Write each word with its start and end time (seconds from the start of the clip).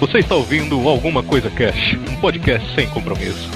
Você 0.00 0.18
está 0.18 0.36
ouvindo 0.36 0.88
Alguma 0.88 1.24
Coisa 1.24 1.50
Cash, 1.50 1.98
um 2.08 2.16
podcast 2.20 2.72
sem 2.74 2.88
compromisso. 2.88 3.50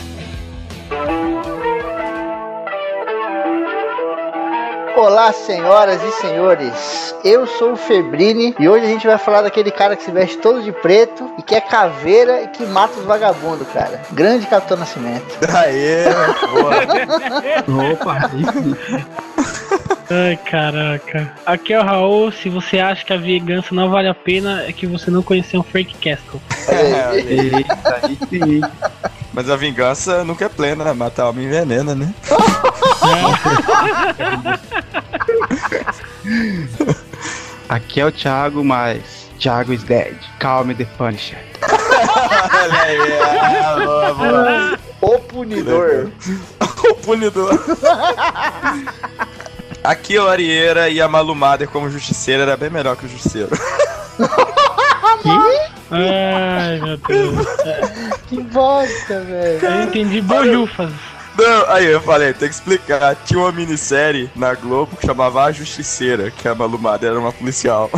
Olá, 4.96 5.32
senhoras 5.32 6.02
e 6.02 6.12
senhores. 6.20 7.14
Eu 7.24 7.46
sou 7.46 7.72
o 7.72 7.76
Febrini 7.76 8.54
e 8.58 8.68
hoje 8.68 8.84
a 8.84 8.88
gente 8.88 9.06
vai 9.06 9.18
falar 9.18 9.42
daquele 9.42 9.70
cara 9.70 9.94
que 9.94 10.02
se 10.02 10.10
veste 10.10 10.38
todo 10.38 10.62
de 10.62 10.72
preto 10.72 11.30
e 11.38 11.42
que 11.42 11.54
é 11.54 11.60
caveira 11.60 12.42
e 12.42 12.48
que 12.48 12.64
mata 12.66 12.98
os 12.98 13.04
vagabundos, 13.04 13.66
cara. 13.68 14.00
Grande 14.12 14.46
Capitão 14.46 14.76
Nascimento. 14.76 15.38
Aê, 15.54 16.06
Opa, 17.92 18.30
Ai, 20.10 20.36
caraca. 20.36 21.32
Aqui 21.46 21.72
é 21.72 21.80
o 21.80 21.84
Raul. 21.84 22.30
Se 22.32 22.48
você 22.48 22.78
acha 22.78 23.04
que 23.04 23.12
a 23.12 23.16
vingança 23.16 23.74
não 23.74 23.90
vale 23.90 24.08
a 24.08 24.14
pena, 24.14 24.62
é 24.64 24.72
que 24.72 24.86
você 24.86 25.10
não 25.10 25.22
conheceu 25.22 25.60
um 25.60 25.62
Frank 25.62 25.94
Castle. 25.94 26.40
eita, 27.26 28.00
aí 28.02 28.18
sim. 28.28 28.60
Mas 29.32 29.48
a 29.48 29.56
vingança 29.56 30.24
nunca 30.24 30.44
é 30.44 30.48
plena, 30.48 30.84
né? 30.84 30.92
Matar 30.92 31.28
homem 31.28 31.46
envenena, 31.46 31.94
né? 31.94 32.12
Aqui 37.68 38.00
é 38.00 38.06
o 38.06 38.12
Thiago, 38.12 38.62
mas 38.62 39.30
Thiago 39.38 39.72
is 39.72 39.82
dead. 39.84 40.14
Calm 40.38 40.74
the 40.74 40.84
Punisher. 40.98 41.38
Olha 41.62 42.82
aí, 42.82 42.96
é, 42.96 43.84
boa, 43.84 44.14
boa. 44.14 44.78
O 45.00 45.18
Punidor. 45.18 46.10
o 46.90 46.94
punidor. 46.94 47.58
Aqui 49.84 50.16
é 50.16 50.20
o 50.20 50.28
Arieira 50.28 50.88
e 50.88 51.00
a 51.00 51.08
Malumader 51.08 51.68
como 51.68 51.90
justiceira 51.90 52.42
era 52.42 52.56
bem 52.56 52.70
melhor 52.70 52.96
que 52.96 53.06
o 53.06 53.08
justiceiro. 53.08 53.50
Ai, 55.90 56.80
meu 56.80 56.96
Deus. 56.96 57.46
Que 58.28 58.40
bosta, 58.42 59.20
velho. 59.20 59.64
Eu 59.64 59.82
entendi 59.82 60.20
bolhufas. 60.20 60.90
Não, 61.36 61.70
aí 61.70 61.86
eu 61.86 62.00
falei, 62.00 62.32
tem 62.32 62.48
que 62.48 62.54
explicar. 62.54 63.16
Tinha 63.24 63.40
uma 63.40 63.52
minissérie 63.52 64.30
na 64.36 64.54
Globo 64.54 64.96
que 64.96 65.06
chamava 65.06 65.42
A 65.42 65.52
Justiceira, 65.52 66.30
que 66.30 66.46
a 66.46 66.54
Malumader 66.54 67.10
era 67.10 67.18
uma 67.18 67.32
policial. 67.32 67.90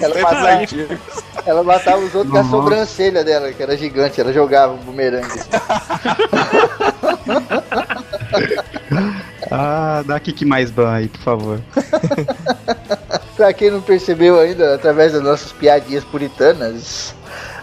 Ela 0.00 0.20
matava, 0.20 0.66
ela 1.46 1.62
matava 1.62 1.98
os 1.98 2.14
outros 2.14 2.32
com 2.32 2.38
a 2.38 2.44
sobrancelha 2.44 3.22
dela, 3.22 3.52
que 3.52 3.62
era 3.62 3.76
gigante. 3.76 4.20
Ela 4.20 4.32
jogava 4.32 4.72
um 4.72 4.78
bumerangue. 4.78 5.28
Ah, 9.50 10.02
dá 10.06 10.20
kick 10.20 10.44
mais 10.44 10.70
ban 10.70 10.92
aí, 10.92 11.08
por 11.08 11.20
favor. 11.20 11.60
Pra 13.36 13.52
quem 13.52 13.70
não 13.70 13.80
percebeu 13.80 14.38
ainda, 14.38 14.74
através 14.74 15.12
das 15.12 15.22
nossas 15.22 15.52
piadinhas 15.52 16.04
puritanas, 16.04 17.14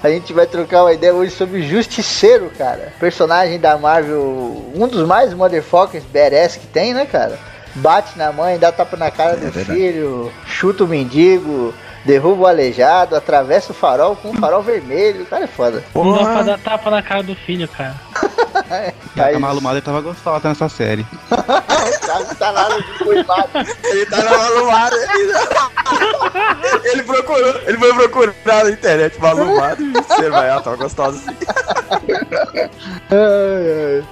a 0.02 0.09
gente 0.09 0.31
vai 0.31 0.47
trocar 0.47 0.83
uma 0.83 0.94
ideia 0.94 1.13
hoje 1.13 1.31
sobre 1.31 1.59
o 1.59 1.63
Justiceiro, 1.63 2.50
cara. 2.58 2.94
Personagem 3.00 3.59
da 3.59 3.78
Marvel, 3.78 4.72
um 4.73 4.88
dos 4.88 5.06
mais 5.06 5.33
motherfuckers 5.33 6.03
badass 6.06 6.56
que 6.56 6.67
tem, 6.67 6.94
né, 6.94 7.06
cara? 7.06 7.38
Bate 7.75 8.17
na 8.17 8.31
mãe, 8.31 8.58
dá 8.58 8.72
tapa 8.72 8.95
na 8.95 9.11
cara 9.11 9.36
do 9.36 9.52
filho, 9.52 10.31
chuta 10.45 10.86
o 10.86 10.88
mendigo, 10.88 11.73
derruba 12.06 12.44
o 12.44 12.47
aleijado, 12.47 13.16
atravessa 13.16 13.73
o 13.73 13.75
farol 13.75 14.16
com 14.16 14.30
um 14.30 14.33
farol 14.36 14.61
vermelho. 14.61 15.23
O 15.23 15.25
cara 15.25 15.44
é 15.44 15.47
foda. 15.47 15.83
Não 15.94 16.13
dá 16.13 16.23
pra 16.23 16.44
dar 16.44 16.59
tapa 16.59 16.89
na 16.89 17.02
cara 17.02 17.23
do 17.23 17.36
filho, 17.36 17.67
cara. 17.67 17.95
E 19.16 19.21
a 19.21 19.39
Mother 19.39 19.81
tava 19.81 20.02
gostosa 20.02 20.49
nessa 20.49 20.67
série. 20.67 21.05
O 21.31 21.35
cara 21.38 22.19
não 22.19 22.35
tá 22.35 22.69
de 22.77 23.03
coimado. 23.03 23.49
Ele 23.83 24.05
tá 24.05 24.23
na 24.23 24.38
Malumader. 24.38 25.09
Ele... 25.11 25.33
ele 26.91 27.03
procurou, 27.03 27.61
ele 27.66 27.77
foi 27.77 27.94
procurar 27.94 28.63
na 28.63 28.72
internet 28.72 29.16
e 29.16 29.91
você 29.91 30.30
vai, 30.30 30.49
ah, 30.49 30.59
tá 30.61 30.75
gostosa 30.75 31.17
assim. 31.29 31.38
Ai, 33.12 34.01
ai. 34.01 34.03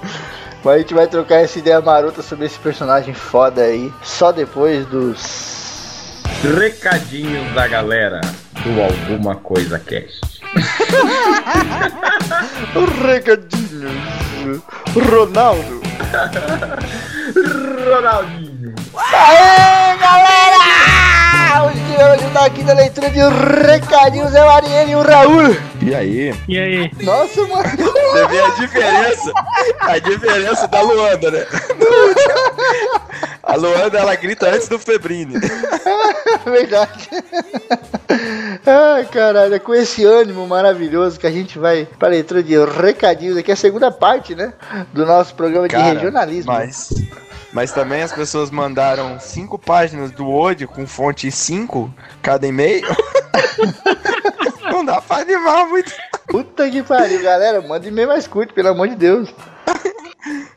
Mas 0.63 0.75
a 0.75 0.77
gente 0.77 0.93
vai 0.93 1.07
trocar 1.07 1.41
essa 1.41 1.59
ideia 1.59 1.81
marota 1.81 2.21
sobre 2.21 2.45
esse 2.45 2.57
personagem 2.57 3.13
foda 3.13 3.63
aí, 3.63 3.91
só 4.01 4.31
depois 4.31 4.85
dos. 4.85 6.23
Recadinhos 6.57 7.53
da 7.53 7.67
galera 7.67 8.21
do 8.63 8.81
Alguma 8.81 9.35
Coisa 9.35 9.77
Cast. 9.79 10.32
Recadinhos. 13.05 14.61
Ronaldo. 15.09 15.81
Ronaldinho. 17.89 18.75
Aê, 18.95 19.97
galera! 19.97 21.63
Hoje 21.65 21.79
vai 21.95 22.11
ajudar 22.15 22.45
aqui 22.45 22.63
na 22.63 22.73
leitura 22.73 23.09
de 23.09 23.19
recadinhos 23.19 24.35
é 24.35 24.43
o 24.43 24.49
Ariel 24.49 24.89
e 24.89 24.95
o 24.95 25.01
Raul. 25.01 25.55
E 25.81 25.95
aí? 25.95 26.35
E 26.47 26.59
aí? 26.59 26.91
Nossa, 27.01 27.41
mano. 27.47 27.63
Você 27.63 28.27
vê 28.27 28.41
a 28.41 28.49
diferença? 28.49 29.31
A 29.81 29.97
diferença 29.99 30.67
da 30.67 30.81
Luanda, 30.81 31.31
né? 31.31 31.45
A 33.43 33.55
Luanda, 33.55 33.99
ela 33.99 34.15
grita 34.15 34.47
antes 34.49 34.67
do 34.69 34.79
Febrini. 34.79 35.35
Verdade. 36.45 37.09
Ai, 38.73 39.05
caralho, 39.05 39.53
é 39.53 39.59
com 39.59 39.73
esse 39.73 40.03
ânimo 40.03 40.47
maravilhoso 40.47 41.19
que 41.19 41.27
a 41.27 41.31
gente 41.31 41.59
vai 41.59 41.87
para 41.99 42.07
a 42.07 42.11
leitura 42.11 42.41
de 42.41 42.55
recadinhos 42.57 43.37
aqui, 43.37 43.51
a 43.51 43.55
segunda 43.55 43.91
parte, 43.91 44.33
né? 44.33 44.53
Do 44.91 45.05
nosso 45.05 45.35
programa 45.35 45.67
de 45.67 45.75
Cara, 45.75 45.93
regionalismo. 45.93 46.51
Mas, 46.51 46.91
mas 47.51 47.71
também 47.71 48.01
as 48.01 48.11
pessoas 48.11 48.49
mandaram 48.49 49.19
cinco 49.19 49.59
páginas 49.59 50.09
do 50.09 50.27
Word 50.27 50.65
com 50.65 50.87
fonte 50.87 51.29
5 51.29 51.93
cada 52.21 52.47
e-mail. 52.47 52.87
Não 54.71 54.83
dá 54.83 54.99
pra 54.99 55.17
animar 55.17 55.67
muito. 55.67 55.91
Puta 56.27 56.67
que 56.67 56.81
pariu, 56.81 57.21
galera. 57.21 57.61
Manda 57.61 57.87
e-mail 57.87 58.07
mais 58.07 58.25
curto, 58.25 58.55
pelo 58.55 58.69
amor 58.69 58.87
de 58.87 58.95
Deus. 58.95 59.29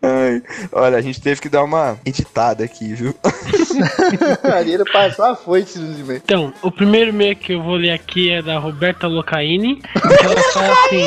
Ai, 0.01 0.43
olha, 0.71 0.97
a 0.97 1.01
gente 1.01 1.21
teve 1.21 1.41
que 1.41 1.49
dar 1.49 1.65
uma 1.65 1.99
editada 2.05 2.65
aqui, 2.65 2.95
viu? 2.95 3.15
A 4.45 4.57
Ariel 4.57 4.85
passou 4.93 5.25
a 5.25 5.35
foice 5.35 5.79
nos 5.79 5.99
e-mails. 5.99 6.23
Então, 6.25 6.53
o 6.63 6.71
primeiro 6.71 7.11
e-mail 7.11 7.37
que 7.37 7.53
eu 7.55 7.63
vou 7.63 7.75
ler 7.75 7.91
aqui 7.91 8.31
é 8.31 8.41
da 8.41 8.59
Roberta 8.59 9.07
Locaini. 9.07 9.77
Que 9.81 10.25
ela 10.25 10.43
fala 10.53 10.73
assim: 10.73 11.07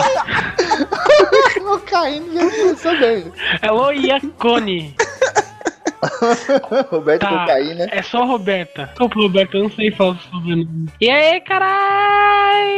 Cocaína 1.63 2.41
já 2.41 2.57
começou 2.57 2.99
bem. 2.99 3.31
Alô, 3.61 3.91
Iacone. 3.91 4.95
Roberto 6.89 7.21
Tá, 7.21 7.29
Cocaína. 7.39 7.87
é 7.91 8.01
só 8.01 8.25
Roberta. 8.25 8.85
Desculpa, 8.85 9.15
Roberta, 9.19 9.57
eu 9.57 9.63
não 9.63 9.71
sei 9.71 9.91
falar 9.91 10.17
sobre 10.31 10.55
nome. 10.55 10.85
E 11.01 11.09
aí, 11.09 11.41
caralho! 11.41 12.69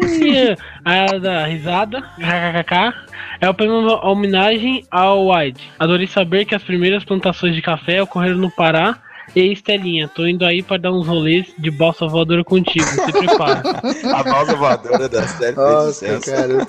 Aí 0.84 0.98
ela 1.00 1.20
dá 1.20 1.44
risada, 1.46 2.00
kkkk. 2.16 2.94
É 3.40 3.48
uma 3.48 4.04
homenagem 4.06 4.84
ao 4.90 5.28
White. 5.30 5.70
Adorei 5.78 6.06
saber 6.06 6.44
que 6.44 6.54
as 6.54 6.62
primeiras 6.62 7.04
plantações 7.04 7.54
de 7.54 7.62
café 7.62 8.02
ocorreram 8.02 8.38
no 8.38 8.50
Pará. 8.50 8.96
E 9.36 9.40
aí, 9.40 9.52
Estelinha, 9.52 10.08
tô 10.08 10.26
indo 10.26 10.44
aí 10.44 10.62
pra 10.62 10.78
dar 10.78 10.92
uns 10.92 11.06
rolês 11.06 11.46
de 11.58 11.70
balsa 11.70 12.06
voadora 12.06 12.42
contigo. 12.42 12.84
Se 12.84 13.12
prepara. 13.12 13.62
A 14.14 14.22
balsa 14.22 14.56
voadora 14.56 15.08
da 15.08 15.26
série 15.28 15.56
Nossa, 15.56 16.18
cara. 16.20 16.66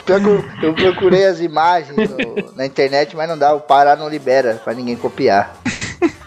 Eu 0.62 0.74
procurei 0.74 1.26
as 1.26 1.40
imagens 1.40 1.96
no- 2.10 2.54
na 2.56 2.66
internet, 2.66 3.16
mas 3.16 3.30
não 3.30 3.38
dá. 3.38 3.54
O 3.54 3.62
Pará 3.62 3.96
não 3.96 4.10
libera 4.10 4.56
pra 4.64 4.74
ninguém 4.74 4.96
copiar. 4.96 5.56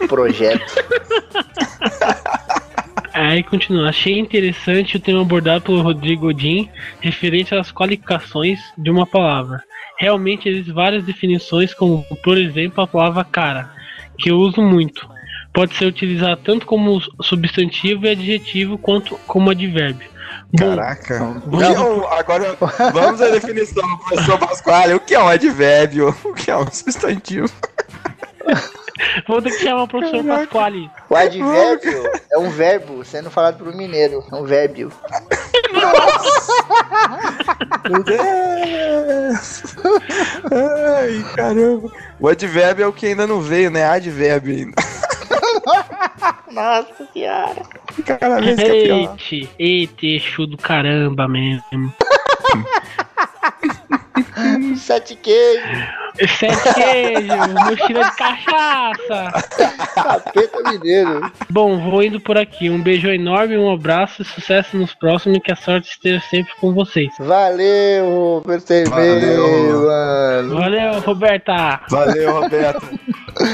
Projeto. 0.09 0.65
Aí 3.15 3.43
continua. 3.43 3.91
Achei 3.91 4.19
interessante 4.19 4.97
o 4.97 5.01
tema 5.01 5.21
abordado 5.21 5.63
pelo 5.65 5.83
Rodrigo 5.83 6.29
Odin 6.29 6.69
referente 7.01 7.55
às 7.55 7.71
qualificações 7.71 8.59
de 8.79 8.91
uma 8.91 9.07
palavra. 9.07 9.63
Realmente 9.99 10.49
existem 10.49 10.73
várias 10.75 11.05
definições, 11.05 11.75
como 11.75 12.05
por 12.25 12.39
exemplo 12.39 12.83
a 12.83 12.87
palavra 12.87 13.23
cara, 13.23 13.71
que 14.19 14.31
eu 14.31 14.39
uso 14.39 14.63
muito. 14.63 15.07
Pode 15.53 15.77
ser 15.77 15.87
utilizada 15.87 16.37
tanto 16.37 16.65
como 16.67 17.01
substantivo 17.23 18.07
e 18.07 18.11
adjetivo 18.11 18.79
quanto 18.79 19.17
como 19.27 19.51
advérbio. 19.51 20.11
Bom, 20.55 20.77
Caraca. 20.77 21.15
É 21.15 21.81
um- 21.81 22.07
agora, 22.09 22.57
vamos 22.93 23.21
à 23.21 23.29
definição, 23.29 23.87
professor 23.99 24.39
Pasquale. 24.39 24.95
O 24.95 25.01
que 25.01 25.15
é 25.15 25.23
um 25.23 25.29
advérbio? 25.29 26.15
O 26.25 26.33
que 26.35 26.51
é 26.51 26.57
um 26.57 26.71
substantivo? 26.71 27.51
vou 29.29 29.43
ter 29.43 29.51
que 29.51 29.59
chamar 29.63 29.83
o 29.85 29.89
professor 29.89 30.25
Pasquale. 30.25 30.91
O 31.11 31.17
advérbio 31.17 32.11
é 32.31 32.39
um 32.39 32.51
verbo 32.51 33.05
sendo 33.05 33.31
falado 33.31 33.59
por 33.59 33.69
um 33.69 33.77
mineiro. 33.77 34.25
É 34.31 34.35
um 34.35 34.45
vérbio. 34.45 34.91
Meu 37.91 38.03
Deus! 38.05 39.63
Ai, 40.53 41.25
caramba. 41.35 41.91
O 42.21 42.29
advérbio 42.29 42.85
é 42.85 42.87
o 42.87 42.93
que 42.93 43.07
ainda 43.07 43.27
não 43.27 43.41
veio, 43.41 43.71
né? 43.71 43.85
Advérbio 43.85 44.55
ainda. 44.55 44.75
Nossa 46.51 47.07
senhora. 47.13 47.63
Cada 48.05 48.41
vez 48.41 48.57
que 48.57 48.63
é 48.63 48.83
pior. 48.83 49.13
Eite, 49.13 49.49
eite, 49.59 50.19
do 50.47 50.57
caramba 50.57 51.29
mesmo. 51.29 51.93
Sete 54.77 55.17
queijos. 55.17 55.63
Sete 56.39 56.75
queijos, 56.75 57.53
mochila 57.53 58.05
de 58.05 58.17
cachaça. 58.17 59.47
Capeta 59.95 60.71
mineiro. 60.71 61.33
Bom, 61.51 61.91
vou 61.91 62.03
indo 62.03 62.21
por 62.21 62.37
aqui. 62.37 62.69
Um 62.69 62.83
beijo 62.83 63.09
enorme, 63.09 63.57
um 63.57 63.73
abraço, 63.73 64.25
sucesso 64.25 64.77
nos 64.77 64.95
próximos 64.95 65.39
e 65.39 65.41
que 65.41 65.53
a 65.53 65.57
sorte 65.57 65.91
esteja 65.91 66.23
sempre 66.31 66.53
com 66.61 66.73
vocês. 66.73 67.11
Valeu, 67.19 68.43
Valeu. 68.91 69.81
mano. 69.87 70.55
Valeu, 70.57 71.01
Roberta! 71.01 71.81
Valeu, 71.89 72.41
Roberto. 72.41 72.87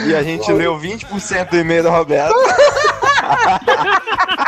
E 0.07 0.15
a 0.15 0.23
gente 0.23 0.51
leu 0.53 0.79
20% 0.79 1.51
do 1.51 1.57
e-mail 1.57 1.83
da 1.85 1.91
Roberta. 1.91 2.35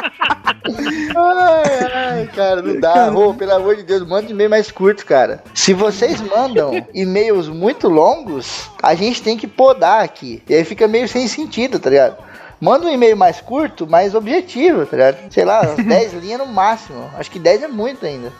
Ai, 0.64 1.92
ai, 1.94 2.26
cara, 2.34 2.62
não 2.62 2.78
dá. 2.80 3.10
Pelo 3.36 3.52
amor 3.54 3.76
de 3.76 3.82
Deus, 3.82 4.06
manda 4.06 4.30
e-mail 4.30 4.50
mais 4.50 4.70
curto, 4.70 5.04
cara. 5.06 5.42
Se 5.54 5.72
vocês 5.72 6.20
mandam 6.20 6.84
e-mails 6.94 7.48
muito 7.48 7.88
longos, 7.88 8.70
a 8.82 8.94
gente 8.94 9.22
tem 9.22 9.36
que 9.36 9.46
podar 9.46 10.02
aqui. 10.04 10.42
E 10.48 10.54
aí 10.54 10.64
fica 10.64 10.86
meio 10.88 11.08
sem 11.08 11.26
sentido, 11.28 11.78
tá 11.78 11.88
ligado? 11.90 12.16
Manda 12.60 12.86
um 12.86 12.92
e-mail 12.92 13.16
mais 13.16 13.40
curto, 13.40 13.86
mais 13.86 14.14
objetivo, 14.14 14.84
tá 14.84 14.96
ligado? 14.96 15.32
Sei 15.32 15.44
lá, 15.46 15.62
umas 15.76 15.82
10 15.86 16.12
linhas 16.14 16.40
no 16.40 16.46
máximo. 16.46 17.10
Acho 17.16 17.30
que 17.30 17.38
10 17.38 17.62
é 17.62 17.68
muito 17.68 18.04
ainda. 18.04 18.30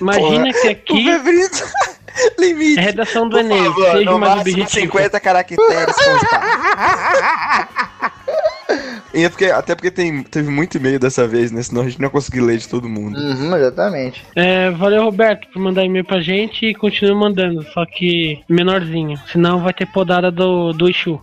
Imagina 0.00 0.52
que 0.52 0.66
O 0.66 0.70
aqui. 0.72 1.04
Limite. 2.38 2.78
é 2.78 2.82
redação 2.82 3.28
do 3.28 3.36
Por 3.36 3.44
Enem. 3.44 3.64
favor, 3.66 3.90
Seja 3.92 4.10
no 4.10 4.18
mais 4.18 4.34
máximo 4.36 4.62
objetivo. 4.62 4.92
50 4.92 5.20
caracteres. 5.20 5.64
E 9.12 9.24
é 9.24 9.28
porque, 9.28 9.46
até 9.46 9.74
porque 9.74 9.90
tem, 9.90 10.22
teve 10.22 10.48
muito 10.48 10.76
e-mail 10.76 10.98
dessa 10.98 11.26
vez, 11.26 11.50
né? 11.50 11.62
Senão 11.62 11.82
a 11.82 11.84
gente 11.84 11.98
não 11.98 12.06
ia 12.06 12.10
conseguir 12.10 12.40
ler 12.40 12.58
de 12.58 12.68
todo 12.68 12.88
mundo. 12.88 13.18
Uhum, 13.18 13.56
exatamente. 13.56 14.24
É, 14.36 14.70
valeu, 14.70 15.04
Roberto, 15.04 15.48
por 15.52 15.60
mandar 15.60 15.84
e-mail 15.84 16.04
pra 16.04 16.20
gente 16.20 16.66
e 16.66 16.74
continua 16.74 17.16
mandando, 17.16 17.62
só 17.72 17.84
que 17.84 18.40
menorzinho. 18.48 19.18
Senão 19.30 19.60
vai 19.60 19.72
ter 19.72 19.86
podada 19.86 20.30
do, 20.30 20.72
do 20.72 20.88
Exu. 20.88 21.20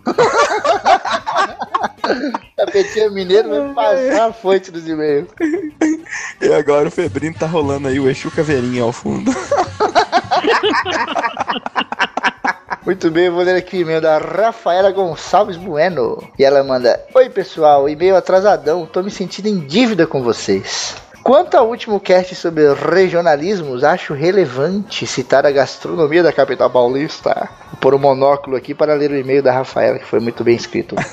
Tapetinho 2.56 3.12
mineiro 3.14 3.48
vai 3.48 3.74
passar 3.74 4.28
a 4.28 4.32
foice 4.32 4.70
dos 4.70 4.86
e-mails. 4.86 5.28
E 6.40 6.50
agora 6.54 6.88
o 6.88 6.90
Febrino 6.90 7.34
tá 7.34 7.46
rolando 7.46 7.88
aí 7.88 8.00
o 8.00 8.08
Exu 8.08 8.30
Caveirinha 8.30 8.82
ao 8.82 8.92
fundo. 8.92 9.30
Muito 12.84 13.10
bem, 13.10 13.26
eu 13.26 13.32
vou 13.32 13.42
ler 13.42 13.56
aqui 13.56 13.76
o 13.76 13.80
e-mail 13.80 14.00
da 14.00 14.18
Rafaela 14.18 14.90
Gonçalves 14.90 15.56
Bueno. 15.56 16.22
E 16.38 16.44
ela 16.44 16.62
manda: 16.62 17.04
Oi 17.14 17.28
pessoal, 17.28 17.88
e-mail 17.88 18.16
atrasadão, 18.16 18.86
tô 18.86 19.02
me 19.02 19.10
sentindo 19.10 19.48
em 19.48 19.58
dívida 19.58 20.06
com 20.06 20.22
vocês. 20.22 20.94
Quanto 21.28 21.58
ao 21.58 21.68
último 21.68 22.00
cast 22.00 22.34
sobre 22.34 22.72
regionalismos, 22.72 23.84
acho 23.84 24.14
relevante 24.14 25.06
citar 25.06 25.44
a 25.44 25.50
gastronomia 25.50 26.22
da 26.22 26.32
capital 26.32 26.70
paulista. 26.70 27.50
Vou 27.66 27.80
pôr 27.82 27.94
um 27.94 27.98
monóculo 27.98 28.56
aqui 28.56 28.72
para 28.72 28.94
ler 28.94 29.10
o 29.10 29.14
e-mail 29.14 29.42
da 29.42 29.52
Rafaela, 29.52 29.98
que 29.98 30.06
foi 30.06 30.20
muito 30.20 30.42
bem 30.42 30.56
escrito. 30.56 30.96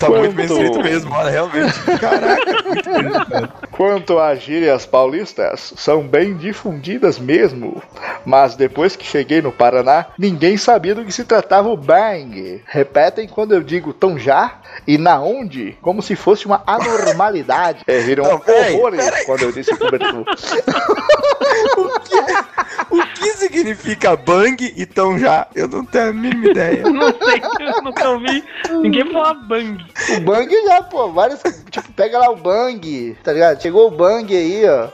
Tá 0.00 0.08
muito 0.08 0.34
bem 0.34 0.46
escrito 0.46 0.82
mesmo, 0.82 1.14
olha, 1.14 1.30
realmente. 1.30 1.74
Caraca. 2.00 3.52
Quanto 3.70 4.18
às 4.18 4.40
gírias 4.40 4.86
paulistas, 4.86 5.74
são 5.76 6.02
bem 6.02 6.34
difundidas 6.38 7.18
mesmo. 7.18 7.82
Mas 8.24 8.56
depois 8.56 8.96
que 8.96 9.04
cheguei 9.04 9.42
no 9.42 9.52
Paraná, 9.52 10.06
ninguém 10.18 10.56
sabia 10.56 10.94
do 10.94 11.04
que 11.04 11.12
se 11.12 11.22
tratava 11.22 11.68
o 11.68 11.76
bang. 11.76 12.62
Repetem 12.66 13.28
quando 13.28 13.52
eu 13.52 13.62
digo 13.62 13.92
tão 13.92 14.18
já 14.18 14.54
e 14.86 14.96
na 14.96 15.20
onde, 15.20 15.76
como 15.82 16.00
se 16.00 16.16
fosse 16.16 16.46
uma 16.46 16.62
anormalidade. 16.66 17.84
É, 17.90 17.98
viram 17.98 18.24
Não, 18.24 18.38
peraí, 18.38 18.76
horrores 18.76 19.04
peraí. 19.04 19.24
quando 19.24 19.39
eu 19.44 19.52
disse 19.52 19.76
cobertor. 19.76 20.24
O 22.90 23.06
que 23.14 23.32
significa 23.34 24.16
bang 24.16 24.72
e 24.76 24.84
tão 24.86 25.18
já? 25.18 25.46
Eu 25.54 25.68
não 25.68 25.84
tenho 25.84 26.10
a 26.10 26.12
mínima 26.12 26.46
ideia. 26.48 26.82
Não 26.90 27.08
sei, 27.08 27.40
eu 27.60 27.82
nunca 27.82 28.08
ouvi 28.10 28.42
ninguém 28.82 29.12
falar 29.12 29.34
bang. 29.34 29.84
O 30.16 30.20
bang 30.22 30.52
já, 30.64 30.82
pô, 30.82 31.08
vários. 31.12 31.40
Tipo, 31.70 31.92
pega 31.92 32.18
lá 32.18 32.30
o 32.30 32.36
bang, 32.36 33.16
tá 33.22 33.32
ligado? 33.32 33.62
Chegou 33.62 33.86
o 33.88 33.90
bang 33.90 34.34
aí, 34.36 34.62
ó. 34.68 34.88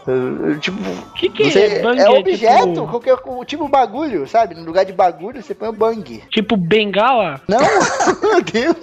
Tipo, 0.60 0.78
O 0.78 1.12
que, 1.14 1.31
que 1.31 1.50
você, 1.50 1.60
é 1.60 1.82
bang? 1.82 1.99
é 2.00 2.10
objeto, 2.10 2.69
Tipo, 2.75 2.88
qualquer 2.88 3.16
tipo 3.46 3.69
bagulho, 3.69 4.26
sabe? 4.28 4.54
No 4.54 4.64
lugar 4.64 4.84
de 4.84 4.92
bagulho, 4.92 5.42
você 5.42 5.54
põe 5.54 5.69
o 5.69 5.72
bang. 5.72 6.22
tipo 6.31 6.56
bengala? 6.56 7.40
Não, 7.49 7.58
meu 8.22 8.42
Deus. 8.42 8.76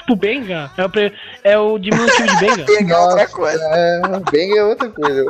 Tipo 0.00 0.16
benga? 0.16 0.70
É 0.76 0.84
o, 0.84 0.90
pre- 0.90 1.12
é 1.44 1.58
o 1.58 1.78
diminutivo 1.78 2.28
de 2.28 2.36
benga? 2.36 2.64
Pegar 2.76 3.00
outra 3.02 3.28
coisa. 3.28 3.62
É, 3.72 4.00
bang 4.00 4.58
é 4.58 4.64
outra 4.64 4.88
coisa. 4.90 5.24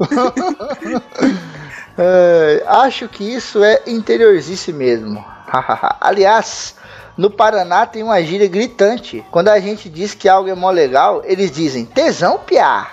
É, 1.96 2.64
acho 2.66 3.08
que 3.08 3.22
isso 3.22 3.62
é 3.62 3.82
interiorzice 3.86 4.72
mesmo. 4.72 5.24
Aliás, 6.00 6.74
no 7.16 7.30
Paraná 7.30 7.86
tem 7.86 8.02
uma 8.02 8.20
gíria 8.20 8.48
gritante. 8.48 9.24
Quando 9.30 9.46
a 9.48 9.60
gente 9.60 9.88
diz 9.88 10.12
que 10.12 10.28
algo 10.28 10.48
é 10.50 10.54
mó 10.56 10.72
legal, 10.72 11.22
eles 11.24 11.52
dizem 11.52 11.84
tesão 11.84 12.40
piá. 12.40 12.90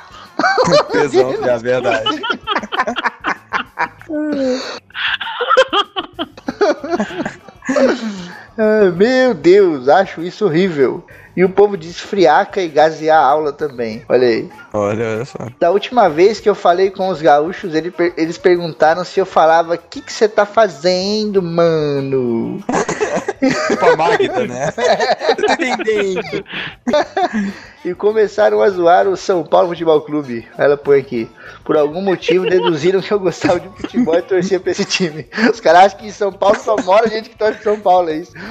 Tesão, 0.91 1.33
é 1.43 1.49
a 1.49 1.57
verdade. 1.57 2.21
Ah, 8.57 8.91
meu 8.95 9.33
Deus, 9.33 9.87
acho 9.87 10.21
isso 10.21 10.45
horrível. 10.45 11.05
E 11.35 11.43
o 11.43 11.49
povo 11.49 11.77
diz 11.77 11.99
friaca 11.99 12.61
e 12.61 12.67
gasear 12.67 13.21
a 13.21 13.25
aula 13.25 13.53
também. 13.53 14.03
Olha 14.09 14.27
aí. 14.27 14.49
Olha, 14.73 15.05
olha 15.07 15.25
só. 15.25 15.37
Da 15.59 15.71
última 15.71 16.09
vez 16.09 16.39
que 16.39 16.49
eu 16.49 16.55
falei 16.55 16.91
com 16.91 17.07
os 17.09 17.21
gaúchos, 17.21 17.73
ele 17.73 17.93
eles 18.17 18.37
perguntaram 18.37 19.03
se 19.05 19.19
eu 19.19 19.25
falava: 19.25 19.75
O 19.75 19.77
que 19.77 20.03
você 20.11 20.27
tá 20.27 20.45
fazendo, 20.45 21.41
mano? 21.41 22.63
Tipo 23.67 23.85
a 23.85 23.95
Magda, 23.95 24.45
né? 24.47 24.73
Entendendo. 25.49 26.45
E 27.83 27.95
começaram 27.95 28.61
a 28.61 28.69
zoar 28.69 29.07
o 29.07 29.17
São 29.17 29.43
Paulo 29.43 29.69
Futebol 29.69 29.99
Clube. 30.01 30.47
Ela 30.55 30.77
põe 30.77 30.99
aqui. 30.99 31.27
Por 31.63 31.75
algum 31.75 31.99
motivo 31.99 32.47
deduziram 32.47 33.01
que 33.01 33.11
eu 33.11 33.19
gostava 33.19 33.59
de 33.59 33.69
futebol 33.69 34.15
e 34.15 34.21
torcia 34.21 34.59
pra 34.59 34.71
esse 34.71 34.85
time. 34.85 35.27
Os 35.51 35.59
caras 35.59 35.85
acham 35.85 35.99
que 35.99 36.05
em 36.05 36.11
São 36.11 36.31
Paulo 36.31 36.59
só 36.59 36.75
mora 36.83 37.09
gente 37.09 37.31
que 37.31 37.35
torce 37.35 37.63
São 37.63 37.79
Paulo, 37.79 38.11
é 38.11 38.17
isso. 38.17 38.33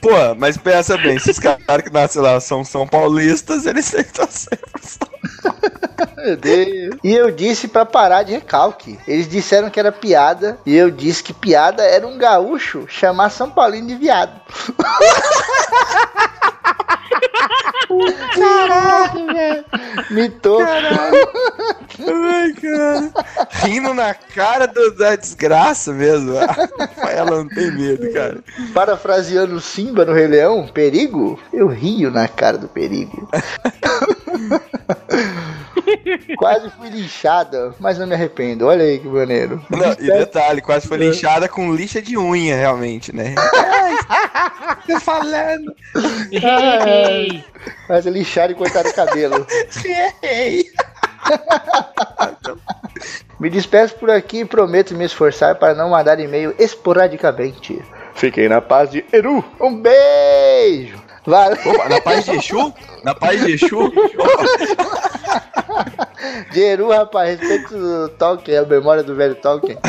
Pô, 0.00 0.34
mas 0.36 0.56
pensa 0.56 0.96
bem, 0.98 1.18
se 1.18 1.30
os 1.30 1.38
caras 1.38 1.82
que 1.82 1.92
nascem 1.92 2.22
lá 2.22 2.40
são 2.40 2.64
São 2.64 2.86
Paulistas, 2.86 3.66
eles 3.66 3.86
pro 4.56 4.86
São 4.86 5.08
Meu 6.26 6.36
Deus. 6.36 6.96
E 7.04 7.14
eu 7.14 7.30
disse 7.30 7.68
pra 7.68 7.86
parar 7.86 8.22
de 8.24 8.32
recalque. 8.32 8.98
Eles 9.06 9.28
disseram 9.28 9.70
que 9.70 9.78
era 9.78 9.92
piada. 9.92 10.58
E 10.66 10.74
eu 10.74 10.90
disse 10.90 11.22
que 11.22 11.32
piada 11.32 11.84
era 11.84 12.04
um 12.06 12.18
gaúcho 12.18 12.84
chamar 12.88 13.30
São 13.30 13.48
Paulino 13.50 13.86
de 13.88 13.94
viado. 13.94 14.32
Caralho, 18.34 19.26
velho. 19.32 19.64
Mitou. 20.10 20.60
Ai, 20.62 22.52
cara. 22.52 23.12
Rindo 23.64 23.94
na 23.94 24.12
cara 24.14 24.66
do- 24.66 24.94
da 24.96 25.14
desgraça 25.16 25.92
mesmo. 25.92 26.34
Ela 27.08 27.30
não 27.30 27.48
tem 27.48 27.70
medo, 27.70 28.12
cara. 28.12 28.38
Parafraseando 28.74 29.54
o 29.54 29.60
Simba 29.60 30.04
no 30.04 30.12
Rei 30.12 30.26
Leão, 30.26 30.66
perigo? 30.66 31.38
Eu 31.52 31.68
rio 31.68 32.10
na 32.10 32.26
cara 32.28 32.58
do 32.58 32.68
perigo. 32.68 33.28
Quase 36.36 36.70
fui 36.70 36.88
linchada, 36.88 37.74
mas 37.78 37.98
não 37.98 38.06
me 38.06 38.14
arrependo. 38.14 38.66
Olha 38.66 38.84
aí 38.84 38.98
que 38.98 39.08
maneiro. 39.08 39.64
Não, 39.70 39.92
e 39.92 40.18
detalhe, 40.18 40.60
quase 40.60 40.86
foi 40.86 40.98
linchada 40.98 41.48
com 41.48 41.74
lixa 41.74 42.02
de 42.02 42.16
unha, 42.16 42.56
realmente, 42.56 43.14
né? 43.14 43.34
Tô 44.86 45.00
falando. 45.00 45.74
Ei, 46.30 47.44
Mas 47.88 48.06
lixaram 48.06 48.52
e 48.52 48.54
cortaram 48.54 48.90
o 48.90 48.94
cabelo. 48.94 49.46
Ei. 50.22 50.64
Me 53.38 53.50
despeço 53.50 53.94
por 53.96 54.10
aqui 54.10 54.40
e 54.40 54.44
prometo 54.44 54.94
me 54.94 55.04
esforçar 55.04 55.56
para 55.56 55.74
não 55.74 55.90
mandar 55.90 56.18
e-mail 56.18 56.54
esporadicamente. 56.58 57.82
Fiquem 58.14 58.48
na 58.48 58.62
paz 58.62 58.90
de 58.90 59.04
Eru. 59.12 59.44
Um 59.60 59.76
beijo! 59.76 60.96
Valeu! 61.26 61.58
Opa, 61.66 61.88
na 61.88 62.00
paz 62.00 62.24
de 62.24 62.30
Exu? 62.30 62.72
Na 63.06 63.14
paz 63.14 63.40
de 63.40 63.52
Exu? 63.52 63.68
Jeru, 66.52 66.88
rapaz, 66.88 67.38
respeito 67.38 67.76
o 67.76 68.08
Tolkien, 68.08 68.58
a 68.58 68.64
memória 68.64 69.04
do 69.04 69.14
velho 69.14 69.36
Tolkien. 69.36 69.78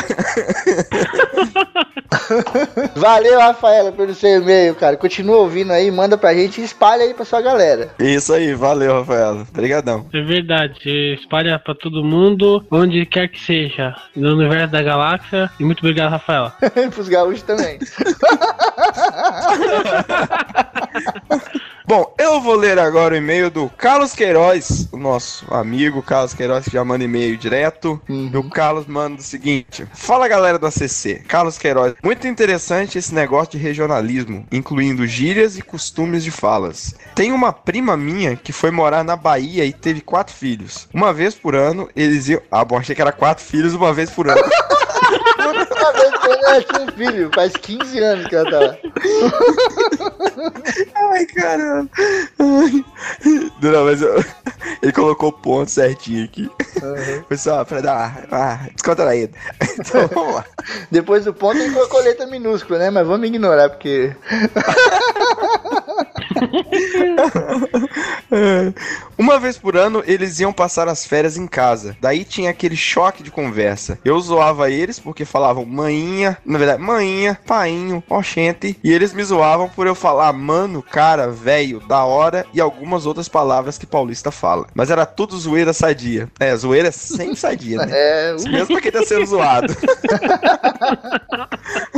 Valeu, 2.94 3.40
Rafaela, 3.40 3.90
pelo 3.90 4.14
seu 4.14 4.40
e-mail, 4.40 4.74
cara. 4.76 4.96
Continua 4.96 5.38
ouvindo 5.38 5.72
aí, 5.72 5.90
manda 5.90 6.16
pra 6.16 6.32
gente 6.32 6.60
e 6.60 6.64
espalha 6.64 7.02
aí 7.02 7.12
pra 7.12 7.24
sua 7.24 7.40
galera. 7.40 7.90
Isso 7.98 8.32
aí, 8.32 8.54
valeu, 8.54 9.00
Rafaela. 9.00 9.44
Obrigadão. 9.50 10.06
É 10.12 10.22
verdade, 10.22 11.14
espalha 11.14 11.58
pra 11.58 11.74
todo 11.74 12.04
mundo, 12.04 12.64
onde 12.70 13.04
quer 13.04 13.28
que 13.28 13.40
seja, 13.40 13.96
no 14.14 14.34
universo 14.34 14.70
da 14.72 14.82
galáxia. 14.82 15.50
E 15.58 15.64
muito 15.64 15.80
obrigado, 15.80 16.10
Rafaela. 16.10 16.54
Pros 16.94 17.08
gaúchos 17.08 17.42
também. 17.42 17.78
Bom, 21.88 22.14
eu 22.18 22.38
vou 22.38 22.54
ler 22.54 22.78
agora 22.78 23.14
o 23.14 23.16
e-mail 23.16 23.50
do 23.50 23.70
Carlos 23.70 24.12
Queiroz, 24.12 24.86
o 24.92 24.98
nosso 24.98 25.46
amigo 25.48 26.02
Carlos 26.02 26.34
Queiroz, 26.34 26.66
que 26.66 26.72
já 26.72 26.84
manda 26.84 27.02
e-mail 27.02 27.34
direto. 27.38 27.98
Uhum. 28.06 28.30
E 28.30 28.36
o 28.36 28.50
Carlos 28.50 28.86
manda 28.86 29.22
o 29.22 29.24
seguinte: 29.24 29.86
Fala 29.94 30.28
galera 30.28 30.58
do 30.58 30.66
ACC, 30.66 31.24
Carlos 31.26 31.56
Queiroz. 31.56 31.94
Muito 32.04 32.28
interessante 32.28 32.98
esse 32.98 33.14
negócio 33.14 33.52
de 33.52 33.56
regionalismo, 33.56 34.46
incluindo 34.52 35.06
gírias 35.06 35.56
e 35.56 35.62
costumes 35.62 36.22
de 36.22 36.30
falas. 36.30 36.94
Tem 37.14 37.32
uma 37.32 37.54
prima 37.54 37.96
minha 37.96 38.36
que 38.36 38.52
foi 38.52 38.70
morar 38.70 39.02
na 39.02 39.16
Bahia 39.16 39.64
e 39.64 39.72
teve 39.72 40.02
quatro 40.02 40.34
filhos. 40.34 40.86
Uma 40.92 41.10
vez 41.10 41.34
por 41.34 41.54
ano, 41.56 41.88
eles 41.96 42.28
iam. 42.28 42.42
Ah, 42.50 42.66
bom, 42.66 42.76
achei 42.76 42.94
que 42.94 43.00
era 43.00 43.12
quatro 43.12 43.42
filhos 43.42 43.72
uma 43.72 43.94
vez 43.94 44.10
por 44.10 44.28
ano. 44.28 44.42
Ela 46.32 46.62
tinha 46.62 46.82
um 46.82 46.92
filho, 46.92 47.30
faz 47.34 47.52
15 47.54 47.98
anos 47.98 48.26
que 48.28 48.36
ela 48.36 48.50
tá 48.50 48.58
lá. 48.58 48.76
Ai, 51.12 51.26
caramba. 51.26 51.90
Ai. 52.38 52.84
Não, 53.62 53.84
mas 53.84 54.02
eu- 54.02 54.24
ele 54.82 54.92
colocou 54.92 55.28
o 55.30 55.32
ponto 55.32 55.70
certinho 55.70 56.24
aqui. 56.24 56.50
Uhum. 56.82 57.24
Foi 57.28 57.36
só 57.36 57.64
pra 57.64 57.80
dar 57.80 58.26
uma, 58.30 58.38
uma 58.38 58.68
descontraída. 58.74 59.36
Então 59.78 60.06
vamos 60.14 60.34
lá. 60.36 60.44
Depois 60.90 61.24
do 61.24 61.32
ponto 61.34 61.58
tem 61.58 61.72
colocou 61.72 62.00
letra 62.02 62.26
minúscula, 62.26 62.78
né? 62.78 62.90
Mas 62.90 63.06
vamos 63.06 63.26
ignorar, 63.26 63.70
porque. 63.70 64.14
É. 68.30 68.72
Uma 69.16 69.40
vez 69.40 69.56
por 69.56 69.74
ano, 69.74 70.02
eles 70.06 70.38
iam 70.38 70.52
passar 70.52 70.86
as 70.86 71.06
férias 71.06 71.38
em 71.38 71.46
casa. 71.46 71.96
Daí 71.98 72.24
tinha 72.24 72.50
aquele 72.50 72.76
choque 72.76 73.22
de 73.22 73.30
conversa. 73.30 73.98
Eu 74.04 74.20
zoava 74.20 74.70
eles 74.70 74.98
porque 74.98 75.24
falavam 75.24 75.64
maninha, 75.64 76.36
na 76.44 76.58
verdade, 76.58 76.82
maninha, 76.82 77.40
painho, 77.46 78.04
oxente. 78.08 78.78
E 78.84 78.92
eles 78.92 79.14
me 79.14 79.24
zoavam 79.24 79.68
por 79.68 79.86
eu 79.86 79.94
falar 79.94 80.32
mano, 80.34 80.82
cara, 80.82 81.30
velho, 81.30 81.80
da 81.80 82.04
hora 82.04 82.44
e 82.52 82.60
algumas 82.60 83.06
outras 83.06 83.28
palavras 83.28 83.78
que 83.78 83.86
paulista 83.86 84.30
fala. 84.30 84.66
Mas 84.74 84.90
era 84.90 85.06
tudo 85.06 85.38
zoeira 85.38 85.72
sadia. 85.72 86.28
É, 86.38 86.54
zoeira 86.54 86.92
sem 86.92 87.34
sadia, 87.34 87.78
né? 87.78 87.92
É. 87.98 88.32
Mesmo 88.48 88.68
pra 88.68 88.80
quem 88.80 88.92
tá 88.92 89.02
sendo 89.02 89.26
zoado. 89.26 89.74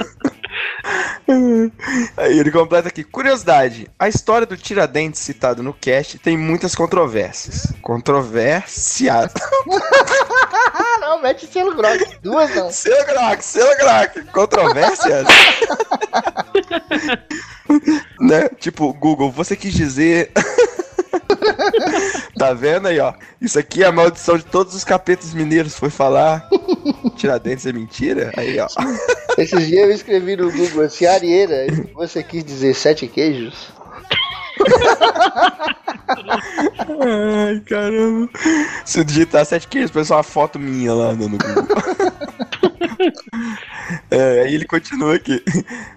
Aí 2.17 2.39
ele 2.39 2.51
completa 2.51 2.89
aqui. 2.89 3.05
Curiosidade: 3.05 3.89
a 3.99 4.09
história 4.09 4.47
do 4.47 4.57
Tiradentes 4.57 5.21
citado 5.21 5.63
no 5.63 5.73
cast 5.73 6.19
tem 6.19 6.37
muitas 6.37 6.75
controvérsias. 6.75 7.73
Ah, 10.73 10.99
não, 11.01 11.23
mete 11.23 11.47
selo 11.47 11.75
grosso. 11.75 12.05
Duas 12.23 12.55
não. 12.55 12.71
Selo 12.71 13.07
Grock, 13.07 13.45
selo 13.45 13.77
Grock. 13.77 14.25
Controvérsias? 14.33 15.27
né? 18.21 18.49
Tipo, 18.59 18.93
Google, 18.93 19.31
você 19.31 19.57
quis 19.57 19.73
dizer. 19.73 20.31
Tá 22.39 22.53
vendo 22.53 22.89
aí, 22.89 22.99
ó? 22.99 23.13
Isso 23.41 23.59
aqui 23.59 23.83
é 23.83 23.87
a 23.87 23.93
maldição 23.93 24.37
de 24.37 24.45
todos 24.45 24.75
os 24.75 24.85
capetas 24.85 25.33
mineiros. 25.35 25.77
Foi 25.77 25.91
falar. 25.91 26.49
Tiradentes 27.17 27.67
é 27.67 27.73
mentira? 27.73 28.33
Aí, 28.37 28.59
ó. 28.59 28.69
Esses 29.39 29.67
dias 29.67 29.89
eu 29.89 29.95
escrevi 29.95 30.37
no 30.37 30.51
Google 30.51 30.85
assim, 30.85 31.07
Arieira, 31.07 31.67
você 31.95 32.23
quis 32.23 32.45
dizer 32.45 32.75
sete 32.75 33.07
queijos? 33.07 33.73
Ai, 36.89 37.61
caramba. 37.61 38.29
Se 38.85 39.05
digitar 39.05 39.45
sete 39.47 39.69
queijos, 39.69 39.91
parece 39.91 40.13
uma 40.13 40.23
foto 40.23 40.59
minha 40.59 40.93
lá 40.93 41.13
no 41.13 41.29
Google. 41.29 41.67
É, 44.11 44.43
aí 44.43 44.55
ele 44.55 44.65
continua 44.65 45.17
aqui. 45.17 45.43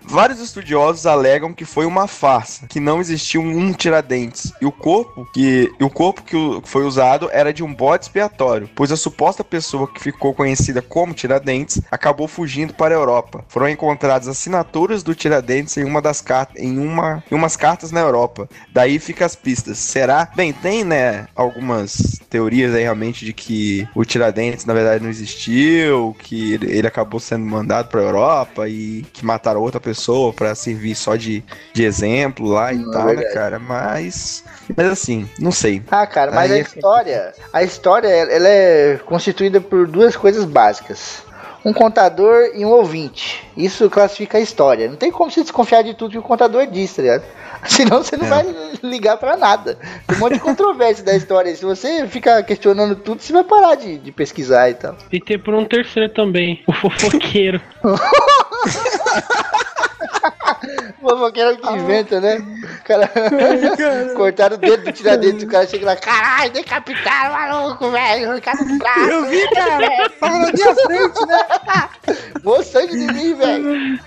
Vários 0.02 0.40
estudiosos 0.40 1.06
alegam 1.06 1.54
que 1.54 1.66
foi 1.66 1.86
uma 1.86 2.08
farsa, 2.08 2.68
que 2.68 2.80
não 2.80 3.00
existiu 3.00 3.42
um 3.42 3.72
Tiradentes. 3.74 4.52
E 4.62 4.66
o 4.66 4.72
corpo 4.72 5.28
que 5.34 5.72
o 5.80 5.90
corpo 5.90 6.24
que 6.24 6.36
foi 6.64 6.84
usado 6.84 7.30
era 7.32 7.54
de 7.54 7.64
um 7.64 7.74
bode 7.74 8.06
expiatório, 8.06 8.70
pois 8.76 8.92
a 8.92 8.98
suposta 8.98 9.44
pessoa 9.44 9.88
que 9.88 10.02
ficou 10.02 10.34
conhecida 10.34 10.82
como 10.82 11.14
Tiradentes 11.14 11.82
acabou 11.92 12.28
fugindo 12.28 12.74
para 12.74 12.94
a 12.94 12.98
Europa. 12.98 13.46
Foram 13.48 13.70
encontradas 13.70 14.28
assinaturas 14.28 15.04
do 15.04 15.16
Tiradentes 15.16 15.78
em 15.78 15.84
uma 15.84 16.02
das 16.02 16.22
cartas 16.22 16.62
em 16.62 16.78
uma 16.78 17.24
em 17.32 17.36
umas 17.36 17.56
cartas 17.56 17.92
na 17.92 18.02
Europa. 18.02 18.50
Daí 18.72 19.00
fica 19.00 19.26
as 19.26 19.36
pistas. 19.36 19.78
Será? 19.78 20.30
Bem, 20.36 20.54
tem, 20.54 20.84
né, 20.84 21.28
algumas 21.36 22.20
teorias 22.30 22.74
aí 22.74 22.84
realmente 22.84 23.26
de 23.26 23.34
que 23.34 23.88
o 23.96 24.04
Tiradentes 24.04 24.66
na 24.66 24.74
verdade 24.74 25.04
não 25.04 25.10
existiu, 25.10 26.16
que 26.20 26.54
ele, 26.54 26.73
ele 26.74 26.88
acabou 26.88 27.20
sendo 27.20 27.46
mandado 27.46 27.90
para 27.90 28.02
Europa 28.02 28.68
e 28.68 29.04
que 29.14 29.26
mataram 29.26 29.62
outra 29.62 29.80
pessoa 29.80 30.34
para 30.34 30.56
servir 30.56 30.96
só 30.96 31.16
de, 31.16 31.44
de 31.74 31.84
exemplo 31.84 32.48
lá 32.48 32.74
e 32.74 32.80
Hum, 32.80 32.92
é 32.92 32.92
tal, 32.92 33.14
né, 33.14 33.24
cara? 33.26 33.60
Mas 33.60 34.44
mas 34.76 34.88
assim, 34.88 35.30
não 35.40 35.52
sei. 35.52 35.84
Ah, 35.90 36.08
cara, 36.08 36.32
mas 36.32 36.50
Aí 36.50 36.52
a 36.52 36.58
é- 36.58 36.60
história, 36.60 37.36
a 37.52 37.64
história, 37.64 38.08
ela 38.08 38.48
é 38.48 38.98
constituída 39.06 39.62
por 39.62 39.88
duas 39.88 40.16
coisas 40.16 40.44
básicas. 40.46 41.24
Um 41.66 41.72
contador 41.72 42.52
e 42.56 42.66
um 42.66 42.70
ouvinte. 42.70 43.42
Isso 43.56 43.90
classifica 43.90 44.38
a 44.38 44.42
história. 44.42 44.90
Não 44.90 44.98
tem 44.98 45.12
como 45.12 45.32
você 45.32 45.42
desconfiar 45.42 45.82
de 45.82 45.94
tudo 45.94 46.12
que 46.12 46.18
o 46.18 46.22
contador 46.24 46.68
diz, 46.68 46.94
tá 46.94 47.02
ligado? 47.02 47.24
Senão 47.66 48.04
você 48.04 48.18
não 48.18 48.26
É. 48.26 48.30
vai 48.30 48.46
ligar 48.84 49.16
pra 49.16 49.38
nada. 49.38 49.78
Tem 50.06 50.18
um 50.18 50.20
monte 50.20 50.34
de 50.34 50.40
controvérsia 50.42 51.06
da 51.06 51.16
história. 51.16 51.56
Se 51.56 51.64
você 51.64 52.06
ficar 52.08 52.44
questionando 52.44 52.96
tudo, 52.98 53.22
você 53.22 53.32
vai 53.32 53.46
parar 53.46 53.76
de, 53.76 53.98
de 53.98 54.12
pesquisar 54.12 54.70
e 54.70 54.74
tal. 54.74 54.98
E 55.12 55.22
ter 55.22 55.38
por 55.42 55.54
um 55.54 55.64
terceiro 55.64 56.10
também, 56.14 56.62
o 56.68 56.74
fofoqueiro. 56.74 57.62
Fofoqueiro 61.04 61.58
que 61.58 61.74
inventa, 61.74 62.22
né? 62.22 62.38
O 62.38 62.84
cara... 62.86 63.12
Cortaram 64.16 64.56
o 64.56 64.60
dedo 64.60 64.86
do 64.86 64.92
tiradentes. 64.94 65.44
O 65.44 65.48
cara 65.48 65.68
chega 65.68 65.86
lá, 65.86 65.96
caralho, 65.98 66.54
decapitaram 66.54 67.34
maluco, 67.34 67.92
velho. 67.92 68.38
O 68.38 68.78
braço. 68.78 69.10
Eu 69.10 69.26
vi, 69.26 69.50
cara. 69.50 70.10
Tava 70.20 70.40
na 70.40 70.52
minha 70.52 70.76
frente, 70.76 71.26
né? 71.28 71.90
Mó 72.44 72.62
sangue 72.62 72.98
de 72.98 73.14
mim, 73.14 73.34
velho. 73.36 74.00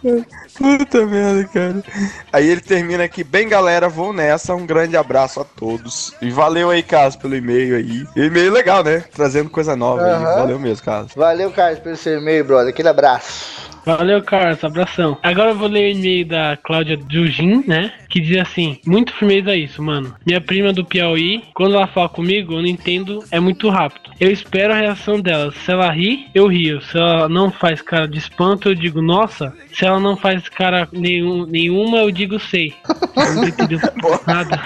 Puta 0.56 1.04
merda, 1.06 1.44
cara. 1.52 1.84
Aí 2.32 2.48
ele 2.48 2.62
termina 2.62 3.04
aqui, 3.04 3.22
bem 3.22 3.46
galera, 3.46 3.88
vou 3.88 4.12
nessa. 4.12 4.54
Um 4.54 4.64
grande 4.64 4.96
abraço 4.96 5.40
a 5.40 5.44
todos. 5.44 6.14
E 6.22 6.30
valeu 6.30 6.70
aí, 6.70 6.82
Carlos, 6.82 7.16
pelo 7.16 7.36
e-mail 7.36 7.76
aí. 7.76 8.06
E-mail 8.16 8.52
legal, 8.52 8.82
né? 8.82 9.04
Trazendo 9.14 9.50
coisa 9.50 9.76
nova 9.76 10.02
aí. 10.02 10.12
Aham. 10.12 10.36
Valeu 10.36 10.58
mesmo, 10.58 10.84
Carlos. 10.84 11.12
Valeu, 11.14 11.50
Carlos, 11.50 11.80
pelo 11.80 11.96
seu 11.96 12.18
e-mail, 12.18 12.44
brother. 12.44 12.70
Aquele 12.70 12.88
abraço. 12.88 13.75
Valeu, 13.86 14.20
Carlos, 14.20 14.64
abração. 14.64 15.16
Agora 15.22 15.50
eu 15.50 15.56
vou 15.56 15.68
ler 15.68 15.94
o 15.94 15.96
e-mail 15.96 16.26
da 16.26 16.56
Cláudia 16.56 16.98
Jujin, 17.08 17.62
né? 17.68 17.92
Que 18.08 18.18
diz 18.18 18.36
assim: 18.38 18.80
Muito 18.84 19.14
firmeza 19.14 19.54
isso, 19.54 19.80
mano. 19.80 20.12
Minha 20.26 20.40
prima 20.40 20.72
do 20.72 20.84
Piauí, 20.84 21.44
quando 21.54 21.76
ela 21.76 21.86
fala 21.86 22.08
comigo, 22.08 22.54
eu 22.54 22.62
não 22.62 22.66
entendo, 22.66 23.22
é 23.30 23.38
muito 23.38 23.68
rápido. 23.68 24.10
Eu 24.18 24.32
espero 24.32 24.72
a 24.72 24.76
reação 24.76 25.20
dela. 25.20 25.52
Se 25.64 25.70
ela 25.70 25.88
ri, 25.92 26.26
eu 26.34 26.48
rio. 26.48 26.82
Se 26.82 26.98
ela 26.98 27.28
não 27.28 27.52
faz 27.52 27.80
cara 27.80 28.08
de 28.08 28.18
espanto, 28.18 28.68
eu 28.68 28.74
digo 28.74 29.00
nossa. 29.00 29.54
Se 29.72 29.84
ela 29.84 30.00
não 30.00 30.16
faz 30.16 30.48
cara 30.48 30.88
nenhum, 30.90 31.46
nenhuma, 31.46 31.98
eu 31.98 32.10
digo 32.10 32.40
sei. 32.40 32.74
Eu 33.14 33.34
não 33.36 33.44
entendeu 33.46 33.78
nada. 34.26 34.60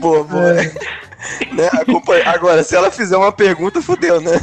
Boa, 0.00 0.24
boa. 0.24 0.60
É. 0.60 0.64
Né, 1.52 1.70
Agora, 2.26 2.64
se 2.64 2.74
ela 2.74 2.90
fizer 2.90 3.16
uma 3.16 3.30
pergunta, 3.30 3.80
fodeu, 3.80 4.20
né? 4.20 4.40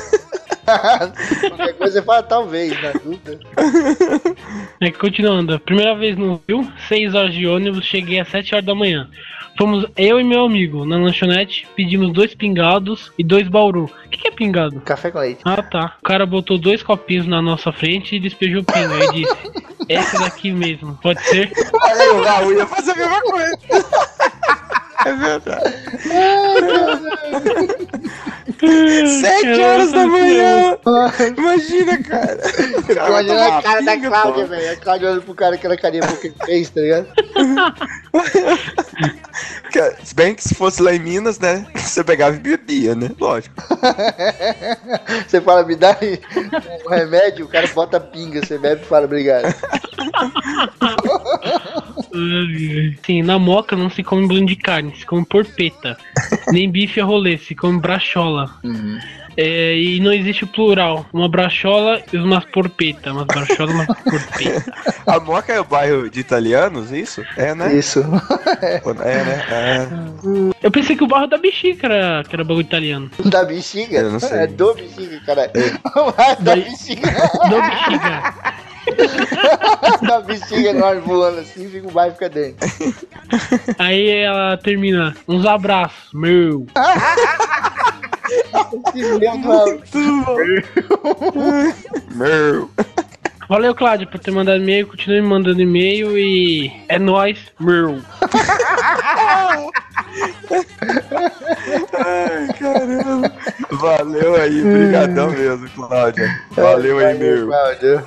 Qualquer 1.50 1.74
coisa 1.74 1.94
você 1.94 2.02
fala 2.02 2.24
talvez, 2.24 2.82
na 2.82 2.92
dúvida. 2.92 3.40
É, 4.82 4.92
continuando. 4.92 5.60
Primeira 5.60 5.96
vez 5.96 6.18
no 6.18 6.42
Rio, 6.48 6.72
6 6.88 7.14
horas 7.14 7.34
de 7.34 7.48
ônibus, 7.48 7.86
cheguei 7.86 8.20
às 8.20 8.30
7 8.30 8.56
horas 8.56 8.66
da 8.66 8.76
manhã. 8.76 9.10
Fomos 9.60 9.86
eu 9.98 10.22
e 10.22 10.24
meu 10.24 10.46
amigo 10.46 10.86
na 10.86 10.96
lanchonete, 10.96 11.68
pedimos 11.76 12.14
dois 12.14 12.34
pingados 12.34 13.12
e 13.18 13.24
dois 13.26 13.46
bauru. 13.50 13.92
O 14.06 14.10
que, 14.10 14.18
que 14.18 14.28
é 14.30 14.32
pingado? 14.32 14.80
Café 14.80 15.12
com 15.12 15.20
leite. 15.20 15.42
Ah 15.44 15.62
tá. 15.62 15.98
O 16.02 16.06
cara 16.06 16.26
botou 16.26 16.58
dois 16.58 16.82
copinhos 16.82 17.28
na 17.28 17.42
nossa 17.42 17.70
frente 17.74 18.16
e 18.16 18.22
despejou 18.22 18.62
o 18.62 18.64
pingo. 18.64 18.94
Aí 18.94 19.12
disse: 19.12 19.38
Essa 19.90 20.18
daqui 20.20 20.50
mesmo, 20.52 20.98
pode 21.02 21.22
ser? 21.24 21.52
Olha 21.74 22.02
aí, 22.02 22.10
o 22.10 22.24
Raul 22.24 22.54
ia 22.54 22.68
fazer 22.68 22.92
a 22.92 22.96
mesma 22.96 23.22
coisa. 23.22 23.58
É 25.06 25.14
verdade. 25.14 25.74
Sete 29.22 29.62
horas 29.62 29.92
da 29.92 30.06
manhã. 30.06 30.78
Imagina, 31.38 32.04
cara. 32.04 32.38
Imagina 33.08 33.58
a 33.58 33.62
cara 33.62 33.82
da 33.82 33.98
Cláudia, 33.98 34.46
velho. 34.46 34.74
A 34.74 34.76
Cláudia 34.76 35.10
olhando 35.10 35.22
pro 35.24 35.34
cara, 35.34 35.56
aquela 35.56 35.78
carinha 35.78 36.04
ele 36.22 36.36
fez, 36.46 36.70
tá 36.70 36.82
ligado? 36.82 37.08
Se 40.04 40.16
bem 40.16 40.36
que 40.36 40.44
se 40.44 40.54
fosse 40.54 40.82
lá 40.82 40.94
em 40.94 41.00
Minas, 41.00 41.40
né? 41.40 41.66
Você 41.76 42.04
pegava 42.04 42.36
e 42.36 42.40
bebia, 42.40 42.96
né? 42.96 43.10
Lógico. 43.20 43.56
Você 45.28 45.40
fala, 45.40 45.64
me 45.64 45.76
dá 45.76 45.96
aí 46.02 46.20
um 46.86 46.90
remédio, 46.90 47.46
o 47.46 47.50
cara 47.50 47.68
bota 47.68 48.00
pinga, 48.00 48.46
você 48.46 48.58
bebe 48.58 48.82
e 48.82 48.86
fala, 48.86 49.06
obrigado. 49.06 49.46
Sim, 53.06 53.22
na 53.24 53.38
moca 53.40 53.76
não 53.76 53.90
se 53.90 54.04
come 54.04 54.28
bolo 54.28 54.46
de 54.46 54.56
carne, 54.56 54.94
se 54.96 55.06
come 55.06 55.26
porpeta. 55.26 55.98
Nem 56.52 56.70
bife 56.70 57.00
a 57.00 57.06
rolê, 57.06 57.38
se 57.38 57.56
come 57.56 57.80
brachola. 57.80 58.50
É, 59.38 59.76
e 59.80 60.00
não 60.02 60.12
existe 60.12 60.44
o 60.44 60.48
plural. 60.48 61.06
Uma 61.14 61.30
brachola 61.30 62.02
e 62.12 62.18
umas 62.18 62.44
porpeta. 62.46 63.14
Umas 63.14 63.26
bracholas 63.26 63.72
e 63.72 63.76
umas 63.76 63.88
porpeta. 63.88 64.74
A 65.08 65.20
Moca 65.20 65.52
é 65.54 65.60
o 65.60 65.64
bairro 65.64 66.10
de 66.10 66.20
italianos, 66.20 66.92
isso? 66.92 67.24
É, 67.38 67.56
né? 67.56 67.74
Isso. 67.74 68.00
É, 68.02 69.24
né? 69.24 69.46
É. 69.50 69.88
Eu 70.62 70.70
pensei 70.70 70.96
que 70.96 71.04
o 71.04 71.08
barro 71.08 71.26
da 71.28 71.38
bexiga 71.38 71.88
era, 71.88 72.24
que 72.24 72.36
era 72.36 72.44
bagulho 72.44 72.66
italiano. 72.66 73.10
Da 73.26 73.44
bexiga? 73.44 74.00
Eu 74.00 74.12
não 74.12 74.20
sei. 74.20 74.40
É 74.40 74.48
do 74.48 74.74
bexiga, 74.76 75.20
cara. 75.26 75.48
da 75.50 76.36
Daí- 76.42 76.62
bexiga. 76.64 77.10
Do 77.50 77.62
bexiga. 77.62 78.34
da 80.08 80.22
bexiga 80.22 80.74
ar 80.86 81.00
voando 81.00 81.40
assim, 81.40 81.70
fica 81.70 81.88
o 81.88 81.92
bairro 81.92 82.14
fica 82.14 82.30
dentro. 82.30 82.68
Aí 83.78 84.10
ela 84.10 84.58
termina. 84.58 85.16
Uns 85.28 85.46
abraços. 85.46 86.14
Meu. 86.14 86.66
Meu 88.94 89.30
Meu. 92.16 92.70
Valeu, 93.50 93.74
Cláudio, 93.74 94.08
por 94.08 94.20
ter 94.20 94.30
mandado 94.30 94.62
e-mail. 94.62 94.86
Continue 94.86 95.22
me 95.22 95.28
mandando 95.28 95.60
e-mail 95.60 96.16
e. 96.18 96.72
É 96.88 97.00
nóis, 97.00 97.40
meu. 97.60 98.00
Ai, 101.94 102.48
caramba. 102.60 103.32
Valeu 103.72 104.36
aí, 104.36 104.62
brigadão 104.62 105.30
mesmo, 105.32 105.70
Cláudia. 105.70 106.42
Valeu 106.52 107.00
aí, 107.00 107.18
meu. 107.18 107.48
Cláudio. 107.48 108.04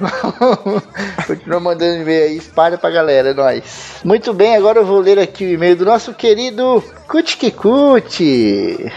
Continua 1.27 1.61
mandando 1.61 2.03
e-mail 2.03 2.25
aí, 2.25 2.37
espalha 2.37 2.79
pra 2.79 2.91
galera, 2.91 3.31
é 3.31 3.35
nóis. 3.35 4.01
Muito 4.05 4.33
bem, 4.33 4.57
agora 4.57 4.81
eu 4.81 4.87
vou 4.87 5.01
ler 5.01 5.19
aqui 5.19 5.45
o 5.45 5.51
e-mail 5.51 5.77
do 5.77 5.85
nosso 5.85 6.15
querido. 6.15 6.83
Curte 7.09 7.37
que 7.37 7.51
curte. 7.51 8.93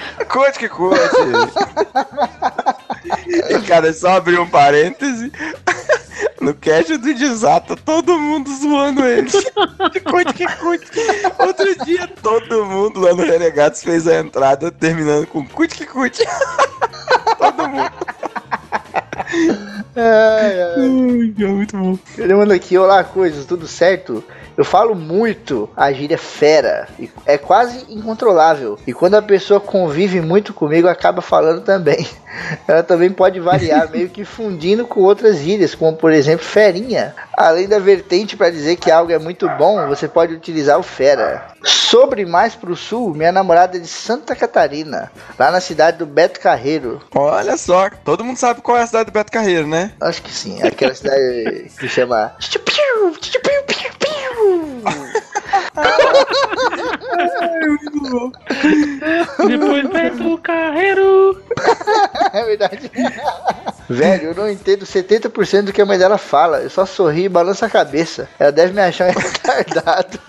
E, 3.28 3.62
cara, 3.68 3.92
só 3.94 4.16
abrir 4.18 4.40
um 4.40 4.48
parêntese. 4.48 5.32
No 6.40 6.54
cast 6.54 6.96
do 6.98 7.14
Desata, 7.14 7.76
todo 7.76 8.18
mundo 8.20 8.50
zoando 8.56 9.04
ele. 9.06 9.30
Que 10.36 10.46
curte. 10.58 10.92
Outro 11.40 11.86
dia, 11.86 12.08
todo 12.22 12.66
mundo 12.66 12.85
lá 12.94 13.14
no 13.14 13.24
Renegados 13.24 13.84
fez 13.84 14.08
a 14.08 14.20
entrada 14.20 14.72
terminando 14.72 15.28
com 15.28 15.46
que 15.46 15.86
curte. 15.86 16.24
Todo 17.38 17.68
mundo. 17.68 17.92
Ai, 19.96 20.62
ai. 20.62 20.76
Ai, 20.78 21.44
é 21.44 21.48
muito 21.48 21.78
bom. 21.78 21.98
Ele 22.18 22.36
manda 22.36 22.54
aqui, 22.54 22.78
olá 22.78 23.04
coisas, 23.04 23.46
tudo 23.46 23.68
certo? 23.68 24.24
Eu 24.58 24.64
falo 24.64 24.96
muito 24.96 25.70
a 25.76 25.92
gíria 25.92 26.18
fera, 26.18 26.88
e 26.98 27.10
é 27.26 27.38
quase 27.38 27.86
incontrolável. 27.90 28.80
E 28.88 28.94
quando 28.94 29.16
a 29.16 29.22
pessoa 29.22 29.60
convive 29.60 30.22
muito 30.22 30.54
comigo, 30.54 30.88
acaba 30.88 31.22
falando 31.22 31.62
também. 31.62 32.08
Ela 32.68 32.84
também 32.84 33.12
pode 33.12 33.40
variar, 33.40 33.90
meio 33.90 34.10
que 34.10 34.24
fundindo 34.24 34.86
com 34.86 35.02
outras 35.02 35.38
gírias, 35.40 35.76
como 35.76 35.96
por 35.96 36.12
exemplo 36.12 36.46
ferinha. 36.46 37.16
Além 37.34 37.68
da 37.68 37.80
vertente 37.80 38.36
para 38.38 38.50
dizer 38.50 38.76
que 38.78 38.92
algo 38.92 39.12
é 39.12 39.20
muito 39.20 39.48
bom, 39.58 39.88
você 39.88 40.08
pode 40.08 40.34
utilizar 40.34 40.80
o 40.80 40.84
fera. 40.84 41.48
Sobre 41.64 42.26
mais 42.26 42.56
pro 42.56 42.76
sul, 42.76 43.14
minha 43.14 43.32
namorada 43.32 43.78
é 43.78 43.80
de 43.80 43.88
Santa 43.88 44.36
Catarina, 44.36 45.12
lá 45.38 45.52
na 45.52 45.62
cidade 45.62 45.98
do 45.98 46.06
Beto 46.06 46.40
Carreiro. 46.40 47.02
Olha 47.14 47.58
só, 47.58 47.90
todo 48.04 48.24
mundo 48.24 48.38
sabe 48.38 48.62
qual 48.62 48.78
é 48.78 48.82
a 48.82 48.88
cidade 48.88 49.06
do 49.06 49.14
Beto 49.14 49.32
Carreiro, 49.32 49.68
né? 49.68 49.92
Acho 50.02 50.22
que 50.22 50.32
sim, 50.32 50.62
é 50.62 50.68
aquela 50.68 50.94
cidade 50.94 51.72
que 51.78 51.88
chama. 51.88 52.36
Depois 59.48 59.90
Beto 59.90 60.38
Carreiro. 60.40 61.42
É 62.34 62.44
verdade. 62.44 62.92
Velho, 63.90 64.30
eu 64.30 64.36
não 64.36 64.50
entendo 64.50 64.86
70% 64.86 65.64
do 65.64 65.74
que 65.74 65.82
a 65.82 65.86
mãe 65.86 65.98
dela 65.98 66.18
fala. 66.18 66.60
Eu 66.60 66.70
só 66.70 66.86
sorri 66.86 67.26
e 67.26 67.30
balanço 67.30 67.66
a 67.66 67.70
cabeça. 67.70 68.28
Ela 68.40 68.52
deve 68.52 68.74
me 68.74 68.82
achar 68.82 69.10
um 69.10 69.14
retardado. 69.20 70.20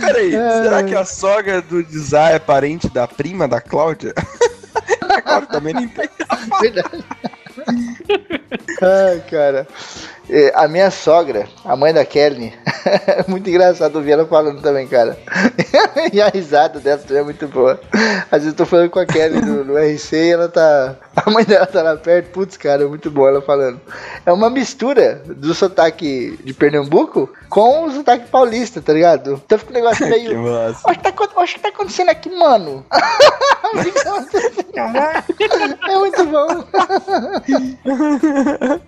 Peraí, 0.00 0.30
será 0.32 0.82
que 0.82 0.94
a 0.94 1.04
sogra 1.04 1.62
do 1.62 1.82
Dizá 1.82 2.30
é 2.30 2.38
parente 2.38 2.88
da 2.88 3.06
prima 3.06 3.46
da 3.46 3.60
Cláudia? 3.60 4.14
A 5.08 5.22
Cláudia 5.22 5.48
também 5.48 5.72
não 5.72 5.82
entende. 5.82 6.10
Verdade. 6.60 7.04
Ai, 8.82 9.22
cara. 9.30 9.66
A 10.54 10.66
minha 10.68 10.90
sogra, 10.90 11.46
a 11.64 11.76
mãe 11.76 11.92
da 11.92 12.02
Kelly, 12.04 12.52
é 13.06 13.24
muito 13.28 13.48
engraçado 13.48 13.96
ouvir 13.96 14.12
ela 14.12 14.26
falando 14.26 14.60
também, 14.62 14.86
cara. 14.86 15.18
E 16.12 16.20
a 16.20 16.28
risada 16.28 16.78
dela 16.80 16.98
também 16.98 17.22
é 17.22 17.24
muito 17.24 17.48
boa. 17.48 17.80
Às 18.30 18.42
vezes 18.42 18.48
eu 18.48 18.54
tô 18.54 18.66
falando 18.66 18.90
com 18.90 18.98
a 18.98 19.06
Kelly 19.06 19.40
no, 19.40 19.64
no 19.64 19.76
RC 19.78 20.16
e 20.16 20.30
ela 20.32 20.48
tá. 20.48 20.96
A 21.16 21.30
mãe 21.30 21.44
dela 21.44 21.66
tá 21.66 21.82
lá 21.82 21.96
perto, 21.96 22.30
putz, 22.30 22.56
cara, 22.56 22.82
é 22.82 22.86
muito 22.86 23.10
boa 23.10 23.28
ela 23.30 23.42
falando. 23.42 23.80
É 24.24 24.32
uma 24.32 24.50
mistura 24.50 25.22
do 25.26 25.54
sotaque 25.54 26.38
de 26.44 26.52
Pernambuco 26.52 27.32
com 27.48 27.84
o 27.86 27.90
sotaque 27.90 28.28
paulista, 28.28 28.80
tá 28.82 28.92
ligado? 28.92 29.40
Então 29.44 29.58
fica 29.58 29.70
um 29.70 29.74
negócio 29.74 30.04
Que 30.04 30.10
meio. 30.10 30.42
massa. 30.42 30.80
Olha 30.84 30.92
o 30.94 30.96
que 30.96 31.02
tá, 31.02 31.08
acon- 31.08 31.28
olha 31.36 31.44
o 31.44 31.48
que 31.48 31.60
tá 31.60 31.68
acontecendo 31.68 32.10
aqui, 32.10 32.30
mano. 32.30 32.84
É 35.88 35.98
muito 35.98 36.24
bom. 36.26 36.64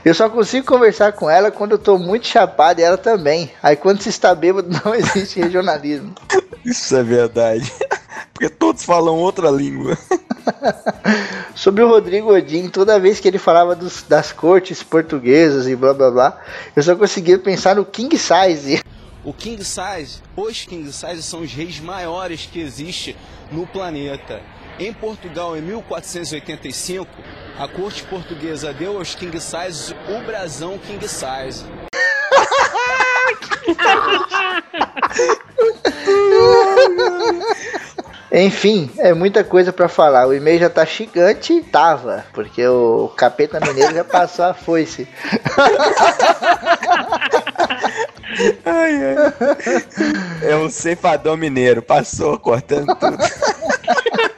Eu 0.05 0.15
só 0.15 0.29
consigo 0.29 0.67
conversar 0.67 1.13
com 1.13 1.29
ela 1.31 1.51
quando 1.51 1.73
eu 1.73 1.79
tô 1.79 1.99
muito 1.99 2.27
chapado 2.27 2.81
e 2.81 2.85
ela 2.85 2.97
também. 2.99 3.51
Aí 3.63 3.77
quando 3.77 4.01
se 4.03 4.09
está 4.09 4.35
bêbado, 4.35 4.69
não 4.85 4.95
existe 4.95 5.41
regionalismo. 5.41 6.15
Isso 6.65 6.97
é 6.97 7.03
verdade. 7.03 7.73
Porque 8.33 8.49
todos 8.49 8.85
falam 8.85 9.17
outra 9.17 9.51
língua. 9.51 9.97
Sobre 11.55 11.83
o 11.83 11.89
Rodrigo 11.89 12.33
Odin, 12.35 12.69
toda 12.69 13.01
vez 13.01 13.19
que 13.21 13.27
ele 13.29 13.39
falava 13.39 13.75
dos- 13.75 14.03
das 14.03 14.33
cortes 14.33 14.83
portuguesas 14.83 15.67
e 15.67 15.75
blá 15.75 15.95
blá 15.95 16.11
blá, 16.11 16.41
eu 16.75 16.83
só 16.83 16.95
conseguia 16.95 17.39
pensar 17.39 17.77
no 17.77 17.85
King 17.85 18.17
Size. 18.19 18.83
O 19.25 19.33
King 19.33 19.63
Size, 19.65 20.21
os 20.37 20.65
King 20.65 20.93
Size 20.93 21.23
são 21.23 21.41
os 21.41 21.53
reis 21.53 21.81
maiores 21.81 22.49
que 22.51 22.61
existe 22.61 23.17
no 23.51 23.67
planeta. 23.67 24.41
Em 24.79 24.93
Portugal, 24.93 25.57
em 25.57 25.63
1485, 25.63 27.09
a 27.59 27.67
corte 27.67 28.03
portuguesa 28.05 28.75
deu 28.75 28.99
aos 28.99 29.15
King 29.15 29.41
Size 29.41 29.95
o 30.07 30.21
brasão 30.27 30.79
King 30.79 31.09
Size. 31.09 31.65
Enfim, 38.31 38.91
é 38.99 39.15
muita 39.15 39.43
coisa 39.43 39.73
pra 39.73 39.89
falar. 39.89 40.27
O 40.27 40.35
e-mail 40.35 40.61
já 40.61 40.69
tá 40.69 40.85
gigante, 40.85 41.63
tava, 41.63 42.27
porque 42.35 42.67
o 42.67 43.09
capeta 43.17 43.59
mineiro 43.61 43.95
já 43.95 44.05
passou 44.05 44.45
a 44.45 44.53
foice. 44.53 45.09
Ai, 48.67 49.01
ai. 49.03 49.17
É 50.43 50.57
um 50.57 50.69
ceifadão 50.69 51.35
mineiro. 51.35 51.81
Passou 51.81 52.39
cortando 52.39 52.95
tudo. 52.97 53.17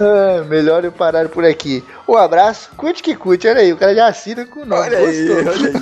Ah, 0.00 0.44
melhor 0.48 0.84
eu 0.84 0.92
parar 0.92 1.28
por 1.28 1.44
aqui. 1.44 1.84
Um 2.06 2.16
abraço, 2.16 2.70
curte 2.76 3.02
que 3.02 3.14
curte, 3.14 3.48
olha 3.48 3.60
aí, 3.60 3.72
o 3.72 3.76
cara 3.76 3.94
já 3.94 4.06
assina 4.06 4.46
com 4.46 4.60
o 4.60 4.66
nome. 4.66 4.82
Olha 4.82 4.98
aí, 4.98 5.30
olha 5.30 5.50
aí. 5.50 5.72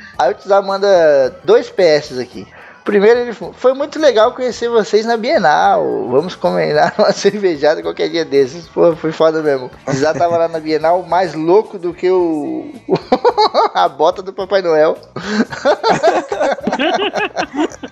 Aí 0.18 0.30
o 0.30 0.34
Tizar 0.34 0.62
manda 0.62 1.30
dois 1.44 1.68
PS 1.68 2.18
aqui. 2.18 2.46
Primeiro, 2.84 3.20
ele 3.20 3.32
falou, 3.32 3.54
foi 3.54 3.72
muito 3.74 3.98
legal 4.00 4.32
conhecer 4.34 4.68
vocês 4.68 5.06
na 5.06 5.16
Bienal. 5.16 6.08
Vamos 6.08 6.34
combinar 6.34 6.92
uma 6.98 7.12
cervejada 7.12 7.80
qualquer 7.80 8.08
dia 8.08 8.24
desses. 8.24 8.66
Pô, 8.68 8.96
foi 8.96 9.12
foda 9.12 9.40
mesmo. 9.40 9.70
Tizar 9.88 10.16
tava 10.16 10.36
lá 10.36 10.48
na 10.48 10.58
Bienal 10.58 11.00
mais 11.04 11.32
louco 11.34 11.78
do 11.78 11.94
que 11.94 12.10
o. 12.10 12.72
a 13.72 13.88
bota 13.88 14.20
do 14.20 14.32
Papai 14.32 14.62
Noel. 14.62 14.98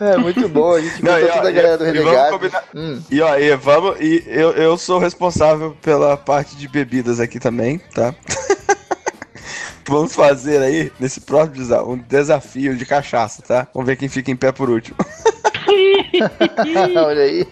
é 0.01 0.17
muito 0.17 0.49
bom, 0.49 0.75
a 0.75 0.81
gente 0.81 1.03
Não, 1.05 1.19
e, 1.19 1.25
ó, 1.25 1.33
toda 1.35 1.49
a 1.49 1.53
galera 1.53 1.79
do 1.79 1.85
Renegado. 1.85 2.33
combinar- 2.33 2.65
Hum, 2.75 3.03
E 3.11 3.21
ó, 3.21 3.37
e 3.39 3.55
vamos. 3.57 4.01
E 4.01 4.25
eu, 4.27 4.53
eu 4.53 4.77
sou 4.77 4.99
responsável 4.99 5.77
pela 5.83 6.17
parte 6.17 6.57
de 6.57 6.69
bebidas 6.69 7.21
aqui 7.21 7.39
também, 7.39 7.79
tá? 7.95 8.15
Vamos 9.89 10.15
fazer 10.15 10.63
aí, 10.63 10.93
nesse 11.01 11.21
próximo 11.21 11.57
desa- 11.57 11.83
um 11.83 11.97
desafio 11.97 12.77
de 12.77 12.87
cachaça, 12.87 13.43
tá? 13.43 13.67
Vamos 13.75 13.87
ver 13.89 13.97
quem 13.97 14.09
fica 14.09 14.31
em 14.31 14.37
pé 14.37 14.53
por 14.53 14.71
último. 14.71 14.97
Olha 16.97 17.23
aí. 17.23 17.47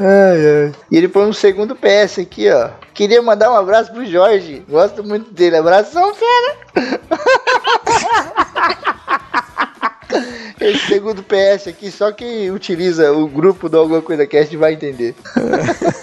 Ai, 0.00 0.66
ai. 0.66 0.72
E 0.90 0.96
ele 0.96 1.08
põe 1.08 1.26
um 1.26 1.32
segundo 1.32 1.76
PS 1.76 2.18
aqui, 2.20 2.50
ó. 2.50 2.70
Queria 2.92 3.22
mandar 3.22 3.50
um 3.50 3.56
abraço 3.56 3.92
pro 3.92 4.04
Jorge. 4.04 4.62
Gosto 4.68 5.02
muito 5.04 5.30
dele. 5.32 5.56
Abração, 5.56 6.12
fera. 6.14 6.56
Esse 10.60 10.86
segundo 10.86 11.22
PS 11.22 11.68
aqui, 11.68 11.90
só 11.90 12.10
quem 12.12 12.50
utiliza 12.50 13.12
o 13.12 13.26
grupo 13.28 13.68
do 13.68 13.78
Alguma 13.78 14.02
Coisa 14.02 14.26
Cast 14.26 14.54
vai 14.56 14.74
entender. 14.74 15.14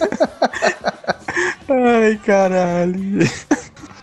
Ai, 1.67 2.19
caralho. 2.25 3.19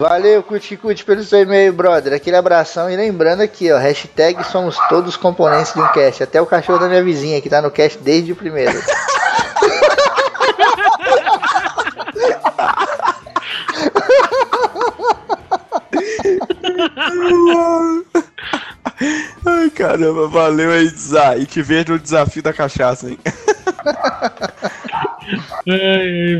Valeu, 0.02 0.42
Cuti 0.42 0.76
Cuti, 0.76 1.04
pelo 1.04 1.22
seu 1.22 1.42
e-mail, 1.42 1.72
brother. 1.72 2.12
Aquele 2.12 2.34
abração. 2.34 2.90
E 2.90 2.96
lembrando 2.96 3.40
aqui, 3.40 3.70
ó, 3.70 3.78
hashtag 3.78 4.42
somos 4.42 4.76
todos 4.88 5.16
componentes 5.16 5.72
de 5.72 5.80
um 5.80 5.86
cast. 5.92 6.24
Até 6.24 6.42
o 6.42 6.46
cachorro 6.46 6.80
da 6.80 6.88
minha 6.88 7.04
vizinha, 7.04 7.40
que 7.40 7.48
tá 7.48 7.62
no 7.62 7.70
cast 7.70 7.98
desde 7.98 8.32
o 8.32 8.36
primeiro. 8.36 8.72
Ai, 19.46 19.70
caramba, 19.70 20.26
valeu 20.26 20.72
aí, 20.72 20.88
Zay. 20.88 21.42
E 21.42 21.46
te 21.46 21.62
vejo 21.62 21.92
no 21.92 21.98
desafio 22.00 22.42
da 22.42 22.52
cachaça, 22.52 23.08
hein? 23.08 23.20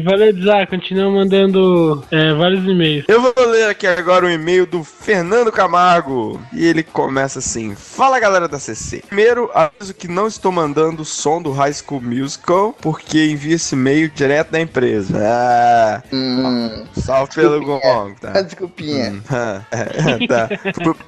Valeu, 0.05 0.43
Zá. 0.43 0.67
Continua 0.67 1.11
mandando 1.11 2.05
é, 2.11 2.33
vários 2.35 2.65
e-mails. 2.65 3.05
Eu 3.09 3.21
vou 3.21 3.35
ler 3.47 3.69
aqui 3.69 3.87
agora 3.87 4.27
o 4.27 4.31
e-mail 4.31 4.67
do 4.67 4.83
Fernando 4.83 5.53
Camargo. 5.53 6.41
E 6.53 6.67
ele 6.67 6.83
começa 6.83 7.39
assim: 7.39 7.75
Fala 7.75 8.19
galera 8.21 8.49
da 8.49 8.59
CC. 8.59 9.03
Primeiro, 9.07 9.51
aviso 9.55 9.95
que 9.95 10.09
não 10.09 10.27
estou 10.27 10.51
mandando 10.51 11.03
o 11.03 11.05
som 11.05 11.41
do 11.41 11.53
High 11.53 11.73
School 11.73 12.01
Musical, 12.01 12.75
porque 12.81 13.31
envio 13.31 13.55
esse 13.55 13.75
e-mail 13.75 14.09
direto 14.09 14.51
da 14.51 14.61
empresa. 14.61 15.19
Ah, 15.21 16.03
Hum, 16.13 16.85
salve 16.97 17.35
pelo 17.35 17.61
Gong, 17.65 18.15
tá? 18.21 18.41
desculpinha. 18.43 19.13
Hum, 19.13 19.23
é, 19.71 20.27
tá. 20.27 20.49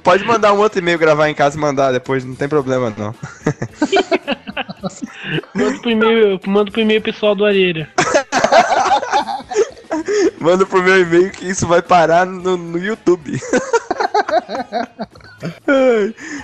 Pode 0.03 0.23
mandar 0.23 0.53
um 0.53 0.57
outro 0.57 0.79
e-mail, 0.79 0.97
gravar 0.97 1.29
em 1.29 1.33
casa 1.33 1.57
e 1.57 1.59
mandar 1.61 1.91
depois, 1.91 2.23
não 2.23 2.35
tem 2.35 2.47
problema 2.47 2.93
não. 2.97 3.13
Manda 5.53 5.79
pro 5.79 5.91
e-mail, 5.91 6.39
manda 6.45 6.71
pro 6.71 6.81
e-mail 6.81 7.01
pessoal 7.01 7.35
do 7.35 7.45
Areira. 7.45 7.89
Manda 10.39 10.65
pro 10.65 10.83
meu 10.83 11.01
e-mail 11.01 11.31
que 11.31 11.49
isso 11.49 11.65
vai 11.65 11.81
parar 11.81 12.25
no, 12.25 12.55
no 12.55 12.77
YouTube. 12.77 13.39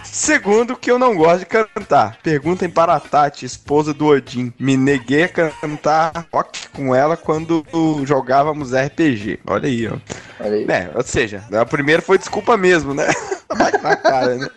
Segundo, 0.04 0.75
que 0.75 0.89
eu 0.89 0.97
não 0.97 1.15
gosto 1.15 1.39
de 1.39 1.45
cantar. 1.45 2.17
Perguntem 2.23 2.69
para 2.69 2.95
a 2.95 2.99
Tati, 2.99 3.45
esposa 3.45 3.93
do 3.93 4.08
Odin. 4.08 4.51
Me 4.60 4.75
neguei 4.75 5.23
a 5.23 5.30
cantar 5.30 6.25
rock 6.34 6.67
com 6.69 6.95
ela 6.95 7.15
quando 7.15 7.63
jogávamos 8.04 8.73
RPG. 8.73 9.39
Olha 9.45 9.67
aí, 9.67 9.88
ó. 9.88 9.97
Olha 10.39 10.54
aí. 10.54 10.65
É, 10.67 10.91
ou 10.95 11.04
seja, 11.04 11.43
a 11.51 11.65
primeira 11.65 12.01
foi 12.01 12.17
desculpa 12.17 12.58
mesmo, 12.58 12.93
né? 12.93 13.08
Bate 13.56 13.84
na 13.84 13.95
cara, 13.95 14.36
né? 14.36 14.47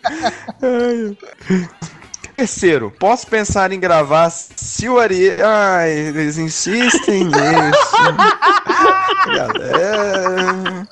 Terceiro, 2.37 2.91
posso 2.99 3.27
pensar 3.27 3.71
em 3.73 3.81
gravar 3.81 4.31
se 4.31 4.89
o 4.89 4.99
Ari... 4.99 5.41
Ai, 5.43 5.91
eles 5.91 6.37
insistem 6.37 7.25
nisso. 7.31 7.97
Galera... 9.27 10.89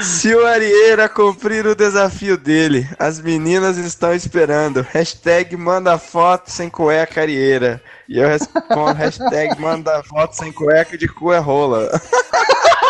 Se 0.00 0.34
o 0.34 0.46
Arieira 0.46 1.08
cumprir 1.08 1.66
o 1.66 1.74
desafio 1.74 2.38
dele, 2.38 2.88
as 2.98 3.20
meninas 3.20 3.76
estão 3.76 4.14
esperando. 4.14 4.80
Hashtag 4.90 5.54
manda 5.56 5.98
foto 5.98 6.50
sem 6.50 6.70
cueca 6.70 7.20
Arieira. 7.20 7.82
E 8.08 8.18
eu 8.18 8.26
respondo 8.26 8.94
hashtag 8.94 9.60
manda 9.60 10.02
foto 10.04 10.34
sem 10.34 10.50
cueca 10.52 10.96
de 10.96 11.06
cu 11.08 11.32
é 11.32 11.38
rola. 11.38 11.90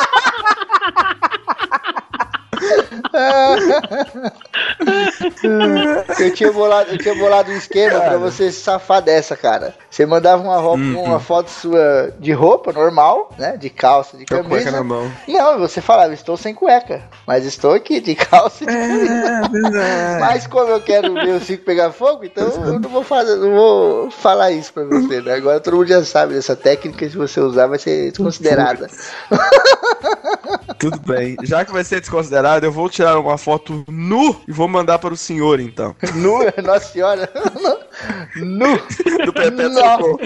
Eu 6.19 6.33
tinha 6.35 6.53
bolado, 6.53 6.91
eu 6.91 6.99
tinha 6.99 7.15
bolado 7.15 7.51
um 7.51 7.57
esquema 7.57 8.01
pra 8.01 8.17
você 8.17 8.51
se 8.51 8.61
safar 8.61 9.03
dessa, 9.03 9.37
cara. 9.37 9.75
Você 9.91 10.07
mandava 10.07 10.43
uma, 10.43 10.57
roupa, 10.57 10.73
Hum, 10.83 11.03
uma 11.03 11.21
foto 11.21 11.51
sua 11.51 12.13
de 12.19 12.33
roupa 12.33 12.73
normal, 12.73 13.31
né? 13.39 13.57
De 13.57 13.69
calça, 13.71 14.17
de 14.17 14.25
Com 14.27 14.37
a 14.37 14.45
cueca 14.45 14.71
na 14.71 14.79
camisa. 14.79 14.83
mão. 14.95 15.13
Não, 15.29 15.59
você 15.59 15.81
falava, 15.81 16.13
estou 16.15 16.37
sem 16.37 16.55
cueca, 16.55 17.03
mas 17.27 17.45
estou 17.45 17.73
aqui 17.75 18.01
de 18.01 18.15
calça 18.15 18.65
e 18.65 18.67
de 18.67 18.73
camisa. 18.73 19.79
É. 19.83 20.19
Mas 20.19 20.47
como 20.47 20.71
eu 20.71 20.81
quero 20.81 21.13
ver 21.15 21.35
o 21.35 21.41
Cico 21.41 21.65
pegar 21.65 21.93
fogo, 21.93 22.25
então 22.25 22.49
eu 22.49 22.79
não 22.81 22.89
vou 22.89 23.03
fazer, 23.05 23.37
não 23.37 23.53
vou 23.53 24.11
falar 24.11 24.51
isso 24.53 24.73
pra 24.73 24.85
você, 24.85 25.21
né? 25.21 25.35
Agora 25.35 25.61
todo 25.61 25.77
mundo 25.77 25.89
já 25.89 26.03
sabe 26.05 26.35
dessa 26.35 26.57
técnica, 26.57 27.09
se 27.09 27.17
você 27.17 27.41
usar, 27.41 27.67
vai 27.67 27.79
ser 27.79 28.11
desconsiderada. 28.11 28.89
Tudo 30.79 30.99
bem. 31.01 31.37
Já 31.43 31.65
que 31.65 31.73
vai 31.73 31.85
ser 31.85 32.01
eu 32.61 32.73
vou 32.73 32.89
tirar 32.89 33.19
uma 33.19 33.39
foto 33.39 33.85
nu 33.89 34.41
e 34.47 34.53
vou 34.53 34.69
mandar 34.69 34.99
para 34.99 35.15
o 35.15 35.17
senhor, 35.17 35.61
então. 35.61 35.95
Nu, 36.15 36.39
Nossa 36.63 36.93
senhora. 36.93 37.29
Nu. 38.37 38.79
Do. 39.25 39.33
Socorro. 39.73 40.19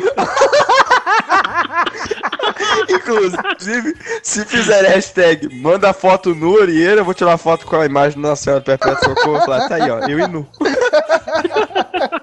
Inclusive, 2.88 3.96
se 4.22 4.44
fizer 4.44 4.82
hashtag 4.86 5.54
manda 5.60 5.92
foto 5.92 6.34
nu, 6.34 6.52
Orieira, 6.52 7.00
eu 7.00 7.04
vou 7.04 7.14
tirar 7.14 7.30
uma 7.30 7.38
foto 7.38 7.66
com 7.66 7.76
a 7.76 7.86
imagem 7.86 8.20
da 8.20 8.30
Nossa 8.30 8.44
Senhora 8.44 8.60
do 8.60 8.64
Perpétuo 8.64 9.04
Socorro 9.04 9.38
e 9.38 9.44
falar, 9.44 9.68
tá 9.68 9.74
aí, 9.76 9.90
ó, 9.90 9.98
eu 10.00 10.18
e 10.18 10.26
nu. 10.26 10.46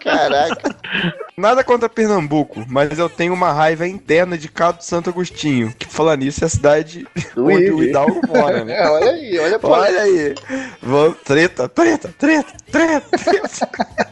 Caraca. 0.01 0.75
Nada 1.37 1.63
contra 1.63 1.89
Pernambuco, 1.89 2.63
mas 2.67 2.99
eu 2.99 3.09
tenho 3.09 3.33
uma 3.33 3.51
raiva 3.51 3.87
interna 3.87 4.37
de 4.37 4.47
Cabo 4.47 4.81
Santo 4.81 5.09
Agostinho, 5.09 5.73
que 5.77 5.87
falar 5.87 6.15
nisso 6.15 6.43
é 6.43 6.47
a 6.47 6.49
cidade 6.49 7.07
Do 7.33 7.45
onde 7.47 7.71
o 7.71 7.83
Hidalgo 7.83 8.21
mora, 8.27 8.63
né? 8.63 8.73
É, 8.83 8.89
olha 8.89 9.11
aí, 9.11 9.39
olha 9.39 9.59
pra 9.59 9.69
Olha 9.69 10.01
aí. 10.01 10.35
Vamos, 10.81 11.17
treta, 11.23 11.69
treta, 11.69 12.13
treta, 12.17 12.53
treta, 12.71 13.17
treta. 13.17 14.09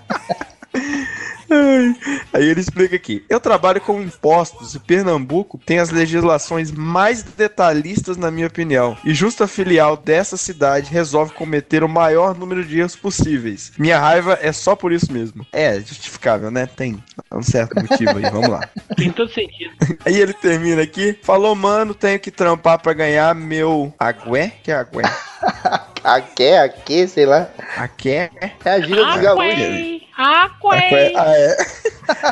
Aí 2.34 2.48
ele 2.48 2.60
explica 2.60 2.96
aqui: 2.96 3.24
eu 3.30 3.40
trabalho 3.40 3.82
com 3.82 4.02
impostos 4.02 4.76
e 4.76 4.80
Pernambuco 4.80 5.60
tem 5.66 5.80
as 5.80 5.90
legislações 5.90 6.72
mais 6.72 7.24
detalhistas, 7.24 8.18
na 8.18 8.32
minha 8.32 8.48
opinião. 8.48 8.98
E 9.04 9.14
justa 9.14 9.48
filial 9.48 9.98
dessa 9.98 10.38
cidade 10.38 10.92
resolve 10.92 11.34
cometer 11.34 11.84
o 11.84 11.90
maior 11.90 12.38
número 12.38 12.64
de 12.64 12.80
erros 12.80 12.96
possíveis. 12.96 13.72
Minha 13.78 14.00
raiva 14.00 14.38
é 14.42 14.52
só 14.52 14.76
por 14.76 14.92
isso 14.92 15.12
mesmo. 15.12 15.46
É 15.52 15.80
justificável, 15.80 16.52
né? 16.52 16.66
Tem 16.66 17.02
um 17.32 17.44
certo 17.44 17.76
motivo 17.76 18.18
aí, 18.18 18.30
vamos 18.30 18.50
lá. 18.50 18.70
Tem 18.96 19.12
todo 19.12 19.32
sentido. 19.32 19.72
Aí 20.06 20.20
ele 20.20 20.34
termina 20.34 20.82
aqui: 20.82 21.18
falou, 21.22 21.56
mano, 21.56 21.94
tenho 21.94 22.20
que 22.20 22.32
trampar 22.32 22.82
pra 22.82 22.94
ganhar 22.94 23.34
meu. 23.36 23.94
Agué? 24.00 24.54
Que 24.64 24.72
é 24.72 24.76
agué? 24.76 25.04
Aqui, 26.04 26.52
aqui, 26.54 27.08
sei 27.08 27.26
lá. 27.28 27.48
Agué? 27.78 28.32
É 28.66 28.70
a 28.72 28.80
gíria 28.82 29.06
dos 29.06 29.18
gaúchos. 29.18 29.54
Agué. 29.54 31.14
Ah, 31.16 31.34
é. 31.38 31.58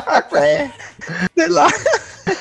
Agué. 0.06 0.70
Sei 1.38 1.48
lá. 1.48 1.68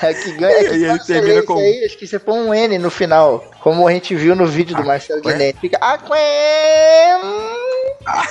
É 0.02 0.14
que 0.14 0.32
ganha. 0.34 0.54
É 0.56 0.62
E 0.64 0.68
que 0.68 0.74
aí 0.74 0.84
ele 0.86 1.00
termina 1.00 1.44
com- 1.44 1.58
aí, 1.60 1.86
acho 1.86 1.98
que 1.98 2.08
você 2.08 2.18
põe 2.20 2.40
um 2.40 2.52
N 2.54 2.80
no 2.80 2.90
final. 2.90 3.44
Como 3.62 3.88
a 3.88 3.92
gente 3.92 4.16
viu 4.16 4.36
no 4.36 4.46
vídeo 4.48 4.76
do 4.76 4.84
Marcelo? 4.84 5.22
Guilherme. 5.22 5.56
Fica. 5.62 5.78
Aqué. 5.78 7.20
Ah, 8.08 8.24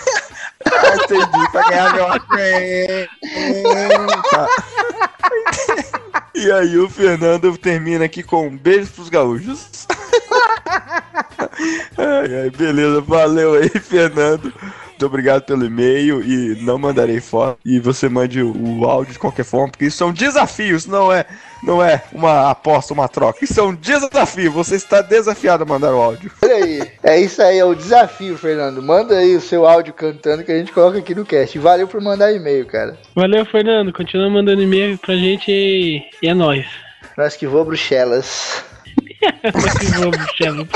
entendi. 1.04 1.50
Pra 1.52 1.68
ganhar 1.68 1.94
meu 1.94 2.12
agué. 2.12 3.08
Tá. 4.30 4.48
E 6.38 6.52
aí 6.52 6.78
o 6.78 6.88
Fernando 6.88 7.58
termina 7.58 8.04
aqui 8.04 8.22
com 8.22 8.46
um 8.46 8.56
beijo 8.56 8.92
pros 8.92 9.08
gaúchos. 9.08 9.86
Ai, 11.98 12.42
ai, 12.42 12.50
beleza, 12.50 13.00
valeu 13.00 13.54
aí, 13.54 13.68
Fernando. 13.68 14.52
Muito 14.88 15.06
obrigado 15.06 15.42
pelo 15.42 15.64
e-mail 15.64 16.22
e 16.22 16.60
não 16.62 16.78
mandarei 16.78 17.20
foto. 17.20 17.58
E 17.64 17.80
você 17.80 18.08
mande 18.08 18.40
o, 18.40 18.80
o 18.80 18.84
áudio 18.84 19.12
de 19.12 19.18
qualquer 19.18 19.44
forma, 19.44 19.68
porque 19.68 19.86
isso 19.86 19.96
são 19.96 20.12
desafios, 20.12 20.86
não 20.86 21.12
é, 21.12 21.26
não 21.62 21.82
é 21.82 22.02
uma 22.12 22.50
aposta, 22.50 22.94
uma 22.94 23.08
troca. 23.08 23.44
Isso 23.44 23.58
é 23.58 23.62
um 23.62 23.74
desafio. 23.74 24.52
Você 24.52 24.76
está 24.76 25.00
desafiado 25.00 25.62
a 25.62 25.66
mandar 25.66 25.94
o 25.94 26.00
áudio. 26.00 26.30
Olha 26.42 26.54
aí. 26.54 26.90
É 27.02 27.20
isso 27.20 27.42
aí, 27.42 27.58
é 27.58 27.64
o 27.64 27.74
desafio, 27.74 28.36
Fernando. 28.36 28.82
Manda 28.82 29.18
aí 29.18 29.36
o 29.36 29.40
seu 29.40 29.66
áudio 29.66 29.92
cantando 29.92 30.44
que 30.44 30.52
a 30.52 30.58
gente 30.58 30.72
coloca 30.72 30.98
aqui 30.98 31.14
no 31.14 31.24
cast. 31.24 31.58
Valeu 31.58 31.88
por 31.88 32.00
mandar 32.00 32.32
e-mail, 32.32 32.66
cara. 32.66 32.98
Valeu, 33.14 33.44
Fernando. 33.46 33.92
Continua 33.92 34.30
mandando 34.30 34.62
e-mail 34.62 34.98
pra 34.98 35.14
gente 35.14 35.50
e, 35.50 36.02
e 36.22 36.28
é 36.28 36.34
nóis. 36.34 36.66
Nós 37.16 37.36
que 37.36 37.46
voa 37.46 37.64
Bruxelas. 37.64 38.64
Que 39.18 39.90
bom, 39.98 40.10
Michelo. 40.10 40.68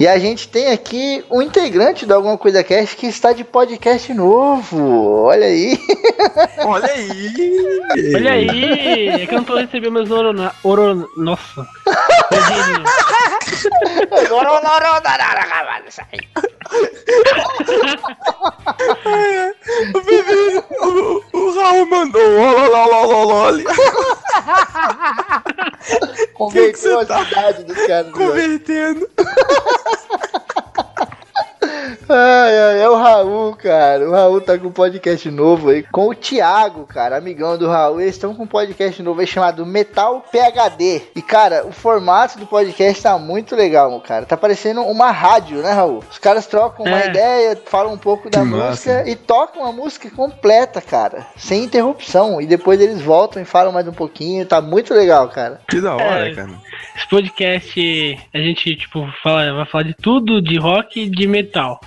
E 0.00 0.08
a 0.08 0.18
gente 0.18 0.48
tem 0.48 0.72
aqui 0.72 1.24
um 1.30 1.40
integrante 1.40 2.04
do 2.04 2.12
Alguma 2.14 2.36
Coisa 2.36 2.64
Cast 2.64 2.96
que 2.96 3.06
está 3.06 3.32
de 3.32 3.44
podcast 3.44 4.12
novo. 4.12 5.26
Olha 5.26 5.46
aí. 5.46 5.78
Olha 6.64 6.90
aí! 6.92 7.80
Olha 8.16 8.32
aí! 8.32 9.08
É 9.10 9.26
que 9.26 9.32
eu 9.32 9.38
não 9.38 9.44
tô 9.44 9.56
recebendo 9.56 9.92
meus 9.92 10.10
oro... 10.10 10.50
oro... 10.64 11.08
Nossa. 11.16 11.66
O, 19.94 20.00
bebê, 20.00 20.64
o, 20.80 21.22
o 21.32 21.60
Raul 21.60 21.86
mandou. 21.86 22.22
Converteu 26.34 26.98
você 26.98 27.02
a 27.02 27.06
tá 27.06 27.24
cidade 27.24 27.64
dos 27.64 27.86
caras. 27.86 28.06
né? 28.06 28.12
Convertendo. 28.66 29.08
Ai, 32.08 32.58
ai, 32.58 32.82
é 32.82 32.88
o 32.88 32.96
Raul, 32.96 33.56
cara. 33.56 34.06
O 34.08 34.12
Raul 34.12 34.40
tá 34.40 34.58
com 34.58 34.66
um 34.66 34.72
podcast 34.72 35.30
novo 35.30 35.70
aí. 35.70 35.82
Com 35.84 36.08
o 36.08 36.14
Thiago, 36.14 36.84
cara, 36.86 37.16
amigão 37.16 37.56
do 37.56 37.68
Raul. 37.68 38.00
Eles 38.00 38.14
estão 38.16 38.34
com 38.34 38.42
um 38.42 38.46
podcast 38.46 39.02
novo 39.02 39.20
aí 39.20 39.26
chamado 39.26 39.64
Metal 39.64 40.22
PHD. 40.30 41.02
E, 41.16 41.22
cara, 41.22 41.64
o 41.66 41.72
formato 41.72 42.38
do 42.38 42.46
podcast 42.46 43.02
tá 43.02 43.16
muito 43.18 43.56
legal, 43.56 43.98
cara. 44.00 44.26
Tá 44.26 44.36
parecendo 44.36 44.82
uma 44.82 45.10
rádio, 45.10 45.58
né, 45.62 45.72
Raul? 45.72 46.02
Os 46.10 46.18
caras 46.18 46.46
trocam 46.46 46.84
uma 46.84 47.00
É. 47.02 47.08
ideia, 47.08 47.58
falam 47.66 47.94
um 47.94 47.98
pouco 47.98 48.28
da 48.28 48.40
Que 48.40 48.46
música 48.46 48.68
massa. 48.98 49.08
e 49.08 49.16
tocam 49.16 49.64
a 49.64 49.72
música 49.72 50.10
completa, 50.10 50.80
cara. 50.82 51.26
Sem 51.36 51.64
interrupção. 51.64 52.40
E 52.40 52.46
depois 52.46 52.80
eles 52.80 53.00
voltam 53.00 53.40
e 53.40 53.44
falam 53.46 53.72
mais 53.72 53.86
um 53.88 53.92
pouquinho. 53.92 54.44
Tá 54.44 54.60
muito 54.60 54.92
legal, 54.92 55.28
cara. 55.28 55.60
Que 55.68 55.80
da 55.80 55.94
hora, 55.94 56.28
É. 56.28 56.34
cara. 56.34 56.50
Esse 56.96 57.08
podcast 57.08 58.18
a 58.32 58.38
gente, 58.38 58.76
tipo, 58.76 59.06
fala, 59.22 59.52
vai 59.52 59.66
falar 59.66 59.84
de 59.84 59.94
tudo, 59.94 60.40
de 60.40 60.56
rock 60.58 61.00
e 61.00 61.10
de 61.10 61.26
metal. 61.26 61.80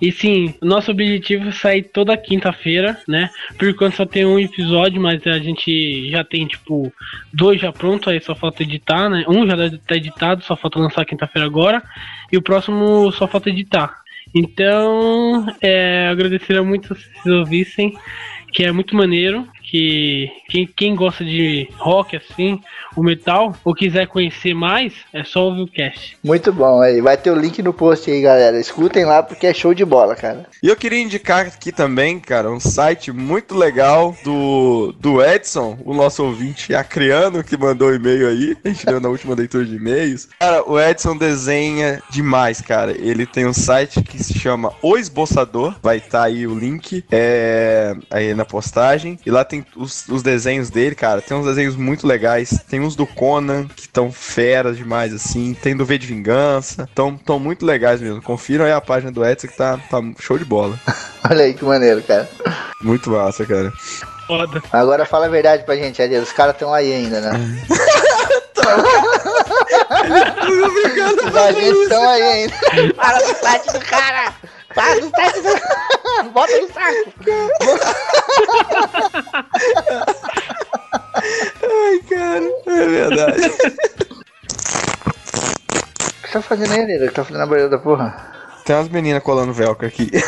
E 0.00 0.10
sim, 0.10 0.54
nosso 0.60 0.90
objetivo 0.90 1.48
é 1.48 1.52
sair 1.52 1.82
toda 1.82 2.16
quinta-feira, 2.16 2.98
né? 3.08 3.30
Por 3.58 3.68
enquanto 3.68 3.96
só 3.96 4.04
tem 4.04 4.24
um 4.24 4.38
episódio, 4.38 5.00
mas 5.00 5.26
a 5.26 5.38
gente 5.38 6.10
já 6.10 6.24
tem, 6.24 6.46
tipo, 6.46 6.92
dois 7.32 7.60
já 7.60 7.72
pronto, 7.72 8.10
aí 8.10 8.20
só 8.20 8.34
falta 8.34 8.62
editar, 8.62 9.08
né? 9.08 9.24
Um 9.28 9.46
já 9.46 9.56
tá 9.86 9.96
editado, 9.96 10.44
só 10.44 10.56
falta 10.56 10.78
lançar 10.78 11.04
quinta-feira 11.04 11.46
agora. 11.46 11.82
E 12.30 12.36
o 12.36 12.42
próximo 12.42 13.10
só 13.12 13.26
falta 13.26 13.50
editar. 13.50 14.02
Então, 14.34 15.46
é, 15.62 16.08
agradeceria 16.08 16.62
muito 16.62 16.94
se 16.94 17.08
vocês 17.22 17.34
ouvissem, 17.34 17.96
que 18.52 18.64
é 18.64 18.72
muito 18.72 18.96
maneiro 18.96 19.48
que 19.74 20.30
quem, 20.48 20.66
quem 20.68 20.94
gosta 20.94 21.24
de 21.24 21.68
rock 21.78 22.16
assim, 22.16 22.60
o 22.94 23.02
metal, 23.02 23.56
ou 23.64 23.74
quiser 23.74 24.06
conhecer 24.06 24.54
mais, 24.54 24.92
é 25.12 25.24
só 25.24 25.46
ouvir 25.46 25.62
o 25.62 25.66
cast. 25.66 26.16
Muito 26.22 26.52
bom, 26.52 26.80
aí 26.80 27.00
vai 27.00 27.16
ter 27.16 27.32
o 27.32 27.34
link 27.34 27.60
no 27.60 27.72
post 27.72 28.08
aí, 28.08 28.22
galera. 28.22 28.60
Escutem 28.60 29.04
lá 29.04 29.20
porque 29.20 29.48
é 29.48 29.52
show 29.52 29.74
de 29.74 29.84
bola, 29.84 30.14
cara. 30.14 30.46
E 30.62 30.68
eu 30.68 30.76
queria 30.76 31.00
indicar 31.00 31.46
aqui 31.46 31.72
também, 31.72 32.20
cara, 32.20 32.52
um 32.52 32.60
site 32.60 33.10
muito 33.10 33.56
legal 33.56 34.16
do, 34.22 34.94
do 35.00 35.20
Edson, 35.20 35.76
o 35.84 35.92
nosso 35.92 36.22
ouvinte 36.22 36.72
acreano 36.72 37.42
que 37.42 37.56
mandou 37.56 37.88
um 37.88 37.94
e-mail 37.94 38.28
aí. 38.28 38.56
A 38.64 38.68
gente 38.68 38.86
deu 38.86 39.00
na 39.00 39.08
última 39.08 39.34
leitura 39.34 39.64
de 39.64 39.74
e-mails. 39.74 40.28
Cara, 40.38 40.62
o 40.70 40.78
Edson 40.78 41.16
desenha 41.16 42.00
demais, 42.10 42.60
cara. 42.60 42.92
Ele 42.92 43.26
tem 43.26 43.44
um 43.44 43.52
site 43.52 44.04
que 44.04 44.22
se 44.22 44.38
chama 44.38 44.72
O 44.80 44.96
Esboçador. 44.96 45.74
Vai 45.82 45.96
estar 45.96 46.20
tá 46.20 46.24
aí 46.24 46.46
o 46.46 46.56
link 46.56 47.04
é, 47.10 47.96
aí 48.08 48.34
na 48.34 48.44
postagem. 48.44 49.18
E 49.26 49.30
lá 49.32 49.44
tem 49.44 49.63
os, 49.76 50.08
os 50.08 50.22
desenhos 50.22 50.70
dele, 50.70 50.94
cara. 50.94 51.20
Tem 51.20 51.36
uns 51.36 51.46
desenhos 51.46 51.76
muito 51.76 52.06
legais. 52.06 52.62
Tem 52.68 52.80
uns 52.80 52.96
do 52.96 53.06
Conan 53.06 53.66
que 53.66 53.82
estão 53.82 54.12
feras 54.12 54.76
demais, 54.76 55.12
assim. 55.12 55.54
Tem 55.54 55.76
do 55.76 55.84
V 55.84 55.98
de 55.98 56.06
Vingança. 56.06 56.84
Estão 56.84 57.38
muito 57.38 57.64
legais 57.64 58.00
mesmo. 58.00 58.22
Confiram 58.22 58.64
aí 58.64 58.72
a 58.72 58.80
página 58.80 59.12
do 59.12 59.24
Edson 59.24 59.48
que 59.48 59.56
tá, 59.56 59.78
tá 59.90 60.00
show 60.20 60.38
de 60.38 60.44
bola. 60.44 60.78
Olha 61.30 61.44
aí 61.44 61.54
que 61.54 61.64
maneiro, 61.64 62.02
cara. 62.02 62.28
Muito 62.82 63.10
massa, 63.10 63.46
cara. 63.46 63.72
Foda. 64.26 64.62
Agora 64.72 65.04
fala 65.04 65.26
a 65.26 65.30
verdade 65.30 65.64
pra 65.64 65.76
gente, 65.76 66.00
Ariel. 66.00 66.22
Os 66.22 66.32
caras 66.32 66.54
estão 66.54 66.72
aí 66.72 66.92
ainda, 66.92 67.20
né? 67.20 67.64
Os 71.26 71.36
agentes 71.36 71.82
estão 71.82 72.08
aí 72.08 72.22
ainda. 72.22 72.54
Para 72.94 73.18
do 73.18 73.34
site 73.34 73.72
do 73.72 73.80
cara! 73.80 74.32
Para 74.74 75.00
do 75.00 75.10
site 75.10 75.40
do 75.40 75.60
cara! 75.60 76.24
Bota 76.32 76.60
no 76.60 76.68
saco! 76.72 77.12
Ai, 81.62 82.00
cara, 82.08 82.50
é 82.66 82.86
verdade. 82.86 83.46
O 83.46 83.50
que 86.26 86.32
tá 86.32 86.42
fazendo 86.42 86.72
aí, 86.72 86.80
Ariel? 86.80 87.04
O 87.04 87.08
que 87.08 87.14
tá 87.14 87.24
fazendo 87.24 87.38
na 87.40 87.46
barreira 87.46 87.70
da 87.70 87.78
porra? 87.78 88.32
Tem 88.64 88.74
umas 88.76 88.88
meninas 88.88 89.22
colando 89.22 89.52
velcro 89.52 89.86
aqui. 89.86 90.10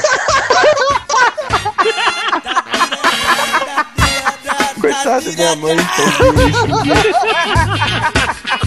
Coitada 4.81 5.21
da 5.23 5.33
minha 5.33 5.57
mãe, 5.57 5.77
tô 5.77 6.03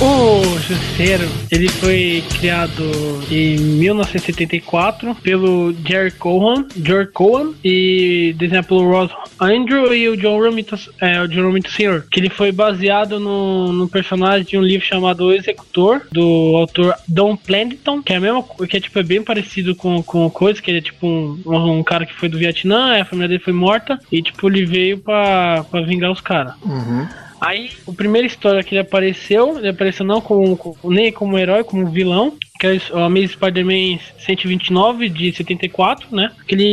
O 0.00 0.42
Justiceiro, 0.58 1.28
ele 1.50 1.68
foi 1.68 2.22
criado 2.38 2.82
em 3.30 3.56
1974 3.56 5.14
pelo 5.16 5.72
Jerry 5.86 6.10
Cohen, 6.10 6.66
Jerry 6.76 7.06
Cohen 7.06 7.54
e 7.64 8.34
desenhado 8.36 8.66
pelo 8.68 8.90
Ross 8.90 9.10
Andrew 9.40 9.94
e 9.94 10.08
o 10.08 10.16
John 10.16 10.38
Romita, 10.40 10.78
é, 11.00 11.22
o 11.22 11.28
John 11.28 11.42
Romita 11.44 11.70
Sr., 11.70 12.04
que 12.10 12.20
ele 12.20 12.28
foi 12.28 12.50
baseado 12.52 13.18
no, 13.20 13.72
no 13.72 13.88
personagem 13.88 14.44
de 14.44 14.58
um 14.58 14.62
livro 14.62 14.86
chamado 14.86 15.26
O 15.26 15.32
Executor, 15.32 16.02
do 16.12 16.52
autor 16.56 16.94
Don 17.08 17.36
Planton, 17.36 18.02
que 18.02 18.12
é 18.12 18.20
co- 18.42 18.66
que 18.66 18.76
é 18.76 18.80
tipo 18.80 18.98
é 18.98 19.02
bem 19.02 19.22
parecido 19.22 19.74
com, 19.74 20.02
com 20.02 20.28
coisa, 20.28 20.60
que 20.60 20.70
ele 20.70 20.78
é 20.78 20.82
tipo 20.82 21.06
um, 21.06 21.40
um 21.78 21.82
cara 21.82 22.04
que 22.04 22.14
foi 22.14 22.28
do 22.28 22.38
Vietnã, 22.38 23.00
a 23.00 23.04
família 23.04 23.28
dele 23.28 23.42
foi 23.42 23.52
morta, 23.52 23.98
e 24.10 24.20
tipo 24.22 24.48
ele 24.48 24.66
veio 24.66 24.98
pra, 24.98 25.64
pra 25.70 25.80
vingar 25.82 26.10
os 26.10 26.20
caras. 26.20 26.54
Uhum. 26.62 27.06
Aí, 27.44 27.70
a 27.86 27.92
primeira 27.92 28.26
história 28.26 28.62
que 28.62 28.74
ele 28.74 28.80
apareceu, 28.80 29.58
ele 29.58 29.68
apareceu 29.68 30.04
não 30.06 30.20
como, 30.20 30.56
como- 30.56 30.76
nem 30.84 31.12
como 31.12 31.38
herói, 31.38 31.62
como 31.62 31.86
vilão, 31.90 32.36
que 32.64 32.92
é 32.92 32.96
o 32.96 32.98
Amazing 33.04 33.28
Spider-Man 33.28 33.98
129 34.18 35.08
de 35.08 35.32
74, 35.32 36.08
né? 36.14 36.30
Que 36.46 36.54
ele, 36.54 36.64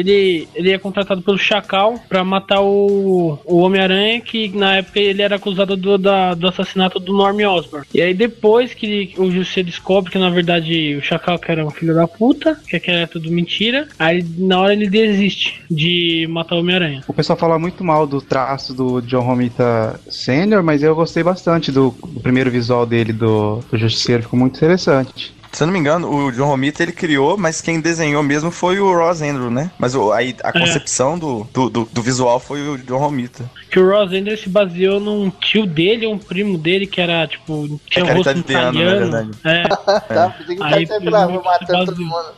ele, 0.00 0.48
ele 0.54 0.70
é 0.72 0.78
contratado 0.78 1.22
pelo 1.22 1.38
Chacal 1.38 2.00
pra 2.08 2.24
matar 2.24 2.60
o, 2.60 3.38
o 3.44 3.58
Homem-Aranha, 3.58 4.20
que 4.20 4.48
na 4.48 4.76
época 4.76 4.98
ele 4.98 5.22
era 5.22 5.36
acusado 5.36 5.76
do, 5.76 5.96
da- 5.98 6.34
do 6.34 6.48
assassinato 6.48 6.98
do 6.98 7.12
Norm 7.12 7.40
Osborn. 7.40 7.86
E 7.94 8.00
aí 8.00 8.14
depois 8.14 8.74
que 8.74 8.86
ele- 8.86 9.14
o 9.18 9.30
José 9.30 9.62
descobre 9.62 10.10
que 10.10 10.18
na 10.18 10.30
verdade 10.30 10.96
o 10.96 11.02
Chacal 11.02 11.38
que 11.38 11.50
era 11.50 11.64
um 11.64 11.70
filho 11.70 11.94
da 11.94 12.06
puta, 12.08 12.56
que 12.68 12.78
que 12.80 12.90
era 12.90 13.06
tudo 13.06 13.30
mentira, 13.30 13.86
aí 13.98 14.24
na 14.38 14.58
hora 14.60 14.72
ele 14.72 14.88
desiste 14.88 15.62
de 15.70 16.26
matar 16.30 16.56
o 16.56 16.60
Homem-Aranha. 16.60 17.02
O 17.06 17.12
pessoal 17.12 17.38
fala 17.38 17.58
muito 17.58 17.84
mal 17.84 18.06
do 18.06 18.20
traço 18.20 18.74
do 18.74 19.00
John 19.02 19.20
Romita 19.20 20.00
Sr., 20.08 20.62
mas 20.64 20.82
eu 20.82 20.94
gostei 20.94 21.22
bastante 21.22 21.70
do, 21.70 21.94
do 22.08 22.20
primeiro 22.20 22.50
visual 22.50 22.84
dele 22.84 23.12
do, 23.12 23.60
do 23.70 23.78
Justiceiro, 23.78 24.22
ficou 24.24 24.38
muito 24.38 24.56
interessante. 24.56 25.11
Se 25.52 25.62
eu 25.62 25.66
não 25.66 25.74
me 25.74 25.78
engano, 25.78 26.10
o 26.10 26.32
John 26.32 26.46
Romita 26.46 26.82
ele 26.82 26.92
criou, 26.92 27.36
mas 27.36 27.60
quem 27.60 27.78
desenhou 27.78 28.22
mesmo 28.22 28.50
foi 28.50 28.80
o 28.80 28.90
Ross 28.96 29.20
Andrew, 29.20 29.50
né? 29.50 29.70
Mas 29.78 29.94
o, 29.94 30.10
aí 30.10 30.34
a 30.42 30.50
concepção 30.50 31.18
do, 31.18 31.46
do, 31.52 31.68
do, 31.68 31.84
do 31.84 32.00
visual 32.02 32.40
foi 32.40 32.66
o 32.66 32.78
John 32.78 32.96
Romita. 32.96 33.44
que 33.70 33.78
o 33.78 33.86
Ross 33.86 34.10
Ender 34.12 34.38
se 34.38 34.48
baseou 34.48 34.98
num 34.98 35.28
tio 35.28 35.66
dele, 35.66 36.06
um 36.06 36.16
primo 36.16 36.56
dele, 36.56 36.86
que 36.86 37.02
era, 37.02 37.26
tipo, 37.26 37.78
tinha 37.86 37.90
É 37.90 37.94
que 37.96 38.02
um 38.02 38.06
era 38.06 38.14
rosto 38.14 38.38
italiano, 38.38 38.72
na 38.72 38.80
italiano. 39.20 39.32
verdade. 39.44 39.44
É, 39.44 39.68
Tá, 40.14 40.30
pensei 40.30 40.56
que 40.56 40.62
o 40.62 40.64
cara 40.64 40.76
Aí, 40.76 40.86
sempre 40.86 41.10
lá, 41.10 41.26
vou 41.26 41.44
matando 41.44 41.84
todo 41.84 42.02
mundo. 42.02 42.32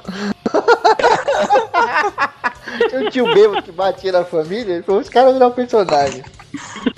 Tinha 2.90 3.00
um 3.00 3.10
tio 3.10 3.32
bêbado 3.32 3.62
que 3.62 3.72
batia 3.72 4.12
na 4.12 4.24
família, 4.24 4.74
ele 4.74 4.82
falou, 4.82 5.00
os 5.00 5.08
caras 5.08 5.32
viram 5.34 5.48
um 5.48 5.52
personagem. 5.52 6.22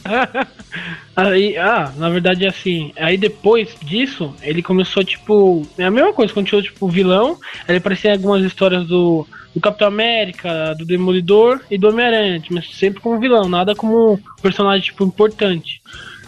aí, 1.15 1.57
ah, 1.57 1.93
na 1.97 2.09
verdade 2.09 2.45
é 2.45 2.49
assim. 2.49 2.93
Aí 2.97 3.17
depois 3.17 3.75
disso, 3.83 4.35
ele 4.43 4.63
começou, 4.63 5.05
tipo, 5.05 5.67
é 5.79 5.85
a 5.85 5.91
mesma 5.91 6.13
coisa, 6.13 6.33
continuou, 6.33 6.63
tipo, 6.63 6.89
vilão. 6.89 7.39
Ele 7.69 7.79
aparecia 7.79 8.11
em 8.11 8.15
algumas 8.15 8.43
histórias 8.45 8.87
do, 8.87 9.27
do 9.55 9.61
Capitão 9.61 9.89
América, 9.89 10.75
do 10.79 10.85
Demolidor 10.85 11.61
e 11.71 11.79
do 11.79 11.89
Homem-Aranha, 11.89 12.43
mas 12.51 12.69
sempre 12.75 13.01
como 13.01 13.19
vilão, 13.21 13.49
nada 13.49 13.75
como 13.75 14.21
personagem, 14.43 14.85
tipo, 14.87 15.05
importante. 15.05 15.81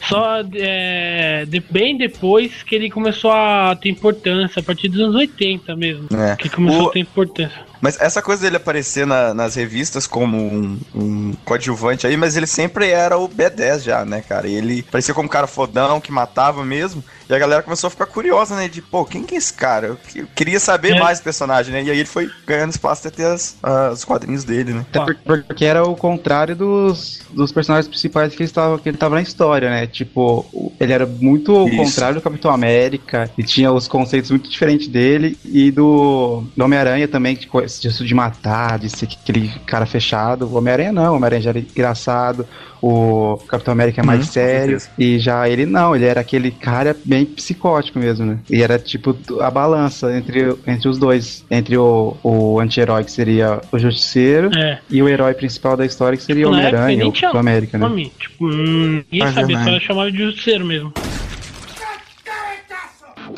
Só 0.08 0.42
é, 0.54 1.44
de- 1.46 1.60
bem 1.68 1.96
depois 1.98 2.62
que 2.62 2.74
ele 2.76 2.88
começou 2.88 3.32
a 3.32 3.74
ter 3.74 3.88
importância, 3.88 4.60
a 4.60 4.62
partir 4.62 4.88
dos 4.88 5.00
anos 5.00 5.16
80 5.16 5.74
mesmo. 5.74 6.06
É. 6.16 6.36
Que 6.36 6.48
começou 6.48 6.84
O- 6.84 6.88
a 6.88 6.92
ter 6.92 7.00
importância. 7.00 7.68
Mas 7.80 8.00
essa 8.00 8.20
coisa 8.22 8.42
dele 8.42 8.56
aparecer 8.56 9.06
na- 9.06 9.32
nas 9.34 9.54
revistas 9.54 10.06
como 10.06 10.36
um, 10.36 10.78
um 10.94 11.32
coadjuvante 11.44 12.06
aí, 12.06 12.16
mas 12.16 12.36
ele 12.36 12.46
sempre 12.46 12.90
era 12.90 13.16
o 13.18 13.28
B10 13.28 13.82
já, 13.82 14.04
né, 14.04 14.20
cara? 14.20 14.48
E 14.48 14.54
ele 14.54 14.82
parecia 14.82 15.14
como 15.14 15.26
um 15.26 15.30
cara 15.30 15.46
fodão 15.46 16.00
que 16.00 16.10
matava 16.12 16.64
mesmo. 16.64 17.02
E 17.28 17.34
a 17.34 17.38
galera 17.38 17.62
começou 17.62 17.88
a 17.88 17.90
ficar 17.90 18.06
curiosa, 18.06 18.56
né? 18.56 18.68
De, 18.68 18.80
pô, 18.82 19.04
quem 19.04 19.22
que 19.22 19.34
é 19.34 19.38
esse 19.38 19.52
cara? 19.52 19.86
Eu, 19.88 19.98
eu 20.14 20.26
queria 20.34 20.58
saber 20.58 20.96
É. 20.96 21.00
mais 21.00 21.20
do 21.20 21.24
personagem, 21.24 21.72
né? 21.72 21.82
E 21.82 21.90
aí 21.90 21.98
ele 21.98 22.08
foi 22.08 22.30
ganhando 22.46 22.70
espaço 22.70 23.06
até 23.06 23.16
ter 23.16 23.26
as, 23.26 23.56
as 23.62 24.04
quadrinhos 24.04 24.44
dele, 24.44 24.72
né? 24.72 24.86
Até 24.92 25.04
por- 25.04 25.42
porque 25.44 25.64
era 25.64 25.82
o 25.84 25.94
contrário 25.94 26.56
dos, 26.56 27.20
dos 27.30 27.52
personagens 27.52 27.88
principais 27.88 28.34
que 28.34 28.42
ele 28.42 28.48
estava 28.50 28.78
que 28.78 28.88
ele 28.88 28.96
tava 28.98 29.14
na 29.16 29.22
história, 29.22 29.68
né? 29.70 29.86
Tipo, 29.86 30.46
o- 30.52 30.72
ele 30.80 30.92
era 30.92 31.06
muito 31.06 31.68
Isso. 31.68 31.76
contrário 31.76 32.16
do 32.16 32.22
Capitão 32.22 32.50
América 32.50 33.30
e 33.36 33.42
tinha 33.42 33.70
os 33.72 33.86
conceitos 33.86 34.30
muito 34.30 34.48
diferentes 34.48 34.88
dele 34.88 35.38
e 35.44 35.70
do, 35.70 36.44
do 36.56 36.64
Homem-Aranha 36.64 37.06
também, 37.08 37.36
que 37.36 37.46
co- 37.76 37.81
disso 37.81 38.04
de 38.04 38.14
matar, 38.14 38.78
de 38.78 38.88
ser 38.90 39.07
aquele 39.07 39.48
cara 39.66 39.87
fechado. 39.87 40.46
O 40.46 40.57
Homem-Aranha 40.57 40.92
não, 40.92 41.12
o 41.12 41.16
Homem-Aranha 41.16 41.42
já 41.42 41.50
era 41.50 41.59
engraçado, 41.59 42.46
o 42.81 43.37
Capitão 43.48 43.72
América 43.72 44.00
é 44.00 44.04
mais 44.04 44.26
Uhum, 44.26 44.33
sério 44.33 44.78
e 44.98 45.18
já 45.18 45.48
ele 45.48 45.66
não, 45.66 45.96
ele 45.96 46.04
era 46.04 46.20
aquele 46.20 46.50
cara 46.50 46.96
bem 47.04 47.24
psicótico 47.26 47.98
mesmo, 47.98 48.24
né? 48.24 48.38
E 48.48 48.62
era 48.62 48.78
tipo 48.78 49.16
a 49.40 49.50
balança 49.50 50.16
entre, 50.16 50.54
entre 50.66 50.88
os 50.88 50.96
dois, 50.98 51.44
entre 51.50 51.76
o, 51.76 52.16
o 52.22 52.61
anti-herói 52.61 53.02
que 53.04 53.11
seria 53.11 53.61
o 53.72 53.78
Justiceiro 53.78 54.50
É. 54.57 54.78
e 54.88 55.02
o 55.02 55.09
herói 55.09 55.35
principal 55.35 55.76
da 55.76 55.85
história 55.85 56.16
que 56.16 56.22
seria 56.22 56.46
o 56.48 56.52
Na 56.52 56.61
época, 56.62 56.76
Homem-Aranha, 56.83 57.07
o 57.09 57.12
Capitão 57.12 57.40
América, 57.40 57.78
né? 57.78 57.88
nome. 57.88 58.12
Tipo, 58.18 58.46
hum, 58.46 59.02
É 59.12 59.33
sabia, 59.33 59.57
verdade. 59.57 59.70
só 59.81 59.87
chamava 59.87 60.12
de 60.12 60.18
justiceiro 60.18 60.64
mesmo. 60.64 60.92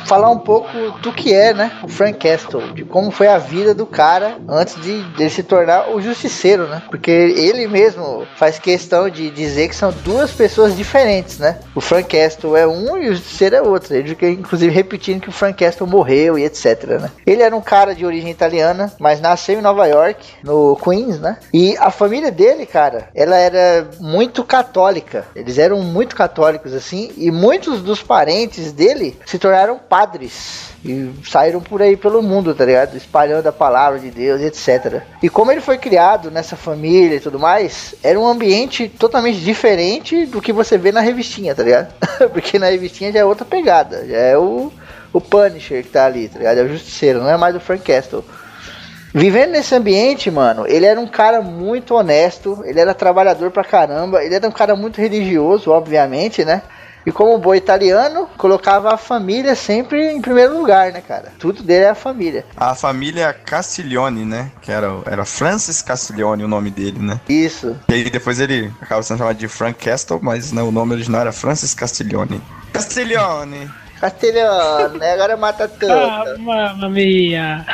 Falar 0.06 0.30
um 0.30 0.38
pouco 0.38 0.68
do 1.02 1.12
que 1.12 1.32
é, 1.32 1.52
né, 1.52 1.72
o 1.82 1.88
Frank 1.88 2.18
Castle, 2.18 2.72
de 2.72 2.84
como 2.84 3.10
foi 3.10 3.28
a 3.28 3.38
vida 3.38 3.74
do 3.74 3.86
cara 3.86 4.38
antes 4.48 4.80
de, 4.80 5.02
de 5.14 5.30
se 5.30 5.42
tornar 5.42 5.90
o 5.90 6.00
justiceiro, 6.00 6.66
né? 6.66 6.82
Porque 6.88 7.10
ele 7.10 7.66
mesmo 7.66 8.26
faz 8.36 8.58
questão 8.58 9.08
de 9.08 9.30
dizer 9.30 9.68
que 9.68 9.76
são 9.76 9.92
duas 10.04 10.30
pessoas 10.30 10.76
diferentes, 10.76 11.38
né? 11.38 11.58
O 11.74 11.80
Frank 11.80 12.16
Castle 12.16 12.56
é 12.56 12.66
um 12.66 12.96
e 12.96 13.08
o 13.08 13.14
justiceiro 13.14 13.56
é 13.56 13.62
outro. 13.62 13.94
Ele 13.94 14.08
fica 14.08 14.28
inclusive 14.28 14.72
repetindo 14.72 15.20
que 15.20 15.28
o 15.28 15.32
Frank 15.32 15.64
Castle 15.64 15.86
morreu 15.86 16.38
e 16.38 16.44
etc, 16.44 16.84
né? 17.00 17.10
Ele 17.26 17.42
era 17.42 17.54
um 17.54 17.60
cara 17.60 17.94
de 17.94 18.04
origem 18.04 18.30
italiana, 18.30 18.92
mas 18.98 19.20
nasceu 19.20 19.58
em 19.58 19.62
Nova 19.62 19.86
York, 19.86 20.26
no 20.42 20.76
Queens, 20.76 21.18
né? 21.18 21.38
E 21.52 21.76
a 21.78 21.90
família 21.90 22.30
dele, 22.30 22.66
cara, 22.66 23.08
ela 23.14 23.36
era 23.36 23.88
muito 24.00 24.44
católica. 24.44 25.26
Eles 25.34 25.58
eram 25.58 25.80
muito 25.80 26.16
católicos 26.16 26.72
assim, 26.74 27.10
e 27.16 27.30
muitos 27.30 27.82
dos 27.82 28.02
parentes 28.02 28.72
dele 28.72 29.18
se 29.26 29.38
tornaram 29.38 29.78
padres 29.90 30.70
e 30.84 31.10
saíram 31.28 31.60
por 31.60 31.82
aí 31.82 31.96
pelo 31.96 32.22
mundo, 32.22 32.54
tá 32.54 32.64
ligado? 32.64 32.96
Espalhando 32.96 33.48
a 33.48 33.52
palavra 33.52 33.98
de 33.98 34.08
Deus, 34.08 34.40
etc. 34.40 35.02
E 35.20 35.28
como 35.28 35.50
ele 35.50 35.60
foi 35.60 35.76
criado 35.76 36.30
nessa 36.30 36.56
família 36.56 37.16
e 37.16 37.20
tudo 37.20 37.40
mais, 37.40 37.96
era 38.00 38.18
um 38.18 38.26
ambiente 38.26 38.88
totalmente 38.88 39.40
diferente 39.40 40.24
do 40.26 40.40
que 40.40 40.52
você 40.52 40.78
vê 40.78 40.92
na 40.92 41.00
revistinha, 41.00 41.56
tá 41.56 41.64
ligado? 41.64 41.92
Porque 42.32 42.56
na 42.56 42.66
revistinha 42.66 43.12
já 43.12 43.18
é 43.18 43.24
outra 43.24 43.44
pegada, 43.44 44.06
já 44.06 44.16
é 44.16 44.38
o, 44.38 44.72
o 45.12 45.20
Punisher 45.20 45.82
que 45.82 45.90
tá 45.90 46.06
ali, 46.06 46.28
tá 46.28 46.38
ligado? 46.38 46.58
É 46.58 46.62
o 46.62 46.68
Justiceiro, 46.68 47.20
não 47.20 47.28
é 47.28 47.36
mais 47.36 47.56
o 47.56 47.60
Frank 47.60 47.82
Castle. 47.82 48.24
Vivendo 49.12 49.50
nesse 49.50 49.74
ambiente, 49.74 50.30
mano, 50.30 50.64
ele 50.68 50.86
era 50.86 51.00
um 51.00 51.06
cara 51.06 51.42
muito 51.42 51.96
honesto, 51.96 52.62
ele 52.64 52.78
era 52.78 52.94
trabalhador 52.94 53.50
pra 53.50 53.64
caramba, 53.64 54.22
ele 54.22 54.36
era 54.36 54.46
um 54.46 54.52
cara 54.52 54.76
muito 54.76 55.00
religioso, 55.00 55.72
obviamente, 55.72 56.44
né? 56.44 56.62
E 57.06 57.10
como 57.10 57.38
bom 57.38 57.54
italiano, 57.54 58.28
colocava 58.36 58.92
a 58.92 58.96
família 58.96 59.54
sempre 59.54 60.10
em 60.12 60.20
primeiro 60.20 60.56
lugar, 60.58 60.92
né, 60.92 61.00
cara? 61.00 61.32
Tudo 61.38 61.62
dele 61.62 61.84
é 61.84 61.90
a 61.90 61.94
família. 61.94 62.44
A 62.56 62.74
família 62.74 63.32
Castiglione, 63.32 64.24
né? 64.24 64.50
Que 64.60 64.70
era, 64.70 64.88
era 65.06 65.24
Francis 65.24 65.80
Castiglione 65.80 66.44
o 66.44 66.48
nome 66.48 66.70
dele, 66.70 66.98
né? 66.98 67.20
Isso. 67.28 67.78
E 67.88 67.94
aí 67.94 68.10
depois 68.10 68.38
ele 68.38 68.70
acaba 68.80 69.02
sendo 69.02 69.18
chamado 69.18 69.36
de 69.36 69.48
Frank 69.48 69.82
Castle, 69.82 70.20
mas 70.22 70.52
né, 70.52 70.62
o 70.62 70.70
nome 70.70 70.92
original 70.94 71.22
era 71.22 71.32
Francis 71.32 71.74
Castiglione. 71.74 72.40
Castiglione! 72.72 73.70
Castelhano, 74.00 74.96
né? 74.96 75.12
Agora 75.12 75.36
mata 75.36 75.68
tudo. 75.78 75.92
Ah, 75.92 76.34
mamma 76.38 76.88
mia. 76.88 77.66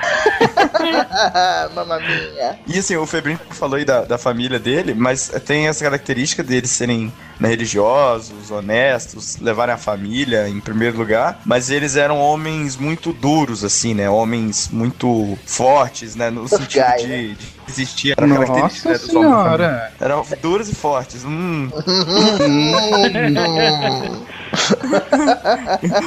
Mamma 1.75 1.99
mia. 2.01 2.59
E 2.67 2.79
assim, 2.79 2.97
o 2.97 3.07
Febrinho 3.07 3.39
falou 3.51 3.77
aí 3.77 3.85
da, 3.85 4.03
da 4.03 4.19
família 4.19 4.59
dele, 4.59 4.93
mas 4.93 5.29
tem 5.47 5.69
essa 5.69 5.85
característica 5.85 6.43
deles 6.43 6.71
serem 6.71 7.13
né, 7.39 7.49
religiosos, 7.49 8.51
honestos, 8.51 9.37
levarem 9.41 9.75
a 9.75 9.79
família 9.79 10.49
em 10.49 10.61
primeiro 10.61 10.97
lugar, 10.99 11.41
mas 11.45 11.71
eles 11.71 11.97
eram 11.97 12.19
homens 12.21 12.77
muito 12.77 13.13
duros, 13.13 13.63
assim, 13.65 13.95
né? 13.95 14.09
Homens 14.09 14.69
muito 14.73 15.39
fortes, 15.47 16.15
né? 16.17 16.31
No 16.31 16.49
Tough 16.49 16.61
sentido 16.61 16.85
guy, 16.85 16.97
de, 17.03 17.07
né? 17.09 17.17
de 17.39 17.39
existir 17.69 18.15
era 18.17 18.27
a 18.27 18.29
característica 18.29 18.89
Nossa 18.89 18.89
né, 18.89 19.07
dos 19.07 19.15
homens 19.17 19.31
senhora. 19.33 19.93
Eram 20.01 20.27
duros 20.41 20.69
e 20.69 20.75
fortes. 20.75 21.25
Hum. 21.25 21.69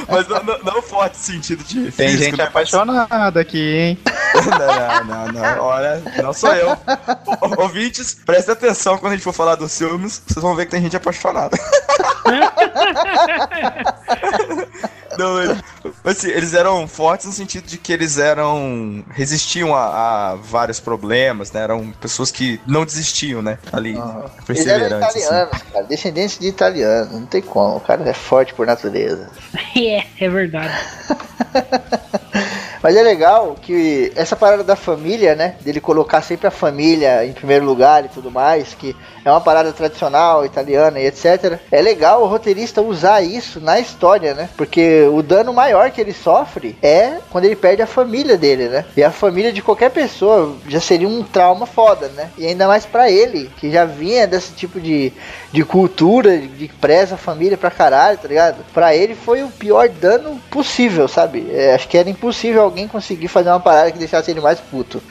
Mas 0.08 0.28
não, 0.28 0.42
não, 0.42 0.58
não 0.74 0.82
forte 0.82 1.16
no 1.18 1.22
sentido 1.24 1.62
de 1.64 1.90
Tem 1.92 2.08
físico, 2.08 2.24
gente 2.24 2.38
né? 2.38 2.44
apaixonada 2.44 3.40
aqui, 3.40 3.58
hein? 3.58 3.98
Não, 4.34 5.04
não, 5.04 5.32
não, 5.32 5.64
olha, 5.64 6.02
não 6.22 6.32
sou 6.32 6.52
eu. 6.54 6.70
O- 6.70 7.62
Ouvintes, 7.62 8.16
prestem 8.24 8.52
atenção 8.52 8.96
quando 8.98 9.12
a 9.12 9.16
gente 9.16 9.24
for 9.24 9.32
falar 9.32 9.56
dos 9.56 9.76
filmes, 9.76 10.22
vocês 10.26 10.42
vão 10.42 10.54
ver 10.54 10.64
que 10.66 10.70
tem 10.72 10.82
gente 10.82 10.96
apaixonada. 10.96 11.19
Não, 15.18 15.34
mas, 15.34 15.58
mas, 16.04 16.16
assim, 16.16 16.28
eles 16.28 16.54
eram 16.54 16.86
fortes 16.86 17.26
no 17.26 17.32
sentido 17.32 17.66
de 17.66 17.76
que 17.76 17.92
eles 17.92 18.18
eram. 18.18 19.04
resistiam 19.10 19.74
a, 19.74 20.30
a 20.30 20.34
vários 20.36 20.78
problemas, 20.78 21.50
né? 21.52 21.62
Eram 21.62 21.90
pessoas 22.00 22.30
que 22.30 22.60
não 22.66 22.84
desistiam, 22.84 23.42
né? 23.42 23.58
Ali, 23.72 23.90
Eles 23.90 24.00
eram 24.00 24.30
perseverantes. 24.46 25.08
assim. 25.08 25.20
italianos, 25.24 25.62
cara. 25.72 25.84
Descendentes 25.86 26.38
de 26.38 26.48
italianos. 26.48 27.12
Não 27.12 27.26
tem 27.26 27.42
como. 27.42 27.76
O 27.76 27.80
cara 27.80 28.08
é 28.08 28.14
forte 28.14 28.54
por 28.54 28.66
natureza. 28.66 29.28
É, 29.76 30.04
é 30.18 30.28
verdade. 30.28 30.74
Mas 32.82 32.96
é 32.96 33.02
legal 33.02 33.56
que 33.60 34.12
essa 34.16 34.34
parada 34.34 34.64
da 34.64 34.76
família, 34.76 35.34
né? 35.34 35.56
Dele 35.60 35.80
colocar 35.80 36.22
sempre 36.22 36.46
a 36.46 36.50
família 36.50 37.24
em 37.24 37.32
primeiro 37.32 37.64
lugar 37.64 38.04
e 38.04 38.08
tudo 38.08 38.30
mais, 38.30 38.74
que 38.74 38.96
é 39.24 39.30
uma 39.30 39.40
parada 39.40 39.72
tradicional, 39.72 40.44
italiana 40.44 40.98
e 40.98 41.06
etc. 41.06 41.58
É 41.70 41.82
legal 41.82 42.22
o 42.22 42.26
roteirista 42.26 42.80
usar 42.80 43.20
isso 43.20 43.60
na 43.60 43.78
história, 43.78 44.34
né? 44.34 44.48
Porque 44.56 45.02
o 45.12 45.22
dano 45.22 45.52
maior 45.52 45.90
que 45.90 46.00
ele 46.00 46.12
sofre 46.12 46.76
é 46.82 47.18
quando 47.30 47.44
ele 47.44 47.56
perde 47.56 47.82
a 47.82 47.86
família 47.86 48.36
dele, 48.36 48.68
né? 48.68 48.84
E 48.96 49.02
a 49.02 49.10
família 49.10 49.52
de 49.52 49.62
qualquer 49.62 49.90
pessoa 49.90 50.54
já 50.66 50.80
seria 50.80 51.08
um 51.08 51.22
trauma 51.22 51.66
foda, 51.66 52.08
né? 52.08 52.30
E 52.38 52.46
ainda 52.46 52.66
mais 52.66 52.86
pra 52.86 53.10
ele, 53.10 53.50
que 53.58 53.70
já 53.70 53.84
vinha 53.84 54.26
desse 54.26 54.52
tipo 54.52 54.80
de, 54.80 55.12
de 55.52 55.64
cultura, 55.64 56.38
de 56.38 56.68
preza 56.80 57.16
a 57.16 57.18
família 57.18 57.56
pra 57.56 57.70
caralho, 57.70 58.18
tá 58.18 58.28
ligado? 58.28 58.64
Pra 58.72 58.94
ele 58.94 59.14
foi 59.14 59.42
o 59.42 59.50
pior 59.50 59.88
dano 59.88 60.40
possível, 60.50 61.08
sabe? 61.08 61.48
É, 61.50 61.74
acho 61.74 61.88
que 61.88 61.98
era 61.98 62.08
impossível 62.08 62.62
alguém 62.62 62.86
conseguir 62.86 63.28
fazer 63.28 63.50
uma 63.50 63.60
parada 63.60 63.90
que 63.90 63.98
deixasse 63.98 64.30
ele 64.30 64.40
mais 64.40 64.60
puto. 64.60 65.02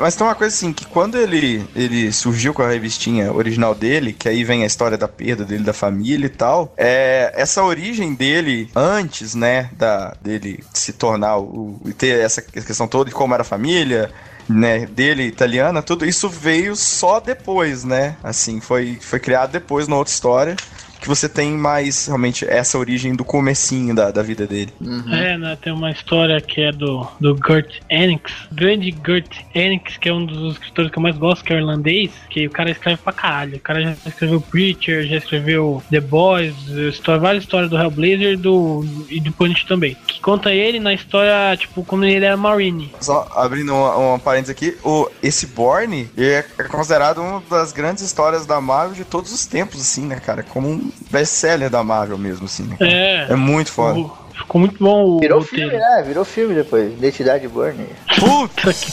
Mas 0.00 0.16
tem 0.16 0.26
uma 0.26 0.34
coisa 0.34 0.54
assim, 0.54 0.72
que 0.72 0.84
quando 0.84 1.16
ele, 1.16 1.64
ele 1.74 2.12
surgiu 2.12 2.52
com 2.52 2.62
a 2.62 2.68
revistinha 2.68 3.32
original 3.32 3.74
dele, 3.74 4.12
que 4.12 4.28
aí 4.28 4.44
vem 4.44 4.62
a 4.62 4.66
história 4.66 4.98
da 4.98 5.08
perda 5.08 5.44
dele, 5.44 5.64
da 5.64 5.72
família 5.72 6.26
e 6.26 6.30
tal, 6.30 6.72
é, 6.76 7.32
essa 7.34 7.62
origem 7.62 8.14
dele 8.14 8.68
antes, 8.74 9.34
né, 9.34 9.70
da, 9.74 10.14
dele 10.20 10.62
se 10.74 10.92
tornar 10.92 11.38
o. 11.38 11.80
e 11.86 11.92
ter 11.92 12.20
essa 12.20 12.42
questão 12.42 12.88
toda 12.88 13.10
de 13.10 13.14
como 13.14 13.32
era 13.32 13.42
a 13.42 13.46
família, 13.46 14.10
né, 14.50 14.86
dele 14.86 15.22
italiana, 15.22 15.82
tudo 15.82 16.04
isso 16.04 16.28
veio 16.28 16.74
só 16.74 17.20
depois, 17.20 17.84
né? 17.84 18.16
Assim, 18.22 18.60
foi, 18.60 18.98
foi 19.00 19.20
criado 19.20 19.52
depois 19.52 19.86
na 19.86 19.96
outra 19.96 20.12
história. 20.12 20.56
Que 21.00 21.08
você 21.08 21.28
tem 21.28 21.52
mais 21.52 22.06
realmente 22.06 22.44
essa 22.44 22.78
origem 22.78 23.14
do 23.14 23.24
comecinho 23.24 23.94
da, 23.94 24.10
da 24.10 24.22
vida 24.22 24.46
dele. 24.46 24.72
É, 25.10 25.36
né, 25.36 25.56
tem 25.60 25.72
uma 25.72 25.90
história 25.90 26.40
que 26.40 26.60
é 26.60 26.72
do, 26.72 27.06
do 27.20 27.38
Gert 27.46 27.80
Enix, 27.88 28.32
grande 28.52 28.94
Gert 29.04 29.44
Enix, 29.54 29.96
que 29.96 30.08
é 30.08 30.12
um 30.12 30.24
dos 30.24 30.54
escritores 30.54 30.90
que 30.90 30.98
eu 30.98 31.02
mais 31.02 31.16
gosto, 31.16 31.44
que 31.44 31.52
é 31.52 31.56
irlandês, 31.56 32.10
que 32.28 32.46
o 32.46 32.50
cara 32.50 32.70
escreve 32.70 32.98
pra 32.98 33.12
caralho. 33.12 33.56
O 33.56 33.60
cara 33.60 33.82
já 33.82 33.96
escreveu 34.06 34.40
Preacher, 34.40 35.06
já 35.06 35.16
escreveu 35.16 35.82
The 35.90 36.00
Boys, 36.00 36.54
história, 36.68 37.20
várias 37.20 37.44
histórias 37.44 37.70
do 37.70 37.78
Hellblazer 37.78 38.38
do, 38.38 38.84
e 39.08 39.20
do 39.20 39.32
Punisher 39.32 39.66
também. 39.66 39.96
Que 40.06 40.20
conta 40.20 40.52
ele 40.52 40.80
na 40.80 40.92
história, 40.92 41.56
tipo, 41.56 41.84
como 41.84 42.04
ele 42.04 42.24
era 42.24 42.36
Marine. 42.36 42.92
Só 43.00 43.28
abrindo 43.34 43.74
uma, 43.74 43.96
uma 43.96 44.18
parênteses 44.18 44.50
aqui, 44.50 44.76
o, 44.84 45.08
esse 45.22 45.46
Borne 45.46 46.08
é 46.16 46.40
é 46.58 46.64
considerado 46.64 47.20
uma 47.20 47.42
das 47.48 47.72
grandes 47.72 48.02
histórias 48.02 48.46
da 48.46 48.60
Marvel 48.60 48.94
de 48.94 49.04
todos 49.04 49.32
os 49.32 49.46
tempos, 49.46 49.80
assim, 49.80 50.06
né, 50.06 50.18
cara? 50.18 50.42
Como 50.42 50.68
um 50.68 50.89
best-seller 51.10 51.68
da 51.70 51.82
Marvel 51.84 52.18
mesmo, 52.18 52.46
assim, 52.46 52.64
né? 52.64 52.76
É. 52.80 53.32
É 53.32 53.36
muito 53.36 53.70
foda. 53.72 53.98
o- 53.98 54.20
Ficou 54.36 54.58
muito 54.60 54.82
bom 54.82 55.04
o 55.04 55.20
Virou 55.20 55.40
roteiro. 55.40 55.70
filme, 55.70 55.84
né? 55.84 56.02
Virou 56.06 56.24
filme 56.24 56.54
depois. 56.54 56.92
Identidade 56.94 57.46
Burn. 57.46 57.86
Puta 58.18 58.72
que 58.72 58.90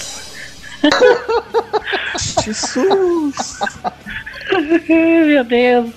Jesus! 2.43 3.59
Meu 4.89 5.43
Deus. 5.43 5.89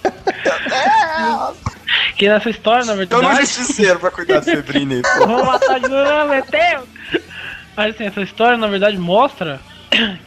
Que 2.17 2.29
nessa 2.29 2.51
história, 2.51 2.85
na 2.85 3.03
Então 3.03 3.21
no 3.21 3.29
verdade. 3.29 3.47
justiceiro 3.53 3.99
pra 3.99 4.11
cuidar 4.11 4.41
do 4.41 4.45
Febrine 4.47 4.97
aí, 4.97 5.03
pô. 5.03 5.27
Vamos 5.27 5.47
matar 5.47 5.81
de 5.81 5.89
novo! 5.89 6.87
Mas 7.77 7.95
assim, 7.95 8.05
essa 8.05 8.21
história 8.23 8.57
na 8.59 8.67
verdade 8.69 8.97
mostra 8.99 9.61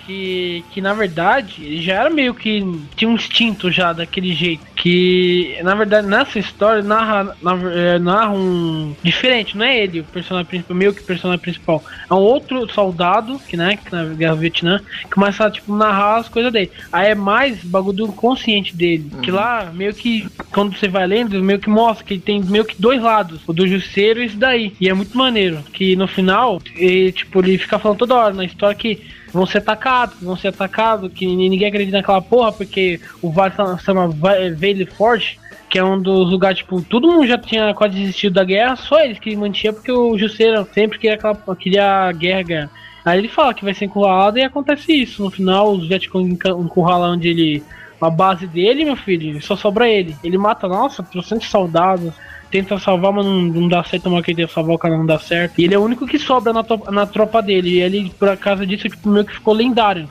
que, 0.05 0.63
que 0.71 0.81
na 0.81 0.93
verdade 0.93 1.63
ele 1.63 1.81
já 1.81 1.93
era 1.93 2.09
meio 2.09 2.33
que 2.33 2.63
tinha 2.95 3.09
um 3.09 3.15
instinto 3.15 3.71
já 3.71 3.93
daquele 3.93 4.33
jeito. 4.33 4.63
Que 4.75 5.57
na 5.63 5.73
verdade 5.73 6.07
nessa 6.07 6.37
história 6.37 6.83
narra, 6.83 7.35
narra, 7.41 7.71
é, 7.71 7.99
narra 7.99 8.31
um. 8.31 8.95
Diferente, 9.01 9.57
não 9.57 9.65
é 9.65 9.83
ele 9.83 10.01
o 10.01 10.03
personagem 10.03 10.47
principal, 10.47 10.75
meio 10.75 10.93
que 10.93 11.01
o 11.01 11.05
personagem 11.05 11.41
principal. 11.41 11.83
É 12.09 12.13
um 12.13 12.17
outro 12.17 12.69
soldado 12.71 13.39
que, 13.47 13.55
né, 13.55 13.77
que 13.77 13.91
na 13.91 14.05
Guerra 14.05 14.35
do 14.35 14.41
Vietnã 14.41 14.81
que 15.03 15.09
começa 15.09 15.45
a 15.45 15.51
tipo, 15.51 15.73
narrar 15.75 16.17
as 16.17 16.29
coisas 16.29 16.51
dele. 16.51 16.71
Aí 16.91 17.11
é 17.11 17.15
mais 17.15 17.63
bagulho 17.63 17.93
do 17.93 18.07
consciente 18.07 18.75
dele. 18.75 19.09
Que 19.21 19.31
lá 19.31 19.71
meio 19.73 19.93
que 19.93 20.27
quando 20.51 20.77
você 20.77 20.87
vai 20.87 21.07
lendo, 21.07 21.41
meio 21.41 21.59
que 21.59 21.69
mostra 21.69 22.05
que 22.05 22.15
ele 22.15 22.21
tem 22.21 22.43
meio 22.43 22.65
que 22.65 22.79
dois 22.79 23.01
lados: 23.01 23.41
o 23.47 23.53
do 23.53 23.67
Justiceiro 23.67 24.21
e 24.21 24.25
isso 24.25 24.37
daí. 24.37 24.73
E 24.79 24.89
é 24.89 24.93
muito 24.93 25.17
maneiro. 25.17 25.63
Que 25.71 25.95
no 25.95 26.07
final, 26.07 26.61
ele, 26.75 27.11
tipo, 27.11 27.39
ele 27.39 27.57
fica 27.57 27.79
falando 27.79 27.99
toda 27.99 28.15
hora 28.15 28.33
na 28.33 28.43
história 28.43 28.75
que 28.75 29.01
vão 29.33 29.45
ser 29.45 29.57
atacados, 29.57 30.15
vão 30.21 30.37
ser 30.37 30.49
atacados, 30.49 31.11
que 31.11 31.25
ninguém 31.25 31.67
acredita 31.67 31.97
naquela 31.97 32.21
porra, 32.21 32.51
porque 32.51 33.01
o 33.21 33.31
Vale 33.31 33.53
chama 33.83 34.07
Vale 34.07 34.85
Forge, 34.85 35.39
que 35.69 35.79
é 35.79 35.83
um 35.83 35.99
dos 35.99 36.29
lugares, 36.29 36.59
tipo, 36.59 36.81
todo 36.83 37.11
mundo 37.11 37.25
já 37.25 37.37
tinha 37.37 37.73
quase 37.73 37.95
desistido 37.95 38.33
da 38.33 38.43
guerra, 38.43 38.75
só 38.75 38.99
eles 38.99 39.17
que 39.17 39.35
mantinha, 39.35 39.73
porque 39.73 39.91
o 39.91 40.15
Jusceiro 40.17 40.67
sempre 40.71 40.99
queria, 40.99 41.15
aquela, 41.15 41.55
queria 41.55 42.09
a 42.09 42.11
guerra. 42.11 42.69
Aí 43.03 43.17
ele 43.17 43.27
fala 43.27 43.53
que 43.53 43.65
vai 43.65 43.73
ser 43.73 43.85
encurralado 43.85 44.37
e 44.37 44.43
acontece 44.43 44.93
isso. 44.93 45.23
No 45.23 45.29
final, 45.29 45.73
os 45.73 45.87
Vietcong 45.87 46.37
encurralam 46.45 47.13
onde 47.13 47.27
ele. 47.27 47.63
A 47.99 48.09
base 48.09 48.45
dele, 48.45 48.83
meu 48.83 48.97
filho, 48.97 49.41
só 49.41 49.55
sobra 49.55 49.89
ele. 49.89 50.15
Ele 50.23 50.37
mata, 50.37 50.67
nossa, 50.67 51.01
300 51.01 51.47
soldados. 51.47 52.13
Tenta 52.53 52.77
salvar, 52.79 53.11
mas 53.11 53.25
não, 53.25 53.41
não 53.41 53.67
dá 53.67 53.83
certo, 53.83 54.07
uma 54.09 54.21
que 54.21 54.29
ele 54.31 54.41
tenta 54.43 54.53
salvar 54.53 54.75
o 54.75 54.79
cara 54.79 54.95
não 54.95 55.05
dá 55.05 55.17
certo. 55.17 55.59
E 55.59 55.63
ele 55.65 55.73
é 55.73 55.77
o 55.77 55.81
único 55.83 56.05
que 56.05 56.19
sobra 56.19 56.53
na, 56.53 56.63
to- 56.63 56.91
na 56.91 57.05
tropa 57.05 57.41
dele. 57.41 57.71
E 57.71 57.81
ele, 57.81 58.13
por 58.19 58.37
causa 58.37 58.65
disso, 58.65 58.87
tipo, 58.87 59.09
meio 59.09 59.25
que 59.25 59.33
ficou 59.33 59.53
lendário. 59.53 60.07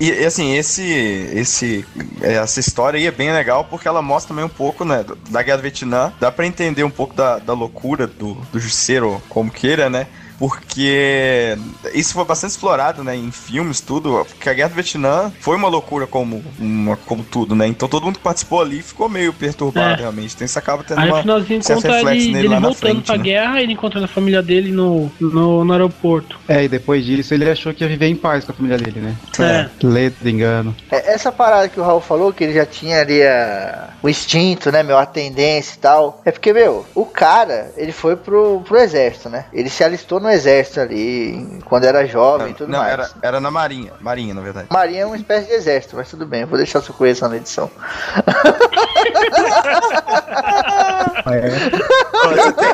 E, 0.00 0.10
e, 0.10 0.24
assim, 0.24 0.54
esse, 0.56 0.82
esse, 0.82 1.84
essa 2.20 2.58
história 2.58 2.98
aí 2.98 3.06
é 3.06 3.10
bem 3.12 3.32
legal 3.32 3.64
porque 3.64 3.86
ela 3.86 4.02
mostra 4.02 4.28
também 4.34 4.44
um 4.44 4.48
pouco, 4.48 4.84
né, 4.84 5.04
da 5.30 5.42
Guerra 5.42 5.58
do 5.58 5.62
Vietnã. 5.62 6.12
Dá 6.20 6.32
pra 6.32 6.46
entender 6.46 6.82
um 6.84 6.90
pouco 6.90 7.14
da, 7.14 7.38
da 7.38 7.52
loucura 7.52 8.06
do, 8.06 8.34
do 8.52 8.58
Justiceiro, 8.58 9.22
como 9.28 9.50
queira, 9.50 9.88
né? 9.88 10.06
Porque 10.38 11.56
isso 11.94 12.14
foi 12.14 12.24
bastante 12.24 12.50
explorado, 12.52 13.02
né, 13.02 13.16
em 13.16 13.30
filmes, 13.30 13.80
tudo. 13.80 14.24
Porque 14.28 14.48
a 14.48 14.52
Guerra 14.54 14.68
do 14.70 14.74
Vietnã 14.74 15.32
foi 15.40 15.56
uma 15.56 15.68
loucura 15.68 16.06
como, 16.06 16.42
uma, 16.58 16.96
como 16.96 17.22
tudo, 17.22 17.54
né? 17.54 17.66
Então 17.66 17.88
todo 17.88 18.04
mundo 18.04 18.16
que 18.18 18.22
participou 18.24 18.60
ali 18.60 18.82
ficou 18.82 19.08
meio 19.08 19.32
perturbado, 19.32 19.94
É. 19.94 19.96
realmente. 19.96 20.34
Então 20.34 20.44
isso 20.44 20.58
acaba 20.58 20.82
tendo 20.84 21.00
Aí 21.00 21.10
uma, 21.10 21.20
finalzinho 21.20 21.62
certo 21.62 21.82
reflexo 21.82 22.08
ele, 22.10 22.26
nele 22.32 22.38
ele 22.38 22.48
lá 22.48 22.60
na 22.60 22.68
voltando 22.68 22.90
frente, 22.92 23.06
pra 23.06 23.16
né? 23.16 23.22
guerra, 23.22 23.62
ele 23.62 23.72
encontrando 23.72 24.04
a 24.04 24.08
família 24.08 24.42
dele 24.42 24.70
no, 24.72 25.10
no, 25.20 25.64
no 25.64 25.72
aeroporto. 25.72 26.38
É, 26.48 26.64
e 26.64 26.68
depois 26.68 27.04
disso 27.04 27.34
ele 27.34 27.48
achou 27.48 27.72
que 27.74 27.82
ia 27.84 27.88
viver 27.88 28.06
em 28.06 28.16
paz 28.16 28.44
com 28.44 28.52
a 28.52 28.54
família 28.54 28.78
dele, 28.78 29.00
né? 29.00 29.16
É. 29.38 29.68
Ledo 29.86 30.28
engano. 30.28 30.74
É, 30.90 31.14
Essa 31.14 31.30
parada 31.32 31.68
que 31.68 31.78
o 31.80 31.82
Raul 31.82 32.00
falou, 32.00 32.32
que 32.32 32.44
ele 32.44 32.52
já 32.54 32.66
tinha 32.66 33.00
ali 33.00 33.22
a- 33.22 33.90
o 34.02 34.08
instinto, 34.08 34.70
né, 34.70 34.82
meu, 34.82 34.96
a 34.98 35.06
tendência 35.06 35.74
e 35.74 35.78
tal. 35.78 36.20
É 36.24 36.30
porque, 36.30 36.52
meu, 36.52 36.84
o 36.94 37.04
cara, 37.04 37.72
ele 37.76 37.92
foi 37.92 38.16
pro, 38.16 38.60
pro 38.66 38.76
exército, 38.78 39.28
né? 39.28 39.46
Ele 39.52 39.68
se 39.70 39.82
alistou 39.84 40.20
no 40.26 40.32
exército 40.32 40.80
ali, 40.80 41.60
quando 41.64 41.84
era 41.84 42.04
jovem 42.06 42.50
e 42.50 42.54
tudo 42.54 42.70
Não, 42.72 42.80
mais. 42.80 42.92
era, 42.92 43.10
era 43.22 43.40
na 43.40 43.50
Marinha. 43.50 43.92
Marinha, 44.00 44.34
na 44.34 44.40
verdade. 44.40 44.66
Marinha 44.70 45.02
é 45.02 45.06
uma 45.06 45.16
espécie 45.16 45.46
de 45.46 45.52
exército, 45.54 45.96
mas 45.96 46.10
tudo 46.10 46.26
bem, 46.26 46.40
eu 46.42 46.46
vou 46.48 46.56
deixar 46.58 46.80
sua 46.82 46.94
correção 46.94 47.28
na 47.28 47.36
edição. 47.36 47.70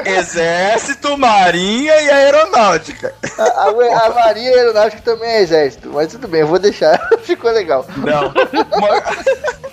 Tem 0.05 0.15
exército, 0.17 1.17
marinha 1.19 1.95
e 2.01 2.11
aeronáutica. 2.11 3.15
A, 3.39 3.43
a- 3.43 4.07
a 4.07 4.11
Marinha 4.11 4.51
e 4.51 4.55
a 4.55 4.59
Aeronáutica 4.59 5.03
também 5.03 5.29
é 5.31 5.41
exército, 5.43 5.91
mas 5.93 6.09
tudo 6.09 6.29
bem, 6.29 6.41
eu 6.41 6.47
vou 6.47 6.59
deixar, 6.59 6.99
ficou 7.23 7.51
legal. 7.51 7.85
Não. 7.97 8.33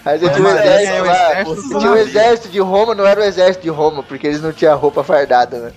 Mas 0.05 0.21
eu 0.23 0.30
tinha 0.30 0.47
um 0.47 0.53
Marinha 0.53 0.82
exército 0.82 0.95
é 0.95 1.01
o 1.01 1.05
lá, 1.05 1.80
tinha 1.80 1.91
o 1.91 1.97
exército 1.97 2.47
de 2.49 2.59
Roma, 2.59 2.95
não 2.95 3.05
era 3.05 3.19
o 3.19 3.23
exército 3.23 3.63
de 3.63 3.69
Roma, 3.69 4.03
porque 4.03 4.27
eles 4.27 4.41
não 4.41 4.51
tinham 4.53 4.77
roupa 4.77 5.03
fardada, 5.03 5.57
né? 5.59 5.71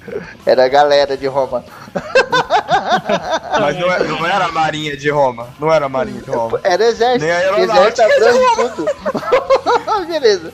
Era 0.46 0.64
a 0.64 0.68
galera 0.68 1.16
de 1.16 1.26
Roma. 1.26 1.64
Mas 3.61 3.78
não, 3.78 3.93
é- 3.93 4.05
não 4.05 4.26
era 4.26 4.47
a 4.47 4.53
marinha 4.53 4.97
de 4.97 5.11
Roma. 5.11 5.49
Não 5.59 5.72
era 5.72 5.86
a 5.86 5.88
marinha 5.88 6.20
de 6.20 6.30
Roma. 6.30 6.61
Era 6.62 6.84
exército, 6.84 7.24
Nem 7.24 7.32
a 7.32 7.38
aeronáutica 7.38 8.09
exército 8.09 8.70
tudo. 8.76 10.07
Beleza. 10.09 10.53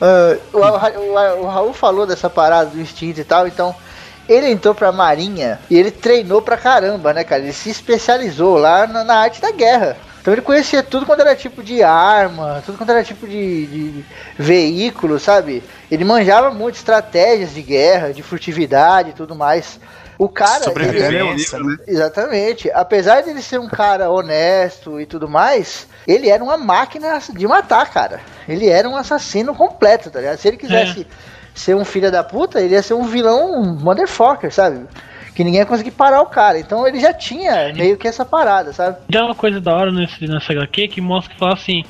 Ah, 0.00 0.36
o, 0.52 0.58
o- 0.58 1.42
o 1.44 1.46
Raul 1.48 1.72
falou 1.72 2.06
dessa 2.06 2.28
parada 2.30 2.70
do 2.70 2.80
instinto 2.80 3.20
e 3.20 3.24
tal, 3.24 3.46
então 3.46 3.74
ele 4.28 4.48
entrou 4.50 4.74
pra 4.74 4.92
marinha 4.92 5.58
e 5.68 5.76
ele 5.78 5.90
treinou 5.90 6.40
pra 6.42 6.56
caramba, 6.56 7.12
né, 7.12 7.24
cara? 7.24 7.42
Ele 7.42 7.52
se 7.52 7.70
especializou 7.70 8.56
lá 8.58 8.86
na, 8.86 9.04
na 9.04 9.14
arte 9.16 9.40
da 9.40 9.50
guerra. 9.50 9.96
Então 10.20 10.34
ele 10.34 10.42
conhecia 10.42 10.82
tudo 10.82 11.06
quando 11.06 11.20
era 11.20 11.34
tipo 11.34 11.62
de 11.62 11.82
arma, 11.82 12.62
tudo 12.66 12.76
quando 12.76 12.90
era 12.90 13.02
tipo 13.02 13.26
de, 13.26 13.66
de 13.66 14.04
veículo, 14.38 15.18
sabe? 15.18 15.62
Ele 15.90 16.04
manjava 16.04 16.50
muito 16.50 16.74
estratégias 16.74 17.54
de 17.54 17.62
guerra, 17.62 18.12
de 18.12 18.22
furtividade 18.22 19.10
e 19.10 19.14
tudo 19.14 19.34
mais. 19.34 19.80
O 20.22 20.28
cara. 20.28 20.56
ele- 20.56 20.64
Sobrevivência, 20.64 21.58
né? 21.58 21.76
Exatamente. 21.88 22.70
Apesar 22.72 23.22
de 23.22 23.30
ele 23.30 23.40
ser 23.40 23.58
um 23.58 23.68
cara 23.68 24.10
honesto 24.10 25.00
e 25.00 25.06
tudo 25.06 25.26
mais, 25.28 25.88
ele 26.06 26.28
era 26.28 26.44
uma 26.44 26.58
máquina 26.58 27.18
de 27.32 27.46
matar, 27.48 27.90
cara. 27.90 28.20
Ele 28.46 28.68
era 28.68 28.86
um 28.88 28.96
assassino 28.96 29.54
completo, 29.54 30.10
tá 30.10 30.18
ligado? 30.20 30.36
Se 30.36 30.46
ele 30.48 30.58
quisesse 30.58 31.06
ser 31.54 31.74
um 31.74 31.84
filho 31.86 32.12
da 32.12 32.22
puta, 32.22 32.60
ele 32.60 32.74
ia 32.74 32.82
ser 32.82 32.92
um 32.94 33.04
vilão 33.04 33.62
motherfucker, 33.80 34.52
sabe? 34.52 34.84
Que 35.34 35.42
ninguém 35.42 35.60
ia 35.60 35.66
conseguir 35.66 35.92
parar 35.92 36.20
o 36.20 36.26
cara. 36.26 36.58
Então 36.58 36.86
ele 36.86 37.00
já 37.00 37.14
tinha 37.14 37.72
meio 37.72 37.96
que 37.96 38.06
essa 38.06 38.24
parada, 38.24 38.72
sabe? 38.74 38.98
Já 39.08 39.24
uma 39.24 39.34
coisa 39.34 39.58
da 39.58 39.74
hora 39.74 39.90
nesse, 39.90 40.26
nessa 40.26 40.52
HQ 40.52 40.88
que 40.88 41.00
mostra 41.00 41.32
que 41.32 41.38
fala 41.40 41.54
assim. 41.54 41.82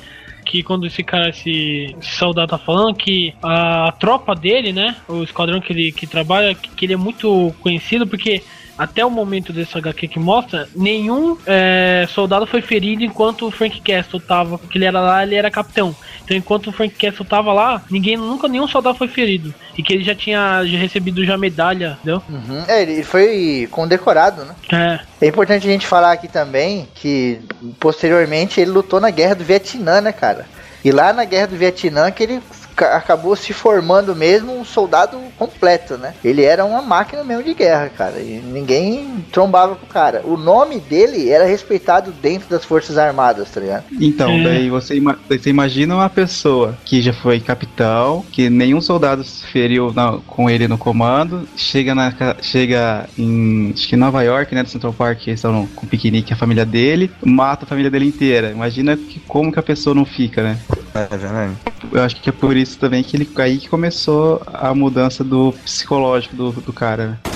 Que 0.45 0.63
quando 0.63 0.87
esse 0.87 1.03
cara, 1.03 1.29
esse, 1.29 1.95
esse 1.99 2.15
soldado 2.15 2.49
tá 2.49 2.57
falando 2.57 2.95
que 2.95 3.33
a 3.41 3.91
tropa 3.99 4.35
dele, 4.35 4.73
né? 4.73 4.95
O 5.07 5.23
esquadrão 5.23 5.61
que 5.61 5.71
ele 5.73 5.91
que 5.91 6.07
trabalha, 6.07 6.55
que, 6.55 6.69
que 6.69 6.85
ele 6.85 6.93
é 6.93 6.97
muito 6.97 7.53
conhecido 7.61 8.07
porque 8.07 8.43
até 8.83 9.05
o 9.05 9.09
momento 9.11 9.53
desse 9.53 9.77
HQ 9.77 10.07
que 10.07 10.19
mostra, 10.19 10.67
nenhum 10.75 11.37
é, 11.45 12.07
soldado 12.09 12.47
foi 12.47 12.61
ferido 12.63 13.03
enquanto 13.03 13.47
o 13.47 13.51
Frank 13.51 13.79
Castle 13.81 14.19
tava, 14.19 14.57
porque 14.57 14.77
ele 14.77 14.85
era 14.85 14.99
lá, 14.99 15.21
ele 15.23 15.35
era 15.35 15.51
capitão. 15.51 15.95
Então 16.25 16.35
enquanto 16.35 16.67
o 16.67 16.71
Frank 16.71 16.95
Castle 16.95 17.25
tava 17.25 17.53
lá, 17.53 17.83
ninguém 17.91 18.17
nunca 18.17 18.47
nenhum 18.47 18.67
soldado 18.67 18.97
foi 18.97 19.07
ferido 19.07 19.53
e 19.77 19.83
que 19.83 19.93
ele 19.93 20.03
já 20.03 20.15
tinha 20.15 20.63
já 20.65 20.77
recebido 20.79 21.23
já 21.23 21.37
medalha, 21.37 21.97
entendeu? 22.01 22.23
Uhum. 22.27 22.63
É, 22.67 22.81
ele 22.81 23.03
foi 23.03 23.67
condecorado, 23.69 24.45
né? 24.45 24.55
É. 24.71 25.25
É 25.25 25.27
importante 25.27 25.67
a 25.67 25.71
gente 25.71 25.85
falar 25.85 26.13
aqui 26.13 26.27
também 26.27 26.87
que 26.95 27.39
posteriormente 27.79 28.59
ele 28.59 28.71
lutou 28.71 28.99
na 28.99 29.09
guerra 29.09 29.35
do 29.35 29.43
Vietnã, 29.43 30.01
né, 30.01 30.11
cara? 30.11 30.45
E 30.83 30.91
lá 30.91 31.13
na 31.13 31.23
guerra 31.25 31.47
do 31.47 31.55
Vietnã 31.55 32.09
que 32.09 32.23
ele 32.23 32.41
ca- 32.75 32.95
acabou 32.95 33.35
se 33.35 33.53
formando 33.53 34.15
mesmo 34.15 34.57
um 34.57 34.65
soldado 34.65 35.19
completo, 35.41 35.97
né? 35.97 36.13
Ele 36.23 36.43
era 36.43 36.63
uma 36.63 36.83
máquina 36.83 37.23
mesmo 37.23 37.43
de 37.43 37.55
guerra, 37.55 37.89
cara. 37.89 38.19
E 38.19 38.39
ninguém 38.39 39.25
trombava 39.31 39.75
com 39.75 39.85
o 39.85 39.89
cara. 39.89 40.21
O 40.23 40.37
nome 40.37 40.79
dele 40.79 41.29
era 41.29 41.45
respeitado 41.45 42.11
dentro 42.21 42.47
das 42.47 42.63
Forças 42.63 42.95
Armadas, 42.95 43.49
tá 43.49 43.59
ligado? 43.59 43.85
Então, 43.99 44.29
É. 44.29 44.43
daí 44.43 44.69
você, 44.69 44.97
ima- 44.97 45.17
você 45.27 45.49
imagina 45.49 45.95
uma 45.95 46.09
pessoa 46.09 46.77
que 46.85 47.01
já 47.01 47.11
foi 47.11 47.39
capitão, 47.39 48.23
que 48.31 48.51
nenhum 48.51 48.79
soldado 48.79 49.23
se 49.23 49.43
feriu 49.47 49.91
na- 49.91 50.19
com 50.27 50.47
ele 50.47 50.67
no 50.67 50.77
comando, 50.77 51.47
chega, 51.55 51.95
na, 51.95 52.13
chega 52.41 53.09
em 53.17 53.71
acho 53.71 53.87
que 53.87 53.95
Nova 53.95 54.21
York, 54.21 54.53
né, 54.53 54.61
do 54.61 54.69
Central 54.69 54.93
Park, 54.93 55.19
que 55.19 55.29
eles 55.31 55.39
estão 55.39 55.65
com 55.75 55.87
piquenique, 55.87 56.33
a 56.33 56.35
família 56.35 56.65
dele, 56.65 57.09
mata 57.25 57.65
a 57.65 57.67
família 57.67 57.89
dele 57.89 58.05
inteira. 58.05 58.51
Imagina 58.51 58.95
que, 58.95 59.19
como 59.27 59.51
que 59.51 59.57
a 59.59 59.63
pessoa 59.63 59.95
não 59.95 60.05
fica, 60.05 60.43
né? 60.43 60.59
É 60.93 61.17
verdade. 61.17 61.53
Eu 61.91 62.03
acho 62.03 62.15
que 62.21 62.29
é 62.29 62.33
por 62.33 62.55
isso 62.55 62.77
também 62.77 63.01
que 63.03 63.15
ele 63.17 63.31
aí 63.37 63.57
que 63.57 63.69
começou 63.69 64.41
a 64.45 64.73
mudança 64.75 65.23
do 65.31 65.53
psicológico 65.63 66.35
do, 66.35 66.51
do 66.51 66.73
cara. 66.73 67.07
né? 67.25 67.30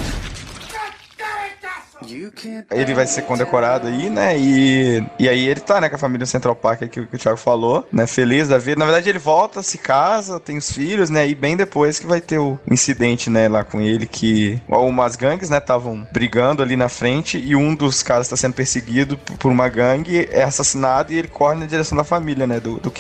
Ele 2.72 2.94
vai 2.94 3.08
ser 3.08 3.24
condecorado 3.24 3.88
aí, 3.88 4.10
né? 4.10 4.38
E, 4.38 5.06
e 5.20 5.30
aí 5.30 5.48
ele 5.48 5.60
tá, 5.60 5.80
né, 5.80 5.90
com 5.90 5.96
a 5.96 6.00
família 6.00 6.26
Central 6.26 6.56
Park 6.56 6.80
que, 6.82 7.06
que 7.06 7.16
o 7.16 7.20
Thiago 7.20 7.38
falou, 7.38 7.88
né? 7.92 8.08
Feliz 8.08 8.48
da 8.48 8.58
vida. 8.58 8.80
Na 8.80 8.86
verdade, 8.86 9.10
ele 9.10 9.20
volta, 9.20 9.62
se 9.62 9.78
casa, 9.78 10.40
tem 10.40 10.58
os 10.58 10.72
filhos, 10.72 11.10
né? 11.10 11.28
E 11.28 11.36
bem 11.36 11.56
depois 11.56 12.00
que 12.00 12.06
vai 12.06 12.22
ter 12.22 12.40
o 12.40 12.60
incidente, 12.70 13.30
né, 13.30 13.48
lá 13.48 13.64
com 13.64 13.80
ele, 13.80 14.06
que 14.06 14.62
umas 14.68 15.16
gangues, 15.16 15.50
né, 15.50 15.58
estavam 15.58 16.08
brigando 16.12 16.62
ali 16.62 16.76
na 16.76 16.90
frente 16.90 17.38
e 17.38 17.56
um 17.56 17.76
dos 17.76 18.04
caras 18.04 18.28
tá 18.28 18.36
sendo 18.36 18.54
perseguido 18.54 19.18
por 19.40 19.52
uma 19.52 19.70
gangue, 19.70 20.28
é 20.32 20.44
assassinado 20.44 21.14
e 21.14 21.18
ele 21.18 21.28
corre 21.28 21.56
na 21.56 21.66
direção 21.66 21.98
da 21.98 22.04
família, 22.04 22.46
né, 22.48 22.60
do, 22.60 22.80
do. 22.80 22.92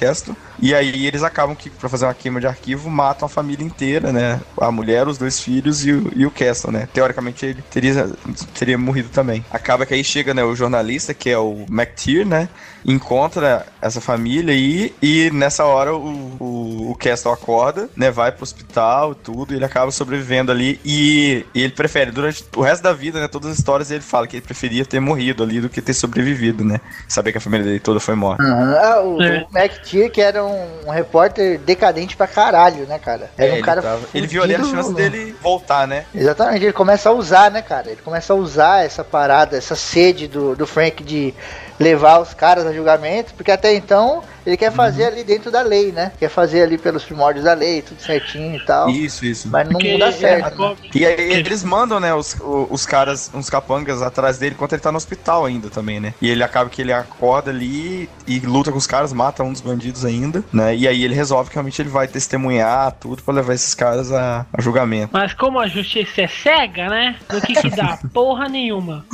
E 0.59 0.73
aí 0.73 1.05
eles 1.05 1.23
acabam 1.23 1.55
que, 1.55 1.69
pra 1.69 1.89
fazer 1.89 2.05
uma 2.05 2.13
queima 2.13 2.39
de 2.39 2.47
arquivo, 2.47 2.89
matam 2.89 3.25
a 3.25 3.29
família 3.29 3.65
inteira, 3.65 4.11
né? 4.11 4.39
A 4.59 4.71
mulher, 4.71 5.07
os 5.07 5.17
dois 5.17 5.39
filhos 5.39 5.85
e 5.85 5.91
o, 5.91 6.11
e 6.15 6.25
o 6.25 6.31
Castle, 6.31 6.71
né? 6.71 6.87
Teoricamente 6.93 7.45
ele 7.45 7.61
teria, 7.69 8.09
teria 8.57 8.77
morrido 8.77 8.94
também. 9.03 9.45
Acaba 9.51 9.85
que 9.85 9.93
aí 9.93 10.03
chega, 10.03 10.33
né, 10.33 10.43
o 10.43 10.55
jornalista, 10.55 11.13
que 11.13 11.29
é 11.29 11.37
o 11.37 11.65
McTeer, 11.69 12.25
né? 12.25 12.49
Encontra 12.85 13.65
essa 13.81 13.99
família 13.99 14.53
aí 14.53 14.93
e 15.01 15.31
nessa 15.31 15.65
hora 15.65 15.95
o, 15.95 16.05
o, 16.39 16.91
o 16.91 16.95
Castle 16.95 17.31
acorda, 17.33 17.89
né? 17.95 18.11
Vai 18.11 18.31
pro 18.31 18.43
hospital 18.43 19.13
e 19.13 19.15
tudo, 19.15 19.53
e 19.53 19.57
ele 19.57 19.65
acaba 19.65 19.89
sobrevivendo 19.91 20.51
ali 20.51 20.79
e, 20.85 21.45
e 21.53 21.63
ele 21.63 21.73
prefere, 21.73 22.11
durante 22.11 22.45
o 22.55 22.61
resto 22.61 22.83
da 22.83 22.93
vida, 22.93 23.19
né? 23.19 23.27
Todas 23.27 23.51
as 23.51 23.57
histórias 23.57 23.89
ele 23.89 24.01
fala 24.01 24.27
que 24.27 24.35
ele 24.37 24.45
preferia 24.45 24.85
ter 24.85 24.99
morrido 24.99 25.41
ali 25.43 25.59
do 25.59 25.67
que 25.69 25.81
ter 25.81 25.93
sobrevivido, 25.93 26.63
né? 26.63 26.79
Saber 27.07 27.31
que 27.31 27.37
a 27.39 27.41
família 27.41 27.65
dele 27.65 27.79
toda 27.79 27.99
foi 27.99 28.13
morta. 28.15 28.43
Uhum. 28.43 28.75
Ah, 28.77 29.01
o, 29.01 29.21
É. 29.21 29.45
o 29.51 29.57
McTeer, 29.57 30.11
que 30.11 30.21
era 30.21 30.43
um, 30.45 30.67
um 30.85 30.91
repórter 30.91 31.57
decadente 31.59 32.15
pra 32.15 32.27
caralho, 32.27 32.85
né, 32.85 32.99
cara? 32.99 33.31
Era 33.37 33.51
um 33.51 33.55
É, 33.55 33.57
ele, 33.57 33.65
cara. 33.65 33.81
tava- 33.81 34.01
ele 34.13 34.27
viu 34.27 34.43
ali 34.43 34.53
a 34.53 34.63
chance 34.63 34.93
dele 34.93 35.35
voltar, 35.41 35.87
né? 35.87 36.05
Exatamente, 36.13 36.63
ele 36.63 36.73
começa 36.73 37.09
a 37.09 37.13
usar, 37.13 37.49
né, 37.49 37.61
cara? 37.63 37.87
Ele 37.89 38.01
começa 38.03 38.31
a 38.31 38.35
usar 38.35 38.85
essa 38.85 39.03
parada, 39.03 39.57
essa 39.57 39.75
sede 39.75 40.27
do, 40.27 40.55
do 40.55 40.67
Frank 40.67 41.03
de 41.03 41.33
levar 41.79 42.19
os 42.19 42.33
caras 42.33 42.65
a 42.65 42.73
julgamento, 42.73 43.33
porque 43.33 43.51
até 43.51 43.73
então 43.73 44.23
ele 44.45 44.57
quer 44.57 44.71
fazer 44.71 45.03
Uhum. 45.03 45.07
ali 45.09 45.23
dentro 45.23 45.51
da 45.51 45.61
lei, 45.61 45.91
né? 45.91 46.11
Quer 46.17 46.29
fazer 46.29 46.61
ali 46.63 46.77
pelos 46.77 47.03
primórdios 47.03 47.45
da 47.45 47.53
lei, 47.53 47.81
tudo 47.81 48.01
certinho 48.01 48.55
e 48.55 48.65
tal. 48.65 48.89
Isso, 48.89 49.25
isso. 49.25 49.47
Mas 49.49 49.65
não 49.65 49.73
Porque 49.73 49.97
dá 49.97 50.07
é, 50.07 50.11
certo. 50.11 50.57
né? 50.61 50.75
E 50.93 51.05
aí 51.05 51.33
eles 51.33 51.63
mandam, 51.63 51.99
né, 51.99 52.13
os, 52.13 52.35
os 52.69 52.85
caras, 52.85 53.29
uns 53.33 53.49
capangas 53.49 54.01
atrás 54.01 54.37
dele 54.37 54.55
enquanto 54.55 54.73
ele 54.73 54.81
tá 54.81 54.91
no 54.91 54.97
hospital 54.97 55.45
ainda 55.45 55.69
também, 55.69 55.99
né? 55.99 56.13
E 56.21 56.29
ele 56.29 56.43
acaba 56.43 56.69
que 56.69 56.81
ele 56.81 56.93
acorda 56.93 57.51
ali 57.51 58.09
e 58.27 58.39
luta 58.39 58.71
com 58.71 58.77
os 58.77 58.87
caras, 58.87 59.11
mata 59.13 59.43
um 59.43 59.51
dos 59.51 59.61
bandidos 59.61 60.05
ainda, 60.05 60.43
né? 60.51 60.75
E 60.75 60.87
aí 60.87 61.03
ele 61.03 61.13
resolve 61.13 61.49
que 61.49 61.55
realmente 61.55 61.81
ele 61.81 61.89
vai 61.89 62.07
testemunhar 62.07 62.91
tudo 62.93 63.21
pra 63.23 63.33
levar 63.33 63.53
esses 63.53 63.73
caras 63.73 64.11
a, 64.11 64.45
a 64.53 64.61
julgamento. 64.61 65.09
Mas 65.13 65.33
como 65.33 65.59
a 65.59 65.67
justiça 65.67 66.21
é 66.21 66.27
cega, 66.27 66.89
né? 66.89 67.15
O 67.33 67.41
que 67.41 67.53
que 67.55 67.69
dá? 67.69 67.99
Porra 68.13 68.47
nenhuma. 68.49 69.05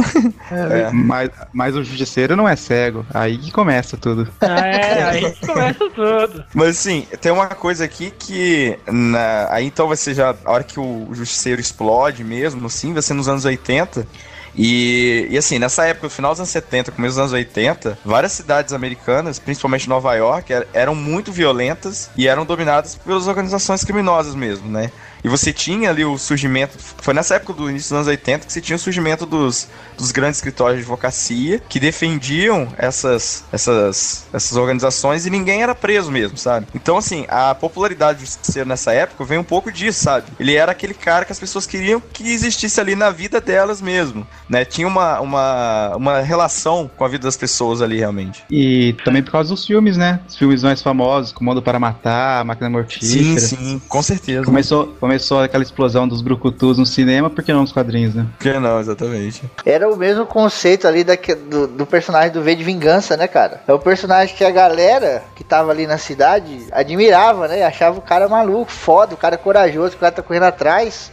É. 0.52 0.90
Mas, 0.92 1.30
mas 1.54 1.76
o 1.76 1.84
justiceiro 1.84 2.36
não 2.36 2.48
é 2.48 2.56
cego. 2.56 3.06
Aí 3.14 3.38
que 3.38 3.52
começa 3.52 3.98
tudo. 3.98 4.28
É, 4.42 5.04
aí 5.04 5.21
começa 5.46 5.90
tudo. 5.90 6.44
Mas 6.54 6.80
assim, 6.80 7.08
tem 7.20 7.32
uma 7.32 7.48
coisa 7.48 7.86
aqui 7.86 8.12
que. 8.12 8.78
Na... 8.88 9.48
Aí 9.54 9.66
então 9.66 9.88
ser 9.96 10.14
já 10.14 10.36
a 10.46 10.52
hora 10.52 10.64
que 10.64 10.80
o 10.80 11.08
Justiceiro 11.14 11.62
explode 11.62 12.24
mesmo, 12.24 12.66
assim, 12.68 12.94
ser 13.02 13.14
nos 13.14 13.28
anos 13.28 13.46
80. 13.46 14.08
E, 14.56 15.28
e 15.30 15.38
assim, 15.38 15.58
nessa 15.60 15.86
época, 15.86 16.08
no 16.08 16.12
final 16.12 16.32
dos 16.32 16.39
anos 16.39 16.49
70, 16.49 16.91
começo 16.91 17.14
dos 17.14 17.20
anos 17.20 17.32
80, 17.34 17.97
várias 18.04 18.32
cidades 18.34 18.74
americanas, 18.74 19.39
principalmente 19.39 19.88
Nova 19.88 20.14
York, 20.16 20.52
er- 20.52 20.68
eram 20.74 20.93
muito 20.95 21.32
violentas 21.32 22.10
e 22.18 22.28
eram 22.28 22.45
dominadas 22.45 22.95
pelas 22.95 23.28
organizações 23.28 23.84
criminosas 23.84 24.36
mesmo, 24.36 24.70
né? 24.70 24.91
E 25.24 25.30
você 25.30 25.54
tinha 25.54 25.91
ali 25.91 26.04
o 26.04 26.18
surgimento. 26.18 26.76
Foi 26.80 27.14
nessa 27.14 27.36
época 27.36 27.54
do 27.54 27.70
início 27.70 27.89
dos 27.89 27.97
anos 27.97 28.08
80 28.08 28.47
que 28.47 28.52
você 28.52 28.60
tinha 28.60 28.76
o 28.76 28.80
surgimento 28.80 29.24
dos, 29.24 29.68
dos 29.95 30.12
grandes 30.12 30.38
escritórios 30.39 30.78
de 30.78 30.82
advocacia 30.82 31.62
que 31.70 31.80
defendiam 31.80 32.68
essas, 32.76 33.43
essas, 33.52 34.26
essas 34.34 34.58
organizações 34.58 35.28
e 35.28 35.30
ninguém 35.30 35.62
era 35.62 35.76
preso 35.76 36.12
mesmo, 36.12 36.38
sabe? 36.38 36.66
Então, 36.74 36.97
assim, 36.97 37.26
a 37.30 37.54
popularidade 37.54 38.18
do 38.18 38.26
justiceiro 38.26 38.68
nessa 38.68 38.93
época 38.93 39.24
vem 39.24 39.38
um 39.38 39.43
pouco 39.43 39.72
disso, 39.72 40.04
sabe? 40.04 40.26
Ele 40.39 40.56
era 40.56 40.72
aquele 40.72 40.95
cara 40.95 41.24
que 41.24 41.32
as 41.32 41.39
pessoas 41.39 41.68
queriam 41.68 42.02
que 42.02 42.28
existisse 42.32 42.82
ali 42.82 42.95
na 42.95 43.12
vida 43.12 43.39
delas 43.39 43.80
mesmo, 43.80 44.26
né? 44.52 44.66
Tinha 44.66 44.86
uma, 44.88 45.20
uma, 45.22 45.95
uma 45.95 46.20
relação 46.20 46.91
com 46.97 47.06
a 47.06 47.08
vida 47.08 47.24
das 47.24 47.38
pessoas 47.38 47.82
ali, 47.82 47.97
realmente. 47.97 48.43
E 48.52 48.93
também 49.06 49.24
por 49.24 49.32
causa 49.32 49.49
dos 49.49 49.66
filmes, 49.66 49.95
né? 49.95 50.20
Os 50.28 50.36
filmes 50.36 50.62
mais 50.62 50.82
famosos, 50.82 51.32
Comando 51.32 51.62
para 51.62 51.80
Matar, 51.80 52.43
Máquina 52.43 52.70
Mortífera. 52.70 53.39
Sim, 53.39 53.39
sim, 53.39 53.82
com 53.88 54.04
certeza. 54.04 54.43
Começou, 54.43 54.88
começou 54.99 55.41
aquela 55.41 55.64
explosão 55.64 56.06
dos 56.08 56.22
brucutus 56.22 56.78
no 56.78 56.86
cinema, 56.86 57.30
por 57.30 57.43
que 57.43 57.54
não 57.54 57.62
nos 57.62 57.72
quadrinhos, 57.72 58.14
né? 58.14 58.28
Por 58.38 58.52
que 58.52 58.60
não, 58.60 58.80
exatamente. 58.80 59.41
Era 59.66 59.89
o 59.89 59.95
mesmo 59.95 60.26
conceito 60.26 60.86
ali 60.88 61.04
daque- 61.04 61.36
do, 61.36 61.68
do 61.68 61.86
personagem 61.86 62.32
do 62.32 62.41
V 62.41 62.54
de 62.56 62.64
Vingança, 62.64 63.16
né, 63.16 63.28
cara? 63.28 63.62
É 63.66 63.74
o 63.74 63.80
personagem 63.80 64.36
que 64.36 64.43
a 64.43 64.52
galera 64.52 65.24
que 65.36 65.43
tava 65.45 65.72
ali 65.72 65.88
na 65.88 65.97
cidade 65.97 66.66
admirava, 66.72 67.47
né? 67.47 67.64
Achava 67.64 67.97
o 67.97 68.02
cara 68.02 68.28
maluco, 68.28 68.70
foda, 68.72 69.14
o 69.14 69.18
cara 69.18 69.38
corajoso, 69.38 69.91
que 69.91 69.97
o 69.97 69.99
cara 70.02 70.12
tá 70.12 70.22
correndo 70.22 70.43
atrás. 70.43 71.10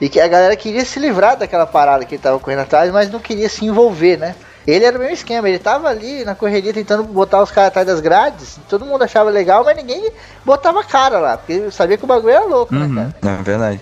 E 0.00 0.08
que 0.08 0.18
a 0.20 0.26
galera 0.28 0.56
queria 0.56 0.84
se 0.84 0.98
livrar 0.98 1.36
daquela 1.36 1.66
parada 1.66 2.04
que 2.04 2.14
ele 2.14 2.22
tava 2.22 2.38
correndo 2.38 2.60
atrás, 2.60 2.90
mas 2.90 3.10
não 3.10 3.20
queria 3.20 3.48
se 3.48 3.64
envolver, 3.64 4.16
né? 4.16 4.34
Ele 4.66 4.84
era 4.84 4.96
o 4.96 5.00
mesmo 5.00 5.14
esquema, 5.14 5.48
ele 5.48 5.58
tava 5.58 5.88
ali 5.88 6.24
na 6.24 6.34
correria 6.34 6.72
tentando 6.72 7.02
botar 7.04 7.42
os 7.42 7.50
caras 7.50 7.68
atrás 7.68 7.86
das 7.86 8.00
grades, 8.00 8.58
todo 8.68 8.84
mundo 8.84 9.02
achava 9.02 9.30
legal, 9.30 9.64
mas 9.64 9.76
ninguém 9.76 10.10
botava 10.44 10.84
cara 10.84 11.18
lá, 11.18 11.36
porque 11.38 11.70
sabia 11.70 11.96
que 11.96 12.04
o 12.04 12.06
bagulho 12.06 12.32
era 12.34 12.44
louco, 12.44 12.74
né, 12.74 12.86
Uhum, 12.86 12.94
cara? 13.20 13.38
é 13.40 13.42
verdade. 13.42 13.80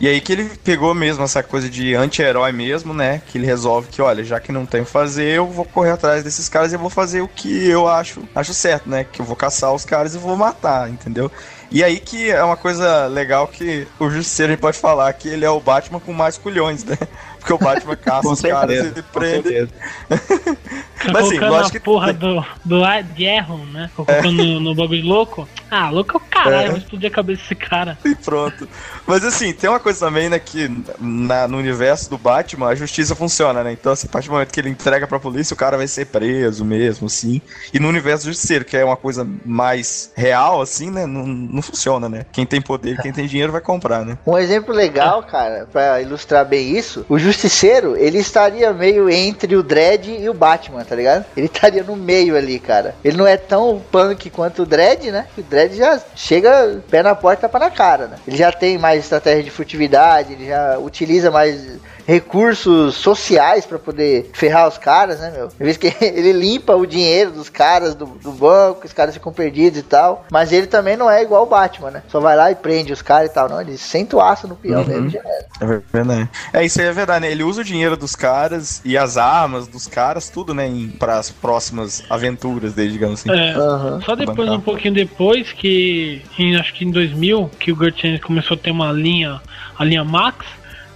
E 0.00 0.06
aí 0.06 0.20
que 0.20 0.30
ele 0.32 0.44
pegou 0.62 0.94
mesmo 0.94 1.24
essa 1.24 1.42
coisa 1.42 1.68
de 1.68 1.94
anti-herói 1.94 2.52
mesmo, 2.52 2.92
né? 2.92 3.22
Que 3.26 3.38
ele 3.38 3.46
resolve 3.46 3.88
que, 3.88 4.02
olha, 4.02 4.22
já 4.22 4.38
que 4.38 4.52
não 4.52 4.66
tem 4.66 4.82
o 4.82 4.84
que 4.84 4.90
fazer, 4.90 5.34
eu 5.34 5.46
vou 5.46 5.64
correr 5.64 5.90
atrás 5.92 6.22
desses 6.22 6.46
caras 6.46 6.70
e 6.72 6.74
eu 6.74 6.78
vou 6.78 6.90
fazer 6.90 7.22
o 7.22 7.26
que 7.26 7.66
eu 7.68 7.88
acho, 7.88 8.22
acho 8.34 8.52
certo, 8.52 8.88
né? 8.88 9.04
Que 9.10 9.20
eu 9.22 9.24
vou 9.24 9.34
caçar 9.34 9.72
os 9.72 9.86
caras 9.86 10.14
e 10.14 10.18
vou 10.18 10.36
matar, 10.36 10.90
entendeu? 10.90 11.32
E 11.70 11.84
aí 11.84 12.00
que 12.00 12.30
é 12.30 12.42
uma 12.42 12.56
coisa 12.56 13.06
legal 13.06 13.46
que 13.46 13.86
o 13.98 14.08
Justiceiro 14.08 14.56
pode 14.56 14.78
falar 14.78 15.12
que 15.12 15.28
ele 15.28 15.44
é 15.44 15.50
o 15.50 15.60
Batman 15.60 16.00
com 16.00 16.12
mais 16.12 16.38
culhões, 16.38 16.82
né? 16.84 16.96
Porque 17.38 17.52
o 17.52 17.58
Batman 17.58 17.96
caça 17.96 18.28
os 18.28 18.40
caras 18.40 18.96
e 18.96 19.02
prende. 19.02 19.68
Tá 20.08 21.12
Mas, 21.12 21.26
assim, 21.26 21.38
colocando 21.38 21.50
lógico 21.50 21.68
a 21.68 21.70
que- 21.70 21.80
porra 21.80 22.12
do, 22.12 22.44
do 22.64 22.84
Adjerron, 22.84 23.64
né? 23.66 23.88
Colocando 23.94 24.32
no, 24.32 24.60
no 24.60 24.74
bagulho 24.74 25.06
louco. 25.06 25.48
Ah, 25.70 25.90
louco 25.90 26.14
é 26.14 26.16
o 26.16 26.20
caralho, 26.20 26.66
É. 26.66 26.68
vou 26.70 26.78
explodir 26.78 27.08
a 27.10 27.14
cabeça 27.14 27.42
desse 27.42 27.54
cara. 27.54 27.96
E 28.04 28.14
pronto. 28.16 28.68
Mas 29.06 29.24
assim, 29.24 29.52
tem 29.52 29.70
uma 29.70 29.78
coisa 29.78 30.00
também, 30.06 30.28
né, 30.28 30.38
que 30.38 30.68
na- 30.98 31.46
no 31.46 31.56
universo 31.58 32.10
do 32.10 32.18
Batman 32.18 32.68
a 32.68 32.74
justiça 32.74 33.14
funciona, 33.14 33.62
né? 33.62 33.72
Então, 33.72 33.92
assim, 33.92 34.06
a 34.08 34.10
partir 34.10 34.28
do 34.28 34.32
momento 34.32 34.50
que 34.52 34.58
ele 34.60 34.70
entrega 34.70 35.06
pra 35.06 35.20
polícia, 35.20 35.54
o 35.54 35.56
cara 35.56 35.76
vai 35.76 35.86
ser 35.86 36.06
preso 36.06 36.64
mesmo, 36.64 37.06
assim. 37.06 37.40
E 37.72 37.78
no 37.78 37.88
universo 37.88 38.24
do 38.24 38.32
justiceiro, 38.32 38.64
que 38.64 38.76
é 38.76 38.84
uma 38.84 38.96
coisa 38.96 39.26
mais 39.44 40.10
real, 40.16 40.60
assim, 40.60 40.90
né? 40.90 41.06
Não, 41.06 41.24
não 41.26 41.62
funciona, 41.62 42.08
né? 42.08 42.26
Quem 42.32 42.44
tem 42.44 42.60
poder, 42.60 43.00
quem 43.00 43.12
tem 43.12 43.26
dinheiro 43.26 43.52
vai 43.52 43.60
comprar, 43.60 44.04
né? 44.04 44.18
Um 44.26 44.36
exemplo 44.36 44.74
legal, 44.74 45.22
cara, 45.22 45.68
pra 45.70 46.00
ilustrar 46.02 46.44
bem 46.44 46.76
isso, 46.76 47.06
o 47.08 47.18
Justiceiro, 47.28 47.94
ele 47.94 48.18
estaria 48.18 48.72
meio 48.72 49.10
entre 49.10 49.54
o 49.54 49.62
Dredd 49.62 50.08
e 50.08 50.30
o 50.30 50.34
Batman, 50.34 50.82
tá 50.82 50.96
ligado? 50.96 51.26
Ele 51.36 51.44
estaria 51.44 51.82
no 51.82 51.94
meio 51.94 52.34
ali, 52.34 52.58
cara. 52.58 52.94
Ele 53.04 53.18
não 53.18 53.26
é 53.26 53.36
tão 53.36 53.82
punk 53.92 54.30
quanto 54.30 54.62
o 54.62 54.66
Dredd, 54.66 55.10
né? 55.10 55.26
O 55.36 55.42
Dredd 55.42 55.76
já 55.76 56.00
chega 56.16 56.80
pé 56.90 57.02
na 57.02 57.14
porta 57.14 57.46
para 57.46 57.66
na 57.66 57.70
cara, 57.70 58.06
né? 58.06 58.16
Ele 58.26 58.36
já 58.36 58.50
tem 58.50 58.78
mais 58.78 59.04
estratégia 59.04 59.42
de 59.42 59.50
furtividade, 59.50 60.32
ele 60.32 60.46
já 60.46 60.78
utiliza 60.78 61.30
mais 61.30 61.78
recursos 62.08 62.94
sociais 62.94 63.66
pra 63.66 63.78
poder 63.78 64.30
ferrar 64.32 64.66
os 64.66 64.78
caras, 64.78 65.20
né, 65.20 65.30
meu? 65.30 65.48
Às 65.48 65.54
vezes 65.58 65.76
que 65.76 65.92
ele 66.02 66.32
limpa 66.32 66.74
o 66.74 66.86
dinheiro 66.86 67.30
dos 67.32 67.50
caras 67.50 67.94
do, 67.94 68.06
do 68.06 68.32
banco, 68.32 68.86
os 68.86 68.94
caras 68.94 69.12
ficam 69.12 69.30
perdidos 69.30 69.78
e 69.78 69.82
tal. 69.82 70.24
Mas 70.32 70.50
ele 70.50 70.66
também 70.66 70.96
não 70.96 71.10
é 71.10 71.22
igual 71.22 71.42
o 71.42 71.46
Batman, 71.46 71.90
né? 71.90 72.02
Só 72.08 72.18
vai 72.18 72.34
lá 72.34 72.50
e 72.50 72.54
prende 72.54 72.94
os 72.94 73.02
caras 73.02 73.30
e 73.30 73.34
tal. 73.34 73.46
Não, 73.46 73.60
ele 73.60 73.76
senta 73.76 74.16
o 74.16 74.22
aço 74.22 74.48
no 74.48 74.56
peão 74.56 74.80
Uhum. 74.80 74.86
mesmo. 74.88 75.10
Já 75.10 75.20
era. 75.20 75.46
É 75.60 75.80
verdade. 75.92 76.30
É, 76.54 76.64
isso 76.64 76.80
aí 76.80 76.86
é 76.86 76.92
verdade, 76.92 77.26
né? 77.26 77.30
Ele 77.30 77.42
usa 77.42 77.60
o 77.60 77.64
dinheiro 77.64 77.94
dos 77.96 78.16
caras 78.16 78.80
e 78.86 78.96
as 78.96 79.18
armas 79.18 79.68
dos 79.68 79.86
caras, 79.86 80.30
tudo, 80.30 80.54
né? 80.54 80.66
Para 80.98 81.18
as 81.18 81.30
próximas 81.30 82.02
aventuras 82.08 82.72
dele, 82.72 82.92
digamos 82.92 83.20
assim. 83.20 83.30
É. 83.30 83.52
Aham. 83.52 84.00
Só 84.00 84.14
depois, 84.14 84.36
bancar. 84.38 84.54
um 84.54 84.60
pouquinho 84.62 84.94
depois, 84.94 85.52
que 85.52 86.22
em, 86.38 86.56
acho 86.56 86.72
que 86.72 86.86
em 86.86 86.90
2000, 86.90 87.50
que 87.58 87.70
o 87.70 87.76
Gertrude 87.76 88.18
começou 88.20 88.56
a 88.56 88.58
ter 88.60 88.70
uma 88.70 88.92
linha, 88.92 89.40
a 89.78 89.84
linha 89.84 90.04
Max, 90.04 90.46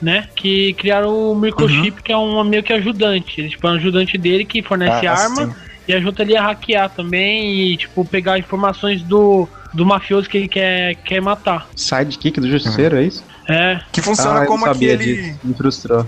né? 0.03 0.29
Que 0.35 0.75
criaram 0.75 1.31
o 1.31 1.35
Microchip, 1.35 2.03
que 2.03 2.13
é 2.13 2.17
um 2.19 2.43
meio 2.45 2.63
que 2.63 2.73
ajudante. 2.73 3.41
Ele 3.41 3.49
tipo, 3.49 3.67
é 3.67 3.71
um 3.71 3.75
ajudante 3.75 4.19
dele 4.19 4.45
que 4.45 4.61
fornece 4.63 5.07
Ah, 5.07 5.13
arma 5.15 5.47
sim. 5.47 5.55
e 5.87 5.95
ajuda 5.95 6.23
ele 6.23 6.37
a 6.37 6.43
hackear 6.43 6.91
também 6.91 7.55
e, 7.55 7.77
tipo, 7.77 8.05
pegar 8.05 8.39
informações 8.39 9.01
do, 9.03 9.49
do 9.73 9.87
mafioso 9.87 10.29
que 10.29 10.37
ele 10.37 10.49
quer, 10.49 10.97
quer 10.97 11.23
matar. 11.23 11.69
Sidekick 11.77 12.41
do 12.41 12.51
Justiceiro, 12.51 12.97
é 12.97 13.05
isso? 13.05 13.25
É. 13.49 13.81
Que 13.91 14.01
funciona 14.01 14.41
ah, 14.41 14.45
eu 14.45 14.47
como 14.47 14.67
aquele. 14.67 15.05
disso. 15.05 15.39
Me 15.43 15.55
frustrou. 15.55 16.07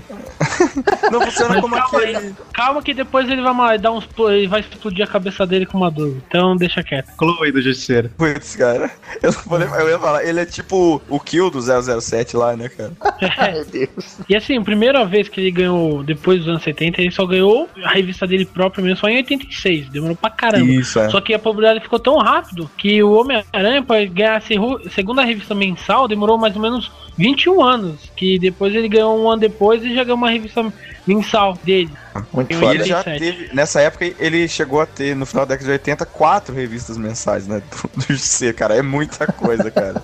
Não 1.10 1.20
funciona 1.20 1.54
Mas 1.54 1.60
como 1.60 1.76
calma 1.76 1.98
aquele. 1.98 2.16
aí. 2.16 2.34
Calma 2.52 2.82
que 2.82 2.94
depois 2.94 3.28
ele 3.28 3.42
vai 3.42 3.78
dar 3.78 3.92
uns. 3.92 4.08
Ele 4.18 4.46
vai 4.46 4.60
explodir 4.60 5.04
a 5.04 5.08
cabeça 5.08 5.46
dele 5.46 5.66
com 5.66 5.78
uma 5.78 5.90
dúvida. 5.90 6.22
Então 6.28 6.56
deixa 6.56 6.82
quieto. 6.82 7.10
Chloe 7.18 7.52
do 7.52 7.60
Justiceiro. 7.60 8.10
Putz, 8.16 8.56
cara. 8.56 8.90
Eu, 9.22 9.32
não 9.32 9.42
vou 9.42 9.58
lembrar, 9.58 9.80
eu 9.80 9.90
ia 9.90 9.98
falar, 9.98 10.24
ele 10.24 10.40
é 10.40 10.46
tipo 10.46 11.00
o 11.08 11.20
Kill 11.20 11.50
do 11.50 11.60
007 11.60 12.36
lá, 12.36 12.56
né, 12.56 12.68
cara? 12.68 12.92
Ai, 13.38 13.52
meu 13.52 13.64
Deus. 13.64 14.18
E 14.28 14.36
assim, 14.36 14.58
a 14.58 14.62
primeira 14.62 15.04
vez 15.04 15.28
que 15.28 15.40
ele 15.40 15.50
ganhou, 15.50 16.02
depois 16.02 16.40
dos 16.40 16.48
anos 16.48 16.62
70, 16.62 17.00
ele 17.00 17.10
só 17.10 17.26
ganhou 17.26 17.68
a 17.82 17.90
revista 17.90 18.26
dele 18.26 18.44
própria 18.44 18.82
mesmo 18.82 18.98
só 18.98 19.08
em 19.08 19.16
86. 19.16 19.88
Demorou 19.88 20.16
pra 20.16 20.30
caramba. 20.30 20.70
Isso, 20.70 20.98
é. 20.98 21.08
Só 21.10 21.20
que 21.20 21.34
a 21.34 21.38
popularidade 21.38 21.82
ficou 21.82 21.98
tão 21.98 22.16
rápido 22.18 22.70
que 22.76 23.02
o 23.02 23.12
Homem-Aranha, 23.12 23.82
pra 23.82 24.04
ganhar 24.04 24.36
a 24.36 24.90
segunda 24.90 25.24
revista 25.24 25.54
mensal, 25.54 26.06
demorou 26.06 26.38
mais 26.38 26.54
ou 26.54 26.62
menos 26.62 26.90
21 27.34 27.62
anos. 27.62 28.00
Que 28.16 28.38
depois 28.38 28.74
ele 28.74 28.88
ganhou 28.88 29.18
um 29.18 29.28
ano 29.30 29.40
depois 29.40 29.82
e 29.84 29.94
já 29.94 30.04
ganhou 30.04 30.16
uma 30.16 30.30
revista 30.30 30.72
mensal 31.06 31.58
dele. 31.62 31.90
Muito 32.32 32.52
E 32.52 32.54
foda. 32.56 32.74
ele 32.74 32.84
já 32.84 32.98
87. 32.98 33.18
teve, 33.18 33.54
nessa 33.54 33.80
época, 33.80 34.04
ele 34.18 34.46
chegou 34.48 34.80
a 34.80 34.86
ter, 34.86 35.14
no 35.16 35.26
final 35.26 35.44
da 35.46 35.54
década 35.54 35.66
de 35.66 35.72
80, 35.72 36.06
quatro 36.06 36.54
revistas 36.54 36.96
mensais, 36.96 37.46
né? 37.46 37.60
Do, 37.94 38.06
do 38.06 38.14
GC, 38.14 38.52
cara. 38.52 38.76
É 38.76 38.82
muita 38.82 39.26
coisa, 39.26 39.70
cara. 39.70 40.02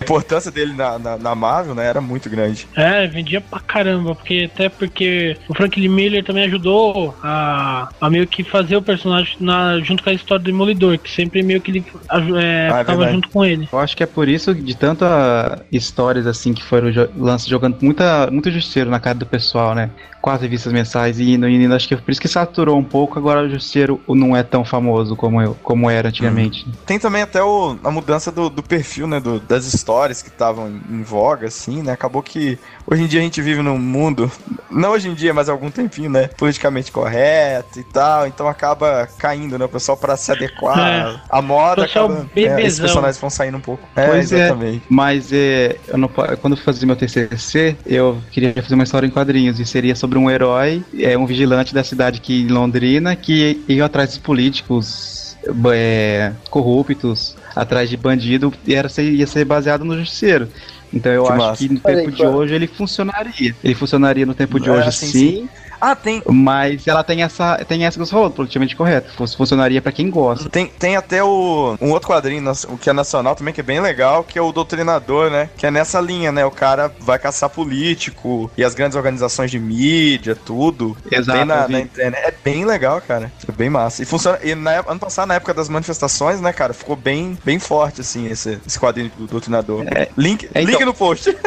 A 0.00 0.04
importância 0.04 0.50
dele 0.50 0.72
na, 0.72 0.98
na, 0.98 1.18
na 1.18 1.34
Marvel, 1.34 1.74
né, 1.74 1.84
era 1.84 2.00
muito 2.00 2.30
grande. 2.30 2.66
É, 2.76 3.06
vendia 3.08 3.40
pra 3.40 3.60
caramba, 3.60 4.14
porque 4.14 4.48
até 4.52 4.68
porque 4.68 5.36
o 5.48 5.54
Frank 5.54 5.78
Lee 5.78 5.88
Miller 5.88 6.24
também 6.24 6.44
ajudou 6.44 7.14
a, 7.22 7.88
a 8.00 8.08
meio 8.08 8.26
que 8.26 8.42
fazer 8.42 8.76
o 8.76 8.82
personagem 8.82 9.36
na, 9.40 9.78
junto 9.80 10.02
com 10.02 10.08
a 10.08 10.12
história 10.14 10.42
do 10.42 10.46
Demolidor, 10.46 10.98
que 10.98 11.10
sempre 11.10 11.42
meio 11.42 11.60
que 11.60 11.70
ele 11.72 11.84
é, 11.90 12.00
Ah, 12.08 12.18
é 12.20 12.68
ficava 12.80 12.84
verdade. 12.98 13.12
junto 13.12 13.28
com 13.28 13.44
ele. 13.44 13.68
Eu 13.70 13.78
acho 13.78 13.96
que 13.96 14.02
é 14.02 14.06
por 14.06 14.28
isso, 14.28 14.54
de 14.54 14.74
tanta 14.76 15.62
histórias 15.70 16.26
assim 16.26 16.54
que 16.54 16.62
foram 16.64 16.90
jo 16.90 17.08
lançadas 17.16 17.46
jogando 17.48 17.76
muita, 17.82 18.30
muito 18.30 18.50
justiceiro 18.50 18.88
na 18.88 19.00
cara 19.00 19.18
do 19.18 19.26
pessoal, 19.26 19.74
né? 19.74 19.90
Quatro 20.20 20.42
revistas 20.42 20.72
mensais 20.72 21.18
e 21.18 21.32
indo, 21.32 21.48
indo, 21.48 21.74
acho 21.74 21.86
que 21.88 21.94
é 21.94 21.96
por 21.96 22.10
isso 22.10 22.20
que 22.20 22.28
saturou 22.28 22.76
um 22.78 22.84
pouco, 22.84 23.18
agora 23.18 23.42
o 23.46 23.48
justiceiro 23.50 24.00
não 24.08 24.36
é 24.36 24.42
tão 24.42 24.64
famoso 24.64 25.14
como, 25.16 25.40
eu, 25.40 25.56
como 25.62 25.88
era 25.88 26.08
antigamente. 26.08 26.66
Tem 26.84 26.98
também 26.98 27.22
até 27.22 27.42
o, 27.42 27.76
a 27.84 27.90
mudança 27.90 28.30
do, 28.32 28.50
do 28.50 28.62
perfil, 28.62 29.06
né? 29.06 29.20
do- 29.20 29.38
das 29.40 29.72
histórias 29.72 30.20
que 30.22 30.28
estavam 30.28 30.68
em, 30.68 30.80
em 30.98 31.02
voga, 31.02 31.46
assim, 31.46 31.82
né? 31.82 31.92
Acabou 31.92 32.22
que 32.22 32.58
hoje 32.86 33.02
em 33.02 33.06
dia 33.06 33.20
a 33.20 33.22
gente 33.22 33.40
vive 33.40 33.62
num 33.62 33.78
mundo, 33.78 34.30
não 34.70 34.90
hoje 34.90 35.08
em 35.08 35.14
dia, 35.14 35.32
mas 35.32 35.48
há 35.48 35.52
algum 35.52 35.70
tempinho, 35.70 36.10
né? 36.10 36.28
Politicamente 36.36 36.90
correto 36.90 37.78
e 37.78 37.84
tal, 37.84 38.26
então 38.26 38.48
acaba 38.48 39.08
caindo, 39.18 39.58
né? 39.58 39.64
O 39.64 39.68
pessoal 39.68 39.96
pra 39.96 40.16
se 40.16 40.32
adequar 40.32 40.78
É. 40.78 41.20
à 41.30 41.40
moda, 41.40 41.84
acaba, 41.84 42.14
né, 42.34 42.62
esses 42.62 42.80
personagens 42.80 43.18
vão 43.20 43.30
saindo 43.30 43.56
um 43.56 43.60
pouco. 43.60 43.86
É, 43.94 44.06
Pois 44.08 44.32
é. 44.32 44.46
exatamente. 44.46 44.82
Mas 44.88 45.32
é, 45.32 45.76
eu 45.88 45.96
não, 45.98 46.08
quando 46.08 46.56
eu 46.56 46.62
fazia 46.62 46.86
meu 46.86 46.96
TCC, 46.96 47.76
eu 47.86 48.18
queria 48.32 48.54
fazer 48.62 48.74
uma 48.74 48.84
história 48.84 49.06
em 49.06 49.10
quadrinhos 49.10 49.60
e 49.60 49.64
seria 49.66 49.94
sobre 49.94 50.07
um 50.16 50.30
herói, 50.30 50.82
é 50.98 51.18
um 51.18 51.26
vigilante 51.26 51.74
da 51.74 51.82
cidade 51.84 52.18
aqui 52.18 52.42
em 52.42 52.48
Londrina 52.48 53.14
que 53.16 53.60
ia 53.68 53.84
atrás 53.84 54.10
dos 54.10 54.18
políticos 54.18 55.36
é, 55.72 56.32
corruptos, 56.50 57.36
atrás 57.54 57.90
de 57.90 57.96
bandido 57.96 58.52
e 58.66 58.74
era 58.74 58.88
ser- 58.88 59.10
ia 59.12 59.26
ser 59.26 59.44
baseado 59.44 59.84
no 59.84 59.98
justiceiro. 59.98 60.48
Então 60.92 61.12
eu 61.12 61.24
Que 61.24 61.28
acho 61.32 61.38
massa. 61.38 61.56
que 61.68 61.74
no 61.74 61.80
tempo 61.80 61.98
aí, 61.98 62.06
de 62.06 62.12
claro. 62.16 62.36
hoje 62.36 62.54
ele 62.54 62.66
funcionaria. 62.66 63.54
Ele 63.62 63.74
funcionaria 63.74 64.24
no 64.24 64.34
tempo 64.34 64.58
de 64.58 64.68
É, 64.68 64.72
hoje 64.72 64.92
sim, 64.92 65.06
sim. 65.06 65.48
Ah, 65.80 65.94
tem, 65.94 66.22
Mas 66.26 66.86
ela 66.86 67.04
tem 67.04 67.22
essa, 67.22 67.56
tem 67.66 67.84
essa 67.84 67.98
que 67.98 68.04
você 68.04 68.10
falou, 68.12 68.30
politicamente 68.30 68.74
correto. 68.76 69.12
Fun- 69.14 69.26
Funcionaria 69.26 69.80
pra 69.80 69.92
quem 69.92 70.10
gosta. 70.10 70.48
tem, 70.48 70.66
tem 70.66 70.96
até 70.96 71.22
o, 71.22 71.76
um 71.80 71.90
outro 71.90 72.08
quadrinho 72.08 72.42
que 72.80 72.90
é 72.90 72.92
nacional 72.92 73.34
também, 73.36 73.54
que 73.54 73.60
é 73.60 73.64
bem 73.64 73.80
legal, 73.80 74.24
que 74.24 74.38
é 74.38 74.42
o 74.42 74.50
Doutrinador, 74.52 75.30
né? 75.30 75.48
Que 75.56 75.66
é 75.66 75.70
nessa 75.70 76.00
linha, 76.00 76.32
né? 76.32 76.44
O 76.44 76.50
cara 76.50 76.92
vai 77.00 77.18
caçar 77.18 77.48
político 77.50 78.50
e 78.56 78.64
as 78.64 78.74
grandes 78.74 78.96
organizações 78.96 79.50
de 79.50 79.58
mídia, 79.58 80.34
tudo. 80.36 80.96
Exato, 81.10 81.44
na, 81.44 81.68
na 81.68 81.80
internet. 81.80 82.24
É 82.24 82.34
bem 82.44 82.64
legal, 82.64 83.00
cara. 83.00 83.30
É 83.48 83.52
bem 83.52 83.70
massa. 83.70 84.02
E 84.02 84.06
funciona. 84.06 84.38
E 84.42 84.54
na, 84.54 84.80
ano 84.86 84.98
passado, 85.00 85.28
na 85.28 85.34
época 85.34 85.54
das 85.54 85.68
manifestações, 85.68 86.40
né, 86.40 86.52
cara, 86.52 86.72
ficou 86.74 86.96
bem, 86.96 87.38
bem 87.44 87.58
forte, 87.58 88.00
assim, 88.00 88.26
esse, 88.26 88.58
esse 88.66 88.78
quadrinho 88.78 89.10
do 89.18 89.26
Doutrinador. 89.26 89.84
link, 90.16 90.46
é, 90.54 90.62
então- 90.62 90.72
link 90.72 90.84
no 90.84 90.94
post. 90.94 91.36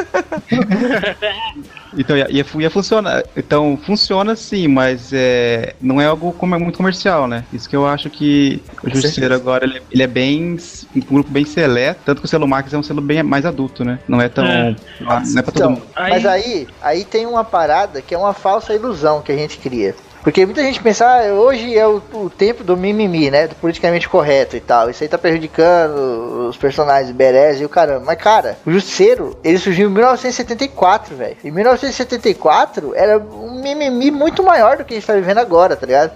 Então 1.97 2.15
ia, 2.15 2.27
ia, 2.31 2.45
ia 2.59 2.69
funcionar. 2.71 3.23
Então 3.35 3.77
funciona 3.85 4.20
sim, 4.35 4.67
mas 4.67 5.11
é, 5.13 5.75
não 5.81 5.99
é 5.99 6.05
algo 6.05 6.33
como 6.33 6.55
é 6.55 6.57
muito 6.57 6.77
comercial, 6.77 7.27
né? 7.27 7.45
Isso 7.51 7.67
que 7.69 7.75
eu 7.75 7.85
acho 7.85 8.09
que 8.09 8.63
o 8.83 8.89
Justiceiro 8.89 9.33
agora 9.33 9.65
ele, 9.65 9.77
é- 9.77 9.83
ele 9.91 10.03
é 10.03 10.07
bem 10.07 10.55
um 10.95 10.99
grupo 11.01 11.31
bem 11.31 11.45
seleto, 11.45 12.03
tanto 12.05 12.21
que 12.21 12.25
o 12.25 12.29
selo 12.29 12.47
Max 12.47 12.73
é 12.73 12.77
um 12.77 12.83
selo 12.83 13.01
bem 13.01 13.21
mais 13.23 13.45
adulto, 13.45 13.83
né? 13.83 13.99
Não 14.07 14.21
é 14.21 14.29
tão 14.29 14.45
É. 14.45 14.75
não 14.99 15.11
é 15.39 15.41
pra 15.41 15.51
todo 15.51 15.55
Então, 15.55 15.69
mundo. 15.71 15.91
mas 15.97 16.25
aí, 16.25 16.67
aí 16.81 17.05
tem 17.05 17.25
uma 17.25 17.43
parada 17.43 18.01
que 18.01 18.13
é 18.13 18.17
uma 18.17 18.33
falsa 18.33 18.73
ilusão 18.73 19.21
que 19.21 19.31
a 19.31 19.35
gente 19.37 19.57
cria. 19.59 19.95
Porque 20.23 20.45
muita 20.45 20.61
gente 20.61 20.81
pensa, 20.81 21.05
ah, 21.05 21.33
hoje 21.33 21.77
é 21.77 21.87
o, 21.87 22.01
o 22.13 22.29
tempo 22.29 22.63
do 22.63 22.77
mimimi, 22.77 23.31
né? 23.31 23.47
Do 23.47 23.55
politicamente 23.55 24.07
correto 24.07 24.55
e 24.55 24.59
tal. 24.59 24.89
Isso 24.89 25.03
aí 25.03 25.09
tá 25.09 25.17
prejudicando 25.17 26.47
os 26.49 26.57
personagens 26.57 27.11
Berez 27.11 27.59
e 27.59 27.65
o 27.65 27.69
caramba. 27.69 28.05
Mas, 28.05 28.17
cara, 28.17 28.57
o 28.65 28.71
Justiceiro, 28.71 29.37
ele 29.43 29.57
surgiu 29.57 29.89
em 29.89 29.93
1974, 29.93 31.15
velho. 31.15 31.37
Em 31.43 31.51
1974 31.51 32.93
era 32.95 33.17
um 33.17 33.61
mimimi 33.61 34.11
muito 34.11 34.43
maior 34.43 34.77
do 34.77 34.85
que 34.85 34.93
a 34.93 34.97
gente 34.97 35.07
tá 35.07 35.13
vivendo 35.13 35.39
agora, 35.39 35.75
tá 35.75 35.85
ligado? 35.85 36.11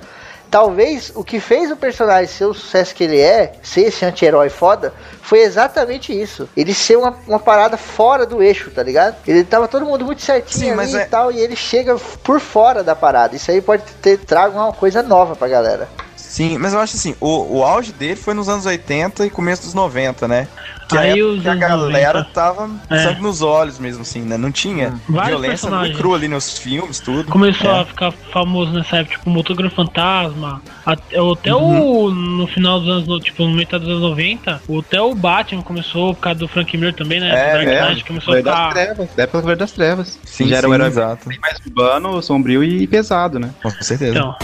Talvez 0.49 1.11
o 1.15 1.23
que 1.23 1.39
fez 1.39 1.71
o 1.71 1.75
personagem 1.75 2.27
ser 2.27 2.45
o 2.45 2.53
sucesso 2.53 2.95
que 2.95 3.03
ele 3.03 3.19
é, 3.19 3.53
ser 3.61 3.81
esse 3.81 4.05
anti-herói 4.05 4.49
foda, 4.49 4.93
foi 5.21 5.39
exatamente 5.39 6.13
isso. 6.13 6.47
Ele 6.55 6.73
ser 6.73 6.97
uma, 6.97 7.17
uma 7.27 7.39
parada 7.39 7.77
fora 7.77 8.25
do 8.25 8.41
eixo, 8.41 8.71
tá 8.71 8.81
ligado? 8.83 9.15
Ele 9.27 9.43
tava 9.43 9.67
todo 9.67 9.85
mundo 9.85 10.05
muito 10.05 10.21
certinho 10.21 10.59
Sim, 10.59 10.67
ali 10.69 10.77
mas 10.77 10.93
e 10.93 10.97
é- 10.97 11.05
tal, 11.05 11.31
e 11.31 11.39
ele 11.39 11.55
chega 11.55 11.95
por 12.23 12.39
fora 12.39 12.83
da 12.83 12.95
parada. 12.95 13.35
Isso 13.35 13.51
aí 13.51 13.61
pode 13.61 13.83
ter 14.01 14.17
trago 14.19 14.57
uma 14.57 14.71
coisa 14.71 15.01
nova 15.03 15.35
pra 15.35 15.47
galera. 15.47 15.89
Sim, 16.15 16.57
mas 16.57 16.73
eu 16.73 16.79
acho 16.79 16.97
assim, 16.97 17.15
o, 17.21 17.59
o 17.59 17.63
auge 17.63 17.93
dele 17.93 18.17
foi 18.17 18.33
nos 18.33 18.49
anos 18.49 18.65
80 18.65 19.25
e 19.25 19.29
começo 19.29 19.63
dos 19.63 19.73
90, 19.73 20.27
né? 20.27 20.47
Que, 20.87 20.97
Aí 20.97 21.11
a, 21.13 21.41
que 21.41 21.49
a 21.49 21.55
galera 21.55 22.19
90. 22.19 22.23
tava 22.33 22.69
É. 22.91 22.97
sangue 23.03 23.21
nos 23.21 23.41
olhos 23.41 23.79
mesmo, 23.79 24.03
assim, 24.03 24.21
né? 24.21 24.37
Não 24.37 24.51
tinha 24.51 24.93
Vários 25.09 25.29
violência 25.29 25.39
muito 25.39 25.49
personagens. 25.49 25.97
crua 25.97 26.15
ali 26.17 26.27
nos 26.27 26.57
filmes, 26.59 26.99
tudo. 26.99 27.23
Começou 27.31 27.71
É. 27.71 27.79
a 27.81 27.85
ficar 27.85 28.11
famoso 28.11 28.71
nessa 28.71 28.97
época, 28.97 29.17
tipo, 29.17 29.29
Motogram 29.29 29.69
Fantasma. 29.71 30.61
Até, 30.85 31.17
até 31.17 31.55
Uhum. 31.55 32.05
o. 32.05 32.11
No 32.11 32.47
final 32.47 32.79
dos 32.79 32.89
anos. 32.89 33.07
no- 33.07 33.19
Tipo, 33.19 33.43
no 33.47 33.55
metade 33.55 33.83
dos 33.83 33.93
anos 33.93 34.03
90, 34.09 34.61
até 34.79 35.01
o 35.01 35.15
Batman 35.15 35.61
começou 35.63 36.13
por 36.13 36.21
causa 36.21 36.39
do 36.39 36.47
Frank 36.47 36.77
Miller 36.77 36.93
também, 36.93 37.19
né? 37.19 37.29
É, 37.29 37.53
Dark 37.53 37.67
é, 37.67 37.87
Knight 37.89 38.05
começou 38.05 38.33
a 38.35 38.41
das 38.41 38.53
ficar. 38.55 38.69
Trevas, 38.73 39.09
da 39.15 39.23
época 39.23 39.37
do 39.37 39.41
Governo 39.41 39.59
das 39.59 39.71
Trevas. 39.71 40.19
Sim, 40.23 40.47
Já 40.47 40.57
era 40.57 40.69
um 40.69 40.73
herói 40.73 40.87
exato. 40.87 41.27
bem 41.29 41.39
mais 41.39 41.57
urbano, 41.65 42.21
sombrio 42.21 42.63
e 42.63 42.85
pesado, 42.85 43.39
né? 43.39 43.49
Com 43.63 43.69
certeza. 43.71 44.11
Então, 44.17 44.35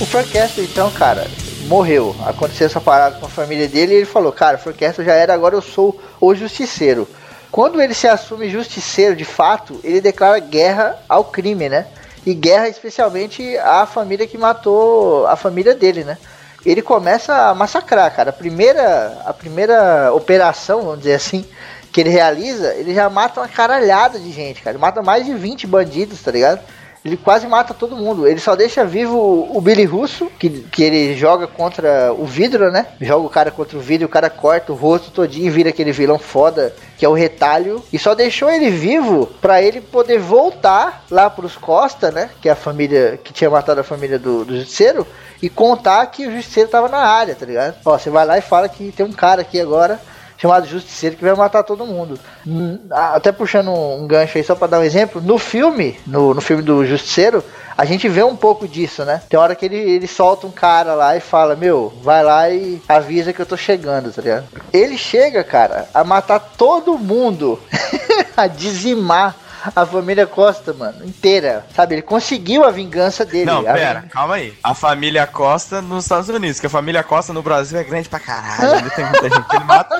O 0.00 0.06
Castle, 0.06 0.64
então, 0.64 0.90
cara, 0.92 1.26
morreu. 1.66 2.14
Aconteceu 2.24 2.66
essa 2.66 2.80
parada 2.80 3.18
com 3.18 3.26
a 3.26 3.28
família 3.28 3.66
dele 3.66 3.94
e 3.94 3.96
ele 3.96 4.06
falou: 4.06 4.30
Cara, 4.30 4.60
o 4.64 4.74
Castle 4.74 5.04
já 5.04 5.14
era, 5.14 5.34
agora 5.34 5.54
eu 5.54 5.62
sou 5.62 6.00
o 6.20 6.34
justiceiro. 6.34 7.08
Quando 7.50 7.80
ele 7.80 7.94
se 7.94 8.06
assume 8.06 8.50
justiceiro 8.50 9.16
de 9.16 9.24
fato, 9.24 9.80
ele 9.82 10.00
declara 10.00 10.38
guerra 10.38 10.96
ao 11.08 11.24
crime, 11.24 11.68
né? 11.68 11.86
E 12.24 12.34
guerra 12.34 12.68
especialmente 12.68 13.56
à 13.58 13.86
família 13.86 14.26
que 14.26 14.36
matou 14.36 15.26
a 15.26 15.34
família 15.34 15.74
dele, 15.74 16.04
né? 16.04 16.18
Ele 16.64 16.82
começa 16.82 17.48
a 17.48 17.54
massacrar, 17.54 18.14
cara. 18.14 18.30
A 18.30 18.32
primeira, 18.32 19.22
a 19.24 19.32
primeira 19.32 20.12
operação, 20.12 20.82
vamos 20.82 20.98
dizer 20.98 21.14
assim, 21.14 21.44
que 21.90 22.00
ele 22.00 22.10
realiza, 22.10 22.74
ele 22.74 22.94
já 22.94 23.08
mata 23.08 23.40
uma 23.40 23.48
caralhada 23.48 24.18
de 24.18 24.30
gente, 24.30 24.60
cara. 24.62 24.76
Ele 24.76 24.80
mata 24.80 25.02
mais 25.02 25.24
de 25.24 25.34
20 25.34 25.66
bandidos, 25.66 26.20
tá 26.20 26.30
ligado? 26.30 26.60
Ele 27.08 27.16
quase 27.16 27.46
mata 27.46 27.72
todo 27.72 27.96
mundo. 27.96 28.28
Ele 28.28 28.38
só 28.38 28.54
deixa 28.54 28.84
vivo 28.84 29.48
o 29.50 29.60
Billy 29.60 29.84
Russo, 29.84 30.30
que, 30.38 30.50
que 30.50 30.82
ele 30.82 31.16
joga 31.16 31.46
contra 31.46 32.12
o 32.12 32.26
vidro, 32.26 32.70
né? 32.70 32.86
Joga 33.00 33.26
o 33.26 33.30
cara 33.30 33.50
contra 33.50 33.78
o 33.78 33.80
vidro, 33.80 34.06
o 34.06 34.10
cara 34.10 34.28
corta 34.28 34.72
o 34.72 34.76
rosto 34.76 35.10
todinho 35.10 35.46
e 35.46 35.50
vira 35.50 35.70
aquele 35.70 35.90
vilão 35.90 36.18
foda, 36.18 36.74
que 36.98 37.04
é 37.04 37.08
o 37.08 37.14
retalho. 37.14 37.82
E 37.90 37.98
só 37.98 38.14
deixou 38.14 38.50
ele 38.50 38.70
vivo 38.70 39.26
pra 39.40 39.62
ele 39.62 39.80
poder 39.80 40.18
voltar 40.18 41.04
lá 41.10 41.30
pros 41.30 41.56
Costa, 41.56 42.10
né? 42.10 42.28
Que 42.42 42.48
é 42.48 42.52
a 42.52 42.56
família 42.56 43.18
que 43.22 43.32
tinha 43.32 43.48
matado 43.48 43.80
a 43.80 43.84
família 43.84 44.18
do, 44.18 44.44
do 44.44 44.56
Justiceiro. 44.56 45.06
E 45.40 45.48
contar 45.48 46.04
que 46.06 46.26
o 46.26 46.32
Justiceiro 46.32 46.68
tava 46.68 46.88
na 46.88 46.98
área, 46.98 47.34
tá 47.34 47.46
ligado? 47.46 47.76
Ó, 47.84 47.96
você 47.96 48.10
vai 48.10 48.26
lá 48.26 48.36
e 48.36 48.42
fala 48.42 48.68
que 48.68 48.92
tem 48.92 49.06
um 49.06 49.12
cara 49.12 49.40
aqui 49.40 49.58
agora 49.60 49.98
chamado 50.38 50.66
Justiceiro 50.66 51.16
que 51.16 51.24
vai 51.24 51.34
matar 51.34 51.62
todo 51.64 51.84
mundo. 51.84 52.18
Hum, 52.46 52.78
Até 52.90 53.32
puxando 53.32 53.70
um 53.72 54.06
gancho 54.06 54.38
aí 54.38 54.44
só 54.44 54.54
pra 54.54 54.66
dar 54.68 54.78
um 54.78 54.84
exemplo, 54.84 55.20
no 55.20 55.36
filme, 55.36 55.98
no, 56.06 56.32
no 56.32 56.40
filme 56.40 56.62
do 56.62 56.86
Justiceiro, 56.86 57.44
a 57.76 57.84
gente 57.84 58.08
vê 58.08 58.22
um 58.22 58.34
pouco 58.36 58.66
disso, 58.66 59.04
né? 59.04 59.22
Tem 59.28 59.38
hora 59.38 59.54
que 59.54 59.64
ele, 59.64 59.76
ele 59.76 60.06
solta 60.06 60.46
um 60.46 60.50
cara 60.50 60.94
lá 60.94 61.16
e 61.16 61.20
fala, 61.20 61.54
meu, 61.54 61.92
vai 62.02 62.22
lá 62.24 62.48
e 62.50 62.80
avisa 62.88 63.32
que 63.32 63.40
eu 63.40 63.46
tô 63.46 63.56
chegando, 63.56 64.12
tá 64.12 64.22
ligado? 64.22 64.46
Ele 64.72 64.96
chega, 64.96 65.44
cara, 65.44 65.88
a 65.92 66.02
matar 66.02 66.40
todo 66.56 66.98
mundo, 66.98 67.58
a 68.36 68.46
dizimar 68.46 69.34
a 69.74 69.86
família 69.86 70.26
Costa, 70.26 70.72
mano, 70.72 71.04
inteira. 71.04 71.66
Sabe, 71.74 71.96
ele 71.96 72.02
conseguiu 72.02 72.64
a 72.64 72.70
vingança 72.70 73.24
dele. 73.24 73.46
Não, 73.46 73.60
A 73.60 73.72
pera, 73.72 74.02
calma 74.10 74.34
aí. 74.34 74.54
A 74.62 74.74
família 74.74 75.26
Costa 75.26 75.80
nos 75.80 76.04
Estados 76.04 76.28
Unidos, 76.28 76.60
que 76.60 76.66
a 76.66 76.70
família 76.70 77.02
Costa 77.02 77.32
no 77.32 77.42
Brasil 77.42 77.78
é 77.78 77.84
grande 77.84 78.08
pra 78.08 78.20
caralho. 78.20 78.74
Ainda 78.74 78.90
tem 78.90 79.04
muita 79.04 79.30
gente 79.30 79.48
que 79.48 79.56
ele 79.56 79.64
mata. 79.64 79.98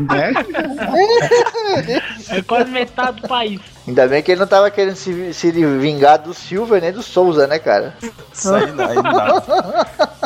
Né? 0.00 0.32
é 2.30 2.42
quase 2.42 2.70
metade 2.70 3.20
do 3.20 3.28
país. 3.28 3.60
Ainda 3.86 4.08
bem 4.08 4.22
que 4.22 4.32
ele 4.32 4.40
não 4.40 4.46
tava 4.46 4.70
querendo 4.70 4.96
se, 4.96 5.32
se 5.32 5.50
vingar 5.52 6.18
do 6.18 6.34
Silver 6.34 6.80
nem 6.80 6.92
do 6.92 7.02
Souza, 7.02 7.46
né, 7.46 7.58
cara? 7.58 7.94
Isso 8.32 8.52
aí 8.52 8.72
não, 8.72 8.84
aí 8.84 8.96
não. 8.96 9.06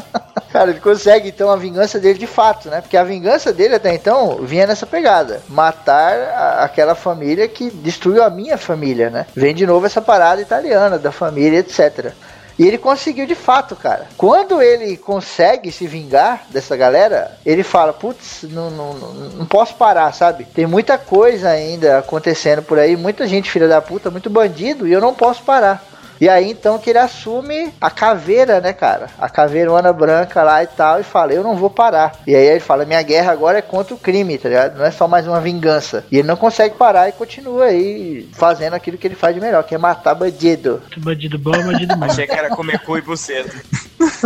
Cara, 0.52 0.70
ele 0.70 0.80
consegue 0.80 1.28
então 1.28 1.50
a 1.50 1.56
vingança 1.56 1.98
dele 1.98 2.18
de 2.18 2.26
fato, 2.26 2.68
né? 2.68 2.80
Porque 2.80 2.96
a 2.96 3.04
vingança 3.04 3.52
dele 3.52 3.76
até 3.76 3.94
então 3.94 4.36
vinha 4.42 4.66
nessa 4.66 4.84
pegada: 4.86 5.40
matar 5.48 6.12
a- 6.18 6.64
aquela 6.64 6.94
família 6.94 7.46
que 7.46 7.70
destruiu 7.70 8.22
a 8.24 8.30
minha 8.30 8.58
família, 8.58 9.10
né? 9.10 9.26
Vem 9.34 9.54
de 9.54 9.64
novo 9.66 9.86
essa 9.86 10.00
parada 10.02 10.40
italiana 10.42 10.98
da 10.98 11.12
família, 11.12 11.60
etc. 11.60 12.12
E 12.58 12.66
ele 12.66 12.76
conseguiu 12.76 13.26
de 13.26 13.34
fato, 13.34 13.74
cara. 13.74 14.06
Quando 14.18 14.60
ele 14.60 14.94
consegue 14.98 15.72
se 15.72 15.86
vingar 15.86 16.42
dessa 16.50 16.76
galera, 16.76 17.38
ele 17.46 17.62
fala: 17.62 17.92
Putz, 17.92 18.42
não, 18.42 18.70
não, 18.70 18.92
não, 18.94 19.12
não 19.14 19.46
posso 19.46 19.74
parar, 19.76 20.12
sabe? 20.12 20.44
Tem 20.44 20.66
muita 20.66 20.98
coisa 20.98 21.48
ainda 21.48 21.98
acontecendo 21.98 22.60
por 22.60 22.78
aí, 22.78 22.96
muita 22.96 23.26
gente 23.26 23.50
filha 23.50 23.66
da 23.68 23.80
puta, 23.80 24.10
muito 24.10 24.28
bandido, 24.28 24.86
e 24.86 24.92
eu 24.92 25.00
não 25.00 25.14
posso 25.14 25.42
parar. 25.42 25.82
E 26.20 26.28
aí 26.28 26.50
então 26.50 26.78
que 26.78 26.90
ele 26.90 26.98
assume 26.98 27.72
a 27.80 27.90
caveira, 27.90 28.60
né, 28.60 28.74
cara? 28.74 29.06
A 29.18 29.28
caveirona 29.28 29.90
branca 29.92 30.42
lá 30.42 30.62
e 30.62 30.66
tal, 30.66 31.00
e 31.00 31.02
fala, 31.02 31.32
eu 31.32 31.42
não 31.42 31.56
vou 31.56 31.70
parar. 31.70 32.12
E 32.26 32.36
aí 32.36 32.46
ele 32.46 32.60
fala, 32.60 32.84
minha 32.84 33.00
guerra 33.02 33.32
agora 33.32 33.58
é 33.58 33.62
contra 33.62 33.94
o 33.94 33.98
crime, 33.98 34.36
tá 34.36 34.48
ligado? 34.48 34.76
Não 34.76 34.84
é 34.84 34.90
só 34.90 35.08
mais 35.08 35.26
uma 35.26 35.40
vingança. 35.40 36.04
E 36.10 36.18
ele 36.18 36.28
não 36.28 36.36
consegue 36.36 36.74
parar 36.74 37.08
e 37.08 37.12
continua 37.12 37.64
aí 37.64 38.28
fazendo 38.34 38.74
aquilo 38.74 38.98
que 38.98 39.06
ele 39.06 39.14
faz 39.14 39.34
de 39.34 39.40
melhor, 39.40 39.64
que 39.64 39.74
é 39.74 39.78
matar 39.78 40.14
bandido. 40.14 40.82
Bandido 40.98 41.38
bom, 41.38 41.52
bandido 41.52 41.96
bom. 41.96 42.04
Achei 42.04 42.26
que 42.26 42.34
era 42.34 42.50
comer 42.50 42.78
cu 42.80 42.98
e 42.98 43.00
buceta. 43.00 43.56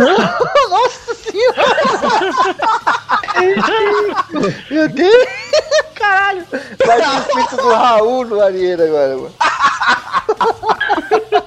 Nossa 0.69 1.15
senhora! 1.15 1.65
Meu 4.69 4.89
Deus! 4.89 5.27
Caralho! 5.95 6.45
Vai 6.85 7.01
ter 7.01 7.07
o 7.07 7.19
espírito 7.19 7.57
do 7.57 7.69
Raul 7.69 8.25
no 8.25 8.41
Arieira 8.41 8.83
agora, 8.85 9.15
mano. 9.15 9.33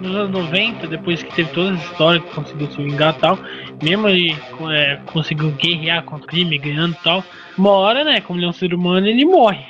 Nos 0.00 0.16
anos 0.16 0.30
90, 0.30 0.86
depois 0.86 1.22
que 1.22 1.34
teve 1.34 1.50
toda 1.50 1.74
essa 1.74 1.84
história 1.92 2.20
que 2.20 2.34
conseguiu 2.34 2.70
se 2.70 2.82
vingar 2.82 3.14
e 3.14 3.20
tal, 3.20 3.38
mesmo 3.82 4.08
ele 4.08 4.34
é, 4.70 4.98
conseguiu 5.12 5.50
guerrear 5.52 6.02
contra 6.04 6.24
o 6.24 6.28
crime, 6.28 6.56
ganhando 6.56 6.94
e 6.94 7.04
tal, 7.04 7.22
uma 7.58 7.70
hora, 7.70 8.02
né, 8.02 8.20
como 8.22 8.38
ele 8.38 8.46
é 8.46 8.48
um 8.48 8.52
ser 8.52 8.72
humano, 8.72 9.06
ele 9.06 9.26
morre. 9.26 9.62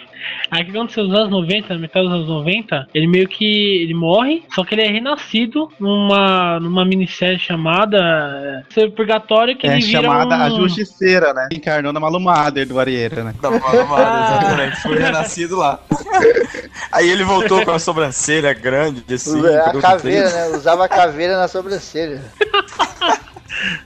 Aí 0.51 0.62
o 0.62 0.64
que 0.64 0.71
aconteceu 0.71 1.05
nos 1.05 1.14
anos 1.16 1.31
90, 1.31 1.75
na 1.75 1.81
metade 1.81 2.07
dos 2.07 2.14
anos 2.14 2.29
90, 2.29 2.89
ele 2.95 3.07
meio 3.07 3.29
que 3.29 3.83
ele 3.83 3.95
morre, 3.95 4.43
só 4.55 4.64
que 4.64 4.75
ele 4.75 4.83
é 4.83 4.89
renascido 4.89 5.71
numa, 5.79 6.59
numa 6.61 6.85
minissérie 6.85 7.39
chamada 7.39 7.99
é, 7.99 8.75
Ser 8.75 8.91
Purgatório, 8.93 9.57
que 9.57 9.66
É 9.66 9.73
ele 9.73 9.83
vira 9.87 10.03
chamada 10.03 10.37
um... 10.37 10.43
a 10.43 10.51
Justiceira, 10.51 11.33
né? 11.33 11.49
Encarnou 11.53 11.93
na 11.93 12.01
Malumader 12.01 12.66
do 12.66 12.79
Arieira, 12.79 13.25
né? 13.25 13.35
Da 13.41 13.51
Malamada, 13.51 14.41
exatamente. 14.43 14.77
Foi 14.83 14.99
renascido 14.99 15.57
lá. 15.57 15.81
Aí 16.93 17.09
ele 17.09 17.25
voltou 17.25 17.64
com 17.64 17.71
a 17.71 17.79
sobrancelha 17.79 18.53
grande, 18.53 19.03
assim. 19.12 19.39
a 19.47 19.64
cabelo 19.64 19.83
caveira, 19.83 20.31
né? 20.31 20.57
Usava 20.57 20.85
a 20.85 20.89
caveira 20.89 21.37
na 21.37 21.49
sobrancelha. 21.49 22.23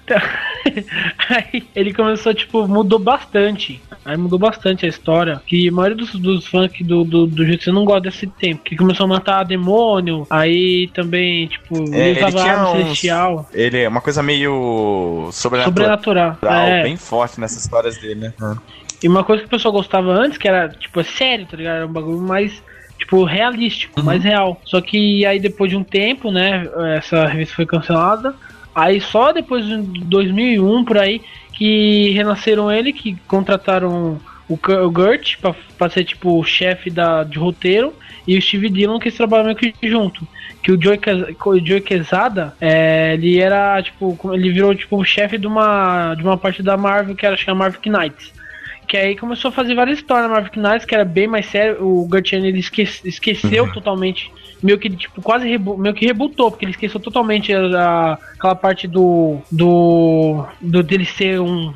Aí 1.29 1.63
ele 1.75 1.93
começou, 1.93 2.35
tipo, 2.35 2.67
mudou 2.69 2.99
bastante. 2.99 3.81
Aí 4.05 4.17
mudou 4.17 4.39
bastante 4.39 4.85
a 4.85 4.89
história. 4.89 5.41
Que 5.47 5.69
a 5.69 5.73
maioria 5.73 5.97
dos, 5.97 6.13
dos 6.15 6.47
fãs 6.47 6.71
que 6.71 6.85
do, 6.85 7.05
do, 7.05 7.27
do 7.27 7.45
não 7.73 7.85
gosta 7.85 8.03
desse 8.03 8.27
tempo. 8.27 8.63
Que 8.65 8.77
começou 8.77 9.05
a 9.05 9.09
matar 9.09 9.45
demônio. 9.45 10.27
Aí 10.31 10.89
também, 10.95 11.47
tipo, 11.49 11.77
É, 11.95 12.11
ele 12.11 12.19
usava 12.19 12.39
tinha 12.43 12.53
arma 12.53 12.71
uns- 12.73 12.79
celestial. 12.83 13.49
Ele 13.53 13.81
é 13.81 13.89
uma 13.89 14.01
coisa 14.01 14.23
meio 14.23 15.29
sobrenatural, 15.33 15.99
Sobrenatural. 15.99 16.37
É. 16.43 16.83
bem 16.83 16.97
forte 16.97 17.41
nessas 17.41 17.63
histórias 17.65 17.97
dele, 17.99 18.17
né? 18.17 18.35
E 19.03 19.09
uma 19.09 19.25
coisa 19.25 19.43
que 19.43 19.47
o 19.47 19.51
pessoal 19.51 19.73
gostava 19.73 20.13
antes, 20.13 20.39
que 20.39 20.49
era, 20.49 20.69
tipo, 20.69 21.01
é 21.01 21.05
sério, 21.05 21.47
tá 21.47 21.57
ligado? 21.57 21.77
Era 21.77 21.87
um 21.87 21.93
bagulho 21.93 22.21
mais, 22.21 22.63
tipo, 22.99 23.23
realístico, 23.25 24.03
mais 24.03 24.23
real. 24.23 24.61
Só 24.65 24.81
que 24.81 25.27
aí 25.27 25.39
depois 25.39 25.71
de 25.71 25.77
um 25.77 25.85
tempo, 25.85 26.31
né, 26.31 26.67
essa 26.97 27.27
revista 27.27 27.55
foi 27.57 27.67
cancelada. 27.67 28.35
Aí 28.75 29.01
só 29.01 29.33
depois 29.33 29.65
de 29.65 29.77
2001, 30.05 30.85
por 30.85 30.99
aí, 30.99 31.21
que 31.53 32.11
renasceram 32.11 32.71
ele, 32.73 32.93
que 32.93 33.17
contrataram 33.29 34.21
o, 34.49 34.55
o 34.55 34.93
Gert 34.97 35.37
pra 35.79 35.89
ser, 35.91 36.05
tipo, 36.05 36.39
o 36.39 36.45
chefe 36.45 36.91
da, 36.91 37.23
de 37.25 37.39
roteiro. 37.39 37.95
E 38.27 38.39
o 38.39 38.43
Steve 38.43 38.71
Dillon, 38.71 38.99
que 38.99 39.09
eles 39.09 39.17
trabalham 39.17 39.45
meio 39.45 39.57
que 39.57 39.75
junto. 39.83 40.27
Que 40.63 40.73
o 40.73 40.83
Joey, 40.83 40.99
o 41.45 41.59
Joey 41.67 41.81
Quesada, 41.83 42.55
é, 42.59 43.13
ele 43.15 43.39
era, 43.39 43.81
tipo, 43.83 44.19
ele 44.33 44.51
virou, 44.51 44.75
tipo, 44.75 44.97
o 44.97 45.05
chefe 45.05 45.37
de 45.37 45.47
uma, 45.47 46.15
de 46.15 46.23
uma 46.23 46.39
parte 46.39 46.63
da 46.63 46.75
Marvel, 46.77 47.15
que 47.15 47.27
era, 47.27 47.35
acho 47.35 47.45
que 47.45 47.51
a 47.51 47.55
Marvel 47.55 47.81
Knights. 47.85 48.33
Que 48.89 48.97
aí 48.97 49.15
começou 49.17 49.51
a 49.51 49.53
fazer 49.53 49.75
várias 49.75 49.99
histórias 49.99 50.27
na 50.29 50.35
Marvel 50.35 50.53
Knights, 50.63 50.87
que 50.87 50.95
era 50.95 51.05
bem 51.05 51.27
mais 51.27 51.45
sério. 51.47 51.83
O 51.85 52.09
Gertian 52.11 52.39
ele 52.47 52.59
esque- 52.61 52.83
esqueceu 53.05 53.71
totalmente, 53.73 54.31
meio 54.65 54.79
que 54.79 54.89
tipo 54.89 55.21
quase 55.21 55.47
rebu 55.47 55.77
meio 55.77 55.95
que 55.95 56.07
rebutou, 56.07 56.51
porque 56.51 56.65
ele 56.65 56.73
esqueceu 56.73 56.99
totalmente 56.99 57.53
a, 57.53 58.19
aquela 58.35 58.55
parte 58.55 58.89
do 58.89 59.37
do 59.53 60.47
do 60.59 60.83
dele 60.83 61.05
ser 61.05 61.39
um 61.39 61.75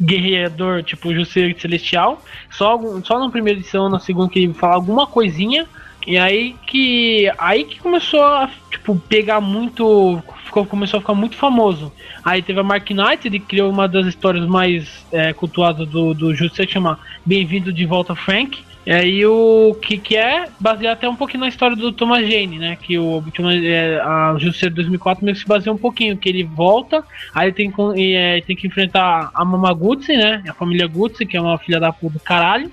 guerreador, 0.00 0.84
tipo 0.84 1.12
Justiceiro 1.12 1.60
Celestial. 1.60 2.22
Só 2.48 2.80
só 3.02 3.18
na 3.18 3.28
primeira 3.28 3.58
edição, 3.58 3.88
na 3.88 3.98
segunda 3.98 4.30
que 4.30 4.38
ele 4.38 4.54
fala 4.54 4.76
alguma 4.76 5.04
coisinha. 5.04 5.66
E 6.06 6.16
aí 6.16 6.54
que 6.64 7.30
aí 7.36 7.64
que 7.64 7.80
começou 7.80 8.22
a 8.22 8.48
tipo 8.70 8.96
pegar 9.08 9.40
muito, 9.40 10.22
ficou, 10.44 10.64
começou 10.64 10.98
a 10.98 11.00
ficar 11.00 11.14
muito 11.14 11.34
famoso. 11.34 11.92
Aí 12.24 12.40
teve 12.40 12.60
a 12.60 12.62
Mark 12.62 12.88
Knight, 12.90 13.26
ele 13.26 13.40
criou 13.40 13.68
uma 13.68 13.88
das 13.88 14.06
histórias 14.06 14.46
mais 14.46 15.04
é, 15.10 15.32
cultuadas 15.32 15.88
do, 15.88 16.14
do 16.14 16.32
que 16.34 16.66
chama 16.68 17.00
Bem-vindo 17.26 17.72
de 17.72 17.84
Volta 17.84 18.14
Frank. 18.14 18.67
E 18.88 18.90
aí 18.90 19.26
o 19.26 19.76
que, 19.82 19.98
que 19.98 20.16
é 20.16 20.46
baseado 20.58 20.94
até 20.94 21.06
um 21.06 21.14
pouquinho 21.14 21.40
na 21.40 21.48
história 21.48 21.76
do 21.76 21.92
Thomas 21.92 22.26
Jane, 22.26 22.58
né? 22.58 22.74
Que 22.80 22.98
o 22.98 23.22
Thomas- 23.36 23.62
é, 23.62 24.00
a 24.00 24.34
Justiceiro 24.38 24.74
2004 24.76 25.22
meio 25.22 25.34
que 25.34 25.42
se 25.42 25.46
baseia 25.46 25.70
um 25.70 25.76
pouquinho, 25.76 26.16
que 26.16 26.26
ele 26.26 26.42
volta, 26.42 27.04
aí 27.34 27.48
ele 27.48 27.52
tem, 27.54 27.70
que- 27.70 27.82
e, 28.00 28.14
é, 28.14 28.40
tem 28.40 28.56
que 28.56 28.66
enfrentar 28.66 29.28
a 29.34 29.44
Mama 29.44 29.74
Gutsi, 29.74 30.16
né? 30.16 30.42
A 30.48 30.54
família 30.54 30.86
Gutsi, 30.86 31.26
que 31.26 31.36
é 31.36 31.40
uma 31.40 31.58
filha 31.58 31.78
da 31.78 31.92
puta 31.92 32.14
do 32.14 32.20
caralho. 32.20 32.70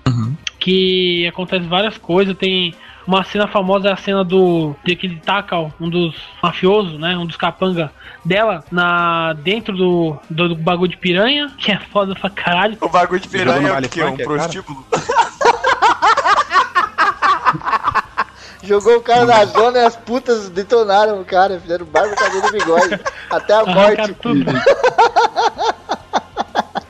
Que 0.57 1.27
acontece 1.27 1.65
várias 1.67 1.97
coisas, 1.97 2.33
tem 2.37 2.73
uma 3.05 3.23
cena 3.25 3.45
famosa 3.45 3.89
é 3.89 3.91
a 3.91 3.97
cena 3.97 4.23
do 4.23 4.73
de 4.85 4.95
que 4.95 5.05
ele 5.07 5.17
taca 5.23 5.59
um 5.81 5.89
dos 5.89 6.15
mafiosos, 6.41 6.97
né, 6.97 7.15
um 7.17 7.25
dos 7.25 7.35
capanga 7.35 7.91
dela 8.23 8.63
na 8.71 9.33
dentro 9.33 9.75
do, 9.75 10.17
do, 10.29 10.49
do 10.49 10.55
bagulho 10.55 10.89
de 10.89 10.97
piranha, 10.97 11.51
que 11.57 11.71
é 11.73 11.77
foda 11.77 12.15
pra 12.15 12.29
caralho. 12.29 12.77
O 12.81 12.87
bagulho 12.89 13.19
de 13.19 13.27
piranha 13.27 13.73
é 13.77 13.81
que? 13.87 14.01
Um 14.01 14.15
é, 14.15 14.23
prostíbulo? 14.23 14.85
Jogou 18.65 18.97
o 18.97 19.01
cara 19.01 19.25
na 19.25 19.45
zona 19.45 19.79
e 19.79 19.85
as 19.85 19.95
putas 19.95 20.49
detonaram 20.49 21.21
o 21.21 21.25
cara, 21.25 21.59
fizeram 21.59 21.85
barba, 21.85 22.15
cabelo 22.15 22.47
e 22.47 22.51
bigode. 22.51 22.99
Até 23.29 23.53
a 23.53 23.65
morte. 23.65 24.13
Tudo. 24.15 24.45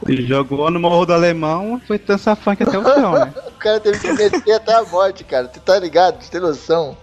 Ele 0.08 0.26
jogou 0.28 0.70
no 0.70 0.80
Morro 0.80 1.06
do 1.06 1.14
Alemão 1.14 1.82
foi 1.88 1.98
dançar 1.98 2.36
funk 2.36 2.62
até 2.62 2.78
o 2.78 2.84
chão, 2.84 3.12
né? 3.14 3.34
O 3.56 3.58
cara 3.66 3.80
teve 3.80 3.98
que 3.98 4.14
meter 4.14 4.54
até 4.54 4.76
a 4.76 4.84
morte, 4.84 5.24
cara. 5.24 5.48
Tu 5.48 5.60
tá 5.60 5.80
ligado? 5.80 6.20
Tu 6.20 6.30
tem 6.30 6.40
noção? 6.40 6.96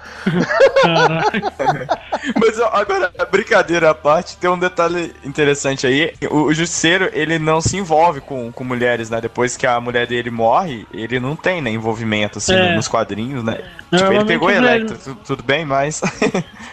Mas 2.40 2.60
ó, 2.60 2.70
agora, 2.72 3.10
brincadeira 3.32 3.90
à 3.90 3.94
parte, 3.94 4.36
tem 4.36 4.48
um 4.48 4.56
detalhe 4.58 5.12
interessante 5.24 5.88
aí. 5.88 6.12
O, 6.30 6.42
o 6.44 6.54
Justiceiro, 6.54 7.10
ele 7.12 7.36
não 7.38 7.60
se 7.60 7.76
envolve 7.76 8.20
com, 8.20 8.52
com 8.52 8.62
mulheres, 8.62 9.10
né? 9.10 9.20
Depois 9.20 9.56
que 9.56 9.66
a 9.66 9.80
mulher 9.80 10.06
dele 10.06 10.30
morre, 10.30 10.86
ele 10.92 11.18
não 11.18 11.34
tem, 11.34 11.60
né, 11.60 11.70
envolvimento, 11.70 12.38
assim, 12.38 12.54
É. 12.54 12.76
nos 12.76 12.86
quadrinhos, 12.86 13.42
né? 13.42 13.60
Tipo, 13.92 14.12
ele 14.12 14.24
pegou 14.24 14.46
a 14.48 14.52
ele- 14.54 14.66
Electra, 14.66 14.96
tu- 14.98 15.16
tudo 15.26 15.42
bem, 15.42 15.64
mas... 15.64 16.00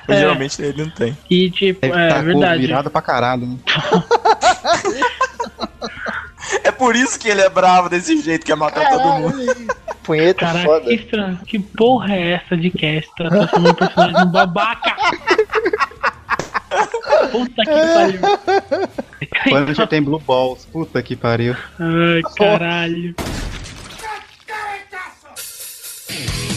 É. 0.07 0.15
geralmente 0.21 0.59
ele 0.59 0.83
não 0.85 0.89
tem. 0.89 1.15
E 1.29 1.51
tipo, 1.51 1.85
Ele 1.85 1.93
é 1.95 2.07
tacou 2.09 2.23
verdade. 2.25 2.61
virado 2.61 2.89
pra 2.89 2.99
caralho, 3.01 3.45
né? 3.45 3.57
É 6.63 6.71
por 6.71 6.95
isso 6.95 7.19
que 7.19 7.27
ele 7.27 7.41
é 7.41 7.49
bravo 7.49 7.89
desse 7.89 8.21
jeito, 8.21 8.45
quer 8.45 8.55
matar 8.55 8.89
todo 8.89 9.13
mundo. 9.13 9.35
Punheta 10.03 10.45
Caraca, 10.45 10.59
que 10.59 10.65
foda. 10.65 10.93
estranho. 10.93 11.39
Que 11.45 11.59
porra 11.59 12.15
é 12.15 12.31
essa 12.31 12.57
de 12.57 12.69
cast? 12.71 13.09
Tá 13.17 13.29
transformando 13.29 13.71
um 13.71 13.75
personagem 13.75 14.25
num 14.25 14.31
babaca. 14.31 14.95
Puta 17.31 17.63
que 17.63 17.71
pariu. 17.93 18.21
Punisher 19.43 19.87
tem 19.87 20.01
Blue 20.01 20.19
Balls, 20.19 20.65
puta 20.65 21.01
que 21.03 21.15
pariu. 21.15 21.55
Ai, 21.79 22.21
caralho. 22.35 23.15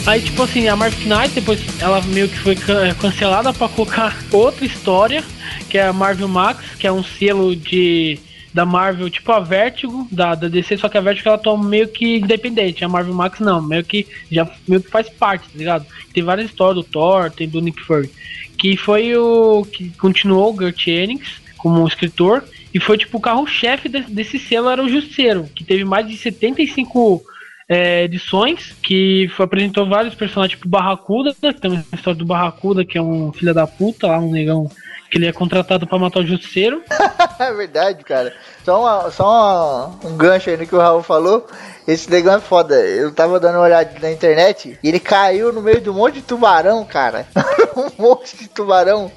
Aí, 0.04 0.20
tipo 0.20 0.42
assim, 0.42 0.66
a 0.66 0.74
Marvel 0.74 1.06
Knight, 1.06 1.34
depois 1.34 1.60
ela 1.80 2.00
meio 2.02 2.28
que 2.28 2.38
foi 2.38 2.54
eh, 2.54 2.94
cancelada 3.00 3.52
pra 3.52 3.68
colocar 3.68 4.16
outra 4.32 4.64
história, 4.64 5.22
que 5.70 5.78
é 5.78 5.86
a 5.86 5.92
Marvel 5.92 6.26
Max, 6.26 6.64
que 6.76 6.86
é 6.88 6.92
um 6.92 7.04
selo 7.04 7.54
de 7.54 8.18
da 8.52 8.66
Marvel, 8.66 9.08
tipo 9.08 9.32
a 9.32 9.40
Vertigo, 9.40 10.06
da, 10.10 10.34
da 10.34 10.48
DC, 10.48 10.76
só 10.76 10.88
que 10.88 10.98
a 10.98 11.00
Vertigo 11.00 11.28
ela 11.28 11.38
toma 11.38 11.66
meio 11.66 11.88
que 11.88 12.16
independente, 12.18 12.84
a 12.84 12.88
Marvel 12.88 13.14
Max 13.14 13.40
não, 13.40 13.62
meio 13.62 13.84
que 13.84 14.06
já 14.30 14.48
meio 14.68 14.82
que 14.82 14.90
faz 14.90 15.08
parte, 15.08 15.44
tá 15.48 15.58
ligado? 15.58 15.86
Tem 16.12 16.22
várias 16.22 16.50
histórias 16.50 16.76
do 16.76 16.84
Thor, 16.84 17.30
tem 17.30 17.48
do 17.48 17.60
Nick 17.60 17.80
Fury, 17.80 18.10
que 18.58 18.76
foi 18.76 19.16
o 19.16 19.64
que 19.64 19.90
continuou 19.98 20.54
o 20.54 20.60
Gert 20.60 20.84
Jennings 20.84 21.40
como 21.56 21.86
escritor, 21.86 22.44
e 22.74 22.80
foi 22.80 22.98
tipo 22.98 23.18
o 23.18 23.20
carro-chefe 23.20 23.88
de- 23.88 24.02
desse 24.02 24.38
selo 24.38 24.68
era 24.68 24.82
o 24.82 24.88
Justiceiro, 24.88 25.48
que 25.54 25.64
teve 25.64 25.84
mais 25.84 26.06
de 26.06 26.16
75 26.16 27.22
é, 27.68 28.04
edições, 28.04 28.74
que 28.82 29.30
foi, 29.34 29.44
apresentou 29.44 29.86
vários 29.88 30.14
personagens, 30.14 30.58
tipo 30.58 30.68
Barracuda, 30.68 31.34
tem 31.34 31.70
uma 31.70 31.84
história 31.94 32.18
do 32.18 32.26
Barracuda, 32.26 32.84
que 32.84 32.98
é 32.98 33.02
um 33.02 33.32
filho 33.32 33.54
da 33.54 33.66
puta 33.66 34.08
lá, 34.08 34.18
um 34.18 34.30
negão, 34.30 34.70
que 35.12 35.18
ele 35.18 35.26
é 35.26 35.32
contratado 35.32 35.86
pra 35.86 35.98
matar 35.98 36.20
o 36.20 36.26
Justiceiro. 36.26 36.82
É 37.38 37.52
verdade, 37.52 38.04
cara. 38.04 38.32
Só, 38.64 38.80
uma- 38.80 39.10
só 39.10 39.24
uma- 39.26 40.08
um 40.10 40.16
gancho 40.16 40.48
aí 40.48 40.56
no 40.56 40.64
que 40.66 40.74
o 40.74 40.78
Raul 40.78 41.02
falou. 41.02 41.46
Esse 41.86 42.10
negão 42.10 42.34
é 42.34 42.40
foda. 42.40 42.74
Eu 42.74 43.12
tava 43.12 43.40
dando 43.40 43.56
uma 43.56 43.64
olhada 43.64 43.92
na 44.00 44.10
internet 44.10 44.78
e 44.82 44.88
ele 44.88 45.00
caiu 45.00 45.52
no 45.52 45.60
meio 45.62 45.80
de 45.80 45.90
um 45.90 45.94
monte 45.94 46.14
de 46.14 46.22
tubarão, 46.22 46.84
cara. 46.84 47.26
um 47.76 48.02
monte 48.02 48.36
de 48.36 48.48
tubarão. 48.48 49.10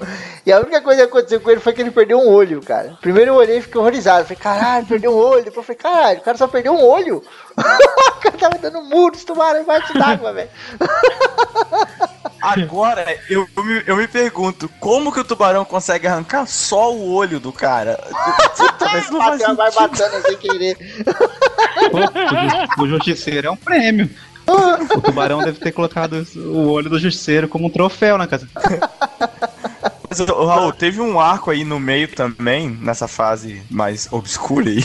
E 0.44 0.52
a 0.52 0.58
única 0.58 0.80
coisa 0.80 1.02
que 1.02 1.08
aconteceu 1.08 1.40
com 1.40 1.50
ele 1.50 1.60
foi 1.60 1.72
que 1.72 1.80
ele 1.80 1.90
perdeu 1.90 2.18
um 2.18 2.28
olho, 2.28 2.60
cara. 2.60 2.98
Primeiro 3.00 3.32
eu 3.32 3.34
olhei 3.34 3.58
e 3.58 3.62
fiquei 3.62 3.80
horrorizado. 3.80 4.24
Falei, 4.24 4.36
caralho, 4.42 4.86
perdeu 4.86 5.12
um 5.12 5.16
olho. 5.16 5.44
Depois 5.44 5.68
eu 5.68 5.74
falei, 5.74 5.78
caralho, 5.78 6.18
o 6.18 6.22
cara 6.22 6.38
só 6.38 6.48
perdeu 6.48 6.72
um 6.72 6.84
olho. 6.84 7.22
o 7.56 8.20
cara 8.20 8.38
tava 8.38 8.58
dando 8.58 8.82
muro 8.82 9.16
de 9.16 9.24
tubarão 9.24 9.60
embaixo 9.60 9.92
d'água, 9.96 10.32
velho. 10.32 10.50
Agora, 12.40 13.04
eu, 13.28 13.46
eu, 13.56 13.64
me, 13.64 13.82
eu 13.86 13.96
me 13.96 14.06
pergunto, 14.06 14.70
como 14.78 15.12
que 15.12 15.18
o 15.18 15.24
tubarão 15.24 15.64
consegue 15.64 16.06
arrancar 16.06 16.46
só 16.46 16.92
o 16.92 17.12
olho 17.12 17.40
do 17.40 17.52
cara? 17.52 17.98
Talvez 18.78 19.10
não 19.10 19.20
faz 19.20 19.40
Bateu 19.40 19.62
a 19.62 19.70
sentido. 19.70 19.88
barbatana 19.96 20.20
sem 20.22 20.36
querer. 20.36 20.78
O, 22.78 22.86
ju- 22.86 22.94
o 22.96 23.00
Justiceiro 23.04 23.46
é 23.48 23.50
um 23.50 23.56
prêmio. 23.56 24.08
O 24.96 25.00
tubarão 25.00 25.42
deve 25.42 25.58
ter 25.58 25.72
colocado 25.72 26.24
o 26.36 26.68
olho 26.68 26.88
do 26.88 26.98
Justiceiro 26.98 27.48
como 27.48 27.66
um 27.66 27.70
troféu 27.70 28.16
na 28.16 28.26
casa. 28.26 28.48
Mas, 30.08 30.20
Raul, 30.20 30.72
teve 30.72 31.00
um 31.00 31.18
arco 31.18 31.50
aí 31.50 31.64
no 31.64 31.80
meio 31.80 32.06
também, 32.08 32.70
nessa 32.80 33.08
fase 33.08 33.62
mais 33.68 34.08
obscura 34.12 34.70
aí, 34.70 34.84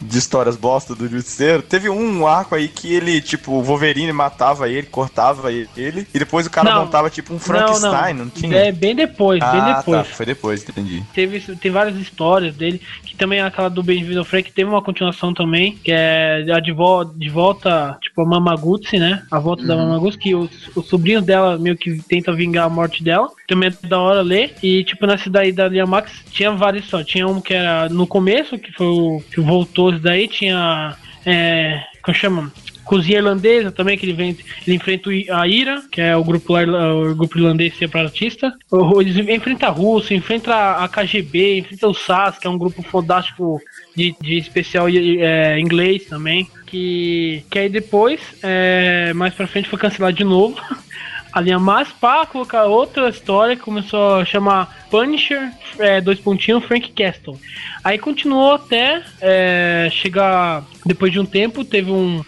de 0.00 0.18
histórias 0.18 0.56
bosta 0.56 0.94
do 0.94 1.08
Justiceiro. 1.08 1.62
Teve 1.62 1.88
um 1.88 2.26
arco 2.26 2.54
aí 2.54 2.68
que 2.68 2.92
ele, 2.92 3.20
tipo, 3.20 3.52
o 3.52 3.62
Wolverine 3.62 4.12
matava 4.12 4.68
ele, 4.68 4.86
cortava 4.86 5.52
ele, 5.52 6.06
e 6.12 6.18
depois 6.18 6.46
o 6.46 6.50
cara 6.50 6.70
Não. 6.70 6.84
montava 6.84 7.10
tipo 7.10 7.34
um 7.34 7.38
Frankenstein, 7.38 8.14
não, 8.14 8.28
tinha? 8.28 8.56
É 8.56 8.72
bem 8.72 8.94
depois, 8.94 9.40
bem 9.40 9.60
ah, 9.60 9.78
depois. 9.78 10.08
tá, 10.08 10.14
foi 10.14 10.26
depois, 10.26 10.68
entendi. 10.68 11.02
Teve, 11.12 11.40
tem 11.56 11.70
várias 11.70 11.96
histórias 11.96 12.54
dele, 12.54 12.80
que 13.04 13.16
também 13.16 13.40
é 13.40 13.42
aquela 13.42 13.68
do 13.68 13.82
Bem-vindo 13.82 14.18
ao 14.18 14.24
Frank, 14.24 14.52
teve 14.52 14.68
uma 14.68 14.82
continuação 14.82 15.34
também, 15.34 15.76
que 15.82 15.90
é 15.92 16.44
a 16.52 16.60
de, 16.60 16.72
vo 16.72 17.04
de 17.04 17.28
volta, 17.28 17.96
tipo, 18.00 18.22
a 18.22 18.24
Mamagutsi, 18.24 18.98
né? 18.98 19.22
A 19.30 19.38
volta 19.38 19.64
da 19.64 19.76
Mamagutsi, 19.76 20.18
que 20.18 20.34
os, 20.34 20.50
os 20.74 20.86
sobrinhos 20.86 21.24
dela 21.24 21.58
meio 21.58 21.76
que 21.76 22.02
tentam 22.02 22.34
vingar 22.34 22.66
a 22.66 22.70
morte 22.70 23.02
dela. 23.02 23.28
Também 23.48 23.70
é 23.70 23.86
da 23.86 23.98
hora 23.98 24.22
ler. 24.22 24.54
E, 24.62 24.84
tipo, 24.84 25.06
nessa 25.06 25.28
daí 25.28 25.52
da 25.52 25.68
Lia 25.68 25.86
Max, 25.86 26.12
tinha 26.30 26.50
várias 26.52 26.86
só. 26.86 27.02
Tinha 27.02 27.26
um 27.26 27.40
que 27.40 27.54
era 27.54 27.88
no 27.88 28.06
começo, 28.06 28.58
que 28.58 28.72
foi 28.72 28.86
o 28.86 29.22
que 29.32 29.40
voltou 29.40 29.81
isso 29.90 30.00
daí, 30.00 30.28
tinha. 30.28 30.96
É. 31.24 31.80
Como 32.02 32.16
chama? 32.16 32.52
Cozinha 32.84 33.18
Irlandesa 33.18 33.70
também, 33.70 33.96
que 33.96 34.04
ele, 34.04 34.12
vem, 34.12 34.36
ele 34.66 34.76
enfrenta 34.76 35.08
a 35.30 35.46
Ira, 35.46 35.80
que 35.90 36.00
é 36.00 36.16
o 36.16 36.24
grupo, 36.24 36.52
o 36.58 37.14
grupo 37.14 37.38
irlandês 37.38 37.76
separatista. 37.78 38.52
O- 38.72 39.00
Eles 39.00 39.16
enfrentam 39.16 39.68
a 39.68 39.72
Rússia, 39.72 40.16
enfrenta 40.16 40.52
a 40.82 40.88
KGB, 40.88 41.58
enfrenta 41.58 41.86
o 41.86 41.94
SAS, 41.94 42.38
que 42.40 42.46
é 42.46 42.50
um 42.50 42.58
grupo 42.58 42.82
fantástico 42.82 43.60
de, 43.96 44.14
de 44.20 44.36
especial 44.36 44.88
é, 44.88 45.60
inglês 45.60 46.06
também. 46.06 46.48
Que, 46.66 47.44
que 47.48 47.58
aí 47.60 47.68
depois, 47.68 48.20
é, 48.42 49.12
mais 49.14 49.32
pra 49.32 49.46
frente, 49.46 49.68
foi 49.68 49.78
cancelado 49.78 50.16
de 50.16 50.24
novo. 50.24 50.56
Linha 51.40 51.58
mais 51.58 51.88
pra 51.88 52.26
colocar 52.26 52.64
outra 52.64 53.08
história 53.08 53.56
que 53.56 53.62
começou 53.62 54.16
a 54.16 54.24
chamar 54.24 54.86
Punisher, 54.90 55.50
é, 55.78 56.00
dois 56.00 56.20
pontinhos, 56.20 56.64
Frank 56.64 56.92
Castle. 56.92 57.38
Aí 57.82 57.98
continuou 57.98 58.52
até 58.52 59.02
é, 59.20 59.88
chegar, 59.90 60.64
depois 60.84 61.10
de 61.10 61.18
um 61.18 61.24
tempo, 61.24 61.64
teve 61.64 61.90
um, 61.90 62.22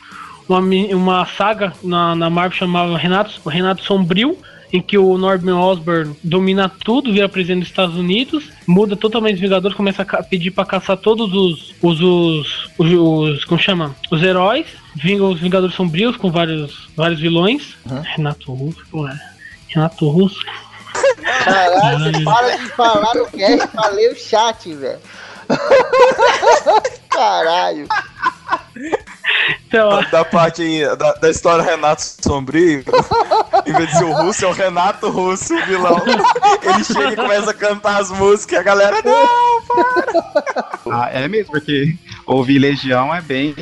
uma, 0.49 0.61
uma 0.61 1.27
saga 1.27 1.73
na, 1.83 2.15
na 2.15 2.31
Marvel 2.31 2.59
chamada 2.59 2.97
Renato, 2.97 3.47
Renato 3.49 3.83
Sombrio, 3.83 4.39
em 4.75 4.83
que 4.83 4.99
o 4.99 5.17
Norman 5.17 5.57
Osborn 5.57 6.17
domina 6.23 6.69
tudo, 6.69 7.13
vira 7.13 7.29
presidente 7.29 7.61
dos 7.61 7.69
Estados 7.69 7.95
Unidos, 7.97 8.51
muda 8.67 8.97
totalmente 8.97 9.37
os 9.37 9.41
Vingadores, 9.41 9.77
começa 9.77 10.03
a 10.03 10.23
pedir 10.23 10.51
pra 10.51 10.65
caçar 10.65 10.97
todos 10.97 11.33
os 11.33 11.73
os, 11.81 12.01
os, 12.01 12.71
os, 12.77 12.93
os- 12.93 13.45
como 13.45 13.61
chama? 13.61 13.95
Os 14.11 14.21
heróis, 14.21 14.67
vinga 14.97 15.23
os 15.25 15.39
Vingadores 15.41 15.77
Sombrios 15.77 16.17
com 16.17 16.29
vários 16.31 16.89
vários 16.97 17.21
vilões. 17.21 17.77
Renato 18.17 18.53
Russo, 18.53 18.85
pô, 18.91 19.07
é. 19.07 19.17
Renato 19.69 20.09
Russo. 20.09 20.41
Caralho, 21.45 22.13
você 22.13 22.25
para 22.25 22.57
de 22.57 22.67
falar 22.71 23.15
no 23.15 23.27
cast 23.27 23.69
pra 23.69 23.89
ler 23.91 24.13
o 24.13 24.17
chat, 24.17 24.75
velho. 24.75 24.99
Caralho. 27.11 27.87
Então, 29.75 29.89
ó, 29.89 30.03
Da 30.03 30.25
parte 30.25 30.63
aí, 30.63 30.97
da, 30.97 31.15
da 31.15 31.29
história 31.29 31.65
Renato 31.65 32.01
Sombrio, 32.23 32.85
em 33.67 33.73
vez 33.73 33.91
de 33.91 33.99
ser 33.99 34.05
o 34.05 34.13
Russo, 34.13 34.45
é 34.45 34.49
o 34.49 34.53
Renato 34.53 35.11
Russo, 35.11 35.53
o 35.53 35.67
vilão. 35.67 36.01
Ele 36.63 36.85
chega 36.85 37.13
e 37.13 37.17
começa 37.17 37.51
a 37.51 37.55
cantar 37.55 38.01
as 38.01 38.09
músicas 38.13 38.53
e 38.53 38.61
a 38.61 38.63
galera. 38.63 39.03
Não! 39.03 40.93
Ah, 40.93 41.11
é 41.11 41.27
mesmo, 41.27 41.51
porque 41.51 41.97
ouvir 42.27 42.59
Legião 42.59 43.15
é 43.15 43.21
bem 43.21 43.55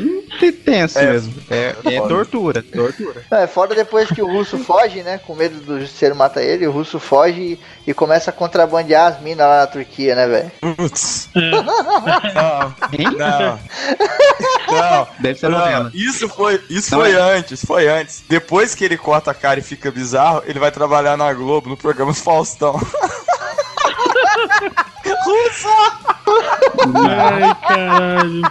tenso 0.64 0.98
É. 0.98 1.12
mesmo. 1.12 1.34
É, 1.50 1.74
é 1.84 2.00
tortura, 2.00 2.62
tortura. 2.62 3.24
É 3.30 3.46
foda 3.46 3.74
depois 3.74 4.08
que 4.08 4.20
o 4.22 4.26
russo 4.26 4.58
foge, 4.58 5.02
né? 5.02 5.18
Com 5.18 5.34
medo 5.34 5.60
do 5.60 5.80
justiceiro 5.80 6.16
matar 6.16 6.42
ele, 6.42 6.66
o 6.66 6.72
russo 6.72 6.98
foge 6.98 7.58
e, 7.86 7.90
e 7.90 7.94
começa 7.94 8.30
a 8.30 8.32
contrabandear 8.32 9.12
as 9.12 9.20
minas 9.20 9.46
lá 9.46 9.60
na 9.60 9.66
Turquia, 9.66 10.14
né, 10.16 10.26
velho? 10.26 10.50
Putz. 10.76 11.28
é, 11.36 11.50
Não, 11.50 11.62
não. 11.64 13.58
Não. 14.68 15.08
Deve 15.20 15.38
ser 15.38 15.48
Não, 15.48 15.58
novela. 15.58 15.90
isso 15.94 16.28
foi, 16.28 16.60
isso 16.68 16.90
Não 16.92 17.00
foi 17.00 17.12
é. 17.12 17.20
antes, 17.36 17.64
foi 17.64 17.88
antes. 17.88 18.22
Depois 18.28 18.74
que 18.74 18.84
ele 18.84 18.96
corta 18.96 19.30
a 19.30 19.34
cara 19.34 19.60
e 19.60 19.62
fica 19.62 19.90
bizarro, 19.90 20.42
ele 20.46 20.58
vai 20.58 20.70
trabalhar 20.72 21.16
na 21.16 21.32
Globo, 21.32 21.68
no 21.68 21.76
programa 21.76 22.12
Faustão. 22.14 22.80
Ai, 27.08 27.54
caralho. 27.66 28.42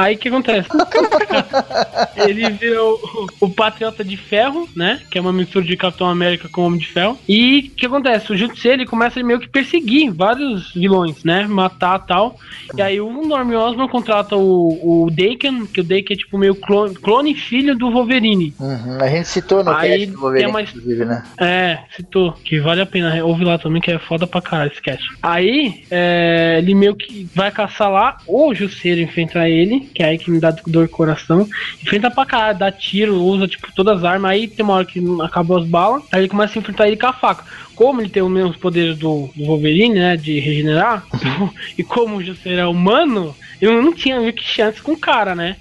Aí 0.00 0.14
o 0.14 0.18
que 0.18 0.28
acontece? 0.28 0.68
Ele 2.16 2.50
vira 2.50 2.82
o, 2.82 3.26
o 3.40 3.48
Patriota 3.48 4.04
de 4.04 4.16
Ferro, 4.16 4.68
né? 4.74 5.00
Que 5.10 5.18
é 5.18 5.20
uma 5.20 5.32
mistura 5.32 5.64
de 5.64 5.76
Capitão 5.76 6.08
América 6.08 6.48
com 6.48 6.62
Homem 6.62 6.78
de 6.78 6.86
Ferro. 6.86 7.18
E 7.28 7.70
o 7.72 7.76
que 7.76 7.86
acontece? 7.86 8.32
O 8.32 8.36
Justiceiro 8.36 8.82
ele 8.82 8.88
começa 8.88 9.20
a 9.20 9.22
meio 9.22 9.40
que 9.40 9.48
perseguir 9.48 10.10
vários 10.12 10.72
vilões, 10.72 11.22
né? 11.24 11.46
Matar 11.46 11.98
tal. 12.00 12.36
E 12.76 12.82
aí 12.82 13.00
o 13.00 13.10
Norman 13.26 13.58
Osborn 13.58 13.90
contrata 13.90 14.36
o, 14.36 15.04
o 15.06 15.10
Daken, 15.10 15.66
que 15.66 15.80
o 15.80 15.84
Daken 15.84 16.06
é 16.14 16.16
tipo 16.16 16.38
meio 16.38 16.54
clone, 16.54 16.94
clone 16.94 17.34
filho 17.34 17.76
do 17.76 17.90
Wolverine. 17.90 18.54
Uhum, 18.58 18.98
A 19.00 19.08
gente 19.08 19.28
citou 19.28 19.62
no 19.64 19.70
Aí 19.70 19.90
cast 20.00 20.06
do 20.12 20.20
Wolverine, 20.20 20.50
uma- 20.50 20.62
inclusive, 20.62 21.04
né? 21.04 21.22
É, 21.38 21.78
citou, 21.96 22.32
que 22.32 22.58
vale 22.60 22.80
a 22.80 22.86
pena. 22.86 23.24
Ouve 23.24 23.44
lá 23.44 23.58
também, 23.58 23.80
que 23.82 23.90
é 23.90 23.98
foda 23.98 24.26
pra 24.26 24.40
caralho 24.40 24.70
esse 24.72 24.80
cast. 24.82 25.04
Aí, 25.22 25.84
é, 25.90 26.56
ele 26.58 26.74
meio 26.74 26.94
que 26.94 27.28
vai 27.34 27.50
caçar 27.50 27.90
lá, 27.90 28.16
o 28.26 28.54
Jusceiro 28.54 29.00
enfrenta 29.00 29.48
ele, 29.48 29.89
que 29.94 30.02
é 30.02 30.06
aí 30.06 30.18
que 30.18 30.30
me 30.30 30.40
dá 30.40 30.50
dor 30.66 30.82
no 30.82 30.88
coração. 30.88 31.48
Enfrenta 31.82 32.10
pra 32.10 32.26
caralho, 32.26 32.58
dá 32.58 32.72
tiro, 32.72 33.22
usa 33.22 33.46
tipo 33.46 33.72
todas 33.74 33.98
as 33.98 34.04
armas. 34.04 34.30
Aí 34.30 34.48
tem 34.48 34.64
uma 34.64 34.74
hora 34.74 34.84
que 34.84 35.02
acabou 35.22 35.58
as 35.58 35.66
balas, 35.66 36.02
aí 36.12 36.20
ele 36.20 36.28
começa 36.28 36.58
a 36.58 36.60
enfrentar 36.60 36.86
ele 36.86 36.96
com 36.96 37.06
a 37.06 37.12
faca. 37.12 37.44
Como 37.74 38.00
ele 38.00 38.10
tem 38.10 38.22
os 38.22 38.30
mesmos 38.30 38.56
poderes 38.56 38.98
do, 38.98 39.30
do 39.34 39.46
Wolverine, 39.46 39.94
né, 39.94 40.16
de 40.16 40.38
regenerar, 40.38 41.04
e 41.78 41.82
como 41.82 42.16
o 42.16 42.24
Jusceiro 42.24 42.60
é 42.60 42.66
humano, 42.66 43.34
eu 43.60 43.82
não 43.82 43.92
tinha 43.94 44.20
meio 44.20 44.32
que 44.32 44.42
chance 44.42 44.80
com 44.80 44.92
o 44.92 44.98
cara, 44.98 45.34
né? 45.34 45.56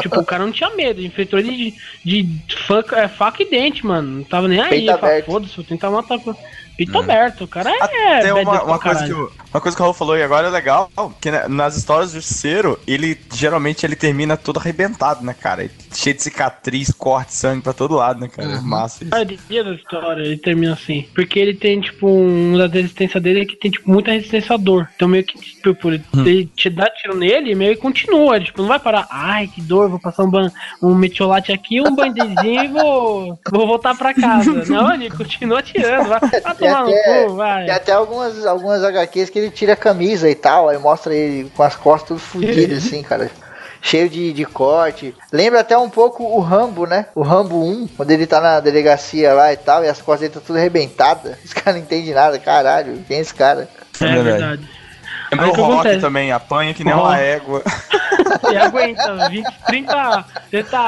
Tipo, 0.00 0.20
o 0.20 0.24
cara 0.24 0.44
não 0.44 0.52
tinha 0.52 0.70
medo, 0.70 1.00
enfrentou 1.00 1.38
ele 1.38 1.74
de, 2.04 2.22
de 2.22 2.56
faca, 2.56 3.00
é, 3.00 3.08
faca 3.08 3.42
e 3.42 3.50
dente, 3.50 3.84
mano. 3.84 4.18
Não 4.18 4.24
tava 4.24 4.46
nem 4.46 4.60
aí. 4.60 4.86
Foda-se, 5.24 5.56
vou 5.56 5.64
tentar 5.64 5.90
matar. 5.90 6.18
Com- 6.86 6.92
Peito 6.92 6.98
aberto, 7.10 7.44
o 7.44 7.48
cara 7.48 7.70
é. 7.70 8.20
Tem 8.20 8.32
bad 8.32 8.46
uma, 8.48 8.62
uma 8.64 8.78
coisa 8.78 9.04
que 9.04 9.12
o, 9.12 9.30
uma 9.52 9.60
coisa 9.60 9.76
que 9.76 9.82
o 9.82 9.84
Raul 9.84 9.94
falou 9.94 10.16
e 10.16 10.22
agora 10.22 10.46
é 10.48 10.50
legal, 10.50 10.90
que 11.20 11.30
né, 11.30 11.46
nas 11.48 11.76
histórias 11.76 12.12
do 12.12 12.14
Justiceiro, 12.16 12.78
ele 12.86 13.18
geralmente 13.32 13.84
ele 13.84 13.96
termina 13.96 14.36
todo 14.36 14.58
arrebentado, 14.58 15.24
né, 15.24 15.34
cara? 15.34 15.68
Cheio 15.92 16.14
de 16.16 16.22
cicatriz, 16.22 16.92
corte, 16.92 17.34
sangue 17.34 17.62
pra 17.62 17.72
todo 17.72 17.94
lado, 17.94 18.20
né, 18.20 18.28
cara? 18.28 18.52
É 18.52 18.60
Massa 18.60 19.04
isso. 19.04 19.14
A 19.14 19.18
maioria 19.18 19.64
da 19.64 19.74
história 19.74 20.22
ele 20.22 20.36
termina 20.36 20.72
assim. 20.74 21.08
Porque 21.14 21.38
ele 21.38 21.54
tem, 21.54 21.80
tipo, 21.80 22.08
um 22.08 22.56
da 22.56 22.66
resistência 22.68 23.20
dele 23.20 23.42
é 23.42 23.44
que 23.44 23.56
tem, 23.56 23.70
tipo, 23.70 23.90
muita 23.90 24.12
resistência 24.12 24.54
à 24.54 24.56
dor. 24.56 24.88
Então, 24.94 25.08
meio 25.08 25.24
que, 25.24 25.38
tipo, 25.38 25.88
ele, 25.88 26.04
ele 26.14 26.46
te 26.46 26.70
dá 26.70 26.88
tiro 26.90 27.16
nele 27.16 27.50
e 27.50 27.54
meio 27.54 27.74
que 27.74 27.82
continua. 27.82 28.36
Ele, 28.36 28.44
tipo, 28.44 28.60
não 28.62 28.68
vai 28.68 28.78
parar. 28.78 29.06
Ai, 29.10 29.48
que 29.48 29.60
dor, 29.60 29.88
vou 29.88 29.98
passar 29.98 30.22
um, 30.24 30.30
ban 30.30 30.50
um 30.82 30.94
metiolate 30.94 31.50
aqui, 31.52 31.80
um 31.80 31.94
bandezinho 31.94 32.64
e 32.64 32.68
vou, 32.68 33.38
vou 33.50 33.66
voltar 33.66 33.96
pra 33.96 34.14
casa. 34.14 34.64
não, 34.70 34.94
ele 34.94 35.10
continua 35.10 35.58
atirando. 35.58 36.08
Vai, 36.08 36.20
vai 36.20 36.54
Tem 36.72 36.98
até- 36.98 37.24
cu, 37.24 37.34
vai. 37.34 37.64
Tem 37.66 37.74
até 37.74 37.92
algumas, 37.92 38.46
algumas 38.46 38.84
HQs 38.84 39.30
que 39.30 39.38
ele 39.38 39.50
tira 39.50 39.72
a 39.74 39.76
camisa 39.76 40.28
e 40.28 40.34
tal, 40.34 40.68
aí 40.68 40.78
mostra 40.78 41.14
ele 41.14 41.50
com 41.56 41.62
as 41.62 41.76
costas 41.76 42.08
tudo 42.08 42.20
fodidas, 42.20 42.78
assim, 42.86 43.02
cara. 43.02 43.30
Cheio 43.82 44.10
de, 44.10 44.32
de 44.34 44.44
corte. 44.44 45.14
Lembra 45.32 45.60
até 45.60 45.76
um 45.78 45.88
pouco 45.88 46.22
o 46.22 46.38
Rambo, 46.40 46.86
né? 46.86 47.06
O 47.14 47.22
Rambo 47.22 47.64
1, 47.64 47.88
quando 47.96 48.10
ele 48.10 48.26
tá 48.26 48.38
na 48.38 48.60
delegacia 48.60 49.32
lá 49.32 49.52
e 49.54 49.56
tal, 49.56 49.82
e 49.82 49.88
as 49.88 50.02
costas 50.02 50.20
dele 50.28 50.34
tá 50.34 50.40
tudo 50.46 50.58
arrebentadas. 50.58 51.38
Os 51.42 51.54
caras 51.54 51.76
não 51.76 51.82
entendem 51.82 52.12
nada, 52.12 52.38
caralho. 52.38 53.02
Quem 53.08 53.16
é 53.16 53.20
esse 53.20 53.32
cara? 53.32 53.70
É 53.98 54.04
verdade. 54.04 54.22
verdade. 54.22 54.68
Lembra 55.32 55.46
o 55.48 55.52
Rock 55.52 55.72
acontece? 55.72 56.00
também, 56.00 56.30
apanha 56.32 56.74
que 56.74 56.84
nem 56.84 56.92
uma 56.92 57.16
égua. 57.18 57.62
E 58.52 58.56
aguenta 58.58 59.28
20, 59.30 59.46
30, 59.66 60.24
30 60.50 60.78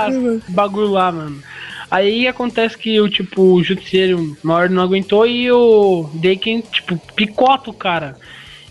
bagulho 0.48 0.90
lá, 0.90 1.10
mano. 1.12 1.42
Aí 1.92 2.26
acontece 2.26 2.78
que 2.78 2.98
o 3.02 3.06
tipo, 3.06 3.42
o 3.42 3.62
Justiceiro 3.62 4.34
maior 4.42 4.70
não 4.70 4.82
aguentou 4.82 5.26
e 5.26 5.52
o 5.52 6.08
Daken, 6.14 6.62
tipo, 6.62 6.96
picota 7.14 7.68
o 7.68 7.74
cara. 7.74 8.16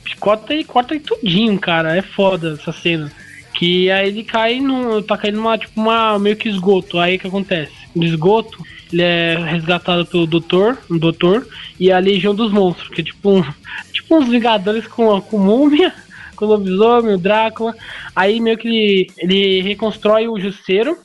Picota 0.04 0.56
e 0.56 0.64
corta 0.64 0.96
ele 0.96 1.04
tudinho, 1.04 1.60
cara. 1.60 1.96
É 1.96 2.02
foda 2.02 2.58
essa 2.60 2.72
cena. 2.72 3.12
Que 3.54 3.92
aí 3.92 4.08
ele 4.08 4.24
cai 4.24 4.60
no. 4.60 5.04
tá 5.04 5.16
caindo 5.20 5.36
numa, 5.36 5.56
tipo, 5.56 5.80
uma 5.80 6.18
meio 6.18 6.36
que 6.36 6.50
esgoto. 6.50 6.98
Aí 6.98 7.18
o 7.18 7.20
que 7.20 7.28
acontece? 7.28 7.72
No 7.94 8.04
esgoto, 8.04 8.58
ele 8.92 9.04
é 9.04 9.36
resgatado 9.36 10.04
pelo 10.04 10.26
doutor, 10.26 10.80
um 10.90 10.98
doutor, 10.98 11.48
e 11.80 11.92
a 11.92 12.00
Legião 12.00 12.34
dos 12.34 12.52
Monstros, 12.52 12.90
que 12.90 13.02
é 13.02 13.04
tipo 13.04 13.30
um. 13.30 13.44
Tipo 13.94 14.18
uns 14.18 14.30
Vingadores 14.30 14.88
com, 14.88 15.22
com 15.22 15.38
múmia, 15.38 15.94
com 16.36 16.46
o 16.46 16.48
lobisomem, 16.48 17.14
o 17.14 17.20
Drácula. 17.20 17.76
Aí 18.16 18.40
meio 18.40 18.58
que 18.58 18.68
ele, 18.68 19.12
ele 19.20 19.62
reconstrói 19.62 20.28
o 20.28 20.40
Justiceiro 20.40 20.98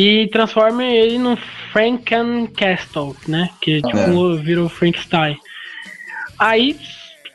e 0.00 0.28
transforma 0.28 0.84
ele 0.84 1.18
num 1.18 1.36
Frankencastle, 1.72 3.16
né? 3.26 3.50
Que 3.60 3.82
tipo 3.82 4.36
vira 4.36 4.62
o 4.62 4.68
Frankenstein. 4.68 5.36
Aí 6.38 6.78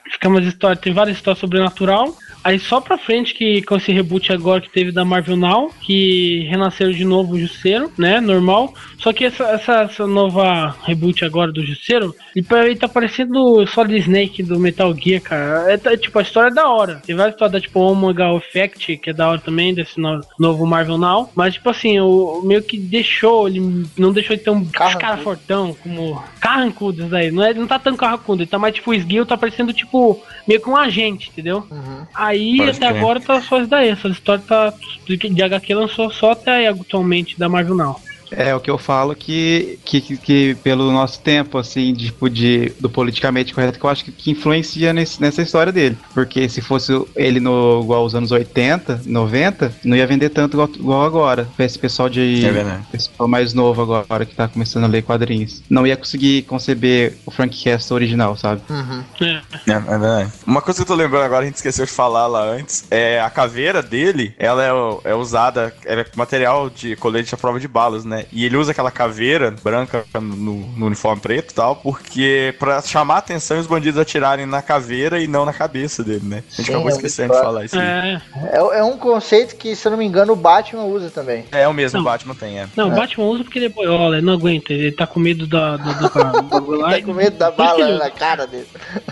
fica 0.10 0.30
umas 0.30 0.46
histórias, 0.46 0.80
tem 0.80 0.94
várias 0.94 1.18
histórias 1.18 1.42
sobrenatural. 1.42 2.16
Aí 2.44 2.60
só 2.60 2.82
pra 2.82 2.98
frente 2.98 3.34
que 3.34 3.62
com 3.62 3.76
esse 3.78 3.92
reboot 3.92 4.32
agora 4.34 4.60
que 4.62 4.70
teve 4.70 4.92
da 4.92 5.06
Marvel 5.06 5.38
Now, 5.38 5.72
que 5.82 6.46
renasceram 6.50 6.92
de 6.92 7.06
novo 7.06 7.34
o 7.36 7.40
Justiceiro, 7.40 7.92
né? 7.98 8.20
Normal. 8.20 8.74
Só 8.98 9.12
que 9.14 9.26
essa, 9.26 9.44
essa, 9.46 9.82
essa 9.84 10.08
nova 10.08 10.76
reboot 10.84 11.24
agora 11.26 11.52
do 11.52 11.66
Justiceiro, 11.66 12.16
ele, 12.36 12.46
ele 12.66 12.76
tá 12.76 12.88
parecendo 12.88 13.38
o 13.42 13.68
Solid 13.68 13.98
Snake 13.98 14.42
do 14.44 14.60
Metal 14.60 14.94
Gear, 14.96 15.22
cara. 15.22 15.72
É, 15.72 15.78
tá- 15.78 15.96
tipo, 15.98 16.20
a 16.20 16.22
história 16.22 16.50
é 16.50 16.54
da 16.54 16.70
hora. 16.70 17.02
Tem 17.06 17.16
várias 17.16 17.36
histórias 17.36 17.54
da 17.54 17.62
tipo 17.62 17.80
Omega 17.80 18.34
Effect, 18.36 18.98
que 18.98 19.10
é 19.10 19.14
da 19.14 19.30
hora 19.30 19.40
também, 19.40 19.74
desse 19.74 20.00
no- 20.00 20.22
novo 20.40 20.66
Marvel 20.66 20.98
Now. 20.98 21.30
Mas, 21.36 21.54
tipo 21.56 21.70
assim, 21.70 22.00
o, 22.00 22.42
meio 22.44 22.62
que 22.64 22.78
deixou, 22.78 23.48
ele 23.48 23.86
não 23.98 24.12
deixou 24.14 24.36
ele 24.36 24.44
tão 24.44 24.64
Carrancudo. 24.66 25.00
cara 25.02 25.18
fortão, 25.18 25.76
como 25.84 26.22
carrancudo 26.40 27.02
isso 27.02 27.10
daí. 27.10 27.32
Não, 27.32 27.44
é, 27.44 27.54
não 27.54 27.68
tá 27.68 27.80
tão 27.80 27.96
carrancudo, 27.96 28.44
ele 28.44 28.50
tá 28.50 28.58
mais 28.60 28.74
tipo 28.76 28.92
o 28.92 28.94
esguio, 28.94 29.26
tá 29.26 29.38
parecendo 29.38 29.72
tipo 29.74 30.22
meio 30.48 30.62
que 30.62 30.70
um 30.70 30.76
agente, 30.78 31.30
entendeu? 31.30 31.66
Aí 32.14 32.33
Pode 32.58 32.72
até 32.72 32.88
crer. 32.88 32.98
agora 32.98 33.20
tá 33.20 33.42
só 33.42 33.60
isso 33.60 33.70
daí. 33.70 33.90
Essa 33.90 34.08
história 34.08 34.44
tá. 34.48 34.74
De 35.08 35.44
HQ 35.44 35.74
lançou 35.74 36.12
só 36.12 36.32
até 36.32 36.52
aí 36.52 36.68
atualmente 36.68 37.38
da 37.38 37.50
Marvel 37.50 37.76
Now. 37.76 38.00
É 38.36 38.56
o 38.56 38.60
que 38.60 38.70
eu 38.70 38.78
falo 38.78 39.16
que, 39.16 39.80
que, 39.86 40.02
que, 40.02 40.18
que 40.18 40.56
pelo 40.64 40.92
nosso 40.92 41.20
tempo, 41.20 41.58
assim, 41.58 41.94
tipo, 41.94 42.30
de, 42.30 42.72
do 42.80 42.90
politicamente 42.90 43.54
correto, 43.54 43.80
que 43.80 43.86
eu 43.86 43.90
acho 43.90 44.06
que, 44.06 44.12
que 44.12 44.32
influencia 44.32 44.94
nesse, 44.94 45.22
nessa 45.22 45.42
história 45.42 45.72
dele. 45.72 45.98
Porque 46.14 46.50
se 46.50 46.62
fosse 46.62 46.94
ele 47.16 47.40
no 47.40 47.82
igual 47.84 48.06
os 48.06 48.16
anos 48.16 48.32
80, 48.32 49.02
90, 49.06 49.74
não 49.84 49.96
ia 49.96 50.08
vender 50.08 50.30
tanto 50.30 50.56
igual, 50.56 50.70
igual 50.76 51.04
agora. 51.04 51.48
Pra 51.56 51.66
esse 51.66 51.78
pessoal 51.78 52.10
de. 52.10 52.46
É 52.46 52.52
verdade. 52.52 52.84
pessoal 52.92 53.28
mais 53.28 53.54
novo 53.54 53.82
agora 53.82 54.26
que 54.26 54.36
tá 54.36 54.48
começando 54.48 54.84
a 54.86 54.88
ler 54.88 55.04
quadrinhos. 55.04 55.62
Não 55.70 55.86
ia 55.86 55.98
conseguir 55.98 56.44
conceber 56.44 57.18
o 57.26 57.32
Frank 57.32 57.64
Castle 57.64 57.96
original, 57.96 58.36
sabe? 58.36 58.62
Uhum. 58.70 59.04
É. 59.22 59.42
É, 59.68 59.74
é 59.74 59.80
verdade. 59.80 60.32
Uma 60.46 60.62
coisa 60.62 60.78
que 60.78 60.84
eu 60.84 60.96
tô 60.96 60.96
lembrando 60.96 61.24
agora, 61.24 61.44
a 61.44 61.46
gente 61.46 61.56
esqueceu 61.56 61.86
de 61.86 61.92
falar 61.92 62.28
lá 62.28 62.44
antes, 62.44 62.86
é 62.90 63.22
a 63.22 63.30
caveira 63.30 63.82
dele, 63.82 64.34
ela 64.38 64.64
é, 64.64 65.12
é 65.12 65.16
usada, 65.16 65.74
ela 65.86 66.02
é 66.02 66.06
material 66.16 66.70
de 66.70 66.96
colete 66.96 67.34
à 67.34 67.38
prova 67.38 67.60
de 67.60 67.68
balas, 67.68 68.06
né? 68.06 68.23
E 68.32 68.46
ele 68.46 68.58
usa 68.58 68.72
aquela 68.72 68.92
caveira 68.92 69.54
branca 69.64 70.06
no, 70.16 70.56
no 70.56 70.86
uniforme 70.86 71.22
preto 71.22 71.52
e 71.52 71.54
tal, 71.56 71.76
porque 71.76 72.56
pra 72.60 72.82
chamar 72.82 73.16
a 73.16 73.18
atenção 73.20 73.58
e 73.58 73.60
os 73.60 73.68
bandidos 73.68 74.00
atirarem 74.00 74.46
na 74.46 74.62
caveira 74.62 75.20
e 75.20 75.28
não 75.28 75.46
na 75.46 75.54
cabeça 75.54 76.04
dele, 76.04 76.22
né? 76.24 76.44
A 76.52 76.56
gente 76.56 76.66
Sim, 76.68 76.72
acabou 76.74 76.90
é 76.90 76.92
esquecendo 76.94 77.34
de 77.34 77.40
falar 77.40 77.66
isso. 77.66 77.78
aí. 77.80 77.86
É. 77.86 78.22
É, 78.54 78.58
é 78.80 78.84
um 78.84 78.98
conceito 78.98 79.56
que, 79.56 79.76
se 79.76 79.88
eu 79.88 79.92
não 79.92 79.98
me 79.98 80.06
engano, 80.06 80.34
o 80.34 80.36
Batman 80.36 80.84
usa 80.86 81.10
também. 81.10 81.46
É, 81.52 81.68
o 81.68 81.74
mesmo 81.74 81.98
Não. 81.98 82.04
Batman 82.06 82.36
tem, 82.36 82.60
é. 82.60 82.68
Não, 82.76 82.90
o 82.90 82.94
É. 82.94 82.96
Batman 82.96 83.26
usa 83.26 83.44
porque 83.44 83.60
ele 83.60 83.66
é 83.68 83.70
boiola, 83.70 84.18
ele 84.18 84.26
não 84.26 84.34
aguenta, 84.34 84.74
ele 84.74 84.92
tá 84.92 85.06
com 85.08 85.20
medo 85.20 85.46
da, 85.48 85.78
do, 85.78 85.94
do, 85.94 86.10
do 86.10 86.44
bagulho 86.50 86.80
lá. 86.82 86.92
Tá 86.92 87.02
com 87.02 87.14
medo 87.14 87.38
da 87.38 87.52
bala 87.52 87.98
na 87.98 88.10
cara 88.10 88.46
dele. 88.48 88.68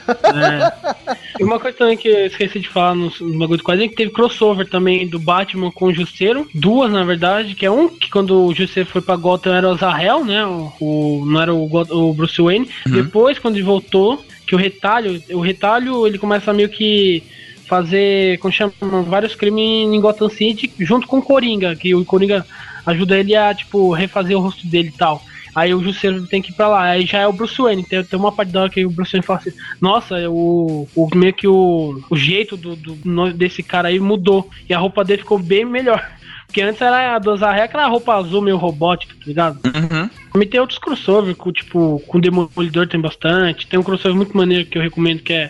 É. 0.07 1.18
E 1.41 1.43
uma 1.43 1.59
coisa 1.59 1.75
também 1.75 1.97
que 1.97 2.07
eu 2.07 2.27
esqueci 2.27 2.59
de 2.59 2.69
falar 2.69 2.93
no, 2.93 3.11
no 3.19 3.39
bagulho 3.39 3.57
do 3.57 3.63
quadrinho 3.63 3.87
é 3.87 3.89
que 3.89 3.95
teve 3.95 4.11
crossover 4.11 4.69
também 4.69 5.07
do 5.07 5.17
Batman 5.17 5.71
com 5.71 5.85
o 5.85 5.93
Justiceiro. 5.93 6.47
Duas, 6.53 6.91
na 6.91 7.03
verdade, 7.03 7.55
que 7.55 7.65
é 7.65 7.71
um 7.71 7.89
que 7.89 8.11
quando 8.11 8.45
o 8.45 8.53
Justiceiro 8.53 8.87
foi 8.87 9.01
pra 9.01 9.15
Gotham 9.15 9.55
era 9.55 9.67
o 9.67 9.75
Zahel, 9.75 10.23
né? 10.23 10.45
O, 10.45 10.71
o- 10.79 11.25
não 11.25 11.41
era 11.41 11.51
o, 11.51 11.65
o 11.65 12.13
Bruce 12.13 12.39
Wayne. 12.39 12.69
Depois, 12.85 13.39
quando 13.39 13.55
ele 13.55 13.63
voltou, 13.63 14.23
que 14.45 14.53
o 14.53 14.57
retalho, 14.57 15.19
o 15.31 15.39
retalho 15.41 16.05
ele 16.05 16.19
começa 16.19 16.53
meio 16.53 16.69
que 16.69 17.23
fazer, 17.65 18.37
como 18.39 18.53
chama, 18.53 18.71
vários 19.07 19.33
crimes 19.33 19.61
em 19.91 19.99
Gotham 19.99 20.29
City 20.29 20.71
junto 20.79 21.07
com 21.07 21.17
o 21.17 21.23
Coringa, 21.23 21.75
que 21.75 21.95
o 21.95 22.05
Coringa 22.05 22.45
ajuda 22.85 23.17
ele 23.17 23.35
a, 23.35 23.53
tipo, 23.55 23.91
refazer 23.93 24.37
o 24.37 24.41
rosto 24.41 24.67
dele 24.67 24.89
e 24.89 24.97
tal. 24.97 25.23
Aí 25.53 25.73
o 25.73 25.83
Justiceiro 25.83 26.25
tem 26.27 26.41
que 26.41 26.51
ir 26.51 26.55
pra 26.55 26.67
lá. 26.67 26.83
Aí 26.83 27.05
já 27.05 27.19
é 27.19 27.27
o 27.27 27.33
Bruce 27.33 27.61
Wayne. 27.61 27.83
Tem, 27.83 28.03
tem 28.03 28.19
uma 28.19 28.31
parte 28.31 28.51
da 28.51 28.61
hora 28.61 28.69
que 28.69 28.85
o 28.85 28.89
Bruce 28.89 29.11
Wayne 29.11 29.25
fala 29.25 29.39
assim: 29.39 29.51
Nossa, 29.79 30.15
o, 30.29 30.87
o 30.95 31.09
meio 31.15 31.33
que 31.33 31.47
o, 31.47 32.01
o 32.09 32.15
jeito 32.15 32.55
do, 32.55 32.75
do- 32.75 33.33
desse 33.33 33.61
cara 33.61 33.89
aí 33.89 33.99
mudou. 33.99 34.49
E 34.69 34.73
a 34.73 34.79
roupa 34.79 35.03
dele 35.03 35.21
ficou 35.21 35.37
bem 35.39 35.65
melhor. 35.65 36.09
Porque 36.47 36.61
antes 36.61 36.81
era 36.81 37.15
a 37.15 37.19
do 37.19 37.35
Zahé, 37.37 37.63
aquela 37.63 37.87
roupa 37.87 38.13
azul 38.13 38.41
meio 38.41 38.57
robótica, 38.57 39.13
tá 39.13 39.25
ligado? 39.25 39.59
Uhum. 39.65 40.09
Também 40.33 40.47
tem 40.49 40.59
outros 40.59 40.79
crossover, 40.79 41.33
com, 41.33 41.49
tipo, 41.49 42.01
com 42.07 42.19
Demolidor 42.19 42.87
tem 42.87 42.99
bastante. 42.99 43.67
Tem 43.67 43.79
um 43.79 43.83
crossover 43.83 44.15
muito 44.17 44.35
maneiro 44.35 44.65
que 44.65 44.77
eu 44.77 44.81
recomendo 44.81 45.21
que 45.21 45.31
é 45.31 45.49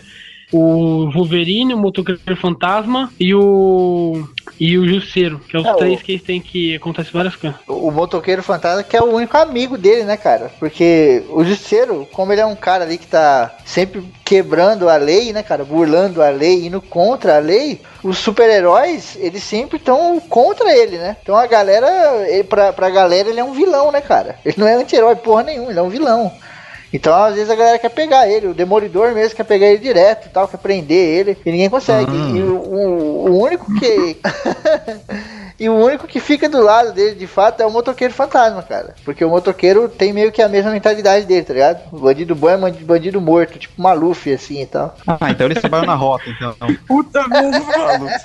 o 0.52 1.10
Wolverine, 1.10 1.74
o 1.74 1.78
Motoqueiro 1.78 2.36
Fantasma 2.36 3.10
e 3.18 3.34
o. 3.34 4.28
E 4.60 4.78
o 4.78 4.86
Jusceiro, 4.86 5.40
que 5.48 5.56
é 5.56 5.60
os 5.60 5.66
É, 5.66 5.72
o- 5.72 5.76
três 5.76 6.02
que 6.02 6.12
eles 6.12 6.22
têm 6.22 6.40
que 6.40 6.76
acontece 6.76 7.10
várias 7.12 7.34
coisas. 7.34 7.58
O 7.66 7.90
motoqueiro 7.90 8.42
fantasma 8.44 8.82
que 8.84 8.96
é 8.96 9.02
o 9.02 9.12
único 9.12 9.36
amigo 9.36 9.76
dele, 9.76 10.04
né, 10.04 10.16
cara? 10.16 10.52
Porque 10.60 11.24
o 11.30 11.42
Justiceiro, 11.42 12.06
como 12.12 12.32
ele 12.32 12.42
é 12.42 12.46
um 12.46 12.54
cara 12.54 12.84
ali 12.84 12.96
que 12.98 13.06
tá 13.06 13.56
sempre 13.64 14.04
quebrando 14.24 14.88
a 14.88 14.96
lei, 14.96 15.32
né, 15.32 15.42
cara? 15.42 15.64
Burlando 15.64 16.22
a 16.22 16.28
lei, 16.28 16.66
indo 16.66 16.80
contra 16.80 17.36
a 17.36 17.40
lei, 17.40 17.80
os 18.04 18.18
super-heróis, 18.18 19.16
eles 19.20 19.42
sempre 19.42 19.78
estão 19.78 20.20
contra 20.20 20.70
ele, 20.76 20.96
né? 20.98 21.16
Então 21.22 21.34
a 21.34 21.46
galera, 21.46 21.88
ele, 22.28 22.44
pra, 22.44 22.72
pra 22.72 22.90
galera, 22.90 23.30
ele 23.30 23.40
é 23.40 23.44
um 23.44 23.52
vilão, 23.52 23.90
né, 23.90 24.00
cara? 24.00 24.36
Ele 24.44 24.56
não 24.58 24.66
é 24.68 24.74
anti-herói 24.74 25.16
porra 25.16 25.42
nenhuma, 25.44 25.70
ele 25.70 25.78
é 25.78 25.82
um 25.82 25.88
vilão. 25.88 26.30
Então, 26.92 27.14
às 27.14 27.34
vezes, 27.34 27.48
a 27.50 27.54
galera 27.54 27.78
quer 27.78 27.88
pegar 27.88 28.28
ele, 28.28 28.48
o 28.48 28.54
Demolidor 28.54 29.12
mesmo 29.12 29.34
quer 29.36 29.44
pegar 29.44 29.66
ele 29.68 29.78
direto 29.78 30.26
e 30.26 30.30
tal, 30.30 30.46
quer 30.46 30.58
prender 30.58 31.08
ele, 31.20 31.38
e 31.44 31.50
ninguém 31.50 31.70
consegue. 31.70 32.12
E 32.12 32.42
o, 32.42 32.56
o- 32.56 33.30
o 33.30 33.42
único 33.42 33.66
que. 33.78 34.18
e 35.58 35.68
o 35.68 35.74
único 35.74 36.06
que 36.06 36.20
fica 36.20 36.48
do 36.48 36.60
lado 36.62 36.92
dele, 36.92 37.14
de 37.14 37.26
fato, 37.26 37.62
é 37.62 37.66
o 37.66 37.70
motoqueiro 37.70 38.12
fantasma, 38.12 38.62
cara. 38.62 38.94
Porque 39.04 39.24
o 39.24 39.30
motoqueiro 39.30 39.88
tem 39.88 40.12
meio 40.12 40.30
que 40.30 40.42
a 40.42 40.48
mesma 40.48 40.70
mentalidade 40.70 41.24
dele, 41.24 41.44
tá 41.46 41.54
ligado? 41.54 41.80
O 41.92 41.98
bandido 42.00 42.34
bom 42.34 42.50
é 42.50 42.56
bandido, 42.58 42.84
bandido 42.84 43.20
morto, 43.20 43.58
tipo 43.58 43.80
Maluf, 43.80 44.30
assim 44.32 44.60
e 44.62 44.66
tal. 44.66 44.94
Ah, 45.06 45.30
então 45.30 45.46
eles 45.46 45.60
trabalham 45.60 45.86
na 45.86 45.94
rota, 45.94 46.24
então. 46.28 46.54
Puta 46.86 47.26
merda, 47.28 47.60
mano. 47.98 48.10